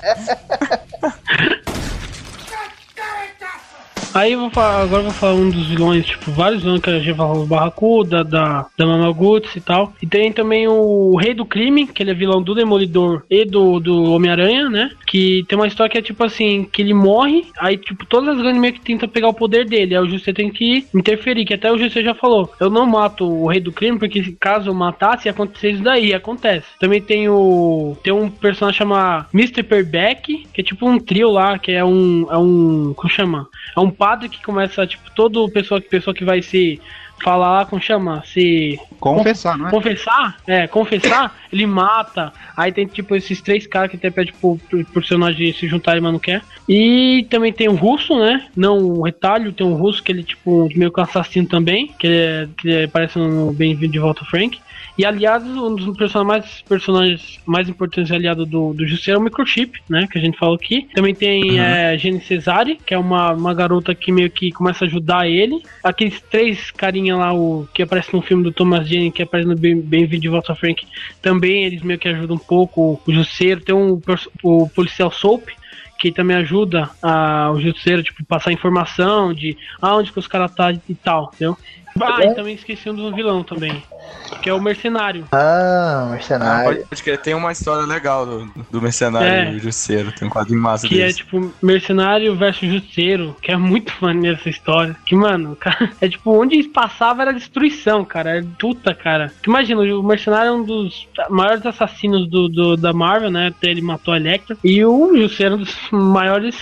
Aí 4.14 4.34
vou 4.34 4.50
falar, 4.50 4.82
agora 4.82 5.02
vou 5.02 5.12
falar 5.12 5.34
um 5.34 5.50
dos 5.50 5.66
vilões, 5.66 6.06
tipo, 6.06 6.30
vários 6.30 6.62
vilões 6.62 6.80
que 6.80 6.90
a 6.90 6.98
gente 6.98 7.14
falou, 7.16 7.42
o 7.42 7.46
Barracuda, 7.46 8.24
da, 8.24 8.66
da 8.76 8.86
Mamaguts 8.86 9.54
e 9.54 9.60
tal. 9.60 9.92
E 10.02 10.06
tem 10.06 10.32
também 10.32 10.66
o 10.66 11.16
Rei 11.16 11.34
do 11.34 11.44
Crime, 11.44 11.86
que 11.86 12.02
ele 12.02 12.10
é 12.10 12.14
vilão 12.14 12.42
do 12.42 12.54
Demolidor 12.54 13.22
e 13.30 13.44
do, 13.44 13.78
do 13.78 14.12
Homem-Aranha, 14.12 14.68
né? 14.68 14.90
Que 15.06 15.44
tem 15.48 15.58
uma 15.58 15.66
história 15.66 15.90
que 15.90 15.98
é 15.98 16.02
tipo 16.02 16.24
assim, 16.24 16.66
que 16.70 16.82
ele 16.82 16.94
morre, 16.94 17.46
aí 17.58 17.76
tipo, 17.76 18.06
todas 18.06 18.36
as 18.36 18.42
gangues 18.42 18.60
meio 18.60 18.72
que 18.72 18.80
tentam 18.80 19.08
pegar 19.08 19.28
o 19.28 19.34
poder 19.34 19.66
dele. 19.66 19.94
Aí 19.94 20.02
o 20.02 20.08
Justiça 20.08 20.32
tem 20.32 20.50
que 20.50 20.86
interferir, 20.94 21.44
que 21.44 21.54
até 21.54 21.70
o 21.70 21.78
Justiça 21.78 22.02
já 22.02 22.14
falou. 22.14 22.50
Eu 22.58 22.70
não 22.70 22.86
mato 22.86 23.24
o 23.24 23.46
Rei 23.46 23.60
do 23.60 23.72
Crime, 23.72 23.98
porque 23.98 24.36
caso 24.40 24.70
eu 24.70 24.74
matasse, 24.74 25.28
ia 25.28 25.32
acontecer 25.32 25.72
isso 25.72 25.82
daí, 25.82 26.14
acontece. 26.14 26.66
Também 26.80 27.00
tem 27.00 27.28
o. 27.28 27.96
Tem 28.02 28.12
um 28.12 28.30
personagem 28.30 28.78
chamado 28.78 29.26
Mr. 29.34 29.62
Perbeck, 29.62 30.46
que 30.52 30.60
é 30.60 30.64
tipo 30.64 30.88
um 30.88 30.98
trio 30.98 31.30
lá, 31.30 31.58
que 31.58 31.72
é 31.72 31.84
um. 31.84 32.26
É 32.30 32.38
um. 32.38 32.94
Como 32.96 33.08
chama? 33.08 33.46
É 33.76 33.80
um 33.80 33.90
padre 33.98 34.28
que 34.28 34.42
começa, 34.42 34.86
tipo, 34.86 35.10
todo 35.10 35.50
pessoa, 35.50 35.80
pessoa 35.80 36.14
que 36.14 36.24
vai 36.24 36.40
se 36.40 36.80
falar 37.22 37.50
lá, 37.50 37.66
como 37.66 37.82
chama? 37.82 38.22
Se 38.24 38.78
Confessar, 39.00 39.58
não 39.58 39.68
é? 39.68 39.70
confessar, 39.70 40.36
é, 40.46 40.66
confessar, 40.66 41.36
ele 41.52 41.66
mata. 41.66 42.32
Aí 42.56 42.72
tem 42.72 42.86
tipo 42.86 43.14
esses 43.14 43.40
três 43.40 43.66
caras 43.66 43.90
que 43.90 43.96
até 43.96 44.10
pede 44.10 44.32
pro, 44.32 44.56
pro 44.68 44.84
personagem 44.86 45.52
se 45.52 45.66
juntarem, 45.66 46.00
mas 46.00 46.12
não 46.12 46.18
quer. 46.18 46.42
E 46.68 47.26
também 47.30 47.52
tem 47.52 47.68
o 47.68 47.74
russo, 47.74 48.18
né? 48.18 48.46
Não 48.56 48.78
o 48.78 49.02
retalho, 49.02 49.52
tem 49.52 49.66
um 49.66 49.74
russo 49.74 50.02
que 50.02 50.12
ele 50.12 50.22
tipo 50.22 50.68
meio 50.74 50.92
que 50.92 51.00
um 51.00 51.02
assassino 51.02 51.48
também, 51.48 51.88
que 51.98 52.06
ele, 52.06 52.16
é, 52.16 52.48
que 52.56 52.68
ele 52.68 52.84
aparece 52.84 53.18
no 53.18 53.52
Bem-vindo 53.52 53.92
de 53.92 53.98
volta 53.98 54.24
Frank. 54.24 54.58
E 54.96 55.04
aliados, 55.04 55.48
um 55.56 55.74
dos 55.74 55.96
personagens 55.96 56.26
mais, 56.26 56.62
personagens 56.68 57.40
mais 57.46 57.68
importantes 57.68 58.10
aliado 58.10 58.44
do, 58.44 58.74
do 58.74 58.86
Justiceiro 58.86 59.18
é 59.18 59.20
o 59.20 59.24
Microchip, 59.24 59.80
né? 59.88 60.06
Que 60.10 60.18
a 60.18 60.20
gente 60.20 60.38
falou 60.38 60.54
aqui. 60.56 60.88
Também 60.94 61.14
tem 61.14 61.58
é, 61.60 61.96
Jenny 61.96 62.20
Cesare, 62.20 62.78
que 62.84 62.94
é 62.94 62.98
uma, 62.98 63.32
uma 63.32 63.54
garota 63.54 63.94
que 63.94 64.10
meio 64.10 64.30
que 64.30 64.50
começa 64.50 64.84
a 64.84 64.88
ajudar 64.88 65.28
ele. 65.28 65.62
Aqueles 65.84 66.20
três 66.20 66.70
carinha 66.70 67.16
lá, 67.16 67.32
o 67.32 67.68
que 67.72 67.82
aparece 67.82 68.12
no 68.12 68.22
filme 68.22 68.42
do 68.42 68.52
Thomas 68.52 68.88
Jane, 68.88 69.10
que 69.12 69.22
aparece 69.22 69.48
no 69.48 69.56
Bem- 69.56 69.80
Bem-vindo 69.80 70.22
de 70.22 70.28
Volta 70.28 70.54
Frank, 70.54 70.86
também 71.22 71.64
eles 71.64 71.82
meio 71.82 71.98
que 71.98 72.08
ajudam 72.08 72.36
um 72.36 72.40
pouco 72.40 73.00
o 73.06 73.12
Justiceiro. 73.12 73.60
Tem 73.60 73.74
um, 73.74 74.00
o 74.42 74.68
policial 74.68 75.10
Soap, 75.10 75.48
que 75.98 76.12
também 76.12 76.36
ajuda 76.36 76.90
a, 77.02 77.50
o 77.52 77.60
Justiceiro, 77.60 78.02
tipo, 78.02 78.24
passar 78.24 78.52
informação 78.52 79.32
de 79.34 79.56
aonde 79.82 80.12
que 80.12 80.18
os 80.18 80.28
caras 80.28 80.54
tá 80.54 80.72
e 80.72 80.94
tal, 80.94 81.30
entendeu? 81.34 81.56
Ah, 82.00 82.24
e 82.24 82.34
também 82.34 82.54
esqueci 82.54 82.88
um 82.90 82.94
do 82.94 83.12
vilão 83.14 83.42
também, 83.42 83.82
que 84.42 84.48
é 84.48 84.54
o 84.54 84.60
Mercenário. 84.60 85.24
Ah, 85.32 86.04
Ah, 86.08 86.10
mercenário. 86.12 86.64
pode, 86.64 86.84
pode 86.88 87.02
crer, 87.02 87.18
tem 87.18 87.34
uma 87.34 87.52
história 87.52 87.84
legal 87.86 88.24
do, 88.26 88.52
do 88.70 88.80
mercenário 88.82 89.28
É. 89.28 89.52
e 89.52 89.58
Justiceiro, 89.58 90.12
tem 90.12 90.26
um 90.28 90.30
quadrinho 90.30 90.60
massa 90.60 90.86
Que 90.86 91.00
é 91.00 91.06
desse. 91.06 91.18
tipo 91.18 91.52
Mercenário 91.62 92.34
versus 92.36 92.68
Justiceiro, 92.72 93.36
que 93.42 93.50
é 93.52 93.56
muito 93.56 93.92
maneiro 94.00 94.36
essa 94.38 94.48
história. 94.48 94.96
Que, 95.06 95.14
mano, 95.16 95.56
cara, 95.56 95.90
é 96.00 96.08
tipo, 96.08 96.30
onde 96.32 96.54
eles 96.56 96.66
passavam 96.68 97.22
era 97.22 97.32
destruição, 97.32 98.04
cara. 98.04 98.38
É 98.38 98.42
puta, 98.58 98.94
cara. 98.94 99.32
Que 99.42 99.48
imagina, 99.50 99.80
o 99.80 100.02
Mercenário 100.02 100.48
é 100.50 100.52
um 100.52 100.64
dos 100.64 101.06
maiores 101.30 101.64
assassinos 101.66 102.28
do, 102.28 102.48
do- 102.48 102.76
da 102.76 102.92
Marvel, 102.92 103.30
né? 103.30 103.48
Até 103.48 103.70
ele 103.70 103.82
matou 103.82 104.14
a 104.14 104.16
Electra. 104.18 104.56
E 104.62 104.84
o 104.84 105.16
Justiceiro 105.16 105.54
é 105.54 105.56
um 105.56 105.60
dos 105.60 105.76
maiores 105.90 106.56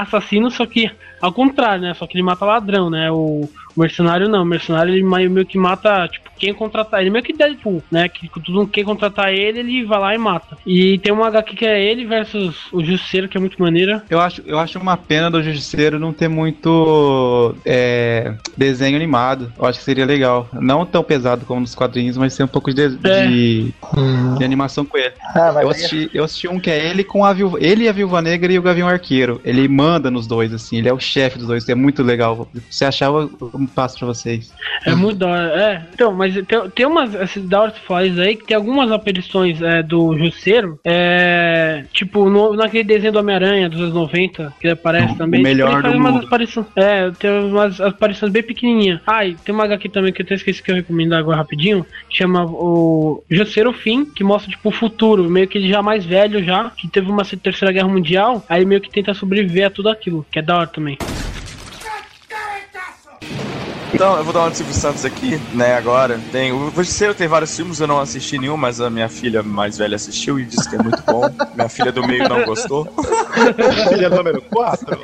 assassinos, 0.00 0.54
só 0.54 0.64
que 0.66 0.90
ao 1.20 1.32
contrário, 1.32 1.82
né? 1.82 1.94
Só 1.94 2.06
que 2.06 2.16
ele 2.16 2.22
mata 2.24 2.44
ladrão, 2.44 2.90
né? 2.90 3.10
O, 3.10 3.48
o 3.76 3.80
mercenário 3.80 4.28
não, 4.28 4.42
o 4.42 4.46
mercenário 4.46 4.92
ele 4.92 5.02
meio 5.04 5.30
meio 5.30 5.46
que 5.46 5.56
mata, 5.56 6.08
tipo, 6.08 6.28
quem 6.36 6.52
contratar 6.52 7.00
ele, 7.00 7.10
meio 7.10 7.24
que 7.24 7.32
Deadpool, 7.32 7.80
né? 7.90 8.08
Que 8.08 8.28
todo 8.28 8.52
mundo 8.52 8.68
quem 8.70 8.82
contratar 8.84 9.32
ele, 9.32 9.60
ele 9.60 9.84
vai 9.84 10.00
lá 10.00 10.14
e 10.14 10.18
mata. 10.18 10.58
E 10.66 10.98
tem 10.98 11.12
uma 11.12 11.28
HQ 11.28 11.54
que 11.54 11.64
é 11.64 11.80
ele 11.84 12.04
versus 12.04 12.56
o 12.72 12.82
Justiceiro, 12.84 13.28
que 13.28 13.36
é 13.36 13.40
muito 13.40 13.62
maneira. 13.62 14.02
Eu 14.10 14.18
acho, 14.20 14.42
eu 14.44 14.58
acho 14.58 14.78
uma 14.80 14.96
pena 14.96 15.30
do 15.30 15.40
Justiceiro 15.42 15.98
não 16.00 16.12
ter 16.12 16.26
muito 16.28 17.54
é, 17.64 18.34
desenho 18.56 18.96
animado. 18.96 19.52
Eu 19.58 19.66
acho 19.66 19.78
que 19.78 19.84
seria 19.84 20.04
legal. 20.04 20.48
Não 20.52 20.84
tão 20.84 21.04
pesado 21.04 21.44
como 21.46 21.60
nos 21.60 21.74
quadrinhos, 21.74 22.16
mas 22.16 22.36
ter 22.36 22.42
um 22.42 22.48
pouco 22.48 22.72
de, 22.74 22.82
É. 23.04 23.26
de, 23.26 23.72
de 24.38 24.44
animação 24.44 24.84
com 24.84 24.98
ele. 24.98 25.12
Ah, 25.34 25.50
Eu 25.54 25.58
aí- 25.58 25.66
assisti, 25.70 26.10
eu 26.12 26.24
assisti 26.24 26.48
um 26.48 26.58
que 26.58 26.70
é 26.70 26.88
ele 26.90 27.04
com 27.04 27.24
a 27.24 27.32
viúva, 27.32 27.58
ele 27.60 27.84
e 27.84 27.88
a 27.88 27.92
Viúva 27.92 28.20
Negra 28.20 28.52
e 28.52 28.58
o 28.58 28.62
Gavião 28.62 28.88
Arqueiro. 28.88 29.40
Ele 29.44 29.68
manda 29.68 29.81
nos 30.10 30.26
dois, 30.26 30.52
assim, 30.52 30.78
ele 30.78 30.88
é 30.88 30.92
o 30.92 31.00
chefe 31.00 31.38
dos 31.38 31.46
dois, 31.46 31.68
é 31.68 31.74
muito 31.74 32.02
legal. 32.02 32.48
Se 32.70 32.84
achar, 32.84 33.06
eu 33.06 33.30
passo 33.74 33.98
pra 33.98 34.08
vocês. 34.08 34.52
É 34.84 34.94
muito 34.94 35.18
da 35.18 35.28
hora. 35.28 35.62
É, 35.62 35.82
então, 35.92 36.12
mas 36.12 36.34
tem, 36.46 36.70
tem 36.74 36.86
umas. 36.86 37.14
Esses 37.14 37.46
da 37.48 37.62
hora 37.62 37.74
isso 38.06 38.20
aí, 38.20 38.36
que 38.36 38.46
tem 38.46 38.56
algumas 38.56 38.90
aparições 38.90 39.60
é, 39.62 39.82
do 39.82 40.16
Jusceiro. 40.18 40.78
É. 40.84 41.84
Tipo, 41.92 42.28
no, 42.28 42.54
naquele 42.54 42.84
desenho 42.84 43.12
do 43.12 43.18
Homem-Aranha 43.18 43.68
dos 43.68 43.80
anos 43.80 43.94
90, 43.94 44.54
que 44.60 44.66
ele 44.66 44.74
aparece 44.74 45.14
O 45.14 45.16
também. 45.16 45.42
melhor 45.42 45.72
ele 45.72 45.82
faz 45.82 45.94
do 45.94 45.98
umas 46.00 46.14
mundo. 46.14 46.26
aparições. 46.26 46.66
É, 46.76 47.10
tem 47.12 47.30
umas 47.30 47.80
aparições 47.80 48.32
bem 48.32 48.42
pequenininhas. 48.42 49.00
Ah, 49.06 49.24
e 49.24 49.34
tem 49.34 49.54
uma 49.54 49.64
HQ 49.64 49.88
também 49.88 50.12
que 50.12 50.22
eu 50.22 50.26
até 50.26 50.34
esqueci 50.34 50.62
que 50.62 50.70
eu 50.70 50.74
recomendo 50.76 51.12
agora 51.14 51.36
rapidinho. 51.38 51.84
Chama 52.08 52.44
o 52.44 53.22
Jusceiro 53.30 53.72
Fim, 53.72 54.04
que 54.04 54.24
mostra, 54.24 54.50
tipo, 54.50 54.68
o 54.68 54.72
futuro. 54.72 55.28
Meio 55.30 55.48
que 55.48 55.58
ele 55.58 55.68
já 55.68 55.82
mais 55.82 56.04
velho 56.04 56.42
já, 56.42 56.70
que 56.70 56.88
teve 56.88 57.10
uma 57.10 57.24
terceira 57.24 57.72
guerra 57.72 57.88
mundial. 57.88 58.44
Aí 58.48 58.64
meio 58.64 58.80
que 58.80 58.90
tenta 58.90 59.14
sobreviver 59.14 59.66
tudo 59.72 59.88
aquilo, 59.88 60.24
que 60.30 60.38
é 60.38 60.42
da 60.42 60.58
hora 60.58 60.66
também. 60.66 60.98
Então, 63.94 64.16
eu 64.16 64.24
vou 64.24 64.32
dar 64.32 64.40
uma 64.40 64.50
de 64.50 64.56
Silvio 64.56 64.74
Santos 64.74 65.04
aqui, 65.04 65.38
né, 65.52 65.74
agora. 65.74 66.18
Tem, 66.32 66.50
o 66.50 66.70
Justiceiro 66.70 67.14
tem 67.14 67.28
vários 67.28 67.54
filmes, 67.54 67.78
eu 67.78 67.86
não 67.86 68.00
assisti 68.00 68.38
nenhum, 68.38 68.56
mas 68.56 68.80
a 68.80 68.88
minha 68.88 69.08
filha 69.08 69.42
mais 69.42 69.76
velha 69.76 69.96
assistiu 69.96 70.40
e 70.40 70.46
disse 70.46 70.68
que 70.68 70.76
é 70.76 70.82
muito 70.82 71.02
bom. 71.02 71.28
minha 71.54 71.68
filha 71.68 71.92
do 71.92 72.06
meio 72.06 72.26
não 72.26 72.42
gostou. 72.44 72.86
Filha 73.90 74.08
número 74.08 74.40
4. 74.42 74.98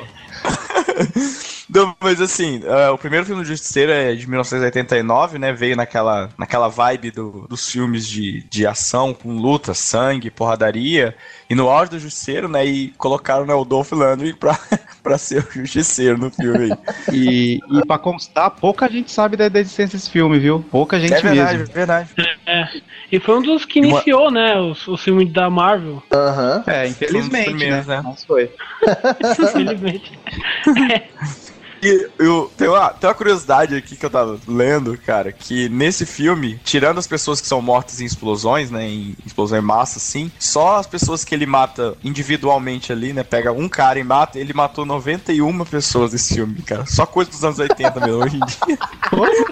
Não, 1.71 1.95
mas 2.01 2.19
assim, 2.19 2.61
é, 2.65 2.89
o 2.89 2.97
primeiro 2.97 3.25
filme 3.27 3.43
do 3.43 3.47
Justiceiro 3.47 3.91
é 3.91 4.15
de 4.15 4.27
1989, 4.27 5.37
né? 5.37 5.53
Veio 5.53 5.75
naquela, 5.75 6.29
naquela 6.35 6.67
vibe 6.67 7.11
do- 7.11 7.45
dos 7.47 7.69
filmes 7.69 8.07
de, 8.07 8.43
de 8.49 8.65
ação, 8.65 9.13
com 9.13 9.37
luta, 9.37 9.73
sangue, 9.75 10.31
porradaria. 10.31 11.15
E 11.47 11.53
no 11.53 11.69
auge 11.69 11.91
do 11.91 11.99
Justiceiro, 11.99 12.47
né? 12.49 12.65
E 12.65 12.87
colocaram 12.97 13.45
né, 13.45 13.53
o 13.53 13.63
Dolph 13.63 13.91
Lundgren 13.91 14.33
pra, 14.33 14.57
pra 15.03 15.17
ser 15.19 15.45
o 15.47 15.51
Justiceiro 15.51 16.17
no 16.17 16.31
filme 16.31 16.71
aí. 16.71 17.13
E, 17.13 17.59
e 17.71 17.85
pra 17.85 17.99
constar, 17.99 18.49
pouca 18.49 18.89
gente 18.89 19.11
sabe 19.11 19.37
da, 19.37 19.47
da 19.47 19.59
existência 19.59 19.95
desse 19.97 20.09
filme, 20.09 20.39
viu? 20.39 20.65
Pouca 20.71 20.99
gente 20.99 21.13
É 21.13 21.21
verdade, 21.21 21.57
mesmo. 21.59 21.71
é 21.71 21.75
verdade. 21.75 22.09
É. 22.47 22.67
E 23.11 23.19
foi 23.19 23.37
um 23.37 23.41
dos 23.43 23.63
que 23.65 23.79
Uma- 23.79 23.87
iniciou, 23.89 24.31
né, 24.31 24.59
os, 24.59 24.87
os 24.87 25.01
filmes 25.03 25.31
da 25.31 25.49
Marvel. 25.51 26.01
Aham. 26.11 26.63
É, 26.65 26.87
infelizmente, 26.87 27.45
primeiros, 27.45 27.85
né? 27.85 27.97
né? 27.97 28.01
Mas 28.05 28.25
foi. 28.25 28.49
Infelizmente. 29.39 30.19
E 31.81 32.09
eu, 32.19 32.51
tem, 32.57 32.67
uma, 32.67 32.89
tem 32.89 33.09
uma 33.09 33.15
curiosidade 33.15 33.75
aqui 33.75 33.95
que 33.95 34.05
eu 34.05 34.09
tava 34.09 34.39
lendo, 34.47 34.97
cara, 34.97 35.31
que 35.31 35.69
nesse 35.69 36.05
filme, 36.05 36.59
tirando 36.63 36.97
as 36.97 37.07
pessoas 37.07 37.39
que 37.39 37.47
são 37.47 37.61
mortas 37.61 38.01
em 38.01 38.05
explosões, 38.05 38.69
né, 38.69 38.87
em 38.87 39.15
explosão 39.25 39.57
em 39.57 39.61
massa, 39.61 39.97
assim, 39.97 40.31
só 40.37 40.77
as 40.77 40.87
pessoas 40.87 41.23
que 41.23 41.33
ele 41.33 41.45
mata 41.45 41.95
individualmente 42.03 42.91
ali, 42.91 43.13
né, 43.13 43.23
pega 43.23 43.51
um 43.51 43.69
cara 43.69 43.99
e 43.99 44.03
mata, 44.03 44.39
ele 44.39 44.53
matou 44.53 44.85
91 44.85 45.65
pessoas 45.65 46.11
nesse 46.11 46.35
filme, 46.35 46.61
cara. 46.61 46.85
Só 46.85 47.05
coisa 47.05 47.31
dos 47.31 47.43
anos 47.43 47.59
80 47.59 47.99
mesmo, 47.99 48.23
hoje 48.23 48.37
em 48.37 48.45
dia. 48.45 48.77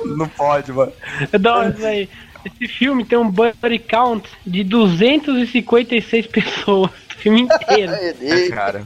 Não 0.06 0.28
pode, 0.28 0.72
mano. 0.72 0.92
É 1.32 1.38
da 1.38 1.56
hora 1.56 1.70
isso 1.70 1.86
aí. 1.86 2.10
Esse 2.46 2.68
filme 2.68 3.04
tem 3.04 3.18
um 3.18 3.30
buddy 3.30 3.80
count 3.80 4.30
de 4.46 4.64
256 4.64 6.28
pessoas. 6.28 6.92
Filme 7.18 7.42
inteiro. 7.42 7.94
Ele- 8.22 8.50
Cara, 8.54 8.84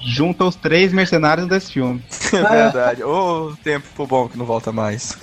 Junta 0.00 0.44
os 0.44 0.56
três 0.56 0.92
mercenários 0.92 1.46
desse 1.48 1.72
filme. 1.72 2.02
é 2.32 2.42
verdade. 2.62 3.02
Ô, 3.04 3.52
tempo 3.62 4.06
bom 4.06 4.28
que 4.28 4.38
não 4.38 4.44
volta 4.46 4.72
mais. 4.72 5.16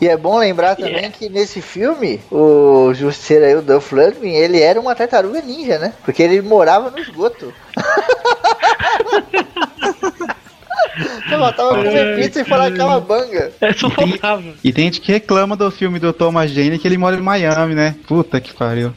E 0.00 0.08
é 0.08 0.16
bom 0.16 0.38
lembrar 0.38 0.76
também 0.76 1.10
que 1.10 1.28
nesse 1.28 1.60
filme, 1.60 2.20
o 2.30 2.92
Justiceiro 2.94 3.44
aí, 3.44 3.54
o 3.54 3.60
Dolph 3.62 3.92
Lundgren, 3.92 4.34
ele 4.34 4.60
era 4.60 4.80
uma 4.80 4.94
tartaruga 4.94 5.42
ninja, 5.42 5.78
né? 5.78 5.92
Porque 6.04 6.22
ele 6.22 6.40
morava 6.40 6.90
no 6.90 6.98
esgoto. 6.98 7.52
Você 11.28 11.36
matava 11.36 11.70
comer 11.76 12.16
pizza 12.16 12.40
e 12.40 12.44
falar 12.44 12.72
calabanga. 12.72 13.52
É 13.60 13.72
só 13.72 13.88
faltava. 13.90 14.42
E 14.62 14.72
tem 14.72 14.84
gente 14.86 15.00
que 15.00 15.12
reclama 15.12 15.56
do 15.56 15.70
filme 15.70 15.98
do 15.98 16.12
Thomas 16.12 16.50
Jane 16.50 16.78
que 16.78 16.86
ele 16.88 16.98
mora 16.98 17.16
em 17.16 17.20
Miami, 17.22 17.74
né? 17.74 17.94
Puta 18.06 18.40
que 18.40 18.52
pariu. 18.52 18.92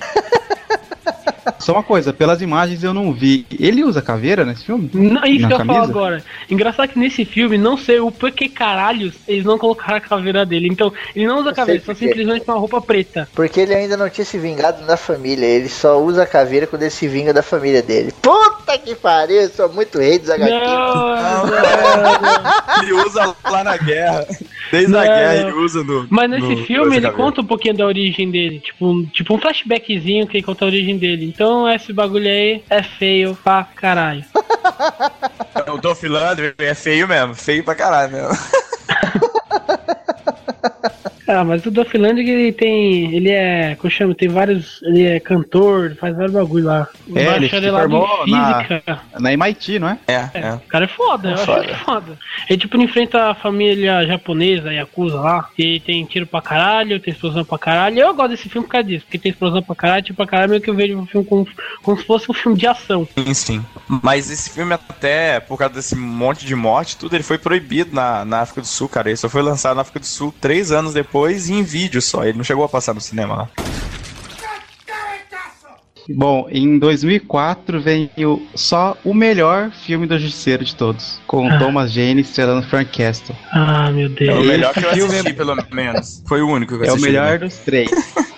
Só 1.60 1.74
uma 1.74 1.84
coisa, 1.84 2.14
pelas 2.14 2.42
imagens 2.42 2.84
eu 2.84 2.94
não 2.94 3.12
vi. 3.14 3.46
Ele 3.60 3.84
usa 3.84 4.02
caveira 4.02 4.44
nesse 4.46 4.66
filme? 4.66 4.90
Não, 4.94 5.24
isso 5.26 5.42
Na 5.42 5.48
que 5.48 5.54
eu 5.54 5.58
falo 5.58 5.68
camisa? 5.74 5.84
agora. 5.92 6.24
Engraçado 6.50 6.90
que 6.90 7.00
nesse 7.00 7.26
filme, 7.26 7.58
não 7.58 7.78
sei 7.78 8.00
o 8.00 8.12
porquê 8.12 8.48
caralhos 8.50 9.14
eles 9.28 9.44
não 9.46 9.58
colocaram 9.58 9.98
a 9.98 10.02
caveira 10.02 10.46
dele. 10.46 10.68
Então, 10.70 10.92
ele 11.16 11.26
não 11.28 11.40
usa 11.40 11.50
Eu 11.50 11.56
caveira, 11.56 11.82
só 11.86 11.94
simplesmente 11.94 12.44
uma 12.48 12.58
roupa 12.58 12.82
preta. 12.82 13.28
Porque 13.34 13.60
ele 13.60 13.74
ainda 13.74 13.98
não 13.98 14.10
tinha 14.10 14.26
se 14.26 14.38
vingado 14.38 14.86
da 14.86 14.98
família. 14.98 15.46
Ele 15.46 15.70
só 15.70 16.02
usa 16.02 16.24
a 16.24 16.28
caveira 16.28 16.68
quando 16.68 16.82
ele 16.84 16.92
se 16.92 17.08
vinga 17.08 17.34
da 17.34 17.42
família 17.44 17.82
dele. 17.82 18.14
Puta 18.22 18.78
que 18.78 18.96
pariu, 18.96 19.42
eu 19.42 19.50
sou 19.50 19.72
muito 19.72 19.98
rei 20.00 20.20
dos 20.20 20.30
HQ. 20.30 20.52
Não, 20.52 21.16
não. 21.16 21.44
Ele 22.84 22.94
usa 22.94 23.36
lá 23.50 23.64
na 23.64 23.78
guerra. 23.78 24.26
Desde 24.72 24.92
Não, 24.92 25.00
a 25.00 25.04
guerra 25.04 25.36
ele 25.36 25.52
usa 25.54 25.84
no. 25.84 26.08
Mas 26.10 26.30
nesse 26.30 26.48
no- 26.48 26.66
filme 26.66 26.96
ele 26.96 27.02
caveira. 27.06 27.12
conta 27.14 27.42
um 27.42 27.46
pouquinho 27.46 27.76
da 27.78 27.86
origem 27.86 28.30
dele, 28.32 28.60
tipo, 28.60 28.88
um- 28.88 29.06
tipo 29.06 29.36
um 29.36 29.38
flashbackzinho 29.38 30.26
que 30.28 30.38
ele 30.38 30.44
conta 30.44 30.66
a 30.66 30.68
origem 30.68 30.98
dele. 30.98 31.33
Então 31.34 31.68
esse 31.68 31.92
bagulho 31.92 32.28
aí 32.28 32.64
é 32.70 32.84
feio 32.84 33.36
pra 33.44 33.64
caralho. 33.64 34.24
O 35.72 35.78
Dolph 35.78 36.02
Lundgren 36.04 36.54
é 36.58 36.74
feio 36.74 37.08
mesmo, 37.08 37.36
feio 37.36 37.64
pra 37.64 37.76
caralho 37.76 38.12
mesmo. 38.12 38.30
Ah, 41.28 41.44
mas 41.44 41.66
o 41.66 41.70
Lundgren 41.70 42.30
ele 42.30 42.52
tem. 42.52 43.16
Ele 43.16 43.30
é. 43.30 43.76
Como 43.76 43.90
chama? 43.90 44.14
Tem 44.14 44.28
vários. 44.28 44.82
Ele 44.84 45.04
é 45.06 45.20
cantor, 45.20 45.96
faz 46.00 46.16
vários 46.16 46.34
bagulho 46.34 46.66
lá. 46.66 46.88
É, 47.16 47.22
ele 47.36 47.48
se 47.48 47.56
Bacharelado 47.56 47.90
formou 47.90 48.28
na-. 48.28 48.66
Na 49.20 49.32
MIT, 49.34 49.80
não 49.80 49.90
é? 49.90 49.98
É, 50.08 50.14
É, 50.14 50.30
é. 50.34 50.54
o 50.56 50.60
cara 50.68 50.86
é 50.86 50.88
foda, 50.88 51.30
eu 51.30 51.34
acho 51.36 51.46
Foda. 51.46 51.64
ele 51.64 51.74
foda. 51.76 52.20
Ele 52.50 52.60
tipo 52.60 52.82
enfrenta 52.82 53.30
a 53.30 53.36
família 53.36 54.06
japonesa, 54.06 54.74
Yakuza 54.74 55.16
lá, 55.20 55.48
e 55.58 55.80
tem 55.80 56.04
tiro 56.06 56.28
pra 56.28 56.42
caralho, 56.42 57.00
tem 57.00 57.14
explosão 57.14 57.46
pra 57.46 57.58
caralho. 57.58 58.00
Eu 58.00 58.14
gosto 58.14 58.32
desse 58.32 58.50
filme 58.50 58.68
por 58.68 58.74
causa 58.74 58.88
disso, 58.88 59.06
porque 59.06 59.18
tem 59.18 59.32
explosão 59.32 59.64
pra 59.64 59.76
caralho, 59.76 60.04
tiro 60.04 60.16
pra 60.18 60.28
caralho, 60.28 60.50
meio 60.50 60.62
que 60.62 60.70
eu 60.70 60.76
vejo 60.76 61.00
o 61.00 61.06
filme 61.06 61.26
como, 61.26 61.48
como 61.82 61.98
se 61.98 62.06
fosse 62.06 62.30
um 62.30 62.34
filme 62.34 62.58
de 62.58 62.68
ação. 62.68 63.08
Sim, 63.18 63.34
sim. 63.34 63.66
Mas 63.88 64.30
esse 64.30 64.50
filme, 64.50 64.74
até 64.74 65.40
por 65.40 65.58
causa 65.58 65.76
desse 65.76 65.96
monte 65.96 66.46
de 66.46 66.56
morte, 66.56 66.98
tudo, 66.98 67.16
ele 67.16 67.24
foi 67.24 67.38
proibido 67.38 67.96
na, 67.96 68.26
na 68.26 68.42
África 68.42 68.60
do 68.62 68.68
Sul, 68.68 68.90
cara. 68.90 69.10
Ele 69.10 69.18
só 69.18 69.30
foi 69.30 69.42
lançado 69.42 69.76
na 69.76 69.82
África 69.82 70.00
do 70.00 70.06
Sul 70.06 70.34
três 70.42 70.72
anos 70.72 70.94
depois 70.94 71.13
e 71.50 71.54
em 71.54 71.64
vídeo 71.64 72.02
só. 72.02 72.24
Ele 72.26 72.38
não 72.38 72.44
chegou 72.44 72.64
a 72.66 72.70
passar 72.70 72.94
no 72.94 73.02
cinema 73.02 73.36
lá. 73.36 73.50
Bom, 76.10 76.48
em 76.52 76.78
2004 76.80 77.80
veio 77.80 78.42
só 78.54 78.98
o 79.06 79.14
melhor 79.14 79.72
filme 79.72 80.06
do 80.06 80.20
Justiceiro 80.20 80.66
de 80.66 80.76
todos, 80.76 81.18
com 81.26 81.48
Ah. 81.48 81.58
Thomas 81.58 81.94
Jane 81.94 82.20
estrelando 82.20 82.68
Frank 82.68 82.92
Castle. 82.98 83.34
Ah, 83.54 83.90
meu 83.90 84.08
É 84.08 84.10
o 84.10 84.14
Deus. 84.14 84.46
melhor 84.46 84.74
que 84.74 84.80
eu 84.84 84.90
filme 84.92 85.14
assisti, 85.14 85.34
pelo 85.34 85.56
menos. 85.72 86.22
Foi 86.28 86.42
o 86.42 86.50
único 86.50 86.78
que 86.78 86.84
eu 86.84 86.88
É 86.88 86.90
o 86.90 86.96
assisti. 86.96 87.08
melhor 87.10 87.32
né? 87.32 87.38
dos 87.38 87.56
três. 87.60 87.90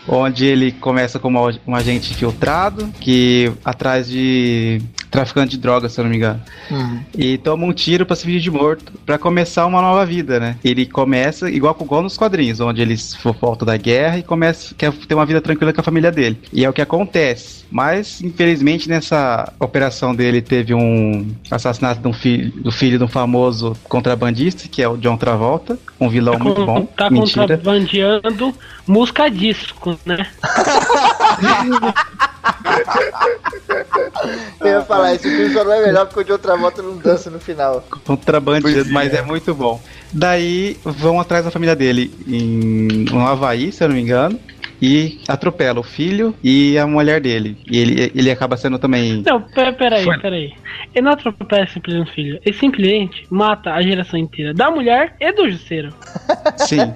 onde 0.07 0.45
ele 0.45 0.71
começa 0.73 1.17
como 1.17 1.39
um 1.65 1.76
agente 1.76 2.11
infiltrado, 2.13 2.88
que 2.99 3.51
atrás 3.65 4.07
de 4.07 4.80
traficante 5.16 5.51
de 5.51 5.57
drogas, 5.57 5.93
se 5.93 5.99
eu 5.99 6.03
não 6.03 6.11
me 6.11 6.18
engano. 6.18 6.41
Uhum. 6.70 6.99
E 7.18 7.38
toma 7.38 7.66
um 7.66 7.74
tiro 7.74 8.05
pra 8.05 8.16
se 8.16 8.26
fingir 8.26 8.41
de 8.41 8.51
morto, 8.51 8.91
pra 9.05 9.18
começar 9.18 9.66
uma 9.66 9.82
nova 9.82 10.05
vida, 10.05 10.39
né? 10.39 10.57
Ele 10.63 10.86
começa 10.86 11.49
igual, 11.49 11.76
igual 11.80 12.01
nos 12.01 12.18
quadrinhos, 12.18 12.59
onde 12.59 12.82
eles 12.82 13.18
voltam 13.41 13.66
da 13.66 13.78
guerra 13.78 14.18
e 14.18 14.24
começa 14.24 14.76
quer 14.76 14.91
ter 14.91 15.16
uma 15.16 15.26
vida 15.26 15.41
tranquila 15.41 15.72
com 15.72 15.82
a 15.82 15.84
família 15.84 16.11
dele. 16.11 16.39
E 16.51 16.66
é 16.66 16.70
o 16.70 16.74
que 16.74 16.82
acontece. 16.82 17.66
Mas, 17.72 18.22
infelizmente, 18.22 18.88
nessa 18.88 19.51
operação 19.59 20.13
dele 20.13 20.41
teve 20.41 20.74
um 20.74 21.34
assassinato 21.49 22.01
de 22.01 22.07
um 22.07 22.13
filho, 22.13 22.51
do 22.51 22.72
filho 22.72 22.97
de 22.97 23.03
um 23.03 23.07
famoso 23.07 23.76
contrabandista, 23.89 24.68
que 24.68 24.82
é 24.82 24.88
o 24.88 24.97
John 24.97 25.18
Travolta, 25.18 25.78
um 25.99 26.09
vilão 26.09 26.38
muito 26.38 26.66
bom. 26.66 26.86
Tá 26.86 27.09
Mentira. 27.09 27.47
contrabandeando 27.47 28.53
música 28.88 29.30
disco, 29.30 29.97
né? 30.05 30.28
Eu 34.59 34.67
ia 34.67 34.81
falar, 34.81 35.13
esse 35.15 35.29
filme 35.29 35.53
só 35.53 35.63
não 35.63 35.73
é 35.73 35.85
melhor 35.85 36.05
porque 36.05 36.21
o 36.21 36.23
de 36.23 36.31
outra 36.31 36.55
moto 36.57 36.81
não 36.81 36.97
dança 36.97 37.29
no 37.29 37.39
final. 37.39 37.83
Contrabandista, 38.05 38.81
Pois 38.83 38.89
é. 38.89 38.91
mas 38.91 39.13
é 39.13 39.21
muito 39.21 39.53
bom. 39.53 39.81
Daí 40.11 40.77
vão 40.83 41.19
atrás 41.19 41.43
da 41.45 41.51
família 41.51 41.75
dele 41.75 42.13
em 42.27 43.05
no 43.11 43.25
Havaí, 43.27 43.71
se 43.71 43.83
eu 43.83 43.87
não 43.89 43.95
me 43.95 44.01
engano. 44.01 44.39
E 44.82 45.19
atropela 45.28 45.80
o 45.80 45.84
filho 45.84 46.36
e 46.43 46.78
a 46.78 46.86
mulher 46.86 47.21
dele. 47.21 47.57
E 47.69 47.78
ele, 47.80 48.11
ele 48.13 48.32
acaba 48.32 48.57
sendo 48.57 48.78
também. 48.78 49.23
Não, 49.26 49.41
pera- 49.41 49.73
peraí, 49.73 50.03
Foi. 50.03 50.19
peraí. 50.19 50.53
Ele 50.93 51.05
não 51.05 51.11
atropela 51.13 51.65
simplesmente 51.67 52.09
o 52.09 52.13
filho. 52.13 52.39
Ele 52.45 52.55
simplesmente 52.57 53.26
mata 53.30 53.73
a 53.73 53.82
geração 53.82 54.19
inteira 54.19 54.53
da 54.53 54.69
mulher 54.69 55.15
e 55.19 55.32
do 55.32 55.49
justiceiro. 55.49 55.93
Sim. 56.57 56.93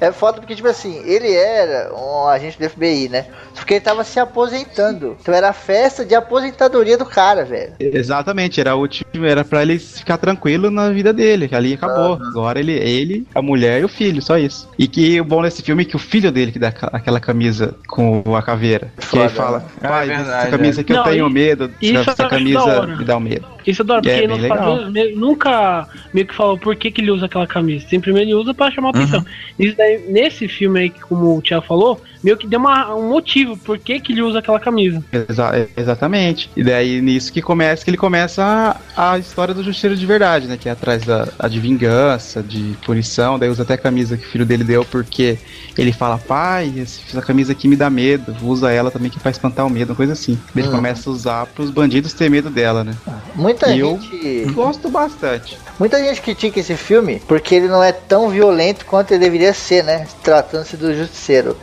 É 0.00 0.10
foda 0.10 0.38
porque, 0.40 0.54
tipo 0.56 0.68
assim, 0.68 1.02
ele 1.04 1.32
era 1.32 1.92
um 1.94 2.26
agente 2.26 2.58
do 2.58 2.68
FBI, 2.68 3.08
né? 3.08 3.26
Só 3.54 3.64
que 3.64 3.74
ele 3.74 3.80
tava 3.80 4.02
se 4.04 4.18
aposentando. 4.18 5.16
Então 5.20 5.32
era 5.34 5.50
a 5.50 5.52
festa 5.52 6.04
de 6.04 6.14
aposentadoria 6.14 6.98
do 6.98 7.04
cara, 7.06 7.44
velho. 7.44 7.74
Exatamente, 7.78 8.60
era 8.60 8.74
o 8.74 8.80
último, 8.80 9.24
era 9.24 9.44
pra 9.44 9.62
ele 9.62 9.78
ficar 9.78 10.16
tranquilo 10.18 10.70
na 10.70 10.90
vida 10.90 11.12
dele, 11.12 11.46
que 11.48 11.54
ali 11.54 11.74
acabou. 11.74 12.14
Agora 12.14 12.58
ele, 12.58 12.72
ele, 12.72 13.26
a 13.34 13.40
mulher 13.40 13.80
e 13.80 13.84
o 13.84 13.88
filho, 13.88 14.20
só 14.20 14.36
isso. 14.36 14.68
E 14.78 14.88
que 14.88 15.20
o 15.20 15.24
bom 15.24 15.42
desse 15.42 15.62
filme 15.62 15.82
é 15.82 15.86
que 15.86 15.96
o 15.96 16.00
filho 16.00 16.32
dele 16.32 16.50
que 16.52 16.58
dá 16.58 16.71
aquela 16.92 17.20
camisa 17.20 17.74
com 17.86 18.22
a 18.36 18.42
caveira. 18.42 18.92
Que 18.98 19.06
Foda, 19.06 19.24
ele 19.24 19.28
fala, 19.34 19.58
né? 19.60 19.64
pai, 19.88 20.04
É 20.10 20.16
verdade, 20.16 20.30
essa 20.46 20.50
camisa 20.50 20.80
aqui 20.80 20.92
é. 20.92 20.94
eu 20.94 20.98
Não, 20.98 21.10
tenho 21.10 21.28
e- 21.28 21.32
medo, 21.32 21.70
isso 21.80 21.94
eu 21.94 22.00
essa 22.00 22.28
camisa 22.28 22.86
me 22.86 23.04
dá 23.04 23.16
um 23.16 23.20
medo. 23.20 23.46
Isso 23.66 23.82
eu 23.82 23.84
adoro, 23.84 24.06
E 24.06 24.10
é 24.10 24.26
porque 24.26 24.48
fala- 24.48 24.90
me- 24.90 25.12
nunca 25.14 25.88
meio 26.12 26.26
que 26.26 26.34
falou 26.34 26.58
por 26.58 26.74
que, 26.76 26.90
que 26.90 27.00
ele 27.00 27.10
usa 27.10 27.26
aquela 27.26 27.46
camisa. 27.46 27.86
Sempre 27.88 28.10
ele 28.20 28.34
usa 28.34 28.52
pra 28.54 28.70
chamar 28.70 28.88
Uhum. 28.94 29.02
atenção. 29.02 29.24
Isso 29.58 29.76
daí, 29.76 30.04
nesse 30.08 30.48
filme 30.48 30.80
aí, 30.80 30.90
que 30.90 31.00
como 31.00 31.36
o 31.38 31.42
Thiago 31.42 31.64
falou, 31.66 32.02
meio 32.22 32.36
que 32.36 32.46
deu 32.46 32.58
uma- 32.60 32.94
um 32.94 33.08
motivo 33.08 33.56
por 33.56 33.78
que, 33.78 33.98
que 34.00 34.12
ele 34.12 34.22
usa 34.22 34.38
aquela 34.38 34.60
camisa. 34.60 35.02
Exa- 35.12 35.50
é, 35.56 35.68
exatamente. 35.76 36.50
E 36.56 36.62
daí 36.62 37.00
nisso 37.00 37.32
que 37.32 37.42
começa 37.42 37.84
que 37.84 37.90
ele 37.90 37.96
começa 37.96 38.76
a, 38.96 39.12
a 39.12 39.18
história 39.18 39.52
do 39.54 39.62
justiceiro 39.62 39.96
de 39.96 40.06
verdade, 40.06 40.46
né? 40.46 40.56
Que 40.56 40.68
é 40.68 40.72
atrás 40.72 41.02
da 41.04 41.28
a 41.38 41.48
de 41.48 41.58
vingança, 41.60 42.42
de 42.42 42.76
punição. 42.84 43.38
Daí 43.38 43.48
usa 43.48 43.62
até 43.62 43.74
a 43.74 43.78
camisa 43.78 44.16
que 44.16 44.26
o 44.26 44.30
filho 44.30 44.46
dele 44.46 44.64
deu 44.64 44.84
porque 44.84 45.38
ele 45.76 45.92
fala, 45.92 46.18
pai, 46.18 46.72
essa 46.78 47.20
camisa 47.22 47.52
aqui 47.52 47.66
me 47.68 47.76
dá 47.76 47.88
medo. 47.90 48.34
Usa 48.42 48.70
ela 48.70 48.90
também 48.90 49.10
que 49.10 49.18
pra 49.18 49.30
espantar 49.30 49.66
o 49.66 49.70
medo, 49.70 49.90
uma 49.90 49.96
coisa 49.96 50.12
assim. 50.12 50.38
Ele 50.54 50.66
Uhum. 50.66 50.74
começa 50.76 51.08
a 51.08 51.12
usar 51.12 51.46
pros 51.46 51.70
bandidos 51.70 52.12
ter 52.12 52.30
medo 52.30 52.50
dela, 52.50 52.84
né? 52.84 52.94
Muita 53.34 53.70
E 53.74 53.80
eu- 53.80 53.98
gente. 54.00 54.52
Gosto 54.52 54.88
bastante. 54.90 55.58
Muita 55.78 55.98
gente 55.98 56.20
critica 56.20 56.60
esse 56.60 56.76
filme 56.76 57.20
porque 57.26 57.54
ele 57.54 57.68
não 57.68 57.82
é 57.82 57.92
tão 57.92 58.28
violento 58.28 58.84
quanto 58.86 59.12
ele 59.12 59.20
deveria 59.24 59.52
ser, 59.54 59.82
né? 59.82 60.06
Tratando-se 60.22 60.76
do 60.76 60.94
Justiceiro. 60.94 61.56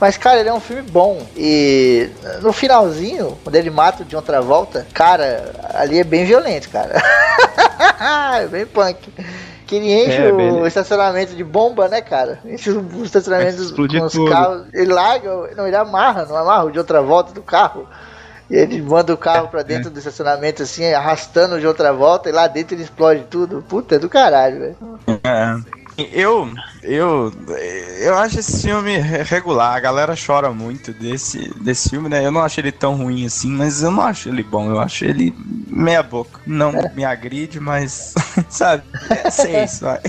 Mas, 0.00 0.16
cara, 0.16 0.40
ele 0.40 0.48
é 0.48 0.52
um 0.52 0.60
filme 0.60 0.82
bom. 0.82 1.26
E 1.36 2.10
no 2.42 2.52
finalzinho, 2.52 3.38
quando 3.42 3.56
ele 3.56 3.70
mata 3.70 4.02
o 4.02 4.06
John 4.06 4.22
Travolta, 4.22 4.86
cara, 4.92 5.54
ali 5.74 5.98
é 5.98 6.04
bem 6.04 6.24
violento, 6.24 6.68
cara. 6.68 7.00
é 8.40 8.46
bem 8.46 8.66
punk. 8.66 9.12
Que 9.66 9.76
ele 9.76 9.92
enche 9.92 10.20
É, 10.20 10.32
o 10.32 10.66
estacionamento 10.66 11.34
de 11.34 11.42
bomba, 11.42 11.88
né, 11.88 12.00
cara? 12.00 12.38
Enche 12.44 12.70
o 12.70 13.04
estacionamento 13.04 13.74
com 13.74 13.82
os 13.82 14.12
tudo. 14.12 14.30
carros. 14.30 14.66
Ele 14.72 14.92
larga, 14.92 15.30
não, 15.56 15.66
ele 15.66 15.76
amarra, 15.76 16.26
não 16.26 16.36
amarra 16.36 16.64
o 16.64 16.70
de 16.70 16.78
outra 16.78 17.00
volta 17.00 17.32
do 17.32 17.42
carro. 17.42 17.88
E 18.50 18.56
ele 18.56 18.82
manda 18.82 19.12
o 19.14 19.16
carro 19.16 19.48
pra 19.48 19.62
dentro 19.62 19.90
do 19.90 19.98
estacionamento, 19.98 20.62
assim, 20.62 20.84
arrastando 20.92 21.58
de 21.58 21.66
outra 21.66 21.94
volta, 21.94 22.28
e 22.28 22.32
lá 22.32 22.46
dentro 22.46 22.74
ele 22.74 22.82
explode 22.82 23.24
tudo. 23.30 23.64
Puta 23.66 23.94
é 23.94 23.98
do 23.98 24.08
caralho, 24.08 24.60
velho. 24.60 24.76
É. 25.24 25.83
Eu, 25.96 26.52
eu, 26.82 27.32
eu 28.00 28.18
acho 28.18 28.40
esse 28.40 28.62
filme 28.66 28.96
re- 28.98 29.22
regular. 29.22 29.76
A 29.76 29.80
galera 29.80 30.14
chora 30.16 30.52
muito 30.52 30.92
desse, 30.92 31.48
desse 31.62 31.88
filme, 31.90 32.08
né? 32.08 32.24
Eu 32.26 32.32
não 32.32 32.42
acho 32.42 32.58
ele 32.60 32.72
tão 32.72 32.96
ruim 32.96 33.24
assim, 33.24 33.48
mas 33.48 33.80
eu 33.82 33.92
não 33.92 34.02
acho 34.02 34.28
ele 34.28 34.42
bom. 34.42 34.68
Eu 34.70 34.80
acho 34.80 35.04
ele 35.04 35.32
meia 35.68 36.02
boca. 36.02 36.40
Não 36.44 36.72
me 36.92 37.04
agride, 37.04 37.60
mas 37.60 38.12
sabe? 38.50 38.82
É 39.08 39.30
seis, 39.30 39.78
vai. 39.80 40.00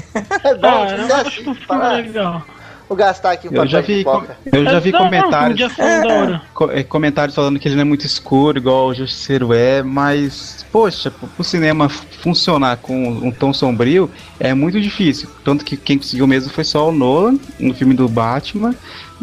É 0.44 0.54
bom, 0.56 0.86
Ah, 0.88 0.96
eu 0.98 1.14
é 1.14 1.14
acho 1.14 1.32
assim, 1.32 1.44
que 1.44 1.50
o 1.50 1.56
filme 1.56 1.66
fala, 1.68 2.00
é 2.00 2.02
legal. 2.02 2.55
Vou 2.88 2.96
gastar 2.96 3.32
aqui 3.32 3.50
um 3.50 3.54
Eu 3.54 3.66
já 3.68 3.82
vi, 3.82 4.04
com- 4.04 4.24
eu 4.52 4.64
já 4.64 4.80
vi 4.80 4.92
Não, 4.92 5.00
não, 5.00 5.06
comentários. 5.10 5.72
é, 6.72 6.84
comentários 6.84 7.36
falando 7.36 7.60
que 7.60 7.68
ele 7.68 7.76
não 7.76 7.82
é 7.82 7.86
muito 7.86 8.06
escuro, 8.06 8.58
igual 8.58 8.88
o 8.88 8.94
Justiceiro 8.94 9.54
é, 9.54 9.82
mas, 9.82 10.64
poxa, 10.72 11.10
pro 11.12 11.44
cinema 11.44 11.90
funcionar 11.90 12.78
com 12.78 13.08
um 13.08 13.32
tom 13.32 13.52
sombrio 13.54 14.10
é 14.40 14.54
muito 14.54 14.80
difícil. 14.80 15.30
Tanto 15.44 15.66
que 15.66 15.76
quem 15.76 15.98
conseguiu 15.98 16.28
mesmo 16.28 16.52
foi 16.52 16.64
só 16.64 16.90
o 16.90 16.92
Nolan, 16.92 17.38
no 17.60 17.74
filme 17.74 17.94
do 17.96 18.08
Batman. 18.08 18.76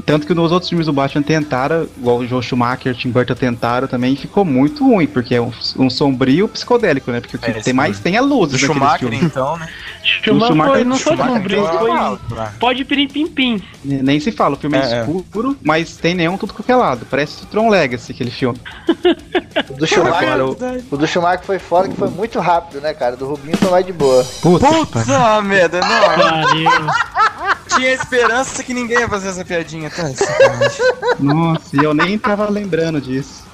Tanto 0.06 0.26
que 0.26 0.32
nos 0.34 0.50
outros 0.52 0.68
filmes 0.68 0.86
do 0.86 0.92
Batman 0.92 1.22
tentaram, 1.22 1.86
igual 1.98 2.18
o 2.18 2.26
Joe 2.26 2.42
Schumacher, 2.42 2.94
Tim 2.94 3.10
Burton 3.10 3.34
tentaram 3.34 3.86
também, 3.86 4.14
e 4.14 4.16
ficou 4.16 4.44
muito 4.44 4.84
ruim, 4.86 5.06
porque 5.06 5.34
é 5.34 5.40
um, 5.40 5.52
um 5.78 5.90
sombrio 5.90 6.48
psicodélico, 6.48 7.10
né? 7.10 7.20
Porque 7.20 7.36
o 7.36 7.38
que 7.38 7.50
É, 7.50 7.54
tem 7.60 7.72
mais 7.74 7.98
tem 8.00 8.16
a 8.16 8.22
luz 8.22 8.52
Do 8.52 8.58
Schumacher, 8.58 9.12
então, 9.12 9.56
né? 9.58 9.68
Schumacher 10.02 10.48
Schumacher- 10.48 10.72
foi, 10.74 10.84
não 10.84 10.96
foi 10.98 11.12
Schumacher 11.16 11.36
sombrio, 11.36 11.66
é 11.66 11.78
foi. 11.78 11.90
mal, 11.90 12.18
tá? 12.28 12.52
Pode 12.58 12.84
pirim 12.84 13.06
pim 13.06 13.26
pim. 13.26 13.62
Nem 13.84 14.18
se 14.18 14.32
fala, 14.32 14.54
o 14.54 14.58
filme 14.58 14.76
é, 14.78 14.80
É, 14.80 14.94
é. 14.94 15.00
escuro, 15.02 15.56
mas 15.62 15.96
tem 15.96 16.14
neon 16.14 16.36
tudo 16.36 16.54
qualquer 16.54 16.76
lado. 16.76 17.06
Parece 17.10 17.42
o 17.44 17.46
Tron 17.46 17.68
Legacy, 17.68 18.12
aquele 18.12 18.30
filme. 18.30 18.58
O 19.68 19.74
do 19.74 19.86
Schumacher, 19.86 20.32
Agora, 20.32 20.46
o- 20.46 20.56
o 20.90 20.96
do 20.96 21.06
Schumacher 21.06 21.44
foi 21.44 21.58
foda, 21.58 21.88
que 21.88 21.94
foi 21.96 22.08
muito 22.08 22.40
rápido, 22.40 22.80
né, 22.80 22.94
cara? 22.94 23.16
Do 23.16 23.26
Rubinho 23.26 23.56
foi 23.58 23.70
mais 23.70 23.84
de 23.84 23.92
boa. 23.92 24.24
Puta. 24.40 24.66
Puta 24.66 25.42
merda, 25.42 25.80
não. 25.80 27.76
Tinha 27.76 27.92
esperança 27.92 28.62
que 28.62 28.74
ninguém 28.74 28.98
ia 29.00 29.08
fazer 29.08 29.28
essa 29.28 29.44
piadinha, 29.44 29.81
tá? 29.90 30.08
Sacanagem. 30.08 30.80
Nossa, 31.20 31.76
e 31.76 31.84
eu 31.84 31.94
nem 31.94 32.18
tava 32.18 32.48
lembrando 32.50 33.00
disso. 33.00 33.44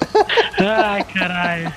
Ai, 0.59 1.03
caralho. 1.03 1.73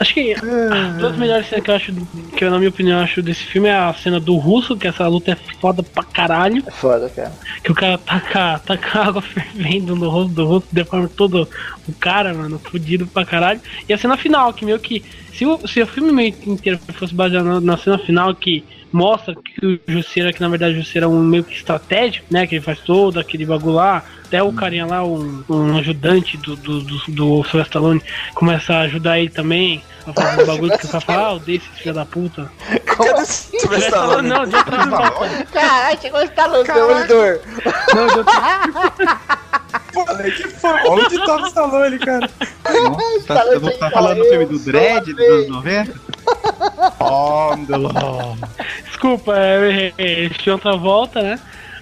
Acho 0.00 0.14
que 0.14 0.32
as 0.32 0.96
duas 0.98 1.16
melhores 1.16 1.48
cenas 1.48 1.64
que 1.64 1.70
eu 1.70 1.74
acho, 1.74 1.92
que 2.36 2.44
eu, 2.44 2.50
na 2.50 2.58
minha 2.58 2.68
opinião, 2.68 3.00
acho 3.00 3.22
desse 3.22 3.44
filme 3.44 3.68
é 3.68 3.76
a 3.76 3.92
cena 3.92 4.18
do 4.18 4.36
russo, 4.36 4.76
que 4.76 4.86
essa 4.86 5.06
luta 5.06 5.32
é 5.32 5.36
foda 5.60 5.82
pra 5.82 6.02
caralho. 6.02 6.62
É 6.66 6.70
foda, 6.70 7.08
cara. 7.10 7.32
Que 7.62 7.72
o 7.72 7.74
cara 7.74 7.98
taca, 7.98 8.60
taca 8.64 8.98
água 9.00 9.22
fervendo 9.22 9.94
no 9.94 10.08
rosto 10.08 10.32
do 10.32 10.46
russo, 10.46 10.66
deforma 10.72 11.08
todo 11.08 11.48
o 11.86 11.92
cara, 11.92 12.32
mano, 12.32 12.58
fudido 12.58 13.06
pra 13.06 13.24
caralho. 13.24 13.60
E 13.88 13.92
a 13.92 13.98
cena 13.98 14.16
final, 14.16 14.52
que 14.52 14.64
meio 14.64 14.78
que. 14.78 15.04
Se 15.34 15.44
o, 15.44 15.66
se 15.66 15.82
o 15.82 15.86
filme 15.86 16.12
meio 16.12 16.34
inteiro 16.46 16.78
fosse 16.94 17.14
baseado 17.14 17.44
na, 17.44 17.60
na 17.60 17.76
cena 17.76 17.98
final, 17.98 18.34
que 18.34 18.64
mostra 18.96 19.34
que 19.34 19.66
o 19.66 19.80
Jusceira, 19.86 20.32
que 20.32 20.40
na 20.40 20.48
verdade 20.48 20.74
o 20.74 20.78
Jusceira 20.78 21.04
é 21.04 21.08
um 21.08 21.22
meio 21.22 21.44
que 21.44 21.54
estratégico, 21.54 22.26
né? 22.30 22.46
Que 22.46 22.56
ele 22.56 22.64
faz 22.64 22.80
todo 22.80 23.20
aquele 23.20 23.44
bagulho 23.44 23.74
lá. 23.74 24.02
Até 24.24 24.42
o 24.42 24.52
carinha 24.52 24.86
lá, 24.86 25.04
um, 25.04 25.44
um 25.48 25.76
ajudante 25.78 26.36
do, 26.38 26.56
do, 26.56 26.80
do, 26.80 26.98
do 27.06 27.60
Stallone, 27.60 28.02
começa 28.34 28.74
a 28.74 28.80
ajudar 28.80 29.20
ele 29.20 29.28
também. 29.28 29.82
A 30.06 30.12
fazer 30.12 30.42
o 30.42 30.46
bagulho 30.46 30.78
que 30.78 30.86
o 30.86 30.88
cara 30.88 31.00
fala, 31.00 31.36
ah, 31.36 31.40
dei 31.44 31.56
esse 31.56 31.68
filho 31.68 31.94
da 31.94 32.04
puta. 32.04 32.50
Como 32.96 33.08
Cadê 33.10 33.20
assim? 33.20 33.56
o 33.56 33.60
Sylvester 33.60 33.88
Stallone? 33.88 34.28
Não, 34.28 34.46
de 34.46 34.56
outra 34.56 34.86
volta. 34.86 35.44
Caralho, 35.52 36.00
chegou 36.00 36.28
talão 36.28 36.64
do 36.64 36.72
demolidor. 36.72 37.40
Não, 37.94 38.06
de 38.06 38.18
outra 38.18 39.20
Falei 40.04 40.30
que 40.32 40.48
foi. 40.48 40.88
Onde 40.88 41.24
tava 41.24 41.42
o 41.42 41.46
Stallone, 41.46 41.98
cara? 41.98 42.30
Nossa, 42.82 43.26
tá, 43.26 43.44
sem 43.60 43.78
tá 43.78 43.90
falando 43.90 44.18
do 44.18 44.24
filme 44.24 44.44
eu 44.44 44.48
do 44.48 44.58
Dredd 44.58 45.12
dos 45.12 45.26
anos 45.26 45.48
90? 45.48 46.00
Oh, 47.00 47.56
meu 47.56 47.66
Deus. 47.66 48.38
Desculpa, 48.84 49.32
eu 49.32 49.70
errei. 49.70 49.94
Eles 49.96 50.36
tinham 50.38 50.56
outra 50.56 50.76
volta, 50.76 51.22
né? 51.22 51.38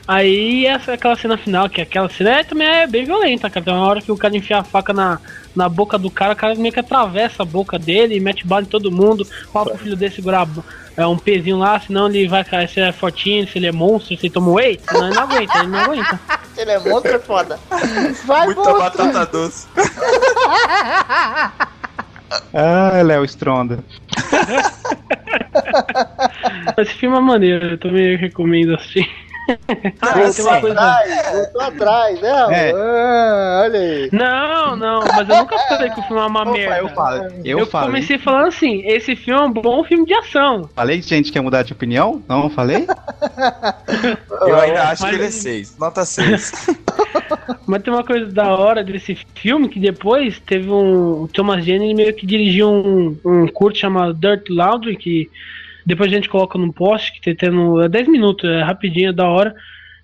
Aí 0.07 0.67
essa 0.67 0.93
aquela 0.93 1.17
cena 1.17 1.39
final, 1.39 1.69
que 1.69 1.81
aquela 1.81 2.11
cena 2.11 2.41
é, 2.41 2.45
também 2.45 2.69
é 2.69 2.87
bem 2.87 3.05
violenta, 3.05 3.49
cara. 3.49 3.65
Tem 3.65 3.73
uma 3.75 3.87
hora 3.87 4.03
que 4.03 4.13
o 4.13 4.17
cara 4.17 4.37
enfia 4.37 4.59
a 4.59 4.65
faca 4.65 4.93
na, 4.93 5.19
na 5.57 5.67
boca 5.69 5.97
do 5.97 6.11
cara, 6.11 6.35
o 6.35 6.37
cara 6.37 6.55
meio 6.55 6.73
que 6.73 6.81
atravessa 6.81 7.43
a 7.43 7.47
boca 7.47 7.79
dele 7.79 8.15
e 8.15 8.21
mete 8.21 8.47
bala 8.47 8.63
em 8.63 8.67
todo 8.67 8.93
mundo. 8.93 9.27
Fala 9.51 9.71
pro 9.71 9.79
filho 9.79 9.97
dele 9.97 10.15
segurar 10.15 10.47
é, 10.95 11.07
um 11.07 11.17
pezinho 11.17 11.59
lá, 11.59 11.81
senão 11.81 12.09
ele 12.09 12.29
vai 12.29 12.45
cair, 12.45 12.69
se 12.69 12.81
ele 12.81 12.89
é 12.89 12.93
fortinho, 12.93 13.49
se 13.49 13.59
ele 13.59 13.67
é 13.67 13.73
monstro, 13.73 14.17
se 14.17 14.27
ele 14.27 14.33
toma 14.33 14.53
whey, 14.53 14.79
senão 14.87 15.07
ele 15.07 15.15
não 15.15 15.23
aguenta, 15.23 15.59
ele 15.59 15.69
não 15.69 15.79
aguenta. 15.81 16.21
Ele 16.57 16.71
é 16.71 16.79
monstro, 16.79 17.15
é 17.15 17.19
foda. 17.19 17.59
Vai, 18.25 18.47
Muita 18.47 18.61
monstro. 18.73 18.79
batata 18.79 19.27
doce. 19.27 19.67
Ah, 22.53 23.01
Léo 23.05 23.25
Stronda. 23.27 23.79
Esse 26.79 26.95
filme 26.95 27.17
é 27.17 27.21
maneiro, 27.21 27.67
eu 27.73 27.79
também 27.79 28.17
recomendo 28.17 28.75
assim. 28.75 29.07
Ah, 30.01 30.13
Voltou 30.15 30.35
tem 30.35 30.45
uma 30.45 30.61
coisa. 30.61 30.81
atrás, 30.81 31.33
voltou 31.33 31.61
atrás, 31.61 32.21
né? 32.21 32.29
É. 32.51 32.73
Ah, 32.75 33.61
olha 33.65 33.81
aí. 33.81 34.09
Não, 34.13 34.77
não, 34.77 35.01
mas 35.01 35.29
eu 35.29 35.37
nunca 35.37 35.59
falei 35.69 35.91
que 35.91 36.01
o 36.01 36.03
filme 36.05 36.23
é 36.23 36.27
uma 36.27 36.43
Opa, 36.43 36.51
merda. 36.53 36.79
eu 36.79 36.89
falo. 36.91 37.17
Eu, 37.45 37.59
Eu 37.61 37.67
falei. 37.67 37.89
comecei 37.89 38.19
falando 38.19 38.47
assim, 38.49 38.83
esse 38.87 39.15
filme 39.15 39.41
é 39.41 39.45
um 39.45 39.53
bom 39.53 39.85
filme 39.85 40.07
de 40.07 40.15
ação. 40.15 40.69
Falei 40.75 41.01
que 41.01 41.13
a 41.13 41.17
gente 41.17 41.31
quer 41.33 41.41
mudar 41.41 41.63
de 41.63 41.73
opinião? 41.73 42.23
Não, 42.29 42.49
falei? 42.51 42.87
Eu 44.47 44.57
ainda 44.61 44.83
acho 44.91 45.03
Mas- 45.03 45.11
que 45.11 45.17
ele 45.17 45.27
é 45.27 45.31
6. 45.31 45.79
Nota 45.79 46.05
6. 46.05 46.53
Mas 47.67 47.83
tem 47.83 47.93
uma 47.93 48.05
coisa 48.05 48.27
da 48.27 48.55
hora 48.55 48.83
desse 48.85 49.19
filme 49.35 49.69
que 49.69 49.81
depois 49.81 50.39
teve 50.41 50.69
um. 50.71 51.23
O 51.23 51.29
Thomas 51.29 51.65
Jane 51.65 51.95
meio 51.95 52.15
que 52.15 52.27
dirigiu 52.27 52.71
um, 52.71 53.17
um 53.25 53.47
curto 53.49 53.79
chamado 53.79 54.13
Dirt 54.15 54.49
Laundry, 54.51 54.97
que 54.97 55.31
depois 55.87 56.11
a 56.11 56.15
gente 56.15 56.29
coloca 56.29 56.59
num 56.59 56.73
post, 56.73 57.13
que 57.13 57.21
tem 57.21 57.35
tendo 57.35 57.83
é 57.83 57.89
10 57.89 58.09
minutos, 58.09 58.49
é 58.49 58.63
rapidinho, 58.63 59.11
é 59.11 59.13
da 59.13 59.29
hora, 59.29 59.55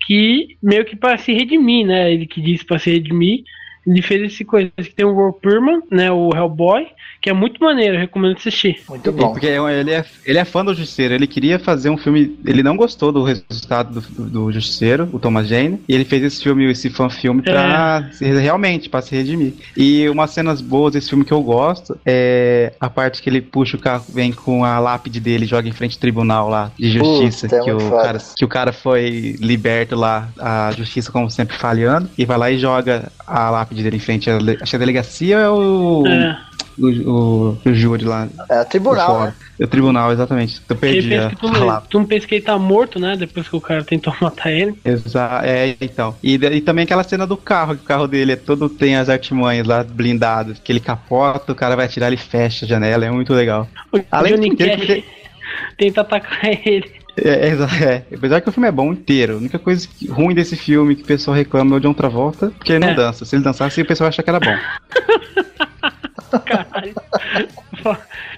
que 0.06 0.56
meio 0.62 0.84
que 0.84 0.96
para 0.96 1.18
se 1.18 1.32
redimir, 1.32 1.86
né? 1.86 2.12
Ele 2.12 2.26
que 2.26 2.40
disse 2.40 2.64
para 2.64 2.78
se 2.78 2.90
redimir. 2.90 3.44
Ele 3.86 4.02
fez 4.02 4.22
esse 4.22 4.44
coisa 4.44 4.70
que 4.76 4.94
tem 4.94 5.06
o 5.06 5.14
Rob 5.14 5.40
Perman, 5.40 5.82
né? 5.90 6.10
O 6.10 6.30
Hellboy, 6.34 6.86
que 7.20 7.28
é 7.28 7.32
muito 7.32 7.62
maneiro, 7.62 7.96
eu 7.96 8.00
recomendo 8.00 8.36
assistir. 8.36 8.80
Muito 8.88 9.12
bom. 9.12 9.32
Porque 9.32 9.46
ele 9.46 9.90
é, 9.90 10.04
ele 10.24 10.38
é 10.38 10.44
fã 10.44 10.64
do 10.64 10.74
Justiceiro, 10.74 11.14
ele 11.14 11.26
queria 11.26 11.58
fazer 11.58 11.90
um 11.90 11.98
filme. 11.98 12.38
Ele 12.46 12.62
não 12.62 12.76
gostou 12.76 13.12
do 13.12 13.22
resultado 13.22 14.00
do, 14.00 14.00
do, 14.00 14.30
do 14.30 14.52
Justiceiro, 14.52 15.08
o 15.12 15.18
Thomas 15.18 15.48
Jane, 15.48 15.80
e 15.86 15.94
ele 15.94 16.04
fez 16.04 16.22
esse 16.22 16.42
filme, 16.42 16.70
esse 16.70 16.88
fã-filme, 16.88 17.42
pra 17.42 18.08
se, 18.12 18.24
realmente, 18.24 18.88
pra 18.88 19.02
se 19.02 19.14
redimir. 19.14 19.52
E 19.76 20.08
umas 20.08 20.30
cenas 20.30 20.62
boas 20.62 20.94
desse 20.94 21.10
filme 21.10 21.24
que 21.24 21.32
eu 21.32 21.42
gosto 21.42 21.98
é 22.06 22.72
a 22.80 22.88
parte 22.88 23.20
que 23.20 23.28
ele 23.28 23.42
puxa 23.42 23.76
o 23.76 23.80
carro, 23.80 24.04
vem 24.08 24.32
com 24.32 24.64
a 24.64 24.78
lápide 24.78 25.20
dele, 25.20 25.44
joga 25.44 25.68
em 25.68 25.72
frente 25.72 25.96
ao 25.96 26.00
tribunal 26.00 26.48
lá 26.48 26.72
de 26.78 26.90
justiça, 26.90 27.48
Puta, 27.48 27.60
é 27.60 27.64
que, 27.64 27.72
muito 27.72 27.86
o 27.86 27.90
cara, 27.90 28.18
que 28.36 28.44
o 28.44 28.48
cara 28.48 28.72
foi 28.72 29.36
liberto 29.40 29.94
lá, 29.94 30.28
a 30.38 30.72
justiça, 30.76 31.12
como 31.12 31.30
sempre, 31.30 31.56
falhando, 31.56 32.08
e 32.16 32.24
vai 32.24 32.38
lá 32.38 32.50
e 32.50 32.58
joga 32.58 33.12
a 33.26 33.50
lápide 33.50 33.82
dele 33.82 33.96
em 33.96 34.00
frente 34.00 34.30
à. 34.30 34.36
a 34.36 34.78
delegacia 34.78 35.36
é 35.36 35.48
o. 35.50 36.04
É. 36.06 36.49
O, 36.80 36.86
o, 37.10 37.58
o 37.64 37.74
júri 37.74 38.04
lá. 38.04 38.26
É 38.48 38.60
o 38.62 38.64
tribunal, 38.64 39.20
né? 39.24 39.34
É 39.58 39.64
o 39.64 39.68
tribunal, 39.68 40.12
exatamente. 40.12 40.62
Eu 40.68 40.76
Ele 40.76 40.78
perdi 40.80 41.08
pensa 41.10 41.26
a 41.26 41.30
que 41.30 41.36
tu, 41.36 41.52
palavra. 41.52 41.86
tu 41.90 41.98
não 41.98 42.06
pensa 42.06 42.26
que 42.26 42.34
ele 42.36 42.44
tá 42.44 42.58
morto, 42.58 42.98
né? 42.98 43.16
Depois 43.16 43.46
que 43.48 43.54
o 43.56 43.60
cara 43.60 43.84
tentou 43.84 44.14
matar 44.22 44.50
ele. 44.50 44.74
Exa 44.84 45.40
é, 45.44 45.76
então. 45.80 46.16
E, 46.22 46.34
e 46.36 46.60
também 46.60 46.84
aquela 46.84 47.02
cena 47.04 47.26
do 47.26 47.36
carro, 47.36 47.76
que 47.76 47.82
o 47.82 47.86
carro 47.86 48.06
dele 48.06 48.32
é 48.32 48.36
todo 48.36 48.68
tem 48.68 48.96
as 48.96 49.08
artimanhas 49.08 49.66
lá 49.66 49.84
blindadas, 49.84 50.58
que 50.58 50.72
ele 50.72 50.80
capota, 50.80 51.52
o 51.52 51.54
cara 51.54 51.76
vai 51.76 51.84
atirar, 51.86 52.06
ele 52.08 52.16
fecha 52.16 52.64
a 52.64 52.68
janela, 52.68 53.04
é 53.04 53.10
muito 53.10 53.34
legal. 53.34 53.68
O 53.92 54.00
Além 54.10 54.34
Johnny 54.34 54.50
de 54.50 54.56
Cash 54.56 54.80
que- 54.86 55.04
tenta 55.76 56.00
atacar 56.00 56.44
ele. 56.66 56.90
É, 57.22 57.48
é, 57.48 57.48
exa- 57.50 57.68
é. 57.84 58.04
Apesar 58.14 58.40
que 58.40 58.48
o 58.48 58.52
filme 58.52 58.68
é 58.68 58.72
bom 58.72 58.92
inteiro. 58.92 59.34
A 59.34 59.36
única 59.36 59.58
coisa 59.58 59.86
que- 59.86 60.06
ruim 60.08 60.32
desse 60.34 60.56
filme 60.56 60.94
que 60.96 61.02
o 61.02 61.06
pessoal 61.06 61.36
reclama 61.36 61.74
é 61.74 61.78
o 61.78 61.80
John 61.80 61.92
Travolta, 61.92 62.50
porque 62.56 62.72
ele 62.72 62.78
não 62.78 62.88
É. 62.88 62.94
dança. 62.94 63.24
Se 63.26 63.36
ele 63.36 63.42
dançasse, 63.44 63.82
o 63.82 63.84
pessoal 63.86 64.08
acha 64.08 64.22
que 64.22 64.30
era 64.30 64.40
bom. 64.40 64.56
Caralho. 66.44 66.94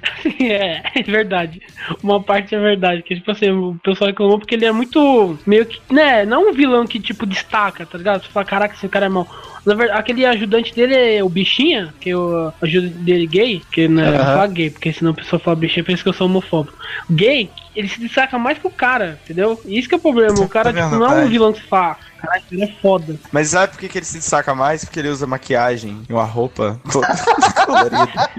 Assim, 0.02 0.48
é, 0.50 0.82
é 0.94 1.02
verdade. 1.02 1.60
Uma 2.02 2.22
parte 2.22 2.54
é 2.54 2.58
verdade. 2.58 3.02
Que, 3.02 3.16
tipo 3.16 3.30
assim, 3.30 3.50
o 3.50 3.78
pessoal 3.82 4.08
reclamou 4.08 4.38
porque 4.38 4.54
ele 4.54 4.64
é 4.64 4.72
muito. 4.72 5.38
Meio 5.46 5.66
que. 5.66 5.80
Né? 5.92 6.24
Não 6.24 6.50
um 6.50 6.52
vilão 6.52 6.86
que, 6.86 7.00
tipo, 7.00 7.26
destaca, 7.26 7.84
tá 7.84 7.98
ligado? 7.98 8.22
Você 8.22 8.28
fala, 8.28 8.46
caraca, 8.46 8.74
esse 8.74 8.88
cara 8.88 9.06
é 9.06 9.08
mau. 9.08 9.26
Na 9.64 9.74
verdade, 9.74 10.00
aquele 10.00 10.26
ajudante 10.26 10.74
dele 10.74 10.94
é 10.94 11.22
o 11.22 11.28
bichinha, 11.28 11.94
que 12.00 12.10
é 12.10 12.16
o 12.16 12.52
ajudante 12.60 12.94
dele 12.94 13.26
gay, 13.26 13.62
que 13.70 13.86
não 13.86 14.02
é 14.02 14.18
falar 14.18 14.46
gay, 14.48 14.70
porque 14.70 14.92
senão 14.92 15.12
a 15.12 15.14
pessoa 15.14 15.38
fala 15.38 15.56
bichinha 15.56 15.84
pensa 15.84 16.02
que 16.02 16.08
eu 16.08 16.12
sou 16.12 16.26
homofóbico. 16.26 16.76
Gay, 17.10 17.48
ele 17.74 17.88
se 17.88 17.98
destaca 18.00 18.38
mais 18.38 18.58
que 18.58 18.66
o 18.66 18.70
cara, 18.70 19.18
entendeu? 19.24 19.60
Isso 19.64 19.88
que 19.88 19.94
é 19.94 19.98
o 19.98 20.00
problema. 20.00 20.38
O 20.40 20.48
cara, 20.48 20.72
Tá 20.72 20.82
tipo, 20.84 20.96
não 20.96 21.06
é 21.18 21.24
um 21.24 21.28
vilão 21.28 21.52
que 21.52 21.62
fala, 21.66 21.96
caralho, 22.20 22.42
ele 22.50 22.64
é 22.64 22.72
foda. 22.80 23.16
Mas 23.30 23.48
sabe 23.48 23.72
por 23.72 23.80
que, 23.80 23.88
que 23.88 23.98
ele 23.98 24.04
se 24.06 24.18
destaca 24.18 24.54
mais? 24.54 24.84
Porque 24.84 24.98
ele 25.00 25.08
usa 25.08 25.26
maquiagem 25.26 26.02
e 26.08 26.12
uma 26.12 26.24
roupa 26.24 26.80
colorida. 27.64 28.30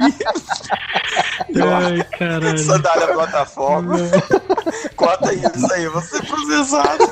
E 1.50 1.62
Ai, 1.62 2.04
caralho. 2.18 2.58
sandália 2.60 3.08
plataforma. 3.08 3.98
Corta 4.96 5.34
isso 5.34 5.74
aí, 5.74 5.88
você 5.88 6.18
é 6.18 6.22
processado. 6.22 7.04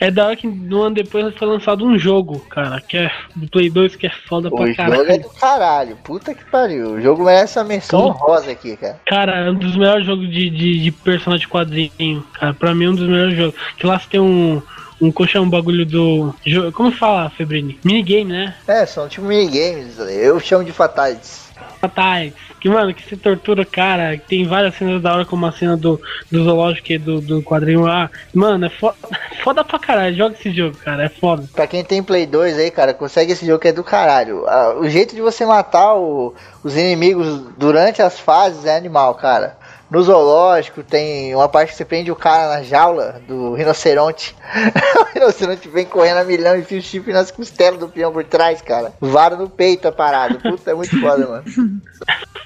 É 0.00 0.10
da 0.10 0.26
hora 0.26 0.36
que 0.36 0.46
no 0.46 0.82
ano 0.82 0.94
depois 0.96 1.34
foi 1.36 1.48
lançado 1.48 1.84
um 1.84 1.98
jogo, 1.98 2.40
cara, 2.50 2.80
que 2.80 2.96
é 2.98 3.10
do 3.34 3.48
Play 3.48 3.70
2, 3.70 3.96
que 3.96 4.06
é 4.06 4.10
foda 4.28 4.48
O 4.48 4.56
pra 4.56 4.66
jogo 4.66 4.76
caralho. 4.76 5.10
é 5.10 5.18
do 5.18 5.28
caralho. 5.30 5.96
Puta 6.04 6.34
que 6.34 6.44
pariu. 6.44 6.92
O 6.92 7.00
jogo 7.00 7.24
merece 7.24 7.58
uma 7.58 7.64
menção 7.64 8.06
honrosa 8.06 8.50
aqui, 8.50 8.76
cara. 8.76 9.00
Cara, 9.06 9.38
é 9.46 9.50
um 9.50 9.54
dos 9.54 9.76
melhores 9.76 10.04
jogos 10.06 10.28
de, 10.30 10.50
de, 10.50 10.80
de 10.82 10.90
personagem 10.92 11.48
quadrinho, 11.48 12.24
cara. 12.34 12.52
Pra 12.54 12.74
mim 12.74 12.84
é 12.84 12.90
um 12.90 12.94
dos 12.94 13.08
melhores 13.08 13.36
jogos. 13.36 13.54
Que 13.76 13.86
lá 13.86 13.98
você 13.98 14.06
tem 14.10 14.20
um. 14.20 14.60
Um 14.98 15.12
coxa, 15.12 15.38
um 15.38 15.50
bagulho 15.50 15.84
do. 15.84 16.34
Como 16.72 16.90
fala, 16.90 17.28
Febrini? 17.28 17.78
Minigame, 17.84 18.32
né? 18.32 18.54
É, 18.66 18.86
são 18.86 19.06
tipo 19.06 19.26
minigames. 19.26 19.98
Eu 19.98 20.40
chamo 20.40 20.64
de 20.64 20.72
fatalities. 20.72 21.45
Fatais. 21.80 22.32
Que, 22.60 22.68
mano, 22.68 22.92
que 22.94 23.02
se 23.06 23.16
tortura 23.16 23.64
cara. 23.64 24.18
Tem 24.28 24.46
várias 24.46 24.74
cenas 24.76 25.00
da 25.02 25.12
hora, 25.14 25.24
como 25.24 25.46
a 25.46 25.52
cena 25.52 25.76
do, 25.76 26.00
do 26.30 26.42
zoológico 26.44 26.92
e 26.92 26.98
do, 26.98 27.20
do 27.20 27.42
quadrinho 27.42 27.82
lá. 27.82 28.10
Mano, 28.34 28.66
é 28.66 28.70
foda, 28.70 28.96
foda 29.44 29.64
pra 29.64 29.78
caralho. 29.78 30.16
Joga 30.16 30.34
esse 30.38 30.50
jogo, 30.50 30.76
cara. 30.78 31.04
É 31.04 31.08
foda. 31.08 31.44
Pra 31.52 31.66
quem 31.66 31.84
tem 31.84 32.02
Play 32.02 32.26
2 32.26 32.58
aí, 32.58 32.70
cara, 32.70 32.94
consegue 32.94 33.32
esse 33.32 33.46
jogo 33.46 33.58
que 33.60 33.68
é 33.68 33.72
do 33.72 33.84
caralho. 33.84 34.44
Ah, 34.48 34.74
O 34.78 34.88
jeito 34.88 35.14
de 35.14 35.20
você 35.20 35.44
matar 35.44 35.94
o- 35.94 36.34
os 36.64 36.76
inimigos 36.76 37.42
durante 37.56 38.00
as 38.02 38.18
fases 38.18 38.64
é 38.64 38.76
animal, 38.76 39.14
cara. 39.14 39.56
No 39.90 40.02
zoológico 40.02 40.82
tem 40.82 41.34
uma 41.34 41.48
parte 41.48 41.70
que 41.70 41.76
você 41.76 41.84
prende 41.84 42.10
o 42.10 42.16
cara 42.16 42.56
na 42.56 42.62
jaula 42.62 43.20
do 43.26 43.54
rinoceronte. 43.54 44.34
o 45.00 45.14
rinoceronte 45.14 45.68
vem 45.68 45.86
correndo 45.86 46.18
a 46.18 46.24
milhão 46.24 46.56
e 46.56 46.60
enfia 46.60 46.78
o 46.78 46.82
chifre 46.82 47.12
nas 47.12 47.30
costelas 47.30 47.78
do 47.78 47.88
peão 47.88 48.12
por 48.12 48.24
trás, 48.24 48.60
cara. 48.60 48.92
Vara 49.00 49.36
no 49.36 49.48
peito 49.48 49.86
a 49.86 49.92
parada. 49.92 50.38
Puta, 50.38 50.72
é 50.72 50.74
muito 50.74 50.98
foda, 51.00 51.26
mano. 51.26 51.44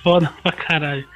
Foda 0.02 0.32
pra 0.42 0.52
caralho. 0.52 1.06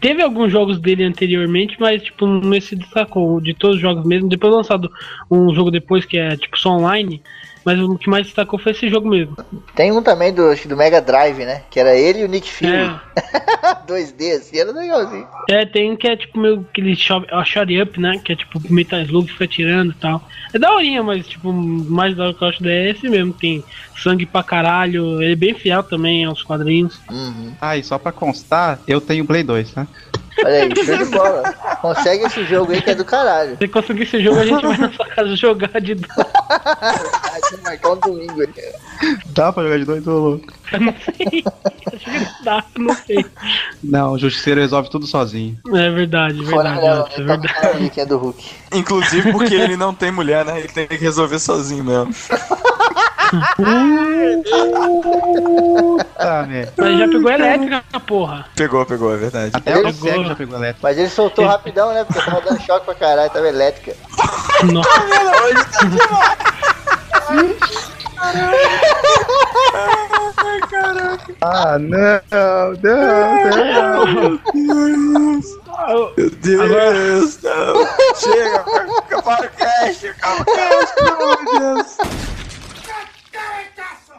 Teve 0.00 0.22
alguns 0.22 0.50
jogos 0.50 0.78
dele 0.80 1.04
anteriormente, 1.04 1.76
mas 1.78 2.02
tipo, 2.02 2.26
não 2.26 2.60
se 2.60 2.76
destacou 2.76 3.40
de 3.40 3.54
todos 3.54 3.76
os 3.76 3.82
jogos 3.82 4.04
mesmo. 4.04 4.28
Depois 4.28 4.52
lançado 4.52 4.90
um 5.30 5.54
jogo 5.54 5.70
depois 5.70 6.04
que 6.04 6.18
é 6.18 6.36
tipo 6.36 6.58
só 6.58 6.70
online, 6.70 7.22
mas 7.66 7.80
o 7.80 7.98
que 7.98 8.08
mais 8.08 8.24
destacou 8.26 8.60
foi 8.60 8.70
esse 8.70 8.88
jogo 8.88 9.08
mesmo. 9.08 9.36
Tem 9.74 9.90
um 9.90 10.00
também 10.00 10.32
do, 10.32 10.54
do 10.54 10.76
Mega 10.76 11.00
Drive, 11.02 11.44
né? 11.44 11.62
Que 11.68 11.80
era 11.80 11.96
ele 11.96 12.20
e 12.20 12.24
o 12.24 12.28
Nick 12.28 12.48
Fury. 12.48 12.72
É, 12.72 13.00
2D, 13.88 14.36
assim, 14.36 14.58
era 14.58 14.70
legalzinho. 14.70 15.26
é, 15.50 15.66
tem 15.66 15.90
um 15.90 15.96
que 15.96 16.06
é 16.06 16.16
tipo 16.16 16.38
meio 16.38 16.64
aquele 16.70 16.94
shot, 16.94 17.26
shot 17.44 17.82
up, 17.82 18.00
né? 18.00 18.20
Que 18.24 18.34
é 18.34 18.36
tipo 18.36 18.62
Metal 18.72 19.00
Slug 19.00 19.32
fica 19.32 19.48
tirando 19.48 19.90
e 19.90 19.94
tal. 19.96 20.22
É 20.54 20.58
daorinha, 20.60 21.02
mas 21.02 21.26
tipo, 21.26 21.52
mais 21.52 22.16
da 22.16 22.26
hora 22.26 22.34
que 22.34 22.44
eu 22.44 22.48
acho 22.48 22.62
daí 22.62 22.72
é 22.86 22.90
esse 22.90 23.08
mesmo. 23.08 23.32
Tem 23.32 23.64
sangue 23.96 24.24
pra 24.24 24.44
caralho. 24.44 25.20
Ele 25.20 25.32
é 25.32 25.36
bem 25.36 25.52
fiel 25.52 25.82
também 25.82 26.24
aos 26.24 26.44
quadrinhos. 26.44 27.00
Uhum. 27.10 27.52
Ah, 27.60 27.76
e 27.76 27.82
só 27.82 27.98
pra 27.98 28.12
constar, 28.12 28.78
eu 28.86 29.00
tenho 29.00 29.24
Play 29.26 29.42
2, 29.42 29.72
tá? 29.72 29.88
Olha 30.44 30.64
aí, 30.64 30.84
show 30.84 30.96
de 30.96 31.04
bola. 31.06 31.52
Consegue 31.80 32.24
esse 32.24 32.44
jogo 32.44 32.72
aí 32.72 32.82
que 32.82 32.90
é 32.90 32.94
do 32.94 33.04
caralho. 33.04 33.56
Se 33.58 33.68
conseguir 33.68 34.02
esse 34.02 34.22
jogo, 34.22 34.40
a 34.40 34.46
gente 34.46 34.62
vai 34.62 34.76
na 34.76 34.92
sua 34.92 35.06
casa 35.06 35.36
jogar 35.36 35.80
de 35.80 35.94
dois. 35.94 36.14
Vai 36.16 37.60
marcar 37.62 37.92
um 37.92 37.96
domingo 37.96 38.42
ali. 38.42 38.54
Dá 39.26 39.52
pra 39.52 39.62
jogar 39.62 39.78
de 39.78 39.84
dois, 39.84 40.06
ô 40.06 40.18
louco. 40.18 40.52
Eu 40.72 40.80
não 40.80 40.94
sei. 40.98 41.44
Acho 41.92 42.04
que 42.04 42.44
dá, 42.44 42.64
não 42.78 42.94
sei. 42.94 43.24
Não, 43.82 44.12
o 44.12 44.18
Justiceiro 44.18 44.60
resolve 44.60 44.90
tudo 44.90 45.06
sozinho. 45.06 45.58
É 45.74 45.90
verdade, 45.90 46.44
Fora 46.46 46.70
verdade, 46.70 46.86
Alex, 46.88 47.18
é? 47.18 47.24
Tá 47.24 47.36
verdade. 47.36 47.90
que 47.90 48.00
é 48.00 48.06
do 48.06 48.18
Hulk. 48.18 48.44
Inclusive 48.72 49.32
porque 49.32 49.54
ele 49.54 49.76
não 49.76 49.94
tem 49.94 50.10
mulher, 50.10 50.44
né? 50.44 50.58
Ele 50.58 50.68
tem 50.68 50.86
que 50.86 50.96
resolver 50.96 51.38
sozinho 51.38 51.84
mesmo. 51.84 52.14
Mas 56.76 56.98
já 56.98 57.08
pegou 57.08 57.30
elétrica, 57.30 57.84
porra. 58.06 58.46
Pegou, 58.54 58.86
pegou, 58.86 59.14
é 59.14 59.16
verdade. 59.16 59.52
Até 59.54 59.78
Ele 59.78 59.88
o 59.88 59.94
cego 59.94 60.24
já 60.24 60.34
pegou 60.34 60.56
elétrico. 60.56 60.80
Mas 60.82 60.98
ele 60.98 61.08
soltou 61.08 61.46
rapidão, 61.46 61.92
né? 61.92 62.04
Porque 62.04 62.22
tava 62.22 62.40
dando 62.40 62.60
choque 62.60 62.84
pra 62.86 62.94
caralho, 62.94 63.30
tava 63.30 63.48
elétrica. 63.48 63.94
Nossa, 64.72 64.88
Ah, 71.42 71.78
não, 71.78 72.20
não, 72.30 72.72
não. 72.82 74.40
Meu 76.16 76.30
Deus, 76.30 77.38
não. 77.42 77.86
Chega, 78.16 78.64
para 79.22 79.46
o 79.46 79.50
cast, 79.50 80.08
acaba 80.08 80.42
o 80.42 80.44
cast, 80.44 80.94
pelo 80.94 81.12
amor 81.22 81.36
de 81.36 81.58
Deus. 81.58 81.96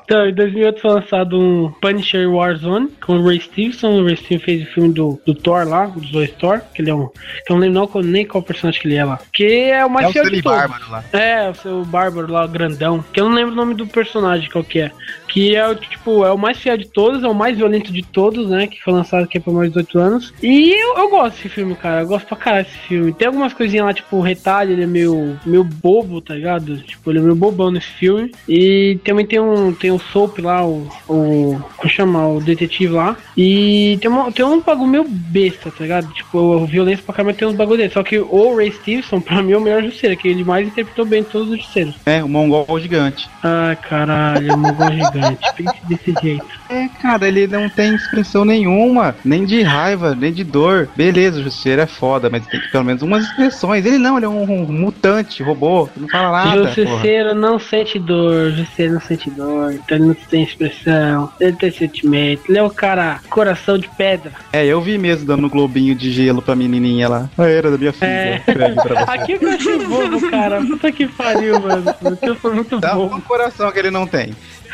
Então, 0.07 0.25
em 0.25 0.33
2008 0.33 0.79
foi 0.79 0.91
lançado 0.91 1.37
um 1.37 1.69
Punisher 1.81 2.31
Warzone 2.31 2.89
com 3.05 3.17
o 3.17 3.27
Ray 3.27 3.41
Stevenson. 3.41 3.99
O 3.99 4.05
Ray 4.05 4.15
Stevenson 4.15 4.45
fez 4.45 4.63
o 4.63 4.71
filme 4.71 4.93
do, 4.93 5.19
do 5.25 5.35
Thor 5.35 5.67
lá, 5.67 5.87
dos 5.87 6.09
dois 6.09 6.31
Thor, 6.31 6.61
que 6.73 6.81
ele 6.81 6.89
é 6.89 6.95
um. 6.95 7.09
Que 7.45 7.51
eu 7.51 7.55
não 7.55 7.57
lembro 7.57 7.91
não 7.93 8.01
nem 8.01 8.25
qual 8.25 8.41
personagem 8.41 8.81
que 8.81 8.87
ele 8.87 8.95
é 8.95 9.03
lá. 9.03 9.19
Que 9.33 9.63
é 9.63 9.85
o 9.85 9.89
mais 9.89 10.07
É 10.07 10.11
fiel 10.13 10.29
de 10.29 10.41
todos. 10.41 10.57
Bárbaro 10.59 10.89
lá. 10.89 11.03
É, 11.11 11.49
o 11.49 11.53
seu 11.55 11.83
Bárbaro 11.83 12.31
lá, 12.31 12.45
o 12.45 12.47
grandão. 12.47 13.03
Que 13.11 13.19
eu 13.19 13.25
não 13.25 13.35
lembro 13.35 13.51
o 13.51 13.55
nome 13.57 13.73
do 13.73 13.85
personagem 13.85 14.49
qual 14.49 14.63
que 14.63 14.79
é. 14.79 14.91
Que 15.27 15.57
é 15.57 15.67
o 15.67 15.75
tipo, 15.75 16.25
é 16.25 16.31
o 16.31 16.37
mais 16.37 16.57
fiel 16.57 16.77
de 16.77 16.87
todos, 16.87 17.21
é 17.21 17.27
o 17.27 17.35
mais 17.35 17.57
violento 17.57 17.91
de 17.91 18.01
todos, 18.01 18.49
né? 18.49 18.65
Que 18.65 18.81
foi 18.81 18.93
lançado 18.93 19.25
aqui 19.25 19.41
por 19.41 19.53
mais 19.53 19.67
de 19.67 19.77
18 19.77 19.99
anos. 19.99 20.33
E 20.41 20.71
eu, 20.71 20.99
eu 20.99 21.09
gosto 21.09 21.35
desse 21.35 21.49
filme, 21.49 21.75
cara. 21.75 22.03
Eu 22.03 22.07
gosto 22.07 22.25
pra 22.27 22.37
caralho 22.37 22.63
desse 22.63 22.77
filme. 22.77 23.11
Tem 23.11 23.27
algumas 23.27 23.51
coisinhas 23.51 23.85
lá, 23.85 23.93
tipo, 23.93 24.15
o 24.15 24.21
retalho, 24.21 24.71
ele 24.71 24.83
é 24.83 24.87
meio, 24.87 25.37
meio 25.45 25.65
bobo, 25.65 26.21
tá 26.21 26.33
ligado? 26.33 26.77
Tipo, 26.77 27.11
ele 27.11 27.19
é 27.19 27.21
meio 27.21 27.35
bobão 27.35 27.69
nesse 27.69 27.89
filme. 27.89 28.31
E 28.47 28.97
também 29.03 29.25
tem 29.25 29.41
um, 29.41 29.73
tem 29.73 29.96
o 29.97 29.99
Soap 29.99 30.39
lá, 30.39 30.65
o. 30.65 30.87
o 31.07 31.61
como 31.75 31.89
chama? 31.89 32.27
O 32.27 32.41
detetive 32.41 32.93
lá. 32.93 33.17
E 33.35 33.97
tem, 34.01 34.09
uma, 34.09 34.31
tem 34.31 34.45
um 34.45 34.61
bagulho 34.61 34.89
meio 34.89 35.05
besta, 35.07 35.71
tá 35.71 35.83
ligado? 35.83 36.11
Tipo, 36.13 36.65
violência 36.65 37.03
pra 37.03 37.15
caramba 37.15 37.33
tem 37.33 37.47
uns 37.47 37.55
bagulho 37.55 37.77
dele. 37.77 37.93
Só 37.93 38.03
que 38.03 38.17
o 38.19 38.55
Ray 38.55 38.71
Stevenson, 38.71 39.19
pra 39.21 39.41
mim, 39.41 39.53
é 39.53 39.57
o 39.57 39.61
melhor 39.61 39.83
Justiceiro, 39.83 40.17
que 40.17 40.27
ele 40.27 40.43
mais 40.43 40.67
interpretou 40.67 41.05
bem 41.05 41.23
todos 41.23 41.49
os 41.49 41.57
Justiceiros. 41.57 41.95
É, 42.05 42.23
o 42.23 42.29
mongol 42.29 42.79
gigante. 42.79 43.29
Ai, 43.43 43.75
caralho, 43.75 44.53
o 44.53 44.57
mongol 44.57 44.91
gigante. 44.91 45.53
Pense 45.55 45.85
desse 45.87 46.13
jeito. 46.21 46.45
É, 46.69 46.87
cara, 47.01 47.27
ele 47.27 47.47
não 47.47 47.69
tem 47.69 47.95
expressão 47.95 48.43
nenhuma, 48.43 49.15
nem 49.23 49.45
de 49.45 49.61
raiva, 49.61 50.15
nem 50.15 50.31
de 50.31 50.43
dor. 50.43 50.89
Beleza, 50.95 51.39
o 51.39 51.43
Justiceiro 51.43 51.81
é 51.81 51.87
foda, 51.87 52.29
mas 52.29 52.45
tem 52.45 52.59
que 52.59 52.71
pelo 52.71 52.83
menos 52.83 53.01
umas 53.01 53.23
expressões. 53.25 53.85
Ele 53.85 53.97
não, 53.97 54.17
ele 54.17 54.25
é 54.25 54.29
um, 54.29 54.43
um 54.43 54.65
mutante, 54.65 55.43
robô, 55.43 55.89
não 55.95 56.07
fala 56.07 56.31
nada. 56.31 56.61
porra. 56.61 56.73
Justiceiro 56.73 57.35
não 57.35 57.59
sente 57.59 57.99
dor, 57.99 58.51
Justiceiro 58.51 58.93
não 58.93 59.01
sente 59.01 59.29
dor, 59.29 59.73
então 59.87 59.97
ele 59.97 60.07
não 60.07 60.13
tem 60.13 60.43
expressão, 60.43 61.31
ele 61.39 61.53
tem 61.53 61.71
sentimento, 61.71 62.43
ele 62.49 62.57
é 62.57 62.63
o 62.63 62.69
cara 62.69 63.21
coração 63.29 63.77
de 63.77 63.87
pedra. 63.97 64.33
É, 64.51 64.65
eu 64.65 64.81
vi 64.81 64.97
mesmo 64.97 65.25
dando 65.25 65.47
um 65.47 65.49
globinho 65.49 65.95
de 65.95 66.11
gelo 66.11 66.41
pra 66.41 66.55
menininha 66.57 67.07
lá. 67.07 67.29
Ah, 67.37 67.47
era 67.47 67.71
da 67.71 67.77
minha 67.77 67.93
filha. 67.93 68.05
É. 68.05 68.39
Pra 68.39 68.67
você. 68.73 69.11
Aqui 69.11 69.37
eu 69.41 69.49
achei 69.49 69.79
bobo, 69.85 70.29
cara. 70.29 70.61
Puta 70.61 70.91
que 70.91 71.07
pariu, 71.07 71.59
mano. 71.61 71.85
Eu 72.21 72.35
sou 72.35 72.53
muito 72.53 72.79
Dá 72.79 72.93
bobo. 72.95 73.15
um 73.15 73.21
coração 73.21 73.71
que 73.71 73.79
ele 73.79 73.89
não 73.91 74.05
tem. 74.05 74.33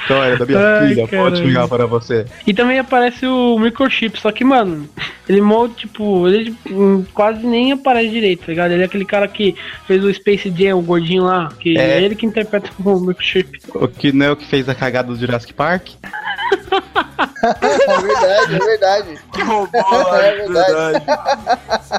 Era 0.09 0.37
da 0.37 0.45
minha 0.45 0.59
Ai, 0.59 0.87
filha, 0.89 1.07
pode 1.07 1.11
caralho. 1.11 1.45
ligar 1.45 1.67
para 1.67 1.85
você. 1.85 2.25
E 2.45 2.53
também 2.53 2.79
aparece 2.79 3.25
o 3.25 3.57
microchip, 3.59 4.19
só 4.19 4.31
que, 4.31 4.43
mano, 4.43 4.87
ele 5.29 5.41
molda, 5.41 5.73
tipo, 5.75 6.27
ele 6.27 6.55
quase 7.13 7.45
nem 7.45 7.71
aparece 7.71 8.09
direito, 8.09 8.41
tá 8.41 8.47
ligado? 8.47 8.71
Ele 8.71 8.81
é 8.81 8.85
aquele 8.85 9.05
cara 9.05 9.27
que 9.27 9.55
fez 9.87 10.03
o 10.03 10.13
Space 10.13 10.53
Jam, 10.55 10.77
o 10.77 10.81
gordinho 10.81 11.23
lá, 11.23 11.49
que 11.59 11.77
é, 11.77 11.99
É. 11.99 12.01
ele 12.03 12.15
que 12.15 12.25
interpreta 12.25 12.69
o 12.83 12.99
microchip. 12.99 13.59
O 13.75 13.87
que 13.87 14.11
não 14.11 14.25
é 14.25 14.31
o 14.31 14.35
que 14.35 14.45
fez 14.47 14.67
a 14.67 14.75
cagada 14.75 15.07
do 15.09 15.15
Jurassic 15.15 15.53
Park? 15.53 15.89
É 17.51 18.01
verdade, 18.01 18.55
é 18.55 18.59
verdade. 18.59 19.19
Que 19.33 19.41
roubou, 19.41 20.15
É 20.15 20.35
verdade. 20.35 21.05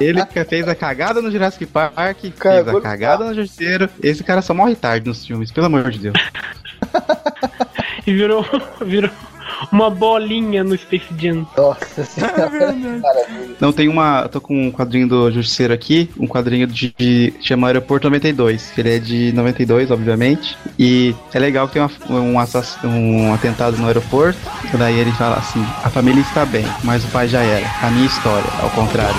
Ele 0.00 0.24
que 0.26 0.44
fez 0.44 0.66
a 0.68 0.74
cagada 0.74 1.20
no 1.22 1.30
Jurassic 1.30 1.66
Park, 1.66 1.94
fez 2.20 2.34
Cagou 2.34 2.70
a 2.70 2.72
no 2.74 2.80
cagada 2.80 3.24
no 3.24 3.34
Justiceiro. 3.34 3.88
Esse 4.02 4.22
cara 4.24 4.42
só 4.42 4.52
morre 4.54 4.74
tarde 4.74 5.06
nos 5.08 5.24
filmes, 5.26 5.50
pelo 5.52 5.66
amor 5.66 5.90
de 5.90 5.98
Deus. 5.98 6.14
E 8.06 8.12
virou, 8.12 8.44
virou 8.84 9.10
uma 9.72 9.88
bolinha 9.88 10.62
no 10.62 10.76
Space 10.76 11.06
Jam. 11.18 11.46
Nossa 11.56 12.04
senhora. 12.04 12.50
Maravilha. 13.00 13.54
Não, 13.60 13.72
tem 13.72 13.88
uma. 13.88 14.22
Eu 14.24 14.28
tô 14.28 14.40
com 14.40 14.66
um 14.66 14.70
quadrinho 14.70 15.08
do 15.08 15.30
Justiceiro 15.30 15.72
aqui, 15.72 16.10
um 16.18 16.26
quadrinho 16.26 16.66
de, 16.66 16.92
de 16.98 17.32
chama 17.40 17.68
Aeroporto 17.68 18.08
92. 18.08 18.76
Ele 18.76 18.94
é 18.96 18.98
de 18.98 19.32
92, 19.32 19.90
obviamente. 19.90 20.56
E 20.78 21.14
é 21.32 21.38
legal 21.38 21.66
que 21.68 21.74
tem 21.74 21.82
uma- 21.82 22.20
um, 22.20 22.38
assass- 22.38 22.78
um 22.84 23.32
atentado 23.32 23.76
no 23.78 23.86
aeroporto. 23.86 24.38
E 24.72 24.76
daí 24.76 24.98
ele 24.98 25.12
fala 25.12 25.36
assim: 25.36 25.62
a 25.82 25.88
família 25.88 26.20
está 26.20 26.44
bem, 26.44 26.64
mas 26.82 27.04
o 27.04 27.08
pai 27.08 27.28
já 27.28 27.40
era. 27.42 27.66
A 27.82 27.90
minha 27.90 28.06
história, 28.06 28.48
ao 28.60 28.70
contrário. 28.70 29.14